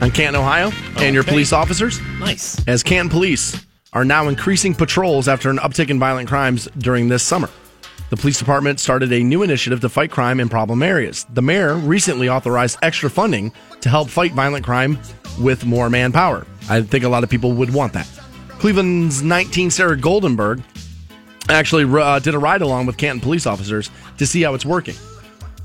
on 0.00 0.10
Canton, 0.10 0.36
Ohio, 0.36 0.70
and 0.96 1.14
your 1.14 1.24
police 1.24 1.52
officers. 1.52 2.00
Nice. 2.18 2.66
As 2.66 2.82
Canton 2.82 3.10
police 3.10 3.62
are 3.92 4.06
now 4.06 4.28
increasing 4.28 4.74
patrols 4.74 5.28
after 5.28 5.50
an 5.50 5.58
uptick 5.58 5.90
in 5.90 5.98
violent 5.98 6.30
crimes 6.30 6.66
during 6.78 7.08
this 7.08 7.22
summer. 7.22 7.50
The 8.08 8.16
police 8.16 8.38
department 8.38 8.80
started 8.80 9.12
a 9.12 9.22
new 9.22 9.42
initiative 9.42 9.82
to 9.82 9.90
fight 9.90 10.10
crime 10.10 10.40
in 10.40 10.48
problem 10.48 10.82
areas. 10.82 11.26
The 11.34 11.42
mayor 11.42 11.74
recently 11.74 12.30
authorized 12.30 12.78
extra 12.80 13.10
funding 13.10 13.52
to 13.82 13.90
help 13.90 14.08
fight 14.08 14.32
violent 14.32 14.64
crime 14.64 14.98
with 15.38 15.66
more 15.66 15.90
manpower. 15.90 16.46
I 16.70 16.80
think 16.80 17.04
a 17.04 17.08
lot 17.10 17.22
of 17.22 17.28
people 17.28 17.52
would 17.52 17.74
want 17.74 17.92
that. 17.92 18.08
Cleveland's 18.48 19.22
19 19.22 19.70
Sarah 19.70 19.96
Goldenberg 19.96 20.62
actually 21.48 21.84
uh, 21.84 22.18
did 22.18 22.34
a 22.34 22.38
ride 22.38 22.62
along 22.62 22.86
with 22.86 22.96
Canton 22.96 23.20
police 23.20 23.46
officers 23.46 23.90
to 24.18 24.26
see 24.26 24.42
how 24.42 24.54
it's 24.54 24.66
working. 24.66 24.96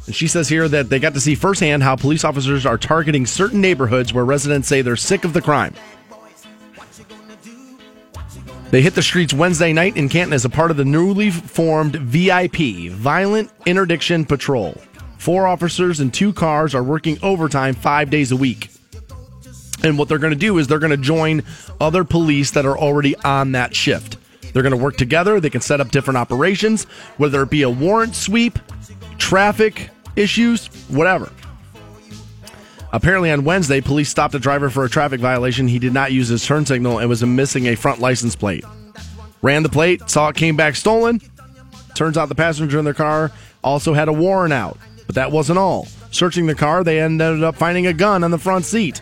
And 0.06 0.16
she 0.16 0.28
says 0.28 0.50
here 0.50 0.68
that 0.68 0.90
they 0.90 1.00
got 1.00 1.14
to 1.14 1.22
see 1.22 1.36
firsthand 1.36 1.84
how 1.84 1.96
police 1.96 2.24
officers 2.24 2.66
are 2.66 2.78
targeting 2.78 3.26
certain 3.26 3.62
neighborhoods 3.62 4.14
where 4.14 4.26
residents 4.26 4.68
say 4.68 4.82
they're 4.82 4.96
sick 4.96 5.24
of 5.24 5.34
the 5.34 5.42
crime. 5.42 5.74
They 8.72 8.82
hit 8.82 8.96
the 8.96 9.04
streets 9.04 9.34
Wednesday 9.34 9.72
night 9.72 9.98
in 9.98 10.10
Canton 10.10 10.34
as 10.34 10.46
a 10.46 10.50
part 10.50 10.72
of 10.72 10.78
the 10.78 10.86
newly 10.86 11.30
formed 11.30 11.96
VIP, 11.96 12.92
Violent 12.92 13.52
Interdiction 13.68 14.26
Patrol. 14.26 14.76
Four 15.20 15.46
officers 15.46 16.00
and 16.00 16.12
two 16.12 16.34
cars 16.34 16.74
are 16.74 16.84
working 16.84 17.20
overtime 17.22 17.76
five 17.76 18.10
days 18.10 18.32
a 18.32 18.36
week. 18.36 18.72
And 19.84 19.98
what 19.98 20.10
they're 20.10 20.18
going 20.18 20.34
to 20.34 20.40
do 20.40 20.58
is 20.58 20.68
they're 20.68 20.80
going 20.80 20.90
to 20.90 20.98
join 20.98 21.44
other 21.80 22.04
police 22.04 22.52
that 22.52 22.66
are 22.66 22.78
already 22.78 23.16
on 23.18 23.52
that 23.52 23.76
shift. 23.76 24.18
They're 24.54 24.64
going 24.64 24.78
to 24.78 24.84
work 24.84 24.98
together. 24.98 25.40
They 25.40 25.50
can 25.50 25.62
set 25.62 25.82
up 25.82 25.92
different 25.92 26.18
operations, 26.18 26.86
whether 27.18 27.42
it 27.42 27.50
be 27.50 27.64
a 27.64 27.70
warrant 27.70 28.16
sweep, 28.16 28.60
traffic 29.18 29.90
issues, 30.16 30.68
whatever. 30.90 31.32
Apparently, 32.92 33.32
on 33.32 33.44
Wednesday, 33.44 33.82
police 33.82 34.10
stopped 34.10 34.36
a 34.36 34.40
driver 34.40 34.70
for 34.70 34.86
a 34.86 34.90
traffic 34.90 35.20
violation. 35.20 35.68
He 35.68 35.80
did 35.80 35.94
not 35.94 36.12
use 36.12 36.28
his 36.28 36.46
turn 36.46 36.66
signal 36.66 37.00
and 37.00 37.10
was 37.10 37.24
missing 37.26 37.66
a 37.66 37.76
front 37.76 38.00
license 38.00 38.36
plate. 38.36 38.64
Ran 39.42 39.64
the 39.64 39.70
plate, 39.70 40.10
saw 40.10 40.30
it 40.30 40.36
came 40.36 40.56
back 40.56 40.76
stolen. 40.76 41.20
Turns 41.96 42.18
out 42.18 42.30
the 42.30 42.36
passenger 42.36 42.78
in 42.78 42.86
their 42.86 42.94
car 42.94 43.32
also 43.64 43.94
had 43.94 44.08
a 44.08 44.14
warrant 44.14 44.54
out, 44.54 44.78
but 45.08 45.16
that 45.16 45.32
wasn't 45.32 45.58
all. 45.58 45.88
Searching 46.12 46.46
the 46.46 46.56
car, 46.56 46.84
they 46.84 47.00
ended 47.00 47.44
up 47.44 47.56
finding 47.56 47.88
a 47.88 47.94
gun 47.94 48.24
on 48.24 48.32
the 48.32 48.38
front 48.38 48.66
seat. 48.66 49.02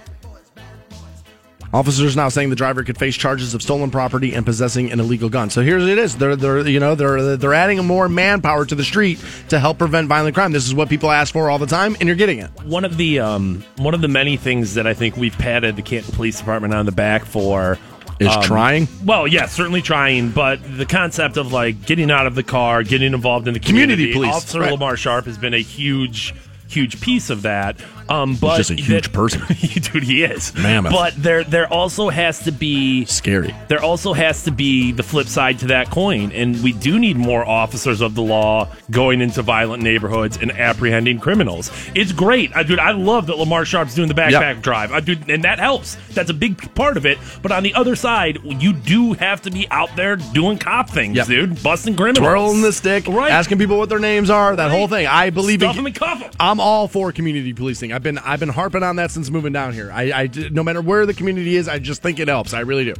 Officers 1.74 2.16
now 2.16 2.30
saying 2.30 2.50
the 2.50 2.56
driver 2.56 2.84
could 2.84 2.98
face 2.98 3.16
charges 3.16 3.54
of 3.54 3.62
stolen 3.62 3.92
property 3.92 4.34
and 4.34 4.46
possessing 4.46 4.92
an 4.92 5.00
illegal 5.00 5.30
gun. 5.30 5.50
So 5.50 5.62
here's 5.62 5.88
it 5.88 5.98
is. 5.98 6.18
They're 6.18 6.36
they're 6.36 6.68
you 6.68 6.80
know 6.80 6.96
they're 6.96 7.38
they're 7.38 7.54
adding 7.54 7.86
more 7.86 8.10
manpower 8.10 8.66
to 8.66 8.76
the 8.76 8.84
street 8.84 9.24
to 9.50 9.60
help 9.60 9.78
prevent 9.78 10.08
violent 10.08 10.36
crime. 10.36 10.52
This 10.52 10.68
is 10.68 10.76
what 10.76 10.90
people 10.90 11.12
ask 11.12 11.32
for 11.32 11.50
all 11.50 11.60
the 11.60 11.66
time, 11.68 11.96
and 12.00 12.08
you're 12.08 12.18
getting 12.18 12.40
it. 12.40 12.50
One 12.64 12.84
of 12.84 12.98
the 12.98 13.20
um, 13.20 13.64
one 13.78 13.94
of 13.94 14.02
the 14.02 14.08
many 14.10 14.36
things 14.38 14.74
that 14.74 14.86
I 14.86 14.94
think 14.94 15.16
we've 15.16 15.38
patted 15.38 15.76
the 15.76 15.82
Canton 15.82 16.14
Police 16.14 16.38
Department 16.40 16.74
on 16.74 16.86
the 16.86 16.92
back 16.92 17.24
for 17.26 17.78
Is 18.20 18.28
um, 18.28 18.44
trying? 18.44 18.88
Well, 19.04 19.26
yeah, 19.28 19.48
certainly 19.48 19.82
trying, 19.82 20.30
but 20.30 20.60
the 20.78 20.86
concept 20.86 21.38
of 21.38 21.52
like 21.52 21.86
getting 21.86 22.12
out 22.12 22.28
of 22.28 22.36
the 22.36 22.44
car, 22.44 22.84
getting 22.84 23.14
involved 23.14 23.48
in 23.48 23.54
the 23.54 23.60
community. 23.60 24.12
Community 24.12 24.30
police, 24.30 24.36
Officer 24.36 24.60
right. 24.60 24.72
Lamar 24.72 24.96
Sharp 24.96 25.26
has 25.26 25.38
been 25.40 25.54
a 25.56 25.62
huge, 25.62 26.36
huge 26.72 27.02
piece 27.02 27.30
of 27.30 27.44
that. 27.44 27.78
Um, 28.10 28.36
but 28.36 28.58
just 28.58 28.72
a 28.72 28.76
huge 28.76 29.06
that- 29.06 29.14
person. 29.14 29.42
dude. 29.50 30.04
He 30.04 30.24
is 30.24 30.54
Mammoth. 30.56 30.92
But 30.92 31.14
there, 31.16 31.44
there 31.44 31.72
also 31.72 32.10
has 32.10 32.40
to 32.44 32.52
be 32.52 33.06
Scary. 33.06 33.56
there 33.70 33.82
also 33.82 34.12
has 34.14 34.44
to 34.44 34.52
be 34.52 34.92
the 34.92 35.04
flip 35.04 35.28
side 35.28 35.60
to 35.60 35.68
that 35.68 35.90
coin, 35.92 36.32
and 36.34 36.62
we 36.64 36.74
do 36.74 37.00
need 37.00 37.16
more 37.18 37.46
officers 37.48 38.02
of 38.02 38.16
the 38.16 38.22
law 38.22 38.68
going 38.90 39.22
into 39.22 39.42
violent 39.42 39.82
neighborhoods 39.84 40.38
and 40.38 40.52
apprehending 40.52 41.20
criminals. 41.20 41.72
It's 41.96 42.12
great, 42.12 42.54
I, 42.56 42.64
dude. 42.64 42.80
I 42.80 42.92
love 42.92 43.28
that 43.28 43.38
Lamar 43.38 43.64
Sharp's 43.66 43.96
doing 43.96 44.08
the 44.10 44.14
backpack 44.14 44.56
Yep. 44.56 44.62
drive, 44.62 44.92
I, 44.92 45.00
dude, 45.00 45.30
and 45.30 45.44
that 45.46 45.60
helps. 45.60 45.96
That's 46.14 46.30
a 46.30 46.34
big 46.34 46.74
part 46.76 46.98
of 46.98 47.06
it. 47.06 47.18
But 47.42 47.52
on 47.52 47.64
the 47.64 47.74
other 47.76 47.96
side, 47.96 48.40
you 48.44 48.74
do 48.74 49.14
have 49.14 49.42
to 49.44 49.52
be 49.52 49.68
out 49.70 49.96
there 49.96 50.16
doing 50.18 50.58
cop 50.58 50.90
things, 50.90 51.16
Yep. 51.18 51.28
dude, 51.28 51.64
busting 51.64 51.96
criminals, 51.96 52.20
Twirling 52.28 52.62
the 52.62 52.74
stick, 52.74 53.08
Right. 53.08 53.32
asking 53.32 53.58
people 53.58 53.78
what 53.78 53.90
their 53.90 54.00
names 54.00 54.30
are, 54.30 54.56
that 54.56 54.72
whole 54.72 54.88
thing. 54.88 55.08
I 55.08 55.30
believe 55.30 55.60
Stuff 55.62 55.72
in, 55.72 55.78
them 55.78 55.86
and 55.88 55.96
cuff 55.96 56.20
them. 56.20 56.32
I'm 56.40 56.60
all 56.62 56.88
for 56.88 57.12
community 57.12 57.54
policing. 57.54 57.92
I've 57.92 58.04
been 58.04 58.18
I've 58.20 58.40
been 58.40 58.50
harping 58.50 58.84
on 58.84 58.96
that 58.98 59.12
since 59.12 59.30
moving 59.30 59.52
down 59.54 59.74
here. 59.74 59.92
I, 59.92 60.12
I 60.24 60.30
no 60.52 60.64
matter 60.64 60.82
where 60.82 61.06
the 61.06 61.14
community 61.14 61.56
is, 61.58 61.68
I 61.68 61.80
just 61.80 62.02
think 62.02 62.20
it 62.20 62.28
helps. 62.28 62.54
I 62.54 62.62
really 62.62 62.86
do. 62.86 62.94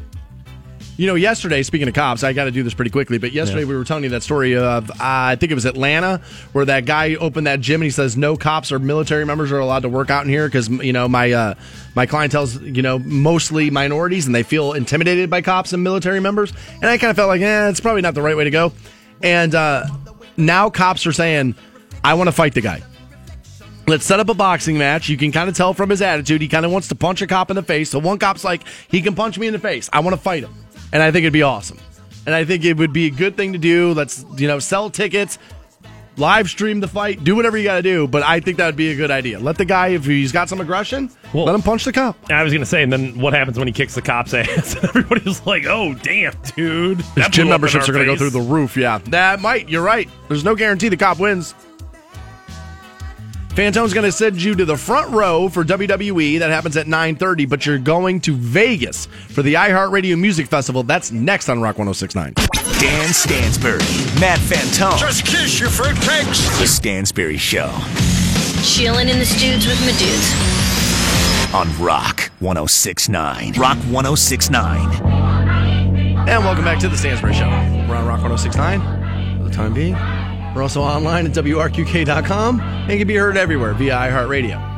You 0.98 1.08
know, 1.08 1.16
yesterday, 1.16 1.64
speaking 1.64 1.88
of 1.88 1.96
cops, 1.96 2.24
I 2.24 2.34
got 2.34 2.44
to 2.44 2.52
do 2.52 2.62
this 2.62 2.76
pretty 2.76 2.92
quickly, 2.92 3.18
but 3.18 3.32
yesterday 3.32 3.62
Yeah. 3.62 3.70
we 3.70 3.76
were 3.78 3.86
telling 3.86 4.04
you 4.04 4.10
that 4.12 4.22
story 4.22 4.56
of, 4.56 4.92
uh, 4.92 4.96
I 5.00 5.36
think 5.36 5.52
it 5.52 5.56
was 5.56 5.66
Atlanta, 5.66 6.22
where 6.52 6.66
that 6.66 6.86
guy 6.86 7.16
opened 7.16 7.48
that 7.48 7.60
gym 7.60 7.82
and 7.82 7.86
he 7.86 7.90
says 7.90 8.18
no 8.18 8.36
cops 8.38 8.72
or 8.72 8.78
military 8.78 9.26
members 9.26 9.52
are 9.52 9.58
allowed 9.58 9.80
to 9.80 9.90
work 9.90 10.12
out 10.12 10.26
in 10.26 10.30
here 10.30 10.48
because, 10.48 10.70
you 10.70 10.94
know, 10.94 11.08
my 11.08 11.32
uh, 11.32 11.54
my 11.96 12.06
clientele's, 12.06 12.62
you 12.62 12.82
know, 12.84 13.00
mostly 13.00 13.72
minorities 13.72 14.28
and 14.28 14.36
they 14.36 14.44
feel 14.44 14.74
intimidated 14.74 15.30
by 15.30 15.42
cops 15.42 15.74
and 15.74 15.84
military 15.84 16.20
members. 16.20 16.54
And 16.82 16.86
I 16.86 16.98
kind 17.00 17.10
of 17.10 17.16
felt 17.16 17.30
like, 17.30 17.42
eh, 17.42 17.70
it's 17.70 17.80
probably 17.80 18.02
not 18.02 18.14
the 18.14 18.22
right 18.22 18.38
way 18.38 18.44
to 18.44 18.52
go. 18.52 18.72
And 19.24 19.56
uh, 19.56 19.86
now 20.38 20.70
cops 20.70 21.08
are 21.08 21.14
saying, 21.14 21.56
I 22.04 22.14
want 22.16 22.28
to 22.28 22.32
fight 22.34 22.54
the 22.54 22.62
guy. 22.62 22.84
Let's 23.92 24.06
set 24.06 24.22
up 24.22 24.30
a 24.30 24.34
boxing 24.34 24.78
match. 24.78 25.10
You 25.10 25.18
can 25.18 25.34
kind 25.34 25.50
of 25.50 25.56
tell 25.58 25.74
from 25.74 25.90
his 25.90 26.02
attitude. 26.02 26.40
He 26.40 26.48
kind 26.48 26.66
of 26.66 26.72
wants 26.72 26.88
to 26.88 26.96
punch 26.96 27.22
a 27.22 27.28
cop 27.28 27.50
in 27.50 27.58
the 27.58 27.62
face. 27.62 27.90
So 27.90 28.00
one 28.00 28.20
cop's 28.20 28.42
like, 28.42 28.62
he 28.90 29.02
can 29.02 29.16
punch 29.16 29.38
me 29.38 29.48
in 29.48 29.54
the 29.54 29.60
face. 29.60 29.90
I 29.92 30.00
want 30.00 30.16
to 30.16 30.22
fight 30.22 30.46
him. 30.46 30.54
And 30.94 31.04
I 31.04 31.12
think 31.12 31.24
it'd 31.24 31.34
be 31.34 31.42
awesome. 31.42 31.78
And 32.26 32.34
I 32.34 32.46
think 32.46 32.64
it 32.64 32.78
would 32.78 32.94
be 32.94 33.08
a 33.08 33.10
good 33.10 33.36
thing 33.36 33.52
to 33.52 33.60
do. 33.60 33.94
Let's, 33.94 34.24
you 34.38 34.48
know, 34.48 34.60
sell 34.60 34.90
tickets, 34.90 35.40
live 36.16 36.50
stream 36.50 36.80
the 36.80 36.88
fight, 36.88 37.22
do 37.26 37.36
whatever 37.36 37.58
you 37.58 37.66
got 37.66 37.76
to 37.76 37.82
do. 37.82 38.08
But 38.08 38.24
I 38.24 38.40
think 38.40 38.60
that 38.60 38.68
would 38.68 38.78
be 38.78 38.92
a 38.92 38.96
good 38.96 39.12
idea. 39.12 39.40
Let 39.40 39.58
the 39.58 39.66
guy, 39.66 39.90
if 39.90 40.06
he's 40.06 40.32
got 40.32 40.48
some 40.48 40.62
aggression, 40.62 41.12
let 41.34 41.54
him 41.54 41.62
punch 41.62 41.84
the 41.84 41.92
cop. 41.92 42.16
I 42.32 42.44
was 42.44 42.54
gonna 42.54 42.66
say, 42.66 42.84
and 42.84 42.94
then 42.94 43.20
what 43.20 43.34
happens 43.34 43.60
when 43.60 43.68
he 43.68 43.74
kicks 43.74 43.96
the 43.96 44.02
cop's 44.02 44.34
ass? 44.34 44.82
Everybody's 44.82 45.46
like, 45.46 45.66
"Oh, 45.66 45.96
damn, 45.96 46.34
dude!" 46.56 47.02
His 47.02 47.06
gym 47.06 47.14
blew 47.16 47.26
up 47.26 47.36
in 47.36 47.48
memberships 47.50 47.90
are 47.90 47.92
going 47.92 48.06
to 48.06 48.14
go 48.14 48.18
through 48.18 48.30
the 48.30 48.40
roof. 48.40 48.78
Yeah, 48.78 49.00
that 49.10 49.42
might. 49.42 49.68
You're 49.68 49.84
right. 49.84 50.08
There's 50.30 50.46
no 50.46 50.56
guarantee 50.56 50.88
the 50.88 50.98
cop 50.98 51.20
wins. 51.20 51.54
Fantone's 53.52 53.94
going 53.94 54.06
to 54.06 54.12
send 54.14 54.42
you 54.42 54.56
to 54.56 54.64
the 54.64 54.78
front 54.78 55.12
row 55.12 55.50
for 55.50 55.66
WWE. 55.66 56.40
That 56.40 56.52
happens 56.52 56.78
at 56.78 56.88
9:30. 56.88 57.50
But 57.50 57.66
you're 57.66 57.78
going 57.78 58.22
to 58.22 58.34
Vegas 58.36 59.08
for 59.08 59.42
the 59.42 59.56
iHeartRadio 59.56 60.18
Music 60.18 60.48
Festival. 60.48 60.84
That's 60.84 61.12
next 61.12 61.50
on 61.50 61.62
Rock 61.62 61.76
106.9. 61.76 62.34
Dan 62.80 63.14
Stansbury, 63.14 63.80
Matt 64.20 64.40
Fantone. 64.40 64.98
Just 64.98 65.26
kiss 65.26 65.60
your 65.60 65.68
fruitcakes. 65.70 66.60
The 66.60 66.66
Stansbury 66.68 67.38
Show 67.38 67.70
Chilling 68.64 69.10
in 69.10 69.20
the 69.20 69.26
studs 69.26 69.68
with 69.68 69.80
my 69.82 69.92
dudes. 70.00 70.34
on 71.54 71.68
Rock 71.84 72.32
106.9. 72.40 73.58
Rock 73.58 73.78
106.9. 73.80 76.28
And 76.28 76.46
welcome 76.46 76.64
back 76.64 76.80
to 76.80 76.88
the 76.88 76.96
Stansbury 76.98 77.34
Show. 77.34 77.50
We're 77.90 77.98
on 77.98 78.06
Rock 78.08 78.22
106.9 78.22 79.38
for 79.40 79.44
the 79.44 79.50
time 79.52 79.74
being. 79.74 79.96
We're 80.56 80.64
also 80.64 80.82
online 80.82 81.26
at 81.26 81.32
WRQK.com 81.32 82.60
and 82.60 82.90
can 82.90 83.08
be 83.08 83.16
heard 83.16 83.38
everywhere 83.38 83.74
via 83.74 83.94
iHeartRadio. 83.94 84.72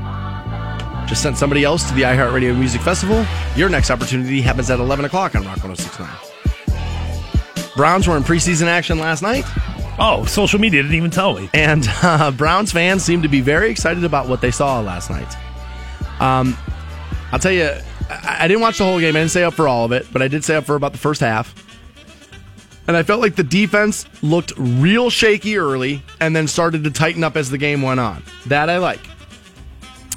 Just 1.07 1.23
sent 1.23 1.37
somebody 1.37 1.63
else 1.63 1.87
to 1.89 1.95
the 1.95 2.03
iHeartRadio 2.03 2.57
Music 2.57 2.81
Festival. 2.81 3.25
Your 3.55 3.69
next 3.69 3.91
opportunity 3.91 4.41
happens 4.41 4.69
at 4.69 4.79
11 4.79 5.05
o'clock 5.05 5.35
on 5.35 5.45
Rock 5.45 5.59
106.9. 5.59 7.75
Browns 7.75 8.07
were 8.07 8.15
in 8.15 8.23
preseason 8.23 8.67
action 8.67 8.99
last 8.99 9.21
night. 9.21 9.43
Oh, 9.99 10.25
social 10.25 10.59
media 10.59 10.81
didn't 10.81 10.95
even 10.95 11.11
tell 11.11 11.33
me. 11.33 11.49
And 11.53 11.85
uh, 12.03 12.31
Browns 12.31 12.71
fans 12.71 13.03
seem 13.03 13.21
to 13.23 13.27
be 13.27 13.41
very 13.41 13.69
excited 13.69 14.03
about 14.03 14.27
what 14.27 14.41
they 14.41 14.51
saw 14.51 14.79
last 14.79 15.09
night. 15.09 15.35
Um, 16.19 16.57
I'll 17.31 17.39
tell 17.39 17.51
you, 17.51 17.69
I, 18.09 18.37
I 18.41 18.47
didn't 18.47 18.61
watch 18.61 18.77
the 18.77 18.85
whole 18.85 18.99
game. 18.99 19.15
I 19.15 19.19
didn't 19.19 19.31
stay 19.31 19.43
up 19.43 19.55
for 19.55 19.67
all 19.67 19.85
of 19.85 19.91
it, 19.91 20.07
but 20.11 20.21
I 20.21 20.27
did 20.27 20.43
stay 20.43 20.55
up 20.55 20.65
for 20.65 20.75
about 20.75 20.91
the 20.91 20.99
first 20.99 21.21
half. 21.21 21.62
And 22.87 22.97
I 22.97 23.03
felt 23.03 23.21
like 23.21 23.35
the 23.35 23.43
defense 23.43 24.05
looked 24.21 24.53
real 24.57 25.09
shaky 25.09 25.57
early 25.57 26.03
and 26.19 26.35
then 26.35 26.47
started 26.47 26.83
to 26.83 26.91
tighten 26.91 27.23
up 27.23 27.37
as 27.37 27.49
the 27.49 27.57
game 27.57 27.81
went 27.81 27.99
on. 27.99 28.23
That 28.47 28.69
I 28.69 28.77
like. 28.77 28.99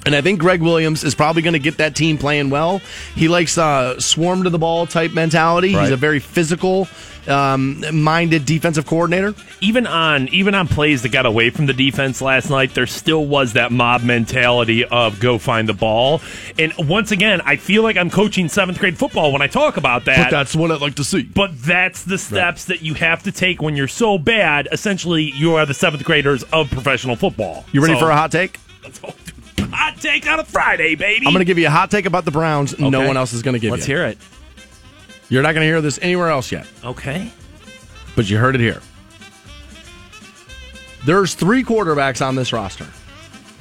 And 0.06 0.14
I 0.14 0.20
think 0.20 0.38
Gregg 0.38 0.62
Williams 0.62 1.04
is 1.04 1.14
probably 1.14 1.42
going 1.42 1.54
to 1.54 1.58
get 1.58 1.78
that 1.78 1.94
team 1.96 2.16
playing 2.16 2.48
well. 2.48 2.78
He 3.14 3.28
likes 3.28 3.58
uh, 3.58 3.98
swarm 4.00 4.44
to 4.44 4.50
the 4.50 4.58
ball 4.58 4.86
type 4.86 5.12
mentality. 5.12 5.70
He's 5.70 5.90
a 5.90 5.96
very 5.96 6.20
physical 6.20 6.88
um, 7.28 7.84
minded 7.92 8.46
defensive 8.46 8.86
coordinator. 8.86 9.34
Even 9.60 9.86
on 9.86 10.28
even 10.28 10.54
on 10.54 10.68
plays 10.68 11.02
that 11.02 11.10
got 11.10 11.26
away 11.26 11.50
from 11.50 11.66
the 11.66 11.72
defense 11.72 12.22
last 12.22 12.50
night, 12.50 12.74
there 12.74 12.86
still 12.86 13.26
was 13.26 13.54
that 13.54 13.72
mob 13.72 14.02
mentality 14.02 14.84
of 14.84 15.18
go 15.18 15.38
find 15.38 15.68
the 15.68 15.74
ball. 15.74 16.20
And 16.58 16.72
once 16.78 17.10
again, 17.10 17.40
I 17.44 17.56
feel 17.56 17.82
like 17.82 17.96
I'm 17.96 18.10
coaching 18.10 18.48
seventh 18.48 18.78
grade 18.78 18.96
football 18.96 19.32
when 19.32 19.42
I 19.42 19.48
talk 19.48 19.76
about 19.76 20.04
that. 20.04 20.30
But 20.30 20.30
that's 20.30 20.54
what 20.54 20.70
I'd 20.70 20.80
like 20.80 20.94
to 20.96 21.04
see. 21.04 21.22
But 21.24 21.60
that's 21.62 22.04
the 22.04 22.18
steps 22.18 22.66
that 22.66 22.82
you 22.82 22.94
have 22.94 23.24
to 23.24 23.32
take 23.32 23.60
when 23.60 23.76
you're 23.76 23.88
so 23.88 24.18
bad. 24.18 24.68
Essentially, 24.70 25.24
you 25.34 25.56
are 25.56 25.66
the 25.66 25.74
seventh 25.74 26.04
graders 26.04 26.44
of 26.44 26.70
professional 26.70 27.16
football. 27.16 27.64
You 27.72 27.80
ready 27.80 27.94
So- 27.94 28.00
for 28.00 28.10
a 28.10 28.16
hot 28.16 28.30
take? 28.30 28.60
Hot 29.60 29.96
take 30.00 30.26
on 30.28 30.40
a 30.40 30.44
Friday, 30.44 30.94
baby? 30.94 31.26
I'm 31.26 31.32
going 31.32 31.40
to 31.40 31.44
give 31.44 31.58
you 31.58 31.66
a 31.66 31.70
hot 31.70 31.90
take 31.90 32.06
about 32.06 32.24
the 32.24 32.30
Browns. 32.30 32.78
No 32.78 33.06
one 33.06 33.16
else 33.16 33.32
is 33.32 33.42
going 33.42 33.54
to 33.54 33.58
give 33.58 33.68
it. 33.68 33.72
Let's 33.76 33.88
you. 33.88 33.96
hear 33.96 34.06
it. 34.06 34.18
You're 35.28 35.42
not 35.42 35.52
going 35.54 35.62
to 35.62 35.66
hear 35.66 35.80
this 35.80 35.98
anywhere 36.02 36.28
else 36.30 36.52
yet, 36.52 36.66
Okay. 36.84 37.30
but 38.14 38.28
you 38.30 38.38
heard 38.38 38.54
it 38.54 38.60
here. 38.60 38.80
There's 41.04 41.34
three 41.34 41.62
quarterbacks 41.64 42.24
on 42.24 42.34
this 42.36 42.52
roster. 42.52 42.86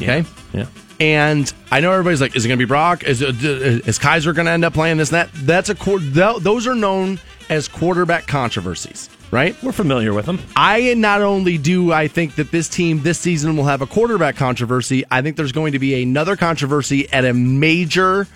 Okay. 0.01 0.23
Yeah. 0.53 0.65
And 0.99 1.51
I 1.72 1.80
know 1.80 1.91
everybody's 1.91 2.22
like, 2.22 2.35
is 2.35 2.45
it 2.45 2.47
going 2.47 2.57
to 2.57 2.65
be 2.65 2.67
Brock? 2.67 3.03
Is, 3.03 3.22
is 3.22 3.99
Kizer 3.99 4.34
going 4.34 4.45
to 4.45 4.51
end 4.51 4.63
up 4.63 4.73
playing 4.73 4.97
this 4.97 5.09
and 5.11 5.15
that? 5.15 5.30
That's 5.34 5.69
a 5.69 5.76
core. 5.76 5.99
th- 5.99 6.38
those 6.39 6.67
are 6.67 6.76
known 6.76 7.19
as 7.49 7.67
quarterback 7.67 8.27
controversies, 8.27 9.09
right? 9.31 9.61
We're 9.63 9.72
familiar 9.72 10.13
with 10.13 10.26
them. 10.26 10.39
I 10.55 10.93
not 10.95 11.22
only 11.22 11.57
do 11.57 11.91
I 11.91 12.07
think 12.07 12.35
that 12.35 12.51
this 12.51 12.67
team 12.67 13.01
this 13.01 13.19
season 13.19 13.55
will 13.55 13.65
have 13.65 13.81
a 13.81 13.88
quarterback 13.88 14.35
controversy, 14.35 15.03
I 15.11 15.22
think 15.22 15.38
there's 15.38 15.51
going 15.51 15.73
to 15.73 15.80
be 15.80 16.01
another 16.01 16.35
controversy 16.35 17.11
at 17.11 17.26
a 17.26 17.34
major 17.34 18.27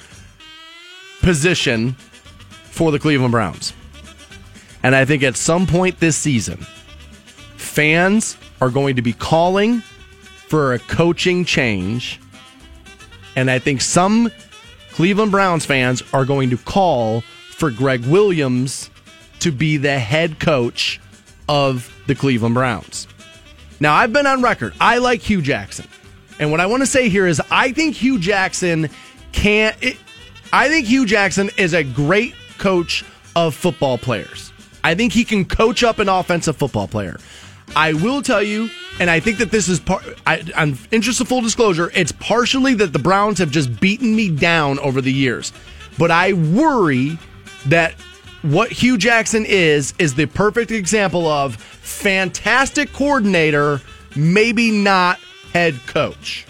position 1.21 1.93
for 2.63 2.91
the 2.91 2.99
Cleveland 2.99 3.31
Browns. 3.31 3.73
And 4.83 4.95
I 4.95 5.05
think 5.05 5.23
at 5.23 5.35
some 5.35 5.67
point 5.67 5.99
this 5.99 6.15
season, 6.15 6.57
fans 7.57 8.37
are 8.61 8.69
going 8.69 8.95
to 8.95 9.01
be 9.01 9.13
calling 9.13 9.81
for 10.47 10.73
a 10.73 10.79
coaching 10.79 11.45
change. 11.45 12.19
And 13.35 13.51
I 13.51 13.59
think 13.59 13.81
some 13.81 14.31
Cleveland 14.91 15.31
Browns 15.31 15.65
fans 15.65 16.01
are 16.13 16.25
going 16.25 16.49
to 16.49 16.57
call 16.57 17.21
for 17.51 17.71
Gregg 17.71 18.05
Williams 18.05 18.89
to 19.39 19.51
be 19.51 19.77
the 19.77 19.97
head 19.99 20.39
coach 20.39 20.99
of 21.47 21.93
the 22.07 22.15
Cleveland 22.15 22.55
Browns. 22.55 23.07
Now, 23.79 23.93
I've 23.93 24.11
been 24.11 24.27
on 24.27 24.41
record. 24.41 24.73
I 24.79 24.97
like 24.97 25.21
Hue 25.21 25.41
Jackson. 25.41 25.87
And 26.39 26.51
what 26.51 26.59
I 26.59 26.65
want 26.65 26.81
to 26.81 26.87
say 26.87 27.09
here 27.09 27.27
is 27.27 27.41
I 27.51 27.71
think 27.71 27.95
Hue 27.95 28.19
Jackson 28.19 28.89
can't. 29.31 29.75
It, 29.81 29.97
I 30.51 30.67
think 30.69 30.87
Hue 30.87 31.05
Jackson 31.05 31.49
is 31.57 31.73
a 31.73 31.83
great 31.83 32.33
coach 32.57 33.03
of 33.35 33.55
football 33.55 33.97
players. 33.97 34.51
I 34.83 34.95
think 34.95 35.13
he 35.13 35.25
can 35.25 35.45
coach 35.45 35.83
up 35.83 35.99
an 35.99 36.09
offensive 36.09 36.57
football 36.57 36.87
player. 36.87 37.19
I 37.75 37.93
will 37.93 38.21
tell 38.21 38.41
you, 38.41 38.69
and 38.99 39.09
I 39.09 39.19
think 39.19 39.37
that 39.37 39.51
this 39.51 39.67
is 39.67 39.79
part. 39.79 40.03
I, 40.25 40.43
am 40.55 40.77
interest 40.91 41.21
of 41.21 41.27
full 41.27 41.41
disclosure, 41.41 41.91
it's 41.93 42.11
partially 42.13 42.73
that 42.75 42.93
the 42.93 42.99
Browns 42.99 43.39
have 43.39 43.51
just 43.51 43.79
beaten 43.79 44.15
me 44.15 44.29
down 44.29 44.79
over 44.79 45.01
the 45.01 45.13
years, 45.13 45.53
but 45.97 46.09
I 46.09 46.33
worry 46.33 47.19
that 47.67 47.93
what 48.41 48.71
Hue 48.71 48.97
Jackson 48.97 49.45
is 49.45 49.93
is 49.99 50.15
the 50.15 50.25
perfect 50.25 50.71
example 50.71 51.27
of 51.27 51.55
fantastic 51.55 52.93
coordinator, 52.93 53.81
maybe 54.15 54.71
not 54.71 55.19
head 55.53 55.79
coach. 55.87 56.45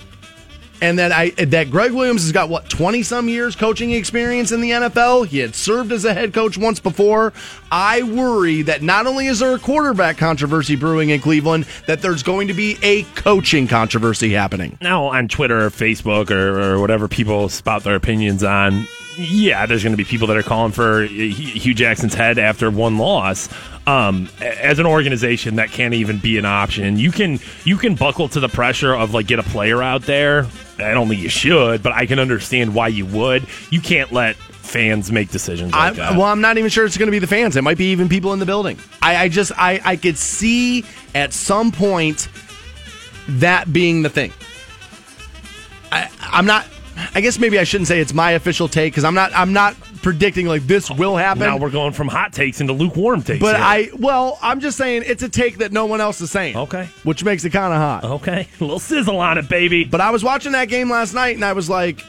And 0.82 0.98
that 0.98 1.11
I 1.11 1.32
that 1.32 1.72
Gregg 1.72 1.91
Williams 1.91 2.24
has 2.24 2.32
got 2.32 2.48
what 2.48 2.70
twenty 2.70 3.03
some 3.03 3.28
years 3.28 3.53
coaching 3.53 3.91
experience 3.91 4.53
in 4.53 4.61
the 4.61 4.72
NFL. 4.72 5.28
He 5.28 5.40
had 5.40 5.53
served 5.53 5.91
as 5.91 6.06
a 6.06 6.14
head 6.14 6.34
coach 6.34 6.57
once 6.57 6.80
before. 6.80 7.34
I 7.70 8.03
worry 8.03 8.61
that 8.61 8.82
not 8.82 9.06
only 9.06 9.28
is 9.28 9.40
there 9.40 9.53
a 9.53 9.60
quarterback 9.60 10.18
controversy 10.18 10.78
brewing 10.78 11.10
in 11.10 11.20
Cleveland, 11.20 11.66
that 11.86 12.02
there's 12.02 12.24
going 12.24 12.48
to 12.48 12.53
be 12.53 12.78
a 12.82 13.03
coaching 13.16 13.68
controversy 13.68 14.32
happening. 14.32 14.78
now 14.80 15.07
on 15.07 15.28
Twitter 15.28 15.66
or 15.66 15.70
Facebook 15.70 16.32
or, 16.32 16.57
or 16.57 16.80
whatever 16.80 17.10
people 17.10 17.49
spout 17.49 17.84
their 17.84 17.95
opinions 17.95 18.41
on, 18.41 18.88
yeah, 19.20 19.66
there's 19.66 19.84
going 19.84 19.94
to 19.94 19.98
be 19.98 20.06
people 20.06 20.28
that 20.28 20.38
are 20.38 20.44
calling 20.44 20.72
for 20.72 21.04
Hue 21.04 21.74
Jackson's 21.74 22.14
head 22.14 22.40
after 22.40 22.72
one 22.72 22.98
loss. 22.98 23.50
Um, 23.86 24.30
as 24.40 24.80
an 24.80 24.86
organization, 24.86 25.56
that 25.56 25.72
can't 25.72 25.94
even 25.94 26.20
be 26.20 26.38
an 26.38 26.46
option. 26.46 26.98
You 26.98 27.12
can 27.12 27.40
you 27.66 27.78
can 27.78 27.96
buckle 27.96 28.30
to 28.30 28.40
the 28.40 28.48
pressure 28.48 28.94
of 28.94 29.14
like 29.14 29.28
get 29.28 29.40
a 29.40 29.44
player 29.44 29.84
out 29.84 30.04
there. 30.04 30.48
I 30.78 30.94
don't 30.94 31.10
think 31.10 31.22
you 31.22 31.30
should, 31.30 31.84
but 31.84 31.91
I 31.91 32.06
can 32.06 32.20
understand 32.20 32.74
why 32.74 32.88
you 32.88 33.06
would. 33.08 33.46
You 33.70 33.82
can't 33.82 34.12
let 34.12 34.36
fans 34.36 35.12
make 35.12 35.32
decisions 35.32 35.74
like 35.74 35.94
I, 35.94 35.96
that. 35.96 36.12
well, 36.14 36.28
I'm 36.28 36.41
not 36.41 36.58
even 36.58 36.70
sure 36.70 36.86
it's 36.86 36.98
going 36.98 37.08
to 37.08 37.12
be 37.12 37.20
the 37.20 37.28
fans. 37.28 37.58
It 37.58 37.64
might 37.64 37.78
be 37.78 37.91
even 37.91 38.08
people 38.08 38.32
in 38.32 38.40
the 38.40 38.46
building. 38.46 38.78
I, 39.02 39.18
I 39.18 39.30
just 39.30 39.52
I, 39.58 39.82
I 39.84 39.96
could 39.98 40.18
see 40.18 40.86
at 41.14 41.34
some 41.34 41.72
point 41.72 42.30
that 43.28 43.74
being 43.74 44.04
the 44.04 44.10
thing. 44.10 44.32
I, 45.91 46.10
I'm 46.22 46.46
not. 46.46 46.66
I 47.16 47.22
guess 47.22 47.40
maybe 47.40 47.60
I 47.60 47.64
shouldn't 47.64 47.88
say 47.88 48.00
it's 48.00 48.14
my 48.14 48.32
official 48.32 48.68
take 48.68 48.94
because 48.94 49.04
I'm 49.04 49.14
not. 49.14 49.32
I'm 49.34 49.54
not 49.54 49.76
predicting 50.02 50.46
like 50.46 50.64
this 50.64 50.90
will 50.90 51.18
happen. 51.18 51.42
Now 51.42 51.58
we're 51.58 51.70
going 51.70 51.94
from 51.94 52.08
hot 52.08 52.34
takes 52.34 52.62
into 52.62 52.74
lukewarm 52.74 53.22
takes. 53.22 53.42
but 53.42 53.56
here. 53.56 53.66
I, 53.66 53.90
well, 53.98 54.40
I'm 54.42 54.60
just 54.60 54.78
saying 54.78 55.04
it's 55.06 55.24
a 55.24 55.30
take 55.30 55.58
that 55.60 55.72
no 55.72 55.86
one 55.86 56.02
else 56.02 56.22
is 56.22 56.32
saying. 56.32 56.56
Okay. 56.56 56.88
Which 57.04 57.24
makes 57.24 57.44
it 57.46 57.52
kind 57.52 57.74
of 57.74 57.80
hot. 57.80 58.04
Okay. 58.22 58.48
A 58.60 58.64
little 58.64 58.80
sizzle 58.80 59.20
on 59.20 59.38
it, 59.38 59.50
baby. 59.50 59.84
But 59.84 60.02
I 60.02 60.12
was 60.12 60.24
watching 60.24 60.54
that 60.54 60.70
game 60.70 60.90
last 60.90 61.14
night 61.14 61.36
and 61.36 61.44
I 61.44 61.54
was 61.54 61.70
like, 61.70 62.04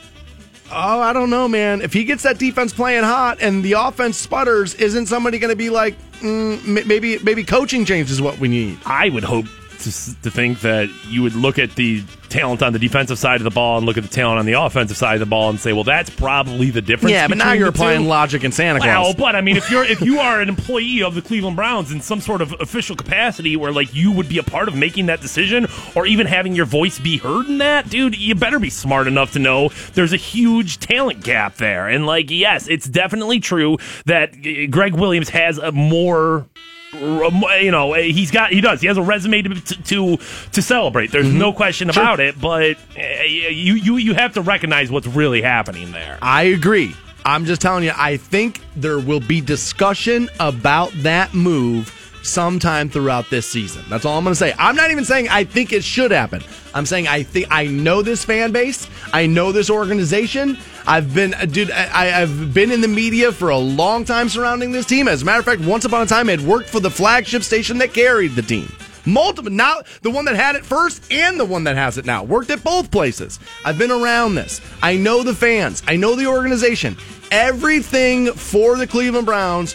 oh, 0.71 1.01
I 1.01 1.13
don't 1.13 1.31
know, 1.31 1.49
man. 1.49 1.83
If 1.83 1.93
he 1.93 2.05
gets 2.05 2.23
that 2.23 2.39
defense 2.39 2.73
playing 2.73 3.05
hot 3.05 3.39
and 3.41 3.65
the 3.65 3.73
offense 3.73 4.17
sputters, 4.17 4.75
isn't 4.75 5.07
somebody 5.07 5.39
going 5.39 5.51
to 5.53 5.57
be 5.57 5.71
like, 5.71 5.97
mm, 6.21 6.87
maybe 6.87 7.19
maybe 7.19 7.45
coaching 7.45 7.85
change 7.85 8.11
is 8.11 8.21
what 8.23 8.39
we 8.39 8.49
need? 8.49 8.79
I 8.85 9.09
would 9.09 9.25
hope 9.25 9.47
to, 9.81 10.23
to 10.23 10.31
think 10.31 10.61
that 10.61 10.89
you 11.09 11.23
would 11.23 11.35
look 11.35 11.59
at 11.59 11.75
the 11.75 12.03
talent 12.31 12.63
on 12.63 12.73
the 12.73 12.79
defensive 12.79 13.19
side 13.19 13.41
of 13.41 13.45
the 13.45 13.51
ball 13.51 13.79
and 13.79 13.87
look 13.87 13.97
at 13.99 14.05
the 14.05 14.09
talent 14.09 14.39
on 14.39 14.47
the 14.47 14.53
offensive 14.53 14.97
side 14.97 15.15
of 15.15 15.21
the 15.21 15.27
ball 15.27 15.51
and 15.51 15.61
say, 15.61 15.73
well, 15.73 15.85
that's 15.85 16.09
probably 16.09 16.71
the 16.71 16.81
difference. 16.81 17.13
Yeah, 17.13 17.29
but 17.29 17.37
now 17.37 17.53
you're 17.53 17.67
the 17.67 17.73
two. 17.73 17.83
applying 17.83 18.07
logic 18.07 18.45
and 18.45 18.55
Santa 18.55 18.79
Claus. 18.79 19.05
Well, 19.05 19.15
but 19.15 19.35
I 19.35 19.41
mean, 19.41 19.57
if 19.57 19.71
you're 19.71 19.85
if 19.85 20.01
you 20.01 20.21
are 20.21 20.41
an 20.41 20.49
employee 20.61 21.03
of 21.03 21.15
the 21.15 21.23
Cleveland 21.23 21.57
Browns 21.57 21.93
in 21.93 22.01
some 22.01 22.21
sort 22.21 22.41
of 22.41 22.55
official 22.61 22.97
capacity 22.97 23.57
where 23.57 23.73
like 23.73 23.95
you 23.95 24.13
would 24.13 24.29
be 24.29 24.39
a 24.39 24.43
part 24.43 24.69
of 24.69 24.75
making 24.75 25.07
that 25.07 25.21
decision 25.21 25.67
or 25.95 26.07
even 26.07 26.27
having 26.27 26.55
your 26.55 26.67
voice 26.67 26.99
be 26.99 27.19
heard 27.19 27.47
in 27.47 27.59
that, 27.59 27.91
dude, 27.91 28.19
you 28.19 28.35
better 28.35 28.59
be 28.59 28.71
smart 28.71 29.07
enough 29.07 29.33
to 29.33 29.39
know 29.39 29.69
there's 29.95 30.13
a 30.13 30.17
huge 30.17 30.79
talent 30.79 31.23
gap 31.23 31.57
there. 31.57 31.89
And 31.89 32.07
like, 32.07 32.31
yes, 32.31 32.69
it's 32.69 32.87
definitely 32.87 33.41
true 33.41 33.79
that 34.07 34.35
uh, 34.35 34.67
Gregg 34.71 34.95
Williams 34.95 35.31
has 35.31 35.59
a 35.59 35.73
more 35.73 36.47
you 36.93 37.71
know 37.71 37.93
he's 37.93 38.31
got 38.31 38.51
he 38.53 38.61
does 38.61 38.81
he 38.81 38.87
has 38.89 38.97
a 38.97 39.03
resume 39.03 39.43
to 39.43 39.55
to 39.83 40.17
to 40.53 40.63
celebrate 40.63 41.13
there's 41.13 41.33
no 41.33 41.53
question 41.53 41.89
Mm-hmm. 41.89 41.95
Sure. 41.95 42.03
about 42.03 42.21
it 42.21 42.41
but 42.41 42.77
uh, 42.99 43.23
you 43.25 43.75
you 43.75 43.97
you 43.97 44.15
have 44.15 44.35
to 44.35 44.43
recognize 44.43 44.91
what's 44.91 45.07
really 45.07 45.41
happening 45.43 45.93
there 45.93 46.19
I 46.21 46.43
agree. 46.45 46.95
I'm 47.25 47.45
just 47.45 47.61
telling 47.61 47.85
you, 47.85 47.93
I 47.95 48.17
think 48.17 48.61
there 48.77 48.99
will 48.99 49.21
be 49.21 49.43
discussion 49.43 50.31
about 50.41 50.91
that 51.03 51.35
move 51.35 51.89
sometime 52.23 52.89
throughout 52.89 53.31
this 53.31 53.47
season. 53.47 53.85
That's 53.89 54.05
all 54.05 54.19
I'm 54.19 54.25
going 54.25 54.33
to 54.33 54.39
say. 54.39 54.55
I'm 54.59 54.77
not 54.77 54.91
even 54.91 55.05
saying 55.05 55.29
I 55.29 55.45
think 55.45 55.73
it 55.73 55.85
should 55.85 56.11
happen. 56.11 56.43
I'm 56.75 56.87
saying 56.87 57.09
I 57.09 57.23
think 57.23 57.47
I 57.51 57.67
know 57.67 58.03
this 58.03 58.25
fan 58.25 58.53
base. 58.53 58.89
I 59.13 59.27
know 59.27 59.53
this 59.53 59.71
organization. 59.71 60.57
I've 60.87 61.15
been, 61.15 61.35
uh, 61.35 61.47
dude, 61.47 61.71
I, 61.71 62.23
I've 62.23 62.55
been 62.55 62.71
in 62.71 62.81
the 62.81 62.89
media 62.89 63.33
for 63.33 63.51
a 63.51 63.59
long 63.59 64.05
time 64.05 64.29
surrounding 64.29 64.73
this 64.73 64.87
team. 64.87 65.09
As 65.09 65.23
a 65.23 65.25
matter 65.25 65.41
of 65.41 65.45
fact, 65.45 65.61
once 65.63 65.85
upon 65.85 66.03
a 66.03 66.07
time, 66.07 66.29
I 66.29 66.33
had 66.33 66.41
worked 66.41 66.69
for 66.69 66.81
the 66.81 66.91
flagship 66.91 67.43
station 67.43 67.79
that 67.79 67.93
carried 67.93 68.33
the 68.33 68.43
team. 68.43 68.71
Multiple, 69.07 69.51
now 69.51 69.77
the 70.03 70.11
one 70.11 70.27
that 70.27 70.37
had 70.37 70.57
it 70.57 70.65
first 70.65 71.11
and 71.11 71.41
the 71.41 71.45
one 71.45 71.65
that 71.65 71.77
has 71.77 71.99
it 71.99 72.05
now. 72.05 72.23
Worked 72.23 72.51
at 72.51 72.63
both 72.63 72.91
places. 72.91 73.41
I've 73.65 73.79
been 73.79 73.91
around 73.91 74.35
this. 74.35 74.61
I 74.83 74.97
know 74.97 75.23
the 75.23 75.35
fans. 75.35 75.83
I 75.89 75.97
know 75.97 76.15
the 76.15 76.27
organization. 76.27 76.97
Everything 77.31 78.33
for 78.33 78.77
the 78.77 78.87
Cleveland 78.87 79.27
Browns 79.27 79.75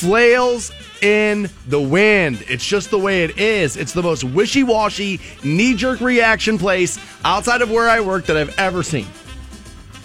flails 0.00 0.72
in 1.02 1.48
the 1.68 1.80
wind. 1.80 2.44
It's 2.48 2.66
just 2.66 2.90
the 2.90 2.98
way 2.98 3.24
it 3.24 3.38
is. 3.38 3.76
It's 3.76 3.92
the 3.92 4.02
most 4.02 4.24
wishy 4.24 4.62
washy, 4.62 5.20
knee 5.44 5.74
jerk 5.74 6.00
reaction 6.00 6.58
place 6.58 6.98
outside 7.24 7.62
of 7.62 7.70
where 7.70 7.88
I 7.88 8.00
work 8.00 8.26
that 8.26 8.36
I've 8.36 8.58
ever 8.58 8.82
seen. 8.82 9.06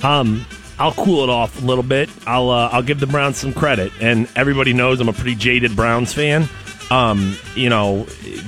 Um, 0.04 0.46
I'll 0.78 0.94
cool 0.94 1.24
it 1.24 1.30
off 1.30 1.62
a 1.62 1.66
little 1.66 1.84
bit. 1.84 2.10
I'll 2.28 2.50
uh, 2.50 2.70
I'll 2.72 2.84
give 2.84 3.00
the 3.00 3.08
Browns 3.08 3.38
some 3.38 3.54
credit, 3.54 3.92
and 4.02 4.28
everybody 4.36 4.74
knows 4.74 5.00
I'm 5.00 5.10
a 5.10 5.14
pretty 5.14 5.36
jaded 5.36 5.76
Browns 5.76 6.14
fan. 6.14 6.50
Um, 6.92 7.36
you 7.56 7.70
know, 7.70 8.04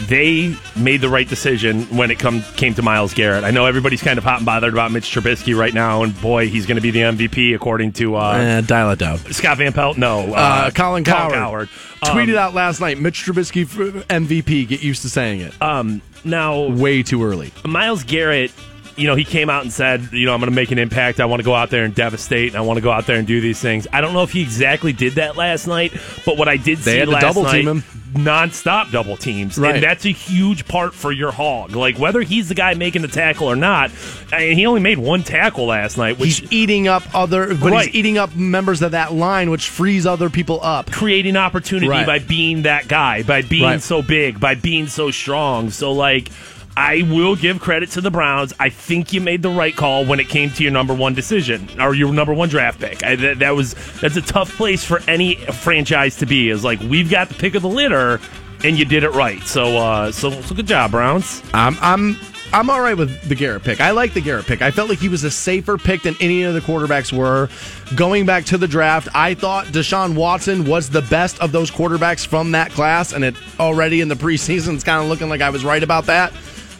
they 0.08 0.56
made 0.76 1.02
the 1.02 1.10
right 1.10 1.28
decision 1.28 1.84
when 1.98 2.12
it 2.12 2.20
come 2.20 2.44
came 2.56 2.74
to 2.76 2.82
Myles 2.84 3.14
Garrett. 3.14 3.44
I 3.44 3.50
know 3.52 3.66
everybody's 3.66 4.02
kind 4.04 4.18
of 4.18 4.24
hot 4.24 4.38
and 4.38 4.46
bothered 4.46 4.74
about 4.74 4.92
Mitch 4.92 5.06
Trubisky 5.12 5.58
right 5.58 5.74
now, 5.74 6.04
and 6.04 6.20
boy, 6.22 6.48
he's 6.48 6.66
going 6.68 6.76
to 6.76 6.82
be 6.82 6.92
the 6.92 7.00
MVP 7.00 7.56
according 7.56 7.94
to 7.94 8.16
uh, 8.16 8.34
Eh, 8.38 8.62
dial 8.62 8.92
it 8.92 9.00
down. 9.00 9.18
Scott 9.18 9.58
Van 9.58 9.74
Pelt. 9.74 9.98
No, 9.98 10.34
Uh, 10.36 10.70
Colin 10.72 11.04
Cowherd, 11.04 11.34
Cowherd. 11.34 11.70
tweeted 12.04 12.34
Um, 12.34 12.38
out 12.38 12.54
last 12.54 12.80
night 12.80 13.00
Mitch 13.00 13.26
Trubisky 13.26 13.66
MVP. 13.66 14.68
Get 14.68 14.84
used 14.84 15.02
to 15.02 15.10
saying 15.10 15.42
it. 15.42 15.60
Um, 15.62 16.02
now 16.24 16.62
way 16.68 17.02
too 17.04 17.24
early. 17.24 17.52
Myles 17.66 18.04
Garrett, 18.04 18.52
you 18.96 19.08
know, 19.08 19.16
he 19.16 19.24
came 19.24 19.50
out 19.50 19.64
and 19.64 19.72
said, 19.74 20.10
you 20.12 20.26
know, 20.28 20.34
I'm 20.34 20.40
going 20.40 20.50
to 20.52 20.56
make 20.56 20.72
an 20.72 20.80
impact. 20.80 21.20
I 21.20 21.26
want 21.26 21.40
to 21.40 21.44
go 21.46 21.56
out 21.56 21.70
there 21.72 21.84
and 21.86 21.94
devastate, 21.96 22.50
and 22.50 22.58
I 22.58 22.62
want 22.62 22.78
to 22.78 22.82
go 22.82 22.92
out 22.92 23.08
there 23.08 23.18
and 23.18 23.26
do 23.28 23.42
these 23.42 23.60
things. 23.60 23.88
I 23.92 24.02
don't 24.02 24.14
know 24.14 24.24
if 24.24 24.32
he 24.32 24.42
exactly 24.42 24.94
did 24.94 25.14
that 25.14 25.36
last 25.38 25.68
night, 25.68 25.92
but 26.26 26.38
what 26.38 26.48
I 26.48 26.58
did 26.58 26.78
They 26.80 27.00
see 27.00 27.06
last 27.06 27.36
night, 27.38 27.64
him. 27.66 27.84
Nonstop 28.14 28.92
double 28.92 29.18
teams, 29.18 29.58
Right. 29.58 29.76
and 29.76 29.84
that's 29.84 30.06
a 30.06 30.10
huge 30.12 30.68
part 30.68 30.94
for 30.94 31.12
your 31.12 31.32
hog. 31.32 31.76
Like 31.76 31.98
whether 32.00 32.22
he's 32.22 32.48
the 32.50 32.56
guy 32.56 32.74
making 32.74 33.02
the 33.02 33.08
tackle 33.08 33.48
or 33.50 33.56
not, 33.56 33.92
and 34.32 34.58
he 34.58 34.66
only 34.66 34.80
made 34.82 34.98
one 34.98 35.24
tackle 35.24 35.68
last 35.68 35.98
night, 35.98 36.18
which 36.20 36.40
He's 36.40 36.52
eating 36.52 36.88
up 36.88 37.04
other, 37.14 37.54
but 37.54 37.72
Right. 37.72 37.86
he's 37.88 37.96
eating 37.96 38.18
up 38.18 38.36
members 38.36 38.82
of 38.82 38.92
that 38.92 39.14
line, 39.14 39.50
which 39.50 39.68
frees 39.70 40.06
other 40.06 40.30
people 40.30 40.60
up. 40.64 40.92
creating 40.92 41.36
opportunity 41.38 41.88
Right. 41.88 42.06
by 42.06 42.20
being 42.20 42.64
that 42.64 42.88
guy, 42.88 43.22
by 43.24 43.42
being 43.42 43.80
so 43.80 44.02
big, 44.02 44.40
by 44.40 44.56
being 44.56 44.88
so 44.88 45.12
strong. 45.12 45.70
So 45.70 45.92
like 45.92 46.30
I 46.78 47.02
will 47.10 47.36
give 47.36 47.60
credit 47.60 47.90
to 47.94 48.02
the 48.02 48.12
Browns. 48.12 48.54
I 48.60 48.70
think 48.70 49.12
you 49.12 49.20
made 49.20 49.42
the 49.42 49.50
right 49.50 49.76
call 49.76 50.06
when 50.06 50.20
it 50.20 50.30
came 50.30 50.52
to 50.52 50.62
your 50.62 50.72
number 50.72 50.94
one 50.94 51.16
decision 51.16 51.68
or 51.82 51.96
your 51.96 52.14
number 52.14 52.36
one 52.36 52.50
draft 52.50 52.80
pick. 52.80 53.04
I, 53.04 53.16
that, 53.16 53.40
that 53.40 53.56
was 53.56 53.74
that's 54.00 54.16
a 54.16 54.22
tough 54.22 54.56
place 54.56 54.84
for 54.84 55.02
any 55.08 55.38
franchise 55.38 56.18
to 56.18 56.28
be. 56.28 56.52
Is 56.52 56.64
like 56.64 56.80
we've 56.82 57.10
got 57.10 57.30
the 57.30 57.34
pick 57.34 57.56
of 57.56 57.64
the 57.64 57.68
litter, 57.68 58.22
and 58.64 58.78
you 58.78 58.86
did 58.86 59.04
it 59.04 59.10
right. 59.10 59.42
So 59.42 59.76
uh, 59.76 60.12
so 60.12 60.30
so 60.30 60.54
good 60.54 60.68
job, 60.68 60.92
Browns. 60.92 61.42
I'm 61.52 61.76
I'm 61.82 62.16
I'm 62.54 62.70
all 62.70 62.80
right 62.80 62.96
with 62.96 63.28
the 63.28 63.34
Garrett 63.34 63.64
pick. 63.64 63.82
I 63.82 63.90
like 63.90 64.14
the 64.14 64.22
Garrett 64.22 64.46
pick. 64.46 64.62
I 64.62 64.70
felt 64.70 64.88
like 64.88 65.00
he 65.00 65.10
was 65.10 65.24
a 65.24 65.32
safer 65.32 65.80
pick 65.80 66.04
than 66.04 66.16
any 66.20 66.44
of 66.44 66.54
the 66.54 66.62
quarterbacks 66.62 67.12
were. 67.12 67.50
Going 67.96 68.28
back 68.28 68.46
to 68.46 68.58
the 68.60 68.68
draft, 68.68 69.08
I 69.16 69.34
thought 69.34 69.66
Deshaun 69.66 70.16
Watson 70.16 70.64
was 70.66 70.92
the 70.92 71.02
best 71.02 71.40
of 71.42 71.52
those 71.52 71.72
quarterbacks 71.72 72.28
from 72.28 72.52
that 72.52 72.70
class, 72.70 73.14
and 73.14 73.24
it 73.24 73.36
already 73.60 74.00
in 74.00 74.10
the 74.10 74.16
preseason 74.16 74.76
it's 74.76 74.84
kind 74.84 75.02
of 75.02 75.10
looking 75.10 75.28
like 75.28 75.42
I 75.42 75.50
was 75.50 75.66
right 75.66 75.82
about 75.82 76.06
that. 76.06 76.32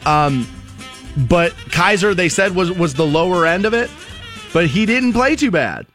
Um, 0.06 0.48
but 1.28 1.52
Kizer, 1.70 2.16
they 2.16 2.30
said 2.30 2.56
was 2.56 2.72
was 2.72 2.94
the 2.94 3.06
lower 3.06 3.46
end 3.46 3.66
of 3.66 3.74
it, 3.74 3.90
but 4.54 4.68
he 4.68 4.86
didn't 4.86 5.14
play 5.14 5.36
too 5.36 5.52
bad. 5.52 5.86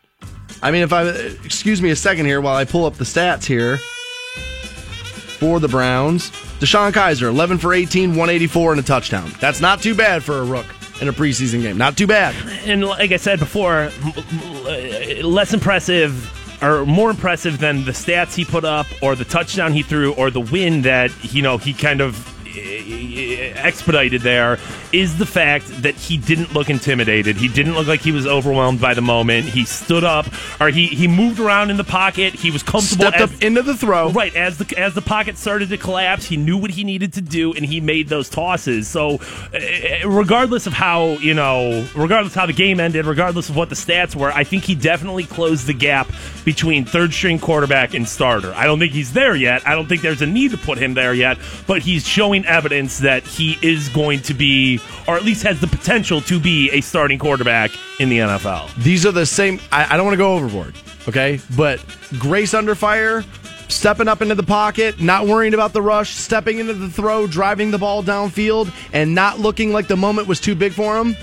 I 0.62 0.70
mean, 0.70 0.82
if 0.82 0.92
I 0.92 1.08
excuse 1.44 1.80
me 1.82 1.90
a 1.90 1.96
second 1.96 2.26
here 2.26 2.40
while 2.40 2.56
I 2.56 2.64
pull 2.64 2.84
up 2.84 2.94
the 2.94 3.04
stats 3.04 3.44
here 3.44 3.78
for 5.38 5.60
the 5.60 5.68
Browns. 5.68 6.30
DeShone 6.60 6.92
Kizer, 6.92 7.22
11 7.28 7.58
for 7.58 7.74
18, 7.74 8.10
184 8.10 8.72
and 8.72 8.80
a 8.80 8.84
touchdown. 8.84 9.32
That's 9.40 9.60
not 9.60 9.82
too 9.82 9.96
bad 9.96 10.22
for 10.22 10.38
a 10.38 10.44
rook 10.44 10.66
in 11.00 11.08
a 11.08 11.12
preseason 11.12 11.62
game. 11.62 11.76
Not 11.76 11.96
too 11.98 12.06
bad. 12.06 12.36
And 12.64 12.84
like 12.84 13.10
I 13.10 13.16
said 13.16 13.40
before, 13.40 13.90
m- 14.04 15.24
less 15.24 15.52
impressive 15.52 16.30
or 16.62 16.86
more 16.86 17.10
impressive 17.10 17.58
than 17.58 17.84
the 17.84 17.90
stats 17.90 18.36
he 18.36 18.44
put 18.44 18.64
up 18.64 18.86
or 19.02 19.16
the 19.16 19.24
touchdown 19.24 19.72
he 19.72 19.82
threw 19.82 20.14
or 20.14 20.30
the 20.30 20.40
win 20.40 20.82
that 20.82 21.10
you 21.34 21.42
know 21.42 21.58
he 21.58 21.72
kind 21.72 22.00
of 22.00 22.31
expedited 22.56 24.22
there 24.22 24.58
is 24.92 25.18
the 25.18 25.26
fact 25.26 25.66
that 25.82 25.94
he 25.94 26.18
didn't 26.18 26.52
look 26.52 26.68
intimidated. 26.68 27.36
He 27.36 27.48
didn't 27.48 27.74
look 27.74 27.86
like 27.86 28.00
he 28.00 28.12
was 28.12 28.26
overwhelmed 28.26 28.80
by 28.80 28.94
the 28.94 29.00
moment. 29.00 29.46
He 29.46 29.64
stood 29.64 30.04
up 30.04 30.26
or 30.60 30.68
he 30.68 30.86
he 30.88 31.08
moved 31.08 31.40
around 31.40 31.70
in 31.70 31.76
the 31.76 31.84
pocket. 31.84 32.34
He 32.34 32.50
was 32.50 32.62
comfortable 32.62 33.06
Stepped 33.06 33.20
as- 33.20 33.34
up 33.34 33.42
into 33.42 33.62
the 33.62 33.76
throw. 33.76 34.10
Right 34.10 34.34
as 34.36 34.58
the 34.58 34.78
as 34.78 34.94
the 34.94 35.02
pocket 35.02 35.38
started 35.38 35.68
to 35.70 35.78
collapse, 35.78 36.26
he 36.26 36.36
knew 36.36 36.56
what 36.56 36.70
he 36.70 36.84
needed 36.84 37.14
to 37.14 37.20
do, 37.22 37.52
and 37.54 37.64
he 37.64 37.80
made 37.80 38.08
those 38.08 38.28
tosses. 38.28 38.88
So, 38.88 39.20
uh, 39.54 40.08
regardless 40.08 40.66
of 40.66 40.72
how 40.72 41.12
you 41.20 41.34
know, 41.34 41.86
regardless 41.94 42.34
how 42.34 42.46
the 42.46 42.52
game 42.52 42.80
ended, 42.80 43.06
regardless 43.06 43.48
of 43.48 43.56
what 43.56 43.68
the 43.68 43.74
stats 43.74 44.14
were, 44.14 44.32
I 44.32 44.44
think 44.44 44.64
he 44.64 44.74
definitely 44.74 45.24
closed 45.24 45.66
the 45.66 45.74
gap 45.74 46.10
between 46.44 46.84
third 46.84 47.12
string 47.12 47.38
quarterback 47.38 47.94
and 47.94 48.06
starter. 48.06 48.52
I 48.54 48.64
don't 48.66 48.78
think 48.78 48.92
he's 48.92 49.12
there 49.12 49.34
yet. 49.34 49.66
I 49.66 49.74
don't 49.74 49.86
think 49.88 50.02
there's 50.02 50.22
a 50.22 50.26
need 50.26 50.50
to 50.50 50.58
put 50.58 50.78
him 50.78 50.94
there 50.94 51.14
yet, 51.14 51.38
but 51.66 51.82
he's 51.82 52.06
showing 52.06 52.41
evidence 52.46 52.98
that 52.98 53.24
he 53.24 53.58
is 53.62 53.88
going 53.90 54.20
to 54.22 54.34
be, 54.34 54.80
or 55.06 55.16
at 55.16 55.24
least 55.24 55.42
has 55.42 55.60
the 55.60 55.66
potential 55.66 56.20
to 56.22 56.40
be, 56.40 56.70
a 56.70 56.80
starting 56.80 57.18
quarterback 57.18 57.70
in 58.00 58.08
the 58.08 58.18
NFL. 58.18 58.74
These 58.82 59.06
are 59.06 59.12
the 59.12 59.26
same. 59.26 59.60
I, 59.70 59.94
I 59.94 59.96
don't 59.96 60.06
want 60.06 60.14
to 60.14 60.18
go 60.18 60.34
overboard, 60.34 60.74
okay? 61.08 61.40
But 61.56 61.84
Grace 62.18 62.54
under 62.54 62.74
fire, 62.74 63.24
stepping 63.68 64.08
up 64.08 64.22
into 64.22 64.34
the 64.34 64.42
pocket, 64.42 65.00
not 65.00 65.26
worrying 65.26 65.54
about 65.54 65.72
the 65.72 65.82
rush, 65.82 66.10
stepping 66.10 66.58
into 66.58 66.74
the 66.74 66.90
throw, 66.90 67.26
driving 67.26 67.70
the 67.70 67.78
ball 67.78 68.02
downfield, 68.02 68.72
and 68.92 69.14
not 69.14 69.38
looking 69.38 69.72
like 69.72 69.88
the 69.88 69.96
moment 69.96 70.28
was 70.28 70.40
too 70.40 70.54
big 70.54 70.72
for 70.72 70.98
him. 70.98 71.16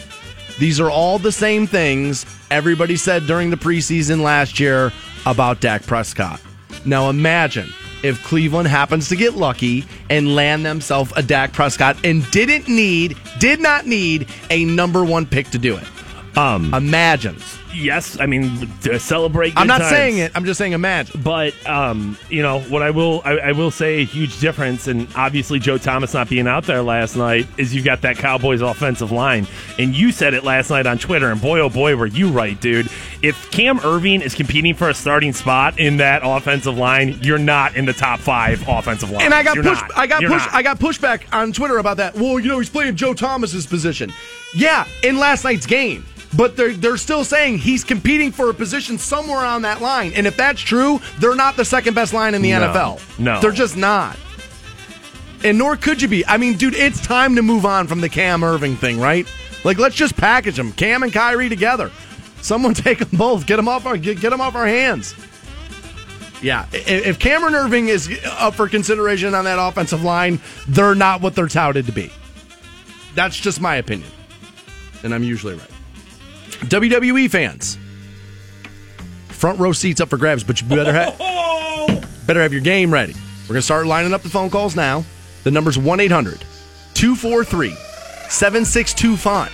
These 0.60 0.80
are 0.80 0.90
all 0.90 1.20
the 1.20 1.32
same 1.32 1.68
things 1.68 2.26
everybody 2.52 2.98
said 2.98 3.28
during 3.28 3.50
the 3.50 3.56
preseason 3.56 4.22
last 4.22 4.60
year 4.60 4.92
about 5.26 5.62
Dak 5.62 5.84
Prescott. 5.84 6.42
Now 6.86 7.10
imagine 7.10 7.70
if 8.04 8.24
Cleveland 8.24 8.68
happens 8.68 9.10
to 9.10 9.16
get 9.16 9.36
lucky 9.36 9.86
and 10.10 10.36
land 10.36 10.66
themselves 10.66 11.12
a 11.16 11.24
Dak 11.24 11.54
Prescott 11.54 11.98
and 12.04 12.30
didn't 12.32 12.68
need, 12.68 13.18
did 13.40 13.60
not 13.60 13.86
need 13.86 14.28
a 14.50 14.66
number 14.66 15.04
one 15.04 15.26
pick 15.26 15.50
to 15.50 15.58
do 15.58 15.78
it. 15.78 16.38
Um, 16.38 16.74
Imagine. 16.74 17.36
Yes, 17.74 18.20
I 18.20 18.26
mean 18.26 18.68
to 18.82 19.00
celebrate. 19.00 19.54
I'm 19.56 19.68
not 19.68 19.80
times. 19.80 19.90
saying 19.90 20.18
it. 20.18 20.32
I'm 20.36 20.46
just 20.46 20.58
saying 20.58 20.74
imagine. 20.74 21.22
But 21.22 21.54
um, 21.68 22.18
you 22.30 22.42
know 22.42 22.62
what 22.62 22.82
I 22.82 22.92
will 22.92 23.22
I, 23.24 23.38
I 23.38 23.52
will 23.52 23.72
say 23.72 24.02
a 24.02 24.06
huge 24.06 24.40
difference, 24.40 24.88
and 24.88 25.08
obviously 25.16 25.60
Joe 25.60 25.78
Thomas 25.78 26.14
not 26.14 26.30
being 26.30 26.48
out 26.48 26.66
there 26.66 26.82
last 26.82 27.16
night 27.16 27.48
is 27.58 27.74
you've 27.74 27.86
got 27.86 28.02
that 28.02 28.18
Cowboys 28.18 28.62
offensive 28.62 29.12
line, 29.12 29.48
and 29.78 29.96
you 29.96 30.12
said 30.12 30.34
it 30.34 30.44
last 30.44 30.70
night 30.70 30.88
on 30.88 30.98
Twitter, 30.98 31.32
and 31.32 31.42
boy 31.42 31.60
oh 31.60 31.70
boy 31.70 31.96
were 31.96 32.08
you 32.08 32.30
right, 32.30 32.60
dude. 32.60 32.90
If 33.22 33.50
Cam 33.52 33.80
Erving 33.80 34.22
is 34.22 34.34
competing 34.34 34.74
for 34.74 34.90
a 34.90 34.94
starting 34.94 35.34
spot 35.34 35.80
in 35.80 35.98
that 35.98 36.22
offensive 36.24 36.78
line, 36.78 37.20
you're 37.22 37.38
not 37.38 37.76
in 37.76 37.86
the 37.86 37.94
top 37.94 38.20
five 38.20 38.64
offensive 38.68 39.12
line. 39.12 39.26
And 39.26 39.34
I 39.34 39.44
got 39.44 39.56
You're 39.56 39.64
push, 39.64 39.82
not. 39.82 39.98
I 39.98 40.08
got 40.08 40.22
You're 40.22 40.32
push, 40.32 40.46
not. 40.46 40.54
I 40.54 40.62
got 40.64 40.80
pushback 40.80 41.22
on 41.34 41.52
Twitter 41.52 41.78
about 41.78 41.98
that. 41.98 42.16
Well, 42.16 42.40
you 42.40 42.48
know, 42.48 42.60
he's 42.60 42.70
playing 42.70 42.96
Joe 42.96 43.14
Thomas's 43.14 43.68
position. 43.68 44.12
Yeah, 44.56 44.88
in 45.04 45.18
last 45.18 45.44
night's 45.44 45.66
game. 45.66 46.06
But 46.38 46.56
they're 46.56 46.74
they're 46.74 46.98
still 46.98 47.24
saying 47.24 47.58
he's 47.60 47.84
competing 47.84 48.32
for 48.32 48.50
a 48.50 48.54
position 48.54 48.98
somewhere 48.98 49.40
on 49.46 49.62
that 49.64 49.82
line. 49.82 50.12
And 50.16 50.26
if 50.28 50.36
that's 50.38 50.62
true, 50.62 51.00
they're 51.20 51.36
not 51.36 51.56
the 51.58 51.66
second 51.66 51.94
best 51.94 52.14
line 52.14 52.34
in 52.36 52.42
the 52.42 52.52
No. 52.52 52.62
NFL. 52.62 53.20
No. 53.20 53.40
They're 53.42 53.52
just 53.52 53.78
not. 53.78 54.18
And 55.44 55.58
nor 55.58 55.78
could 55.78 56.02
you 56.02 56.08
be. 56.08 56.26
I 56.26 56.38
mean, 56.38 56.58
dude, 56.58 56.74
it's 56.76 57.02
time 57.06 57.36
to 57.36 57.42
move 57.42 57.66
on 57.66 57.88
from 57.88 58.02
the 58.02 58.10
Cam 58.10 58.42
Erving 58.42 58.78
thing, 58.78 59.00
right? 59.00 59.26
Like, 59.64 59.78
let's 59.78 59.96
just 59.96 60.16
package 60.18 60.56
them, 60.56 60.72
Cam 60.74 61.04
and 61.04 61.12
Kyrie 61.14 61.50
together. 61.50 61.92
Someone 62.42 62.74
take 62.76 63.00
them 63.00 63.10
both. 63.14 63.46
Get 63.46 63.56
them 63.58 63.68
off 63.68 63.86
our 63.86 63.98
get, 63.98 64.20
get 64.20 64.30
them 64.32 64.42
off 64.42 64.56
our 64.56 64.68
hands. 64.68 65.14
Yeah, 66.42 66.68
if 66.72 67.20
Cameron 67.20 67.54
Erving 67.54 67.90
is 67.90 68.10
up 68.26 68.56
for 68.56 68.70
consideration 68.70 69.36
on 69.36 69.44
that 69.44 69.60
offensive 69.60 70.04
line, 70.04 70.40
they're 70.70 70.96
not 70.96 71.20
what 71.20 71.36
they're 71.36 71.50
touted 71.50 71.86
to 71.88 71.92
be. 71.92 72.12
That's 73.14 73.36
just 73.38 73.60
my 73.60 73.76
opinion, 73.76 74.10
and 75.04 75.14
I'm 75.14 75.24
usually 75.24 75.56
right. 75.56 75.70
WWE 76.68 77.30
fans, 77.30 77.78
front 79.30 79.60
row 79.60 79.72
seats 79.72 80.02
up 80.02 80.10
for 80.10 80.18
grabs, 80.18 80.44
but 80.44 80.62
you 80.62 80.68
better 80.68 80.94
have 80.94 81.18
better 82.28 82.42
have 82.42 82.52
your 82.54 82.62
game 82.62 82.94
ready. 82.94 83.14
We're 83.44 83.54
gonna 83.54 83.62
start 83.62 83.88
lining 83.88 84.14
up 84.14 84.22
the 84.22 84.30
phone 84.30 84.50
calls 84.50 84.76
now. 84.76 85.04
The 85.44 85.52
number's 85.52 85.78
1 85.78 86.00
800 86.00 86.40
243 86.94 87.70
7625. 88.30 89.50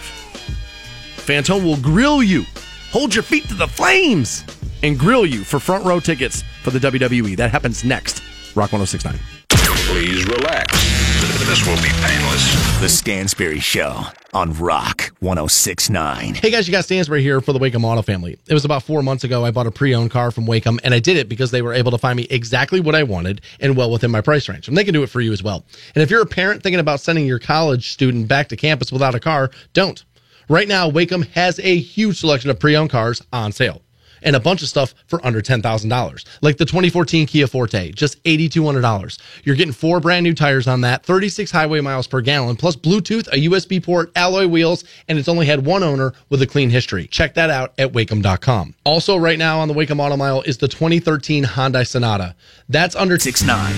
Fantone 1.17 1.63
will 1.63 1.77
grill 1.77 2.21
you. 2.23 2.43
Hold 2.91 3.13
your 3.13 3.23
feet 3.23 3.47
to 3.49 3.53
the 3.53 3.67
flames 3.67 4.43
and 4.83 4.97
grill 4.97 5.25
you 5.25 5.43
for 5.43 5.59
front 5.59 5.85
row 5.85 5.99
tickets 5.99 6.43
for 6.63 6.71
the 6.71 6.79
WWE. 6.79 7.37
That 7.37 7.51
happens 7.51 7.83
next. 7.83 8.21
Rock 8.55 8.71
1069. 8.73 9.19
Please 9.49 10.25
relax. 10.25 10.94
This 11.25 11.65
will 11.65 11.75
be 11.77 11.89
painless. 12.05 12.79
The 12.81 12.87
Stansbury 12.87 13.59
Show 13.59 14.03
on 14.35 14.53
Rock 14.53 15.11
1069. 15.21 16.35
Hey 16.35 16.51
guys, 16.51 16.67
you 16.67 16.71
got 16.71 16.83
Stansbury 16.83 17.23
here 17.23 17.41
for 17.41 17.51
the 17.51 17.57
Waikem 17.57 17.83
Auto 17.83 18.03
family. 18.03 18.37
It 18.47 18.53
was 18.53 18.63
about 18.63 18.83
four 18.83 19.01
months 19.01 19.23
ago. 19.23 19.43
I 19.43 19.49
bought 19.49 19.65
a 19.65 19.71
pre-owned 19.71 20.11
car 20.11 20.29
from 20.29 20.45
Waikem, 20.45 20.79
and 20.83 20.93
I 20.93 20.99
did 20.99 21.17
it 21.17 21.27
because 21.27 21.49
they 21.49 21.63
were 21.63 21.73
able 21.73 21.89
to 21.91 21.97
find 21.97 22.17
me 22.17 22.27
exactly 22.29 22.79
what 22.79 22.93
I 22.93 23.01
wanted 23.01 23.41
and 23.59 23.75
well 23.75 23.89
within 23.89 24.11
my 24.11 24.21
price 24.21 24.47
range. 24.47 24.67
And 24.67 24.77
they 24.77 24.83
can 24.83 24.93
do 24.93 25.01
it 25.01 25.09
for 25.09 25.19
you 25.19 25.33
as 25.33 25.41
well. 25.41 25.65
And 25.95 26.03
if 26.03 26.11
you're 26.11 26.21
a 26.21 26.27
parent 26.27 26.61
thinking 26.61 26.79
about 26.79 26.99
sending 26.99 27.25
your 27.25 27.39
college 27.39 27.91
student 27.91 28.27
back 28.27 28.49
to 28.49 28.55
campus 28.55 28.91
without 28.91 29.15
a 29.15 29.19
car, 29.19 29.49
don't. 29.73 30.03
Right 30.47 30.67
now, 30.67 30.91
Waikem 30.91 31.27
has 31.29 31.57
a 31.57 31.77
huge 31.79 32.19
selection 32.19 32.51
of 32.51 32.59
pre-owned 32.59 32.91
cars 32.91 33.23
on 33.33 33.51
sale. 33.51 33.81
And 34.21 34.35
a 34.35 34.39
bunch 34.39 34.61
of 34.61 34.67
stuff 34.67 34.93
for 35.07 35.25
under 35.25 35.41
$10,000, 35.41 36.25
like 36.41 36.57
the 36.57 36.65
2014 36.65 37.27
Kia 37.27 37.47
Forte, 37.47 37.91
just 37.91 38.21
$8,200. 38.23 39.19
You're 39.43 39.55
getting 39.55 39.73
four 39.73 39.99
brand 39.99 40.23
new 40.23 40.33
tires 40.33 40.67
on 40.67 40.81
that, 40.81 41.05
36 41.05 41.51
highway 41.51 41.81
miles 41.81 42.07
per 42.07 42.21
gallon, 42.21 42.55
plus 42.55 42.75
Bluetooth, 42.75 43.27
a 43.27 43.47
USB 43.49 43.83
port, 43.83 44.11
alloy 44.15 44.47
wheels, 44.47 44.83
and 45.07 45.17
it's 45.17 45.27
only 45.27 45.45
had 45.45 45.65
one 45.65 45.83
owner 45.83 46.13
with 46.29 46.41
a 46.41 46.47
clean 46.47 46.69
history. 46.69 47.07
Check 47.07 47.35
that 47.35 47.49
out 47.49 47.73
at 47.77 47.91
Waikem.com. 47.91 48.73
Also, 48.83 49.17
right 49.17 49.37
now 49.37 49.59
on 49.59 49.67
the 49.67 49.73
Waikem 49.73 49.99
Auto 49.99 50.17
Mile 50.17 50.41
is 50.43 50.57
the 50.57 50.67
2013 50.67 51.43
Hyundai 51.43 51.87
Sonata. 51.87 52.35
That's 52.69 52.95
under 52.95 53.19
69. 53.19 53.73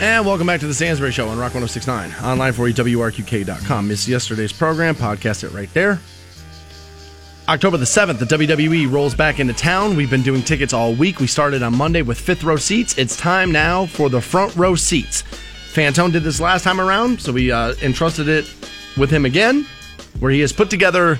And 0.00 0.26
welcome 0.26 0.46
back 0.46 0.60
to 0.60 0.66
the 0.66 0.74
Stansbury 0.74 1.12
Show 1.12 1.28
on 1.28 1.38
Rock 1.38 1.54
1069. 1.54 2.12
Online 2.22 2.52
for 2.52 2.68
you, 2.68 2.74
WRQK.com. 2.74 3.88
Missed 3.88 4.08
yesterday's 4.08 4.52
program, 4.52 4.94
podcast 4.94 5.44
it 5.44 5.52
right 5.52 5.72
there. 5.72 6.00
October 7.46 7.76
the 7.76 7.84
7th, 7.84 8.18
the 8.18 8.24
WWE 8.24 8.90
rolls 8.90 9.14
back 9.14 9.38
into 9.38 9.52
town. 9.52 9.96
We've 9.96 10.08
been 10.08 10.22
doing 10.22 10.42
tickets 10.42 10.72
all 10.72 10.94
week. 10.94 11.20
We 11.20 11.26
started 11.26 11.62
on 11.62 11.76
Monday 11.76 12.00
with 12.00 12.18
fifth 12.18 12.42
row 12.42 12.56
seats. 12.56 12.96
It's 12.96 13.18
time 13.18 13.52
now 13.52 13.84
for 13.84 14.08
the 14.08 14.20
front 14.20 14.56
row 14.56 14.74
seats. 14.74 15.22
Fantone 15.74 16.10
did 16.10 16.22
this 16.22 16.40
last 16.40 16.64
time 16.64 16.80
around, 16.80 17.20
so 17.20 17.32
we 17.32 17.52
uh, 17.52 17.74
entrusted 17.82 18.28
it 18.28 18.46
with 18.96 19.10
him 19.10 19.26
again, 19.26 19.66
where 20.20 20.30
he 20.30 20.40
has 20.40 20.54
put 20.54 20.70
together 20.70 21.18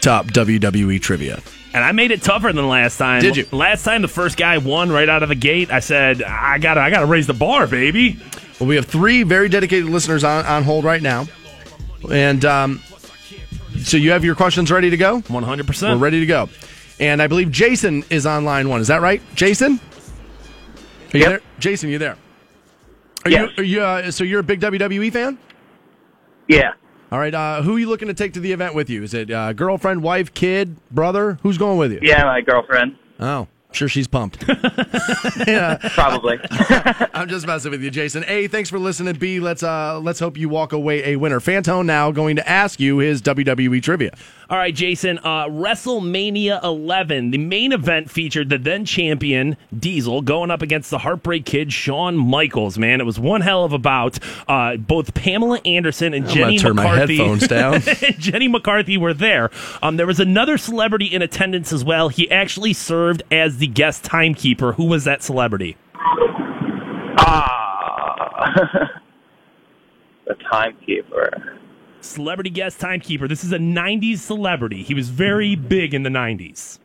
top 0.00 0.26
WWE 0.26 1.00
trivia. 1.00 1.40
And 1.74 1.84
I 1.84 1.92
made 1.92 2.10
it 2.10 2.22
tougher 2.22 2.52
than 2.52 2.66
last 2.66 2.98
time. 2.98 3.20
Did 3.20 3.36
you? 3.36 3.46
Last 3.52 3.84
time 3.84 4.02
the 4.02 4.08
first 4.08 4.36
guy 4.36 4.58
won 4.58 4.90
right 4.90 5.08
out 5.08 5.22
of 5.22 5.28
the 5.28 5.36
gate. 5.36 5.70
I 5.70 5.78
said, 5.78 6.24
I 6.24 6.58
gotta 6.58 6.80
I 6.80 6.90
gotta 6.90 7.06
raise 7.06 7.28
the 7.28 7.34
bar, 7.34 7.68
baby. 7.68 8.18
Well, 8.58 8.68
we 8.68 8.74
have 8.74 8.86
three 8.86 9.22
very 9.22 9.48
dedicated 9.48 9.88
listeners 9.88 10.24
on, 10.24 10.44
on 10.44 10.64
hold 10.64 10.84
right 10.84 11.00
now. 11.00 11.28
And 12.10 12.44
um, 12.44 12.82
so 13.84 13.96
you 13.96 14.10
have 14.12 14.24
your 14.24 14.34
questions 14.34 14.70
ready 14.70 14.90
to 14.90 14.96
go? 14.96 15.20
100%. 15.22 15.82
We're 15.92 15.96
ready 15.96 16.20
to 16.20 16.26
go. 16.26 16.48
And 16.98 17.20
I 17.22 17.26
believe 17.26 17.50
Jason 17.50 18.04
is 18.10 18.26
on 18.26 18.44
line 18.44 18.68
one. 18.68 18.80
Is 18.80 18.88
that 18.88 19.00
right? 19.00 19.22
Jason? 19.34 19.80
Are 21.14 21.18
you 21.18 21.24
there? 21.24 21.40
Jason, 21.58 21.88
you 21.90 21.98
there? 21.98 22.16
Are 23.24 23.30
Yes. 23.30 23.50
you, 23.56 23.62
are 23.62 23.64
you 23.66 23.82
uh, 23.82 24.10
so 24.10 24.24
you're 24.24 24.40
a 24.40 24.44
big 24.44 24.60
WWE 24.60 25.12
fan? 25.12 25.38
Yeah. 26.48 26.72
All 27.12 27.18
right. 27.18 27.34
Uh, 27.34 27.62
who 27.62 27.76
are 27.76 27.78
you 27.78 27.88
looking 27.88 28.08
to 28.08 28.14
take 28.14 28.34
to 28.34 28.40
the 28.40 28.52
event 28.52 28.74
with 28.74 28.88
you? 28.88 29.02
Is 29.02 29.14
it 29.14 29.30
uh, 29.30 29.52
girlfriend, 29.52 30.02
wife, 30.02 30.32
kid, 30.32 30.76
brother? 30.90 31.38
Who's 31.42 31.58
going 31.58 31.78
with 31.78 31.92
you? 31.92 31.98
Yeah, 32.02 32.24
my 32.24 32.40
girlfriend. 32.40 32.96
Oh, 33.18 33.48
sure 33.72 33.88
she's 33.88 34.08
pumped. 34.08 34.44
yeah. 35.46 35.78
Probably. 35.94 36.38
I'm 37.14 37.28
just 37.28 37.46
messing 37.46 37.70
with 37.70 37.82
you, 37.82 37.90
Jason. 37.90 38.24
A, 38.26 38.48
thanks 38.48 38.70
for 38.70 38.78
listening. 38.78 39.14
B, 39.14 39.40
let's 39.40 39.62
uh 39.62 40.00
let's 40.00 40.20
hope 40.20 40.36
you 40.36 40.48
walk 40.48 40.72
away 40.72 41.12
a 41.12 41.16
winner. 41.16 41.40
Fantone 41.40 41.86
now 41.86 42.10
going 42.10 42.36
to 42.36 42.48
ask 42.48 42.80
you 42.80 42.98
his 42.98 43.22
WWE 43.22 43.82
trivia. 43.82 44.12
All 44.50 44.58
right, 44.58 44.74
Jason. 44.74 45.18
Uh, 45.18 45.46
WrestleMania 45.46 46.64
11, 46.64 47.30
the 47.30 47.38
main 47.38 47.70
event 47.70 48.10
featured 48.10 48.48
the 48.48 48.58
then 48.58 48.84
champion 48.84 49.56
Diesel 49.78 50.22
going 50.22 50.50
up 50.50 50.60
against 50.60 50.90
the 50.90 50.98
Heartbreak 50.98 51.44
Kid 51.46 51.72
Shawn 51.72 52.16
Michaels. 52.16 52.76
Man, 52.76 53.00
it 53.00 53.04
was 53.04 53.16
one 53.20 53.42
hell 53.42 53.64
of 53.64 53.72
a 53.72 53.78
bout. 53.78 54.18
Uh, 54.48 54.76
both 54.76 55.14
Pamela 55.14 55.60
Anderson 55.64 56.14
and 56.14 56.26
I'm 56.26 56.34
Jenny 56.34 56.56
gonna 56.58 56.68
turn 56.68 56.74
my 56.74 56.82
McCarthy. 56.82 57.16
headphones 57.18 57.46
down. 57.46 57.80
Jenny 58.18 58.48
McCarthy 58.48 58.96
were 58.96 59.14
there. 59.14 59.50
Um, 59.84 59.96
there 59.98 60.06
was 60.08 60.18
another 60.18 60.58
celebrity 60.58 61.06
in 61.06 61.22
attendance 61.22 61.72
as 61.72 61.84
well. 61.84 62.08
He 62.08 62.28
actually 62.28 62.72
served 62.72 63.22
as 63.30 63.58
the 63.58 63.68
guest 63.68 64.02
timekeeper. 64.02 64.72
Who 64.72 64.86
was 64.86 65.04
that 65.04 65.22
celebrity? 65.22 65.76
Ah. 67.18 68.50
the 70.26 70.34
timekeeper. 70.50 71.59
Celebrity 72.00 72.50
guest 72.50 72.80
timekeeper. 72.80 73.28
This 73.28 73.44
is 73.44 73.52
a 73.52 73.58
90s 73.58 74.18
celebrity. 74.18 74.82
He 74.82 74.94
was 74.94 75.08
very 75.08 75.54
big 75.54 75.94
in 75.94 76.02
the 76.02 76.10
90s. 76.10 76.78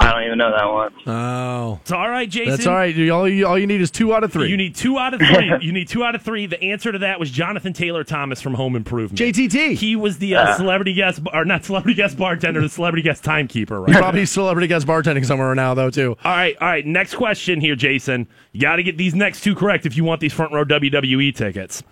I 0.00 0.12
don't 0.12 0.22
even 0.24 0.38
know 0.38 0.52
that 0.52 0.64
one. 0.64 0.92
Oh, 1.08 1.78
it's 1.82 1.90
all 1.90 2.08
right, 2.08 2.28
Jason. 2.30 2.50
That's 2.52 2.66
all 2.66 2.74
right. 2.74 2.94
You- 2.94 3.12
All 3.12 3.28
you, 3.28 3.46
all 3.46 3.58
you 3.58 3.66
need 3.66 3.80
is 3.80 3.90
two 3.90 4.14
out 4.14 4.22
of 4.22 4.32
three. 4.32 4.48
You 4.48 4.56
need 4.56 4.74
two 4.76 4.96
out 4.98 5.12
of 5.14 5.20
three. 5.20 5.52
you 5.60 5.72
need 5.72 5.88
two 5.88 6.04
out 6.04 6.14
of 6.14 6.22
three. 6.22 6.46
The 6.46 6.62
answer 6.62 6.92
to 6.92 6.98
that 7.00 7.18
was 7.18 7.30
Jonathan 7.30 7.72
Taylor 7.72 8.04
Thomas 8.04 8.40
from 8.40 8.54
Home 8.54 8.76
Improvement. 8.76 9.18
JTT. 9.18 9.72
He 9.74 9.96
was 9.96 10.18
the 10.18 10.36
uh, 10.36 10.50
Ah. 10.50 10.56
celebrity 10.56 10.94
guest, 10.94 11.20
or 11.32 11.44
not 11.44 11.64
celebrity 11.64 11.94
guest 11.94 12.16
bartender, 12.16 12.60
the 12.60 12.68
celebrity 12.68 13.02
guest 13.02 13.24
timekeeper. 13.24 13.84
He's 13.86 13.94
Right? 13.96 14.00
probably 14.02 14.24
celebrity 14.26 14.68
guest 14.68 14.86
bartending 14.86 15.26
somewhere 15.26 15.54
now, 15.54 15.74
though, 15.74 15.90
too. 15.90 16.16
All 16.24 16.32
right, 16.32 16.56
all 16.60 16.68
right. 16.68 16.86
Next 16.86 17.14
question 17.16 17.60
here, 17.60 17.74
Jason. 17.74 18.28
You 18.52 18.60
got 18.60 18.76
to 18.76 18.82
get 18.84 18.96
these 18.98 19.14
next 19.16 19.40
two 19.42 19.54
correct 19.56 19.84
if 19.84 19.96
you 19.96 20.04
want 20.04 20.20
these 20.20 20.32
front 20.32 20.52
row 20.52 20.64
WWE 20.64 21.34
tickets. 21.34 21.82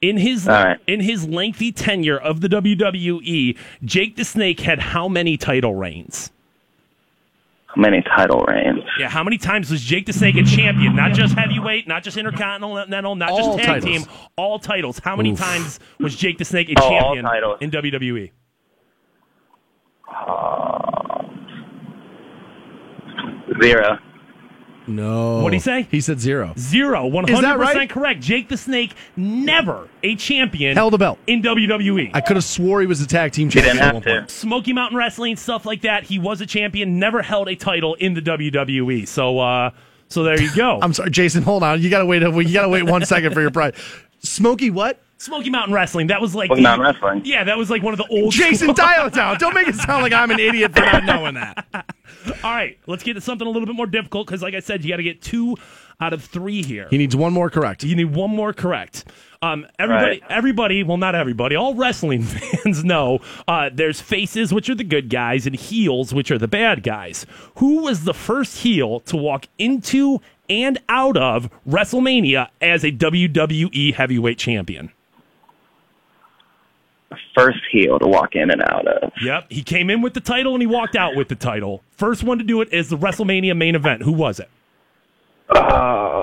In 0.00 0.16
his 0.16 0.48
All 0.48 0.54
right. 0.64 0.78
in 0.88 0.98
his 0.98 1.28
lengthy 1.28 1.70
tenure 1.70 2.18
of 2.18 2.40
the 2.40 2.48
WWE, 2.48 3.56
Jake 3.84 4.16
the 4.16 4.24
Snake 4.24 4.58
had 4.58 4.80
how 4.80 5.06
many 5.06 5.36
title 5.36 5.76
reigns? 5.76 6.32
How 7.74 7.80
many 7.80 8.02
title 8.02 8.40
reigns? 8.40 8.80
Yeah, 8.98 9.08
how 9.08 9.24
many 9.24 9.38
times 9.38 9.70
was 9.70 9.80
Jake 9.82 10.04
the 10.04 10.12
Snake 10.12 10.36
a 10.36 10.42
champion? 10.44 10.94
Not 10.94 11.12
just 11.14 11.34
heavyweight, 11.34 11.88
not 11.88 12.02
just 12.02 12.18
intercontinental, 12.18 13.14
not 13.16 13.30
All 13.30 13.38
just 13.56 13.58
tag 13.66 13.82
titles. 13.82 13.84
team, 13.84 14.04
all 14.36 14.58
titles. 14.58 14.98
How 14.98 15.16
many 15.16 15.32
Oof. 15.32 15.38
times 15.38 15.80
was 15.98 16.14
Jake 16.14 16.36
the 16.36 16.44
Snake 16.44 16.68
a 16.68 16.74
Oh, 16.78 16.88
champion 16.90 17.26
in? 17.62 17.70
WWE? 17.70 18.30
Uh, 20.06 21.24
zero. 23.62 23.98
No. 24.86 25.38
What'd 25.42 25.54
he 25.54 25.60
say? 25.60 25.86
He 25.90 26.00
said 26.00 26.20
zero. 26.20 26.52
Zero. 26.58 27.06
One 27.06 27.24
Is 27.28 27.34
hundred 27.34 27.46
that 27.48 27.58
right? 27.58 27.72
percent 27.74 27.90
correct. 27.90 28.20
Jake 28.20 28.48
the 28.48 28.56
Snake 28.56 28.94
never 29.16 29.88
a 30.02 30.16
champion 30.16 30.76
Held 30.76 30.94
a 30.94 30.98
belt. 30.98 31.18
in 31.26 31.42
WWE. 31.42 32.10
I 32.14 32.20
could 32.20 32.36
have 32.36 32.44
swore 32.44 32.80
he 32.80 32.86
was 32.86 33.00
a 33.00 33.06
tag 33.06 33.32
team 33.32 33.48
He 33.48 33.60
champion. 33.60 33.76
didn't 33.76 34.04
have 34.06 34.26
to. 34.28 34.32
Smoky 34.32 34.72
Mountain 34.72 34.98
Wrestling, 34.98 35.36
stuff 35.36 35.64
like 35.66 35.82
that. 35.82 36.04
He 36.04 36.18
was 36.18 36.40
a 36.40 36.46
champion, 36.46 36.98
never 36.98 37.22
held 37.22 37.48
a 37.48 37.54
title 37.54 37.94
in 37.94 38.14
the 38.14 38.20
WWE. 38.22 39.06
So, 39.06 39.38
uh, 39.38 39.70
so 40.08 40.22
there 40.24 40.40
you 40.40 40.54
go. 40.54 40.78
I'm 40.82 40.92
sorry, 40.92 41.10
Jason. 41.10 41.42
Hold 41.42 41.62
on. 41.62 41.80
You 41.80 41.88
gotta 41.90 42.06
wait. 42.06 42.22
You 42.22 42.52
gotta 42.52 42.68
wait 42.68 42.82
one 42.84 43.04
second 43.04 43.32
for 43.34 43.40
your 43.40 43.50
pride. 43.50 43.74
Smoky, 44.20 44.70
what? 44.70 45.00
Smoky 45.18 45.50
Mountain 45.50 45.72
Wrestling. 45.72 46.08
That 46.08 46.20
was 46.20 46.34
like 46.34 46.48
Smoky 46.48 46.62
the- 46.62 46.68
Mountain 46.68 46.84
Wrestling. 46.86 47.22
Yeah, 47.24 47.44
that 47.44 47.56
was 47.56 47.70
like 47.70 47.82
one 47.84 47.94
of 47.94 47.98
the 47.98 48.06
old. 48.08 48.32
Jason, 48.32 48.74
dial 48.74 49.06
it 49.06 49.12
down. 49.14 49.38
Don't 49.38 49.54
make 49.54 49.68
it 49.68 49.76
sound 49.76 50.02
like 50.02 50.12
I'm 50.12 50.32
an 50.32 50.40
idiot 50.40 50.72
for 50.74 50.80
not 50.80 51.04
knowing 51.04 51.34
that. 51.34 51.64
All 52.44 52.52
right, 52.54 52.78
let's 52.86 53.02
get 53.02 53.14
to 53.14 53.20
something 53.20 53.46
a 53.46 53.50
little 53.50 53.66
bit 53.66 53.74
more 53.76 53.86
difficult 53.86 54.26
because, 54.26 54.42
like 54.42 54.54
I 54.54 54.60
said, 54.60 54.84
you 54.84 54.90
got 54.90 54.96
to 54.98 55.02
get 55.02 55.20
two 55.22 55.56
out 56.00 56.12
of 56.12 56.24
three 56.24 56.62
here. 56.62 56.88
He 56.90 56.98
needs 56.98 57.14
one 57.14 57.32
more 57.32 57.48
correct. 57.50 57.84
You 57.84 57.94
need 57.94 58.14
one 58.14 58.30
more 58.30 58.52
correct. 58.52 59.04
Um, 59.40 59.66
everybody, 59.78 60.20
Right. 60.20 60.22
everybody, 60.30 60.82
well, 60.82 60.96
not 60.96 61.14
everybody, 61.14 61.54
all 61.56 61.74
wrestling 61.74 62.22
fans 62.22 62.84
know 62.84 63.20
uh, 63.48 63.70
there's 63.72 64.00
faces, 64.00 64.52
which 64.52 64.68
are 64.70 64.74
the 64.74 64.84
good 64.84 65.10
guys, 65.10 65.46
and 65.46 65.54
heels, 65.56 66.12
which 66.14 66.30
are 66.30 66.38
the 66.38 66.48
bad 66.48 66.82
guys. 66.82 67.26
Who 67.56 67.82
was 67.82 68.04
the 68.04 68.14
first 68.14 68.58
heel 68.58 69.00
to 69.00 69.16
walk 69.16 69.46
into 69.58 70.20
and 70.48 70.78
out 70.88 71.16
of 71.16 71.48
WrestleMania 71.68 72.48
as 72.60 72.84
a 72.84 72.92
WWE 72.92 73.94
heavyweight 73.94 74.38
champion? 74.38 74.92
First 77.34 77.60
heel 77.70 77.98
to 77.98 78.06
walk 78.06 78.34
in 78.34 78.50
and 78.50 78.62
out 78.62 78.86
of. 78.86 79.12
Yep, 79.22 79.46
he 79.50 79.62
came 79.62 79.90
in 79.90 80.02
with 80.02 80.14
the 80.14 80.20
title 80.20 80.54
and 80.54 80.62
he 80.62 80.66
walked 80.66 80.96
out 80.96 81.16
with 81.16 81.28
the 81.28 81.34
title. 81.34 81.82
First 81.90 82.22
one 82.22 82.38
to 82.38 82.44
do 82.44 82.60
it 82.60 82.72
is 82.72 82.88
the 82.88 82.98
WrestleMania 82.98 83.56
main 83.56 83.74
event. 83.74 84.02
Who 84.02 84.12
was 84.12 84.40
it? 84.40 84.48
Oh. 85.54 86.22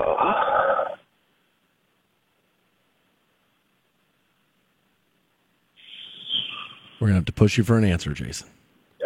We're 7.00 7.06
gonna 7.06 7.16
have 7.16 7.24
to 7.24 7.32
push 7.32 7.56
you 7.56 7.64
for 7.64 7.78
an 7.78 7.84
answer, 7.84 8.12
Jason. 8.12 8.48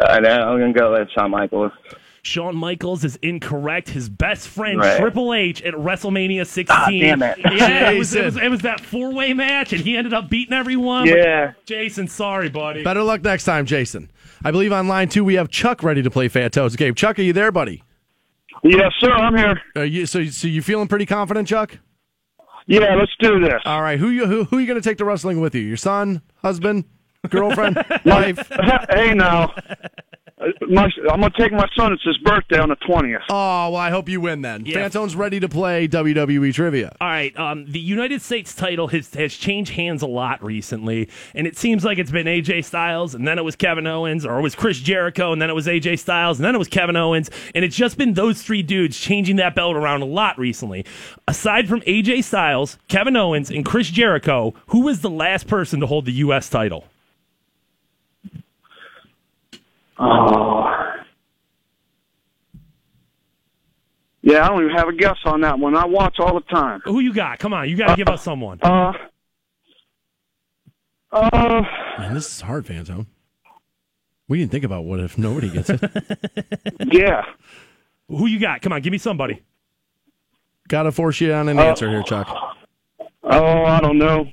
I 0.01 0.19
know. 0.19 0.29
I'm 0.29 0.59
gonna 0.59 0.73
go 0.73 0.91
with 0.91 1.09
Shawn 1.11 1.31
Michaels. 1.31 1.71
Shawn 2.25 2.55
Michaels 2.55 3.03
is 3.03 3.17
incorrect. 3.21 3.87
His 3.89 4.09
best 4.09 4.47
friend 4.47 4.79
Right. 4.79 4.99
Triple 4.99 5.31
H 5.33 5.61
at 5.61 5.75
WrestleMania 5.75 6.47
16. 6.47 6.65
Ah, 6.75 6.87
damn 6.89 7.21
it. 7.21 7.37
Yeah, 7.37 7.91
it 7.91 7.99
was, 7.99 8.15
it, 8.15 8.25
was, 8.25 8.37
it 8.37 8.49
was 8.49 8.61
that 8.61 8.81
four 8.81 9.13
way 9.13 9.33
match, 9.33 9.73
and 9.73 9.81
he 9.81 9.95
ended 9.95 10.11
up 10.13 10.27
beating 10.27 10.53
everyone. 10.53 11.05
Yeah. 11.05 11.53
But 11.55 11.65
Jason, 11.67 12.07
sorry, 12.07 12.49
buddy. 12.49 12.83
Better 12.83 13.03
luck 13.03 13.23
next 13.23 13.45
time, 13.45 13.67
Jason. 13.67 14.09
I 14.43 14.49
believe 14.49 14.73
on 14.73 14.87
line 14.87 15.07
two 15.07 15.23
we 15.23 15.35
have 15.35 15.49
Chuck 15.49 15.83
ready 15.83 16.01
to 16.01 16.09
play 16.09 16.27
Fat 16.27 16.51
Toes 16.51 16.75
game. 16.75 16.95
Chuck, 16.95 17.19
are 17.19 17.21
you 17.21 17.31
there, 17.31 17.51
buddy? 17.51 17.83
Yes, 18.63 18.91
sir. 18.99 19.11
I'm 19.11 19.37
here. 19.37 19.61
Are 19.75 19.85
you, 19.85 20.07
so, 20.07 20.25
so 20.25 20.47
you 20.47 20.63
feeling 20.63 20.87
pretty 20.87 21.05
confident, 21.05 21.47
Chuck? 21.47 21.77
Yeah, 22.65 22.95
let's 22.95 23.11
do 23.19 23.39
this. 23.39 23.61
All 23.65 23.83
right. 23.83 23.99
Who 23.99 24.09
you 24.09 24.25
who, 24.25 24.45
who 24.45 24.57
are 24.57 24.61
you 24.61 24.65
going 24.65 24.81
to 24.81 24.89
take 24.89 24.97
to 24.97 25.05
wrestling 25.05 25.39
with 25.41 25.53
you? 25.53 25.61
Your 25.61 25.77
son, 25.77 26.23
husband, 26.41 26.85
girlfriend, 27.29 27.75
wife? 28.05 28.51
hey, 28.89 29.13
now. 29.13 29.53
Uh, 30.37 30.47
My, 30.67 30.89
I'm 31.09 31.21
going 31.21 31.31
to 31.31 31.37
take 31.41 31.53
my 31.53 31.65
son. 31.77 31.93
It's 31.93 32.03
his 32.03 32.17
birthday 32.17 32.59
on 32.59 32.67
the 32.67 32.75
20th. 32.75 33.21
Oh, 33.29 33.69
well, 33.69 33.75
I 33.77 33.89
hope 33.89 34.09
you 34.09 34.19
win 34.19 34.41
then. 34.41 34.65
Yeah. 34.65 34.75
Fantone's 34.75 35.15
ready 35.15 35.39
to 35.39 35.47
play 35.47 35.87
WWE 35.87 36.53
trivia. 36.53 36.93
All 36.99 37.07
right, 37.07 37.37
um, 37.39 37.65
the 37.71 37.79
United 37.79 38.21
States 38.21 38.53
title 38.53 38.89
has, 38.89 39.13
has 39.13 39.33
changed 39.33 39.71
hands 39.71 40.01
a 40.01 40.07
lot 40.07 40.43
recently, 40.43 41.07
and 41.33 41.47
it 41.47 41.57
seems 41.57 41.85
like 41.85 41.99
it's 41.99 42.11
been 42.11 42.27
AJ 42.27 42.65
Styles, 42.65 43.15
and 43.15 43.25
then 43.25 43.39
it 43.39 43.43
was 43.43 43.55
Kevin 43.55 43.87
Owens, 43.87 44.25
or 44.25 44.37
it 44.37 44.41
was 44.41 44.55
Chris 44.55 44.77
Jericho, 44.79 45.31
and 45.31 45.41
then 45.41 45.49
it 45.49 45.53
was 45.55 45.67
AJ 45.67 45.99
Styles, 45.99 46.37
and 46.37 46.45
then 46.45 46.53
it 46.53 46.59
was 46.59 46.67
Kevin 46.67 46.97
Owens, 46.97 47.29
and 47.53 47.63
it's 47.63 47.75
just 47.77 47.97
been 47.97 48.13
those 48.13 48.41
three 48.41 48.61
dudes 48.61 48.99
changing 48.99 49.37
that 49.37 49.55
belt 49.55 49.77
around 49.77 50.01
a 50.01 50.05
lot 50.05 50.37
recently. 50.37 50.85
Aside 51.29 51.69
from 51.69 51.79
AJ 51.81 52.25
Styles, 52.25 52.77
Kevin 52.89 53.15
Owens, 53.15 53.49
and 53.49 53.63
Chris 53.65 53.89
Jericho, 53.89 54.53
who 54.67 54.81
was 54.81 54.99
the 54.99 55.09
last 55.09 55.47
person 55.47 55.79
to 55.79 55.87
hold 55.87 56.03
the 56.05 56.11
U.S. 56.13 56.49
title? 56.49 56.83
Oh. 59.99 60.63
Yeah, 64.21 64.43
I 64.43 64.47
don't 64.49 64.63
even 64.63 64.75
have 64.75 64.87
a 64.87 64.93
guess 64.93 65.17
on 65.25 65.41
that 65.41 65.59
one. 65.59 65.75
I 65.75 65.85
watch 65.85 66.15
all 66.19 66.33
the 66.33 66.41
time. 66.53 66.81
Who 66.85 66.99
you 66.99 67.13
got? 67.13 67.37
Come 67.39 67.53
on, 67.53 67.69
you 67.69 67.77
got 67.77 67.89
to 67.89 67.95
give 67.95 68.07
us 68.09 68.23
someone. 68.23 68.59
Uh, 68.63 68.91
uh, 71.11 71.61
Man, 71.99 72.13
this 72.15 72.27
is 72.27 72.41
hard, 72.41 72.65
Fantone. 72.65 73.05
We 74.27 74.39
didn't 74.39 74.51
think 74.51 74.63
about 74.63 74.85
what 74.85 74.99
if 74.99 75.17
nobody 75.19 75.49
gets 75.51 75.69
it. 75.69 75.79
yeah. 76.91 77.21
Who 78.07 78.25
you 78.25 78.39
got? 78.39 78.61
Come 78.61 78.73
on, 78.73 78.81
give 78.81 78.91
me 78.91 78.97
somebody. 78.97 79.43
Got 80.67 80.83
to 80.83 80.91
force 80.91 81.21
you 81.21 81.31
on 81.31 81.47
an 81.47 81.59
Uh, 81.59 81.63
answer 81.63 81.87
here, 81.87 82.01
Chuck. 82.01 82.27
Oh, 83.23 83.63
I 83.65 83.79
don't 83.79 83.99
know. 83.99 84.25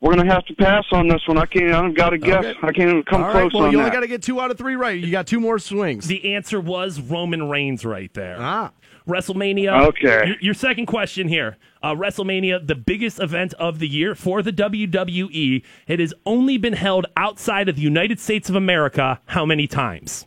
We're 0.00 0.14
gonna 0.14 0.30
have 0.30 0.44
to 0.46 0.54
pass 0.54 0.84
on 0.92 1.08
this 1.08 1.22
one. 1.26 1.38
I 1.38 1.46
can't. 1.46 1.72
I've 1.72 1.94
got 1.94 2.10
to 2.10 2.18
guess. 2.18 2.44
Okay. 2.44 2.58
I 2.62 2.72
can't 2.72 2.90
even 2.90 3.02
come 3.04 3.24
All 3.24 3.30
close 3.30 3.44
right, 3.44 3.52
well, 3.54 3.62
on 3.64 3.70
you 3.72 3.78
that. 3.78 3.84
only 3.84 3.94
got 3.94 4.00
to 4.00 4.06
get 4.06 4.22
two 4.22 4.40
out 4.40 4.50
of 4.50 4.58
three 4.58 4.76
right. 4.76 5.00
You 5.00 5.10
got 5.10 5.26
two 5.26 5.40
more 5.40 5.58
swings. 5.58 6.06
The 6.06 6.34
answer 6.34 6.60
was 6.60 7.00
Roman 7.00 7.48
Reigns 7.48 7.84
right 7.84 8.12
there. 8.12 8.36
Ah. 8.38 8.72
WrestleMania. 9.08 9.86
Okay. 9.86 10.26
Your, 10.26 10.36
your 10.40 10.54
second 10.54 10.86
question 10.86 11.28
here. 11.28 11.56
Uh, 11.82 11.94
WrestleMania, 11.94 12.66
the 12.66 12.74
biggest 12.74 13.20
event 13.20 13.54
of 13.54 13.78
the 13.78 13.88
year 13.88 14.14
for 14.14 14.42
the 14.42 14.52
WWE. 14.52 15.62
It 15.86 16.00
has 16.00 16.12
only 16.26 16.58
been 16.58 16.72
held 16.74 17.06
outside 17.16 17.68
of 17.68 17.76
the 17.76 17.82
United 17.82 18.20
States 18.20 18.50
of 18.50 18.56
America 18.56 19.20
how 19.26 19.46
many 19.46 19.66
times? 19.66 20.26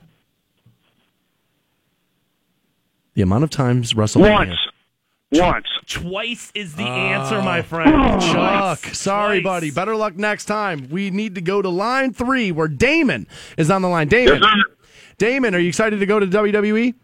The 3.13 3.21
amount 3.21 3.43
of 3.43 3.49
times 3.49 3.93
WrestleMania. 3.93 4.31
Once. 4.31 4.59
Once. 5.31 5.68
Twice 5.85 6.51
is 6.56 6.76
the 6.76 6.84
ah. 6.84 6.95
answer, 6.95 7.41
my 7.41 7.60
oh. 7.60 7.64
friend. 7.64 8.22
Chuck, 8.22 8.81
Twice. 8.81 8.97
sorry, 8.97 9.41
Twice. 9.41 9.43
buddy. 9.43 9.72
Better 9.72 9.95
luck 9.95 10.15
next 10.15 10.45
time. 10.45 10.88
We 10.89 11.11
need 11.11 11.35
to 11.35 11.41
go 11.41 11.61
to 11.61 11.69
line 11.69 12.14
three 12.14 12.51
where 12.51 12.68
Damon 12.68 13.27
is 13.57 13.69
on 13.69 13.81
the 13.81 13.89
line. 13.89 14.07
Damon, 14.07 14.41
Damon, 15.18 15.53
are 15.53 15.60
you 15.60 15.69
excited 15.69 15.99
to 15.99 16.06
go 16.06 16.19
to 16.19 16.26
WWE? 16.26 16.95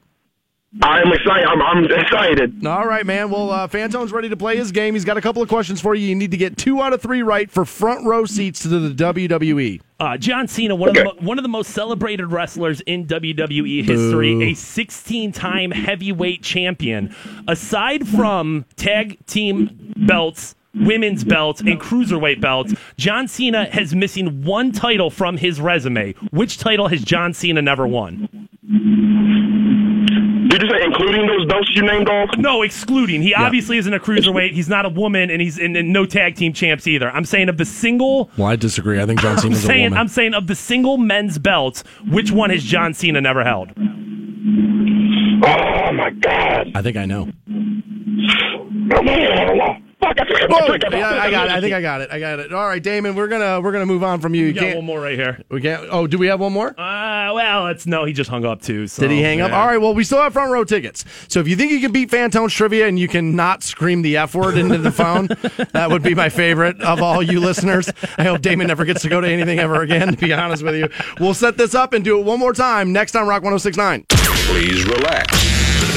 I'm 0.81 1.11
excited. 1.13 1.45
I'm, 1.45 1.61
I'm 1.61 1.85
excited. 1.85 2.65
All 2.67 2.85
right, 2.85 3.05
man. 3.05 3.29
Well, 3.29 3.49
uh, 3.49 3.67
Fantone's 3.67 4.11
ready 4.11 4.29
to 4.29 4.37
play 4.37 4.57
his 4.57 4.71
game. 4.71 4.93
He's 4.93 5.05
got 5.05 5.15
a 5.17 5.21
couple 5.21 5.41
of 5.41 5.47
questions 5.47 5.79
for 5.79 5.95
you. 5.95 6.07
You 6.07 6.15
need 6.15 6.31
to 6.31 6.37
get 6.37 6.57
two 6.57 6.81
out 6.81 6.91
of 6.91 7.01
three 7.01 7.23
right 7.23 7.49
for 7.49 7.65
front 7.65 8.05
row 8.05 8.25
seats 8.25 8.61
to 8.61 8.67
the. 8.67 8.95
WWE. 8.95 9.81
Uh, 9.99 10.17
John 10.17 10.47
Cena, 10.47 10.75
one, 10.75 10.89
of 10.89 10.95
the, 10.95 11.03
mo- 11.05 11.15
one 11.19 11.37
of 11.39 11.43
the 11.43 11.49
most 11.49 11.71
celebrated 11.71 12.25
wrestlers 12.25 12.81
in 12.81 13.05
WWE 13.05 13.83
history, 13.83 14.33
Boo. 14.33 14.41
a 14.41 14.53
16 14.53 15.31
time 15.31 15.71
heavyweight 15.71 16.43
champion. 16.43 17.15
Aside 17.47 18.07
from 18.07 18.65
tag 18.75 19.23
team 19.25 19.93
belts, 20.07 20.55
women's 20.73 21.23
belts, 21.23 21.61
and 21.61 21.79
cruiserweight 21.79 22.41
belts, 22.41 22.73
John 22.97 23.27
Cena 23.27 23.65
has 23.71 23.95
missing 23.95 24.43
one 24.43 24.71
title 24.71 25.09
from 25.09 25.37
his 25.37 25.61
resume. 25.61 26.13
Which 26.31 26.57
title 26.57 26.89
has 26.89 27.01
John 27.01 27.33
Cena 27.33 27.61
never 27.61 27.87
won? 27.87 28.49
Did 30.55 30.69
you 30.69 30.69
say 30.69 30.85
including 30.85 31.27
those 31.27 31.45
belts 31.47 31.69
you 31.75 31.81
named 31.81 32.07
off? 32.07 32.29
No, 32.37 32.61
excluding. 32.61 33.21
He 33.21 33.33
obviously 33.33 33.77
isn't 33.77 33.93
a 33.93 33.99
cruiserweight. 33.99 34.53
He's 34.53 34.69
not 34.69 34.85
a 34.85 34.89
woman, 34.89 35.29
and 35.29 35.41
he's 35.41 35.57
in, 35.57 35.75
in 35.75 35.91
no 35.91 36.05
tag 36.05 36.37
team 36.37 36.53
champs 36.53 36.87
either. 36.87 37.09
I'm 37.09 37.25
saying 37.25 37.49
of 37.49 37.57
the 37.57 37.65
single 37.65 38.29
Well, 38.37 38.47
I 38.47 38.55
disagree. 38.55 39.01
I 39.01 39.05
think 39.05 39.19
John 39.19 39.33
I'm 39.33 39.39
Cena's 39.41 39.65
a 39.65 39.67
woman. 39.67 39.93
I'm 39.95 40.07
saying 40.07 40.33
of 40.33 40.47
the 40.47 40.55
single 40.55 40.95
men's 40.97 41.37
belts, 41.39 41.83
which 42.09 42.31
one 42.31 42.51
has 42.51 42.63
John 42.63 42.93
Cena 42.93 43.19
never 43.19 43.43
held? 43.43 43.73
Oh 45.43 45.91
my 45.91 46.11
God! 46.21 46.71
I 46.73 46.81
think 46.81 46.95
I 46.95 47.05
know. 47.05 47.33
Fuck, 50.15 50.29
I 50.93 50.97
yeah, 50.97 51.09
I 51.09 51.31
got 51.31 51.47
it. 51.47 51.51
I 51.51 51.61
think 51.61 51.73
I 51.73 51.81
got 51.81 52.01
it. 52.01 52.09
I 52.11 52.19
got 52.19 52.39
it. 52.39 52.53
All 52.53 52.67
right, 52.67 52.81
Damon, 52.81 53.15
we're 53.15 53.27
gonna 53.27 53.59
we're 53.61 53.71
gonna 53.71 53.85
move 53.85 54.03
on 54.03 54.21
from 54.21 54.33
you. 54.33 54.45
You 54.45 54.53
got 54.53 54.61
can't. 54.61 54.75
one 54.77 54.85
more 54.85 55.01
right 55.01 55.17
here. 55.17 55.41
We 55.49 55.61
can't. 55.61 55.87
Oh, 55.89 56.07
do 56.07 56.17
we 56.17 56.27
have 56.27 56.39
one 56.39 56.53
more? 56.53 56.69
Uh, 56.79 57.33
well, 57.33 57.67
it's 57.67 57.85
no. 57.85 58.05
He 58.05 58.13
just 58.13 58.29
hung 58.29 58.45
up 58.45 58.61
too. 58.61 58.87
So, 58.87 59.01
Did 59.01 59.11
he 59.11 59.21
hang 59.21 59.41
up? 59.41 59.51
All 59.51 59.67
right. 59.67 59.77
Well, 59.77 59.93
we 59.93 60.03
still 60.03 60.21
have 60.21 60.33
front 60.33 60.51
row 60.51 60.63
tickets. 60.63 61.05
So 61.27 61.39
if 61.39 61.47
you 61.47 61.55
think 61.55 61.71
you 61.71 61.79
can 61.79 61.91
beat 61.91 62.09
Fantone's 62.09 62.53
trivia 62.53 62.87
and 62.87 62.97
you 62.97 63.07
can 63.07 63.35
not 63.35 63.63
scream 63.63 64.01
the 64.01 64.17
F 64.17 64.35
word 64.35 64.57
into 64.57 64.77
the 64.77 64.91
phone, 64.91 65.27
that 65.73 65.89
would 65.89 66.03
be 66.03 66.15
my 66.15 66.29
favorite 66.29 66.79
of 66.81 67.01
all 67.01 67.21
you 67.21 67.39
listeners. 67.39 67.89
I 68.17 68.23
hope 68.23 68.41
Damon 68.41 68.67
never 68.67 68.85
gets 68.85 69.01
to 69.01 69.09
go 69.09 69.21
to 69.21 69.27
anything 69.27 69.59
ever 69.59 69.81
again, 69.81 70.15
to 70.15 70.17
be 70.17 70.33
honest 70.33 70.63
with 70.63 70.75
you. 70.75 70.89
We'll 71.19 71.33
set 71.33 71.57
this 71.57 71.75
up 71.75 71.93
and 71.93 72.03
do 72.03 72.19
it 72.19 72.25
one 72.25 72.39
more 72.39 72.53
time 72.53 72.93
next 72.93 73.15
on 73.15 73.27
Rock 73.27 73.43
1069. 73.43 74.05
Please 74.09 74.85
relax. 74.85 75.43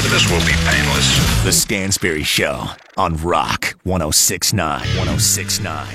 This 0.09 0.29
will 0.29 0.39
be 0.45 0.53
painless. 0.65 1.28
The 1.49 1.53
Stansbury 1.53 2.21
Show 2.21 2.63
on 2.95 3.17
Rock 3.17 3.73
1069. 3.81 4.81
1069. 4.81 5.87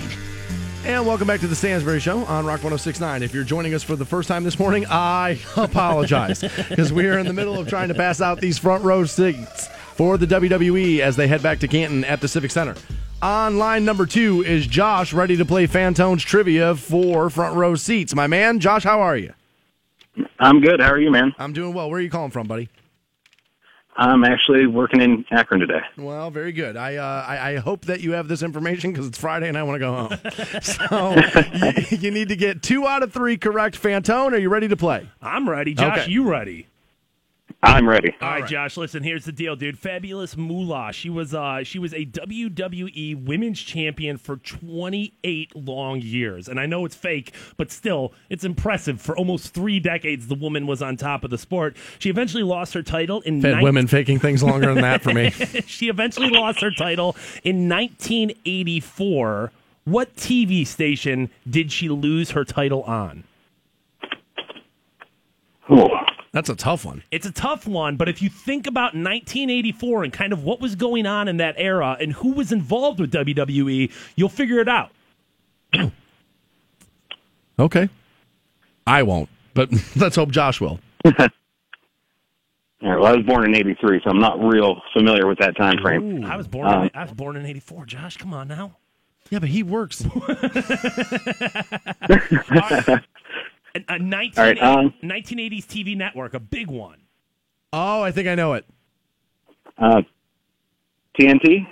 And 0.85 1.07
welcome 1.07 1.29
back 1.29 1.39
to 1.43 1.47
the 1.47 1.55
Stansbury 1.55 2.01
Show 2.01 2.25
on 2.25 2.45
Rock 2.45 2.65
1069. 2.65 3.23
If 3.23 3.33
you're 3.33 3.45
joining 3.45 3.73
us 3.73 3.85
for 3.85 3.95
the 3.95 4.05
first 4.05 4.27
time 4.27 4.43
this 4.43 4.59
morning, 4.59 4.85
I 4.91 5.39
apologize 5.57 6.41
because 6.41 6.93
we 6.93 7.07
are 7.07 7.21
in 7.21 7.29
the 7.29 7.33
middle 7.33 7.57
of 7.57 7.69
trying 7.69 7.87
to 7.87 7.95
pass 7.95 8.21
out 8.21 8.41
these 8.41 8.59
front 8.59 8.83
row 8.83 9.05
seats 9.05 9.69
for 9.95 10.19
the 10.19 10.27
WWE 10.27 10.99
as 10.99 11.15
they 11.15 11.29
head 11.29 11.41
back 11.41 11.61
to 11.61 11.69
Canton 11.69 12.03
at 12.03 12.21
the 12.21 12.27
Civic 12.27 12.51
Center. 12.51 12.75
On 13.23 13.57
line 13.57 13.85
number 13.85 14.07
two 14.07 14.43
is 14.43 14.67
Josh, 14.67 15.13
ready 15.13 15.37
to 15.37 15.45
play 15.45 15.69
Fantone's 15.69 16.25
trivia 16.25 16.75
for 16.75 17.31
front 17.31 17.55
row 17.55 17.77
seats. 17.77 18.13
My 18.13 18.27
man, 18.27 18.59
Josh, 18.59 18.83
how 18.83 19.03
are 19.03 19.17
you? 19.17 19.33
I'm 20.41 20.61
good. 20.61 20.81
How 20.81 20.91
are 20.91 20.99
you, 20.99 21.13
man? 21.13 21.33
I'm 21.39 21.53
doing 21.53 21.75
well. 21.75 21.89
Where 21.91 22.01
are 22.01 22.03
you 22.03 22.11
calling 22.11 22.33
from, 22.33 22.49
buddy? 22.49 22.71
I'm 23.97 24.25
actually 24.25 24.67
working 24.67 25.01
in 25.01 25.25
Akron 25.31 25.61
today. 25.61 25.81
Well, 25.97 26.31
very 26.31 26.53
good. 26.53 26.77
I 26.77 26.97
uh, 26.97 27.25
I, 27.27 27.51
I 27.53 27.57
hope 27.57 27.85
that 27.87 28.01
you 28.01 28.13
have 28.13 28.27
this 28.29 28.43
information 28.43 28.93
because 28.93 29.07
it's 29.07 29.19
Friday 29.19 29.49
and 29.49 29.57
I 29.57 29.63
want 29.63 29.77
to 29.77 29.79
go 29.79 29.95
home. 29.95 30.61
so 30.63 31.15
you, 31.91 31.99
you 31.99 32.11
need 32.11 32.29
to 32.29 32.37
get 32.37 32.63
two 32.63 32.87
out 32.87 33.03
of 33.03 33.13
three 33.13 33.37
correct. 33.37 33.81
Fantone, 33.81 34.33
are 34.33 34.39
you 34.39 34.49
ready 34.49 34.69
to 34.69 34.77
play? 34.77 35.09
I'm 35.23 35.49
ready. 35.49 35.75
Josh, 35.75 36.01
Okay. 36.01 36.11
you 36.11 36.29
ready? 36.29 36.67
I'm 37.65 37.89
ready. 37.89 38.15
All 38.21 38.29
right, 38.29 38.47
Josh. 38.47 38.77
Listen, 38.77 39.03
here's 39.03 39.25
the 39.25 39.33
deal, 39.33 39.57
dude. 39.57 39.79
Fabulous 39.79 40.37
Moolah. 40.37 40.93
She 40.93 41.09
was 41.09 41.35
uh 41.35 41.65
she 41.65 41.79
was 41.79 41.95
a 41.95 42.05
WWE 42.05 43.25
Women's 43.25 43.61
Champion 43.61 44.19
for 44.19 44.37
28 44.37 45.57
long 45.57 46.01
years, 46.01 46.49
and 46.49 46.61
I 46.61 46.67
know 46.67 46.85
it's 46.85 46.95
fake, 46.95 47.33
but 47.57 47.71
still, 47.73 48.13
it's 48.29 48.45
impressive. 48.45 49.01
For 49.01 49.17
almost 49.17 49.55
three 49.55 49.81
decades, 49.81 50.27
the 50.27 50.35
woman 50.35 50.67
was 50.67 50.83
on 50.83 50.97
top 50.97 51.25
of 51.25 51.31
the 51.31 51.39
sport. 51.39 51.77
She 51.99 52.11
eventually 52.11 52.43
lost 52.43 52.75
her 52.75 52.83
title 52.83 53.23
in. 53.23 53.37
Had 53.37 53.53
19 53.53 53.65
women 53.65 53.87
faking 53.87 54.19
things 54.19 54.43
longer 54.43 54.73
than 54.73 54.83
that 54.83 55.03
for 55.03 55.15
me. 55.15 55.31
she 55.67 55.89
eventually 55.89 56.31
lost 56.31 56.61
her 56.61 56.71
title 56.71 57.17
in 57.43 57.69
1984. 57.69 59.53
What 59.85 60.15
TV 60.17 60.67
station 60.67 61.31
did 61.49 61.73
she 61.73 61.89
lose 61.89 62.31
her 62.33 62.45
title 62.45 62.83
on? 62.83 63.25
That's 66.35 66.49
a 66.49 66.57
tough 66.57 66.85
one. 66.85 67.05
It's 67.13 67.27
a 67.27 67.31
tough 67.31 67.65
one, 67.65 67.95
but 67.95 68.09
if 68.09 68.21
you 68.21 68.29
think 68.29 68.67
about 68.67 68.95
1984 68.95 70.03
and 70.03 70.13
kind 70.13 70.33
of 70.33 70.43
what 70.43 70.61
was 70.61 70.75
going 70.75 71.07
on 71.07 71.29
in 71.29 71.37
that 71.37 71.55
era 71.59 71.97
and 72.01 72.13
who 72.13 72.33
was 72.33 72.51
involved 72.51 72.99
with 72.99 73.13
WWE, 73.13 73.93
you'll 74.17 74.29
figure 74.29 74.59
it 74.59 74.69
out. 74.69 74.91
Okay. 77.57 77.89
I 78.85 79.05
won't, 79.05 79.29
but 79.55 79.69
let's 79.97 80.17
hope 80.17 80.31
Josh 80.31 80.61
will. 80.61 80.81
All 81.05 81.15
right, 81.19 81.31
well, 82.83 83.07
I 83.07 83.13
was 83.13 83.25
born 83.25 83.45
in 83.45 83.55
'83, 83.55 84.01
so 84.03 84.11
I'm 84.11 84.19
not 84.19 84.43
real 84.43 84.83
familiar 84.93 85.29
with 85.29 85.39
that 85.39 85.57
time 85.57 85.79
frame. 85.81 86.25
I 86.25 86.37
was 86.37 86.49
born. 86.49 86.67
Um, 86.67 86.83
in, 86.83 86.91
I 86.95 87.03
was 87.05 87.13
born 87.13 87.37
in 87.37 87.47
'84. 87.47 87.87
Josh, 87.87 88.17
come 88.17 88.35
on 88.35 88.49
now. 88.49 88.77
Yeah, 89.31 89.39
but 89.39 89.51
he 89.51 89.63
works. 89.63 90.05
A, 93.75 93.85
a 93.89 93.99
19, 93.99 94.33
All 94.39 94.45
right, 94.45 94.63
um, 94.63 94.95
1980s 95.03 95.67
TV 95.67 95.97
network, 95.97 96.35
a 96.35 96.41
big 96.41 96.69
one. 96.69 96.99
Oh, 97.73 98.03
I 98.03 98.13
think 98.13 98.29
I 98.29 98.35
know 98.35 98.55
it. 98.55 98.65
Uh, 99.77 100.03
TNT. 101.19 101.67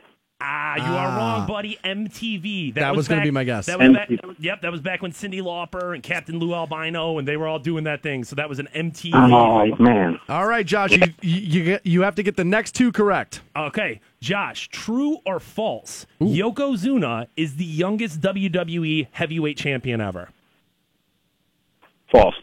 Ah, 0.44 0.74
you 0.74 0.96
are 0.96 1.16
wrong, 1.16 1.46
buddy. 1.46 1.78
MTV. 1.84 2.74
That 2.74 2.96
was 2.96 3.06
gonna 3.06 3.22
be 3.22 3.30
my 3.30 3.44
guess. 3.44 3.66
That 3.66 3.78
was 3.78 3.92
back, 3.92 4.08
MTV. 4.08 4.34
yep, 4.40 4.62
that 4.62 4.72
was 4.72 4.80
back 4.80 5.00
when 5.00 5.12
Cyndi 5.12 5.40
Lauper 5.40 5.94
and 5.94 6.02
Captain 6.02 6.40
Lou 6.40 6.52
Albano 6.52 7.18
and 7.18 7.28
they 7.28 7.36
were 7.36 7.46
all 7.46 7.60
doing 7.60 7.84
that 7.84 8.02
thing. 8.02 8.24
So 8.24 8.34
that 8.34 8.48
was 8.48 8.58
an 8.58 8.66
MTV. 8.74 9.12
Oh 9.14 9.76
man. 9.80 10.18
All 10.28 10.46
right, 10.48 10.66
Josh, 10.66 10.90
you, 10.90 11.06
you 11.20 11.62
you 11.62 11.78
you 11.84 12.02
have 12.02 12.16
to 12.16 12.24
get 12.24 12.36
the 12.36 12.44
next 12.44 12.74
two 12.74 12.90
correct. 12.90 13.40
Okay, 13.54 14.00
Josh, 14.20 14.68
true 14.70 15.18
or 15.24 15.38
false? 15.38 16.06
Yokozuna 16.20 17.28
is 17.36 17.54
the 17.54 17.64
youngest 17.64 18.20
WWE 18.20 19.06
heavyweight 19.12 19.56
champion 19.56 20.00
ever. 20.00 20.30
False. 22.12 22.34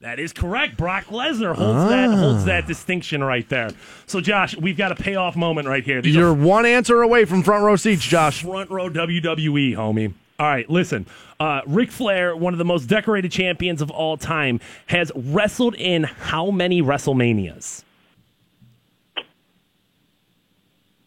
That 0.00 0.18
is 0.20 0.32
correct. 0.34 0.76
Brock 0.76 1.06
Lesnar 1.06 1.54
holds 1.56 1.88
that 1.90 2.10
holds 2.10 2.44
that 2.44 2.66
distinction 2.66 3.24
right 3.24 3.48
there. 3.48 3.70
So, 4.04 4.20
Josh, 4.20 4.54
we've 4.54 4.76
got 4.76 4.92
a 4.92 4.94
payoff 4.94 5.34
moment 5.36 5.66
right 5.66 5.82
here. 5.82 6.02
These 6.02 6.14
You're 6.14 6.34
one 6.34 6.66
answer 6.66 7.00
away 7.00 7.24
from 7.24 7.42
front 7.42 7.64
row 7.64 7.76
seats, 7.76 8.04
Josh. 8.04 8.42
front 8.42 8.70
row 8.70 8.90
WWE, 8.90 9.72
homie. 9.74 10.12
All 10.38 10.46
right, 10.46 10.68
listen. 10.68 11.06
Uh, 11.40 11.62
Ric 11.66 11.90
Flair, 11.90 12.36
one 12.36 12.52
of 12.52 12.58
the 12.58 12.64
most 12.64 12.86
decorated 12.86 13.32
champions 13.32 13.80
of 13.80 13.90
all 13.90 14.18
time, 14.18 14.60
has 14.86 15.10
wrestled 15.14 15.74
in 15.76 16.04
how 16.04 16.50
many 16.50 16.82
WrestleManias? 16.82 17.82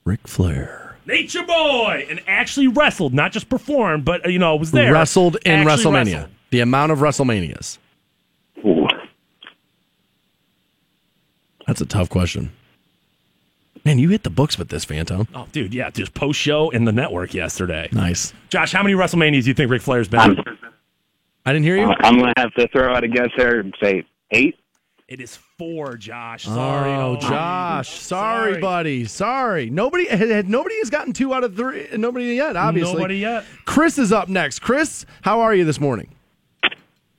Ric 0.03 0.27
Flair. 0.27 0.97
Nature 1.05 1.43
Boy, 1.43 2.07
and 2.09 2.21
actually 2.27 2.67
wrestled, 2.67 3.13
not 3.13 3.31
just 3.31 3.49
performed, 3.49 4.03
but 4.03 4.25
uh, 4.25 4.29
you 4.29 4.39
know 4.39 4.55
was 4.55 4.71
there. 4.71 4.91
Wrestled 4.91 5.37
in 5.45 5.67
Actually 5.67 5.83
WrestleMania. 5.93 6.13
wrestled. 6.13 6.29
The 6.49 6.59
amount 6.61 6.91
of 6.91 6.99
WrestleManias. 6.99 7.77
Ooh. 8.65 8.87
That's 11.69 11.81
a 11.81 11.85
tough 11.85 12.09
question. 12.09 12.51
Man, 13.85 13.99
you 13.99 14.09
hit 14.09 14.23
the 14.23 14.31
books 14.31 14.57
with 14.57 14.69
this, 14.69 14.83
Fantone. 14.87 15.27
Oh, 15.35 15.47
dude, 15.51 15.71
yeah, 15.71 15.91
just 15.91 16.15
post 16.15 16.39
show 16.39 16.71
in 16.71 16.83
the 16.85 16.91
network 16.91 17.35
yesterday. 17.35 17.87
Nice. 17.91 18.33
Josh, 18.49 18.71
how 18.71 18.81
many 18.81 18.95
WrestleManias 18.95 19.43
do 19.43 19.49
you 19.49 19.53
think 19.53 19.69
Ric 19.69 19.83
Flair's 19.83 20.07
been? 20.07 20.31
in? 20.31 20.43
I 21.45 21.53
didn't 21.53 21.65
hear 21.65 21.77
you. 21.77 21.83
Uh, 21.83 21.93
I'm 21.99 22.17
gonna 22.17 22.33
have 22.37 22.51
to 22.55 22.67
throw 22.69 22.91
out 22.95 23.03
a 23.03 23.07
guess 23.07 23.29
there 23.37 23.59
and 23.59 23.75
say 23.83 24.03
eight. 24.31 24.57
It 25.07 25.21
is 25.21 25.35
four, 25.59 25.95
Josh. 25.95 26.45
Sorry, 26.45 26.91
Oh, 26.91 27.17
homie. 27.17 27.21
Josh. 27.21 27.89
Sorry, 27.99 28.59
buddy. 28.59 29.05
Sorry. 29.05 29.69
Nobody 29.69 30.07
had, 30.07 30.27
had- 30.27 30.49
nobody 30.49 30.75
has 30.79 30.89
gotten 30.89 31.13
two 31.13 31.35
out 31.35 31.43
of 31.43 31.55
three. 31.55 31.87
Nobody 31.95 32.33
yet, 32.33 32.55
obviously. 32.55 32.95
Nobody 32.95 33.17
yet. 33.19 33.45
Chris 33.65 33.99
is 33.99 34.11
up 34.11 34.27
next. 34.27 34.57
Chris, 34.59 35.05
how 35.21 35.41
are 35.41 35.53
you 35.53 35.65
this 35.65 35.79
morning? 35.79 36.09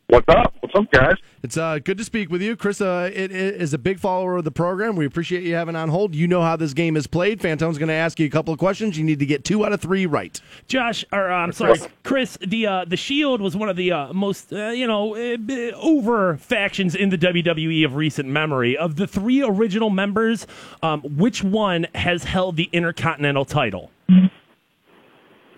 What's 0.09 0.27
up? 0.29 0.53
What's 0.73 0.87
up, 0.87 0.93
guys? 0.93 1.17
It's 1.43 1.57
uh, 1.57 1.81
good 1.81 1.99
to 1.99 2.05
speak 2.05 2.31
with 2.31 2.41
you, 2.41 2.55
Chris. 2.55 2.81
Uh, 2.81 3.11
it, 3.13 3.33
it 3.33 3.61
is 3.61 3.75
a 3.75 3.79
big 3.79 3.99
follower 3.99 4.37
of 4.37 4.45
the 4.45 4.53
program. 4.53 4.95
We 4.95 5.05
appreciate 5.05 5.43
you 5.43 5.57
having 5.57 5.75
on 5.75 5.89
hold. 5.89 6.15
You 6.15 6.29
know 6.29 6.43
how 6.43 6.55
this 6.55 6.75
game 6.75 6.97
is 6.97 7.09
played. 7.09 7.41
Fantone's 7.41 7.77
going 7.77 7.89
to 7.89 7.95
ask 7.95 8.21
you 8.21 8.27
a 8.27 8.31
couple 8.31 8.53
of 8.53 8.61
questions. 8.61 8.97
You 8.97 9.03
need 9.03 9.19
to 9.19 9.27
get 9.27 9.45
two 9.45 9.67
out 9.67 9.73
of 9.73 9.81
three 9.81 10.07
right. 10.07 10.41
Josh, 10.69 11.05
or 11.13 11.29
uh, 11.29 11.39
I'm 11.39 11.51
sorry, 11.51 11.81
Chris. 12.05 12.39
The 12.41 12.67
uh, 12.67 12.85
the 12.85 12.97
Shield 12.97 13.41
was 13.41 13.57
one 13.57 13.69
of 13.69 13.75
the 13.75 13.91
uh, 13.91 14.13
most 14.13 14.53
uh, 14.53 14.69
you 14.69 14.87
know 14.87 15.17
uh, 15.17 15.37
over 15.75 16.37
factions 16.37 16.95
in 16.95 17.09
the 17.09 17.19
WWE 17.19 17.85
of 17.85 17.97
recent 17.97 18.29
memory. 18.29 18.77
Of 18.77 18.95
the 18.95 19.09
three 19.09 19.43
original 19.43 19.91
members, 19.91 20.47
um, 20.85 21.01
which 21.03 21.43
one 21.43 21.89
has 21.97 22.23
held 22.23 22.55
the 22.55 22.69
Intercontinental 22.73 23.45
title? 23.45 23.91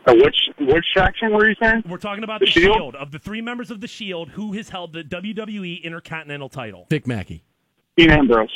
Uh, 0.07 0.15
which 0.17 0.37
which 0.59 0.85
faction 0.95 1.33
were 1.33 1.49
you 1.49 1.55
saying? 1.63 1.83
We're 1.89 1.97
talking 1.99 2.25
about 2.25 2.41
The 2.41 2.47
the, 2.47 2.53
Shield? 2.53 2.77
Shield. 2.77 2.95
Of 2.97 3.13
the 3.13 3.19
three 3.19 3.41
members 3.41 3.71
of 3.71 3.81
the 3.81 3.87
Shield, 3.89 4.31
who 4.31 4.53
has 4.53 4.69
held 4.69 4.93
the 4.93 5.05
WWE 5.05 5.83
Intercontinental 5.83 6.49
title? 6.49 6.87
Dick 6.89 7.07
Mackey. 7.07 7.45
Dean 7.97 8.11
Ambrose. 8.11 8.51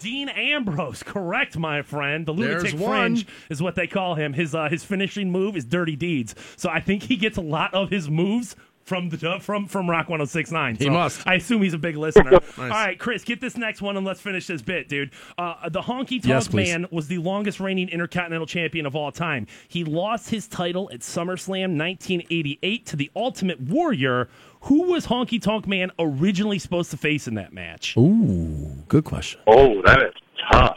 Dean 0.00 0.28
Ambrose, 0.28 1.02
correct, 1.02 1.56
my 1.58 1.82
friend. 1.82 2.24
The 2.24 2.32
There's 2.32 2.62
lunatic 2.72 2.80
one. 2.80 3.16
fringe 3.16 3.26
is 3.50 3.60
what 3.60 3.74
they 3.74 3.86
call 3.88 4.14
him. 4.14 4.32
His 4.32 4.54
uh, 4.54 4.68
his 4.68 4.84
finishing 4.84 5.30
move 5.30 5.56
is 5.56 5.64
dirty 5.64 5.96
deeds. 5.96 6.34
So 6.56 6.68
I 6.68 6.80
think 6.80 7.02
he 7.04 7.16
gets 7.16 7.36
a 7.36 7.40
lot 7.42 7.74
of 7.74 7.90
his 7.90 8.08
moves 8.08 8.54
from 8.88 9.10
the 9.10 9.38
from 9.40 9.66
from 9.66 9.88
Rock 9.88 10.08
1069. 10.08 10.76
He 10.76 10.84
So 10.84 10.90
must. 10.90 11.26
I 11.28 11.34
assume 11.34 11.62
he's 11.62 11.74
a 11.74 11.78
big 11.78 11.96
listener. 11.96 12.32
All 12.58 12.68
right, 12.68 12.98
Chris, 12.98 13.22
get 13.22 13.40
this 13.40 13.56
next 13.56 13.82
one 13.82 13.96
and 13.98 14.06
let's 14.06 14.20
finish 14.20 14.46
this 14.46 14.62
bit, 14.62 14.88
dude. 14.88 15.10
Uh, 15.36 15.68
the 15.68 15.82
Honky 15.82 16.20
Tonk 16.22 16.26
Yes. 16.26 16.52
Man 16.52 16.86
was 16.90 17.06
the 17.08 17.18
longest 17.18 17.60
reigning 17.60 17.88
Intercontinental 17.90 18.46
Champion 18.46 18.86
of 18.86 18.96
all 18.96 19.12
time. 19.12 19.46
He 19.68 19.84
lost 19.84 20.30
his 20.30 20.48
title 20.48 20.90
at 20.92 21.00
SummerSlam 21.00 21.76
1988 21.78 22.86
to 22.86 22.96
the 22.96 23.10
Ultimate 23.14 23.60
Warrior. 23.60 24.28
Who 24.62 24.84
was 24.90 25.06
Honky 25.06 25.40
Tonk 25.40 25.66
Man 25.66 25.90
originally 25.98 26.58
supposed 26.58 26.90
to 26.92 26.96
face 26.96 27.28
in 27.28 27.34
that 27.34 27.52
match? 27.52 27.94
Ooh, 27.96 28.82
good 28.88 29.04
question. 29.04 29.40
Oh, 29.46 29.82
that 29.84 30.02
is 30.02 30.14
tough. 30.50 30.76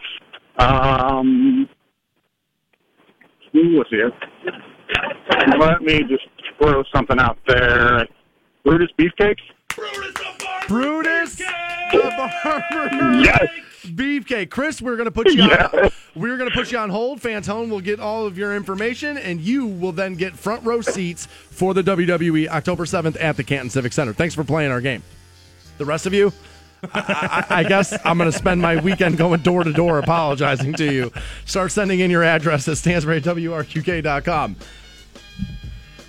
Um, 0.60 1.68
who 3.54 3.78
was 3.78 3.88
here? 3.90 4.12
Let 5.60 5.82
me 5.82 6.00
just 6.04 6.24
throw 6.62 6.84
something 6.94 7.20
out 7.20 7.38
there. 7.48 8.08
Brutus 8.64 8.90
Beefcake. 8.98 9.40
Brutus 10.68 11.36
the 11.36 12.32
Barber. 12.44 13.20
Yes. 13.22 13.48
Beefcake. 13.86 14.50
Chris, 14.50 14.82
we're 14.82 14.96
going 14.96 15.06
to 15.06 15.12
put 15.12 15.32
you 15.32 15.44
on 15.44 15.90
we're 16.16 16.38
going 16.38 16.50
to 16.50 16.56
put 16.56 16.72
you 16.72 16.78
on 16.78 16.90
hold. 16.90 17.20
Fantone 17.20 17.70
will 17.70 17.82
get 17.82 18.00
all 18.00 18.26
of 18.26 18.38
your 18.38 18.56
information 18.56 19.18
and 19.18 19.42
you 19.42 19.66
will 19.66 19.92
then 19.92 20.16
get 20.16 20.34
front 20.34 20.64
row 20.64 20.82
seats 20.82 21.26
for 21.26 21.74
the 21.74 21.82
WWE 21.82 22.48
October 22.48 22.86
7th 22.86 23.18
at 23.20 23.38
the 23.38 23.44
Canton 23.44 23.70
Civic 23.70 23.94
Center. 23.94 24.14
Thanks 24.14 24.36
for 24.36 24.44
playing 24.44 24.72
our 24.72 24.82
game. 24.82 25.02
The 25.78 25.86
rest 25.86 26.06
of 26.06 26.14
you, 26.14 26.32
I, 26.94 27.46
I, 27.50 27.60
I 27.60 27.64
guess 27.64 27.98
I'm 28.06 28.18
going 28.18 28.32
to 28.32 28.38
spend 28.38 28.62
my 28.62 28.76
weekend 28.80 29.18
going 29.18 29.42
door 29.42 29.64
to 29.64 29.74
door 29.74 29.98
apologizing 29.98 30.74
to 30.74 30.94
you. 30.94 31.12
Start 31.46 31.72
sending 31.72 32.02
in 32.02 32.12
your 32.12 32.24
address 32.24 32.68
at 32.68 32.78
stansbury.wrqk.com. 32.78 34.56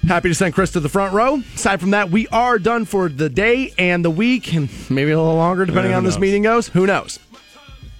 Happy 0.08 0.28
to 0.28 0.34
send 0.34 0.52
Chris 0.54 0.72
to 0.72 0.80
the 0.80 0.88
front 0.88 1.14
row. 1.14 1.36
Aside 1.54 1.80
from 1.80 1.90
that, 1.90 2.10
we 2.10 2.26
are 2.28 2.58
done 2.58 2.84
for 2.84 3.08
the 3.08 3.28
day 3.28 3.72
and 3.78 4.04
the 4.04 4.10
week, 4.10 4.52
and 4.52 4.68
maybe 4.90 5.10
a 5.12 5.16
little 5.18 5.36
longer 5.36 5.64
depending 5.64 5.90
Yeah, 5.92 5.96
who 5.96 5.98
on 5.98 6.04
this 6.04 6.18
meeting 6.18 6.42
goes. 6.42 6.68
Who 6.68 6.86
knows? 6.86 7.18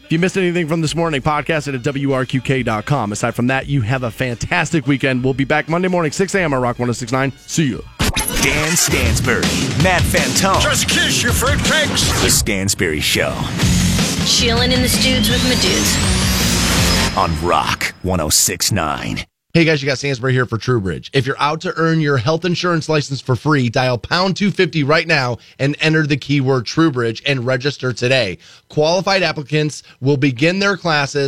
If 0.04 0.10
you 0.10 0.18
missed 0.18 0.36
anything 0.36 0.68
from 0.68 0.80
this 0.82 0.94
morning, 0.94 1.22
podcast 1.22 1.68
it 1.68 1.74
at 1.74 1.82
WRQK.com. 1.82 3.12
Aside 3.12 3.34
from 3.34 3.46
that, 3.46 3.66
you 3.66 3.80
have 3.82 4.02
a 4.02 4.10
fantastic 4.10 4.86
weekend. 4.86 5.24
We'll 5.24 5.32
be 5.32 5.44
back 5.44 5.68
Monday 5.68 5.88
morning, 5.88 6.12
6 6.12 6.34
a.m. 6.34 6.52
on 6.52 6.60
Rock 6.60 6.78
1069. 6.78 7.32
See 7.38 7.68
you. 7.68 7.82
Dan 8.42 8.76
Stansbury, 8.76 9.40
Matt 9.82 10.02
Fantone. 10.02 10.60
Just 10.60 10.88
kiss 10.88 11.22
your 11.22 11.32
fruitcakes. 11.32 12.22
The 12.22 12.30
Stansbury 12.30 13.00
Show 13.00 13.32
Chilling 14.26 14.72
in 14.72 14.82
the 14.82 14.88
studs 14.88 15.30
with 15.30 15.42
my 15.44 15.54
dudes. 15.62 17.16
on 17.16 17.30
Rock 17.46 17.94
1069. 18.02 19.24
Hey 19.54 19.66
guys, 19.66 19.82
you 19.82 19.86
got 19.86 19.98
Stansbury 19.98 20.32
here 20.32 20.46
for 20.46 20.56
TrueBridge. 20.56 21.10
If 21.12 21.26
you're 21.26 21.38
out 21.38 21.60
to 21.60 21.74
earn 21.76 22.00
your 22.00 22.16
health 22.16 22.46
insurance 22.46 22.88
license 22.88 23.20
for 23.20 23.36
free, 23.36 23.68
dial 23.68 23.98
pound 23.98 24.34
250 24.34 24.82
right 24.82 25.06
now 25.06 25.36
and 25.58 25.76
enter 25.78 26.06
the 26.06 26.16
keyword 26.16 26.64
TrueBridge 26.64 27.20
and 27.26 27.44
register 27.44 27.92
today. 27.92 28.38
Qualified 28.70 29.22
applicants 29.22 29.82
will 30.00 30.16
begin 30.16 30.58
their 30.58 30.78
classes 30.78 31.20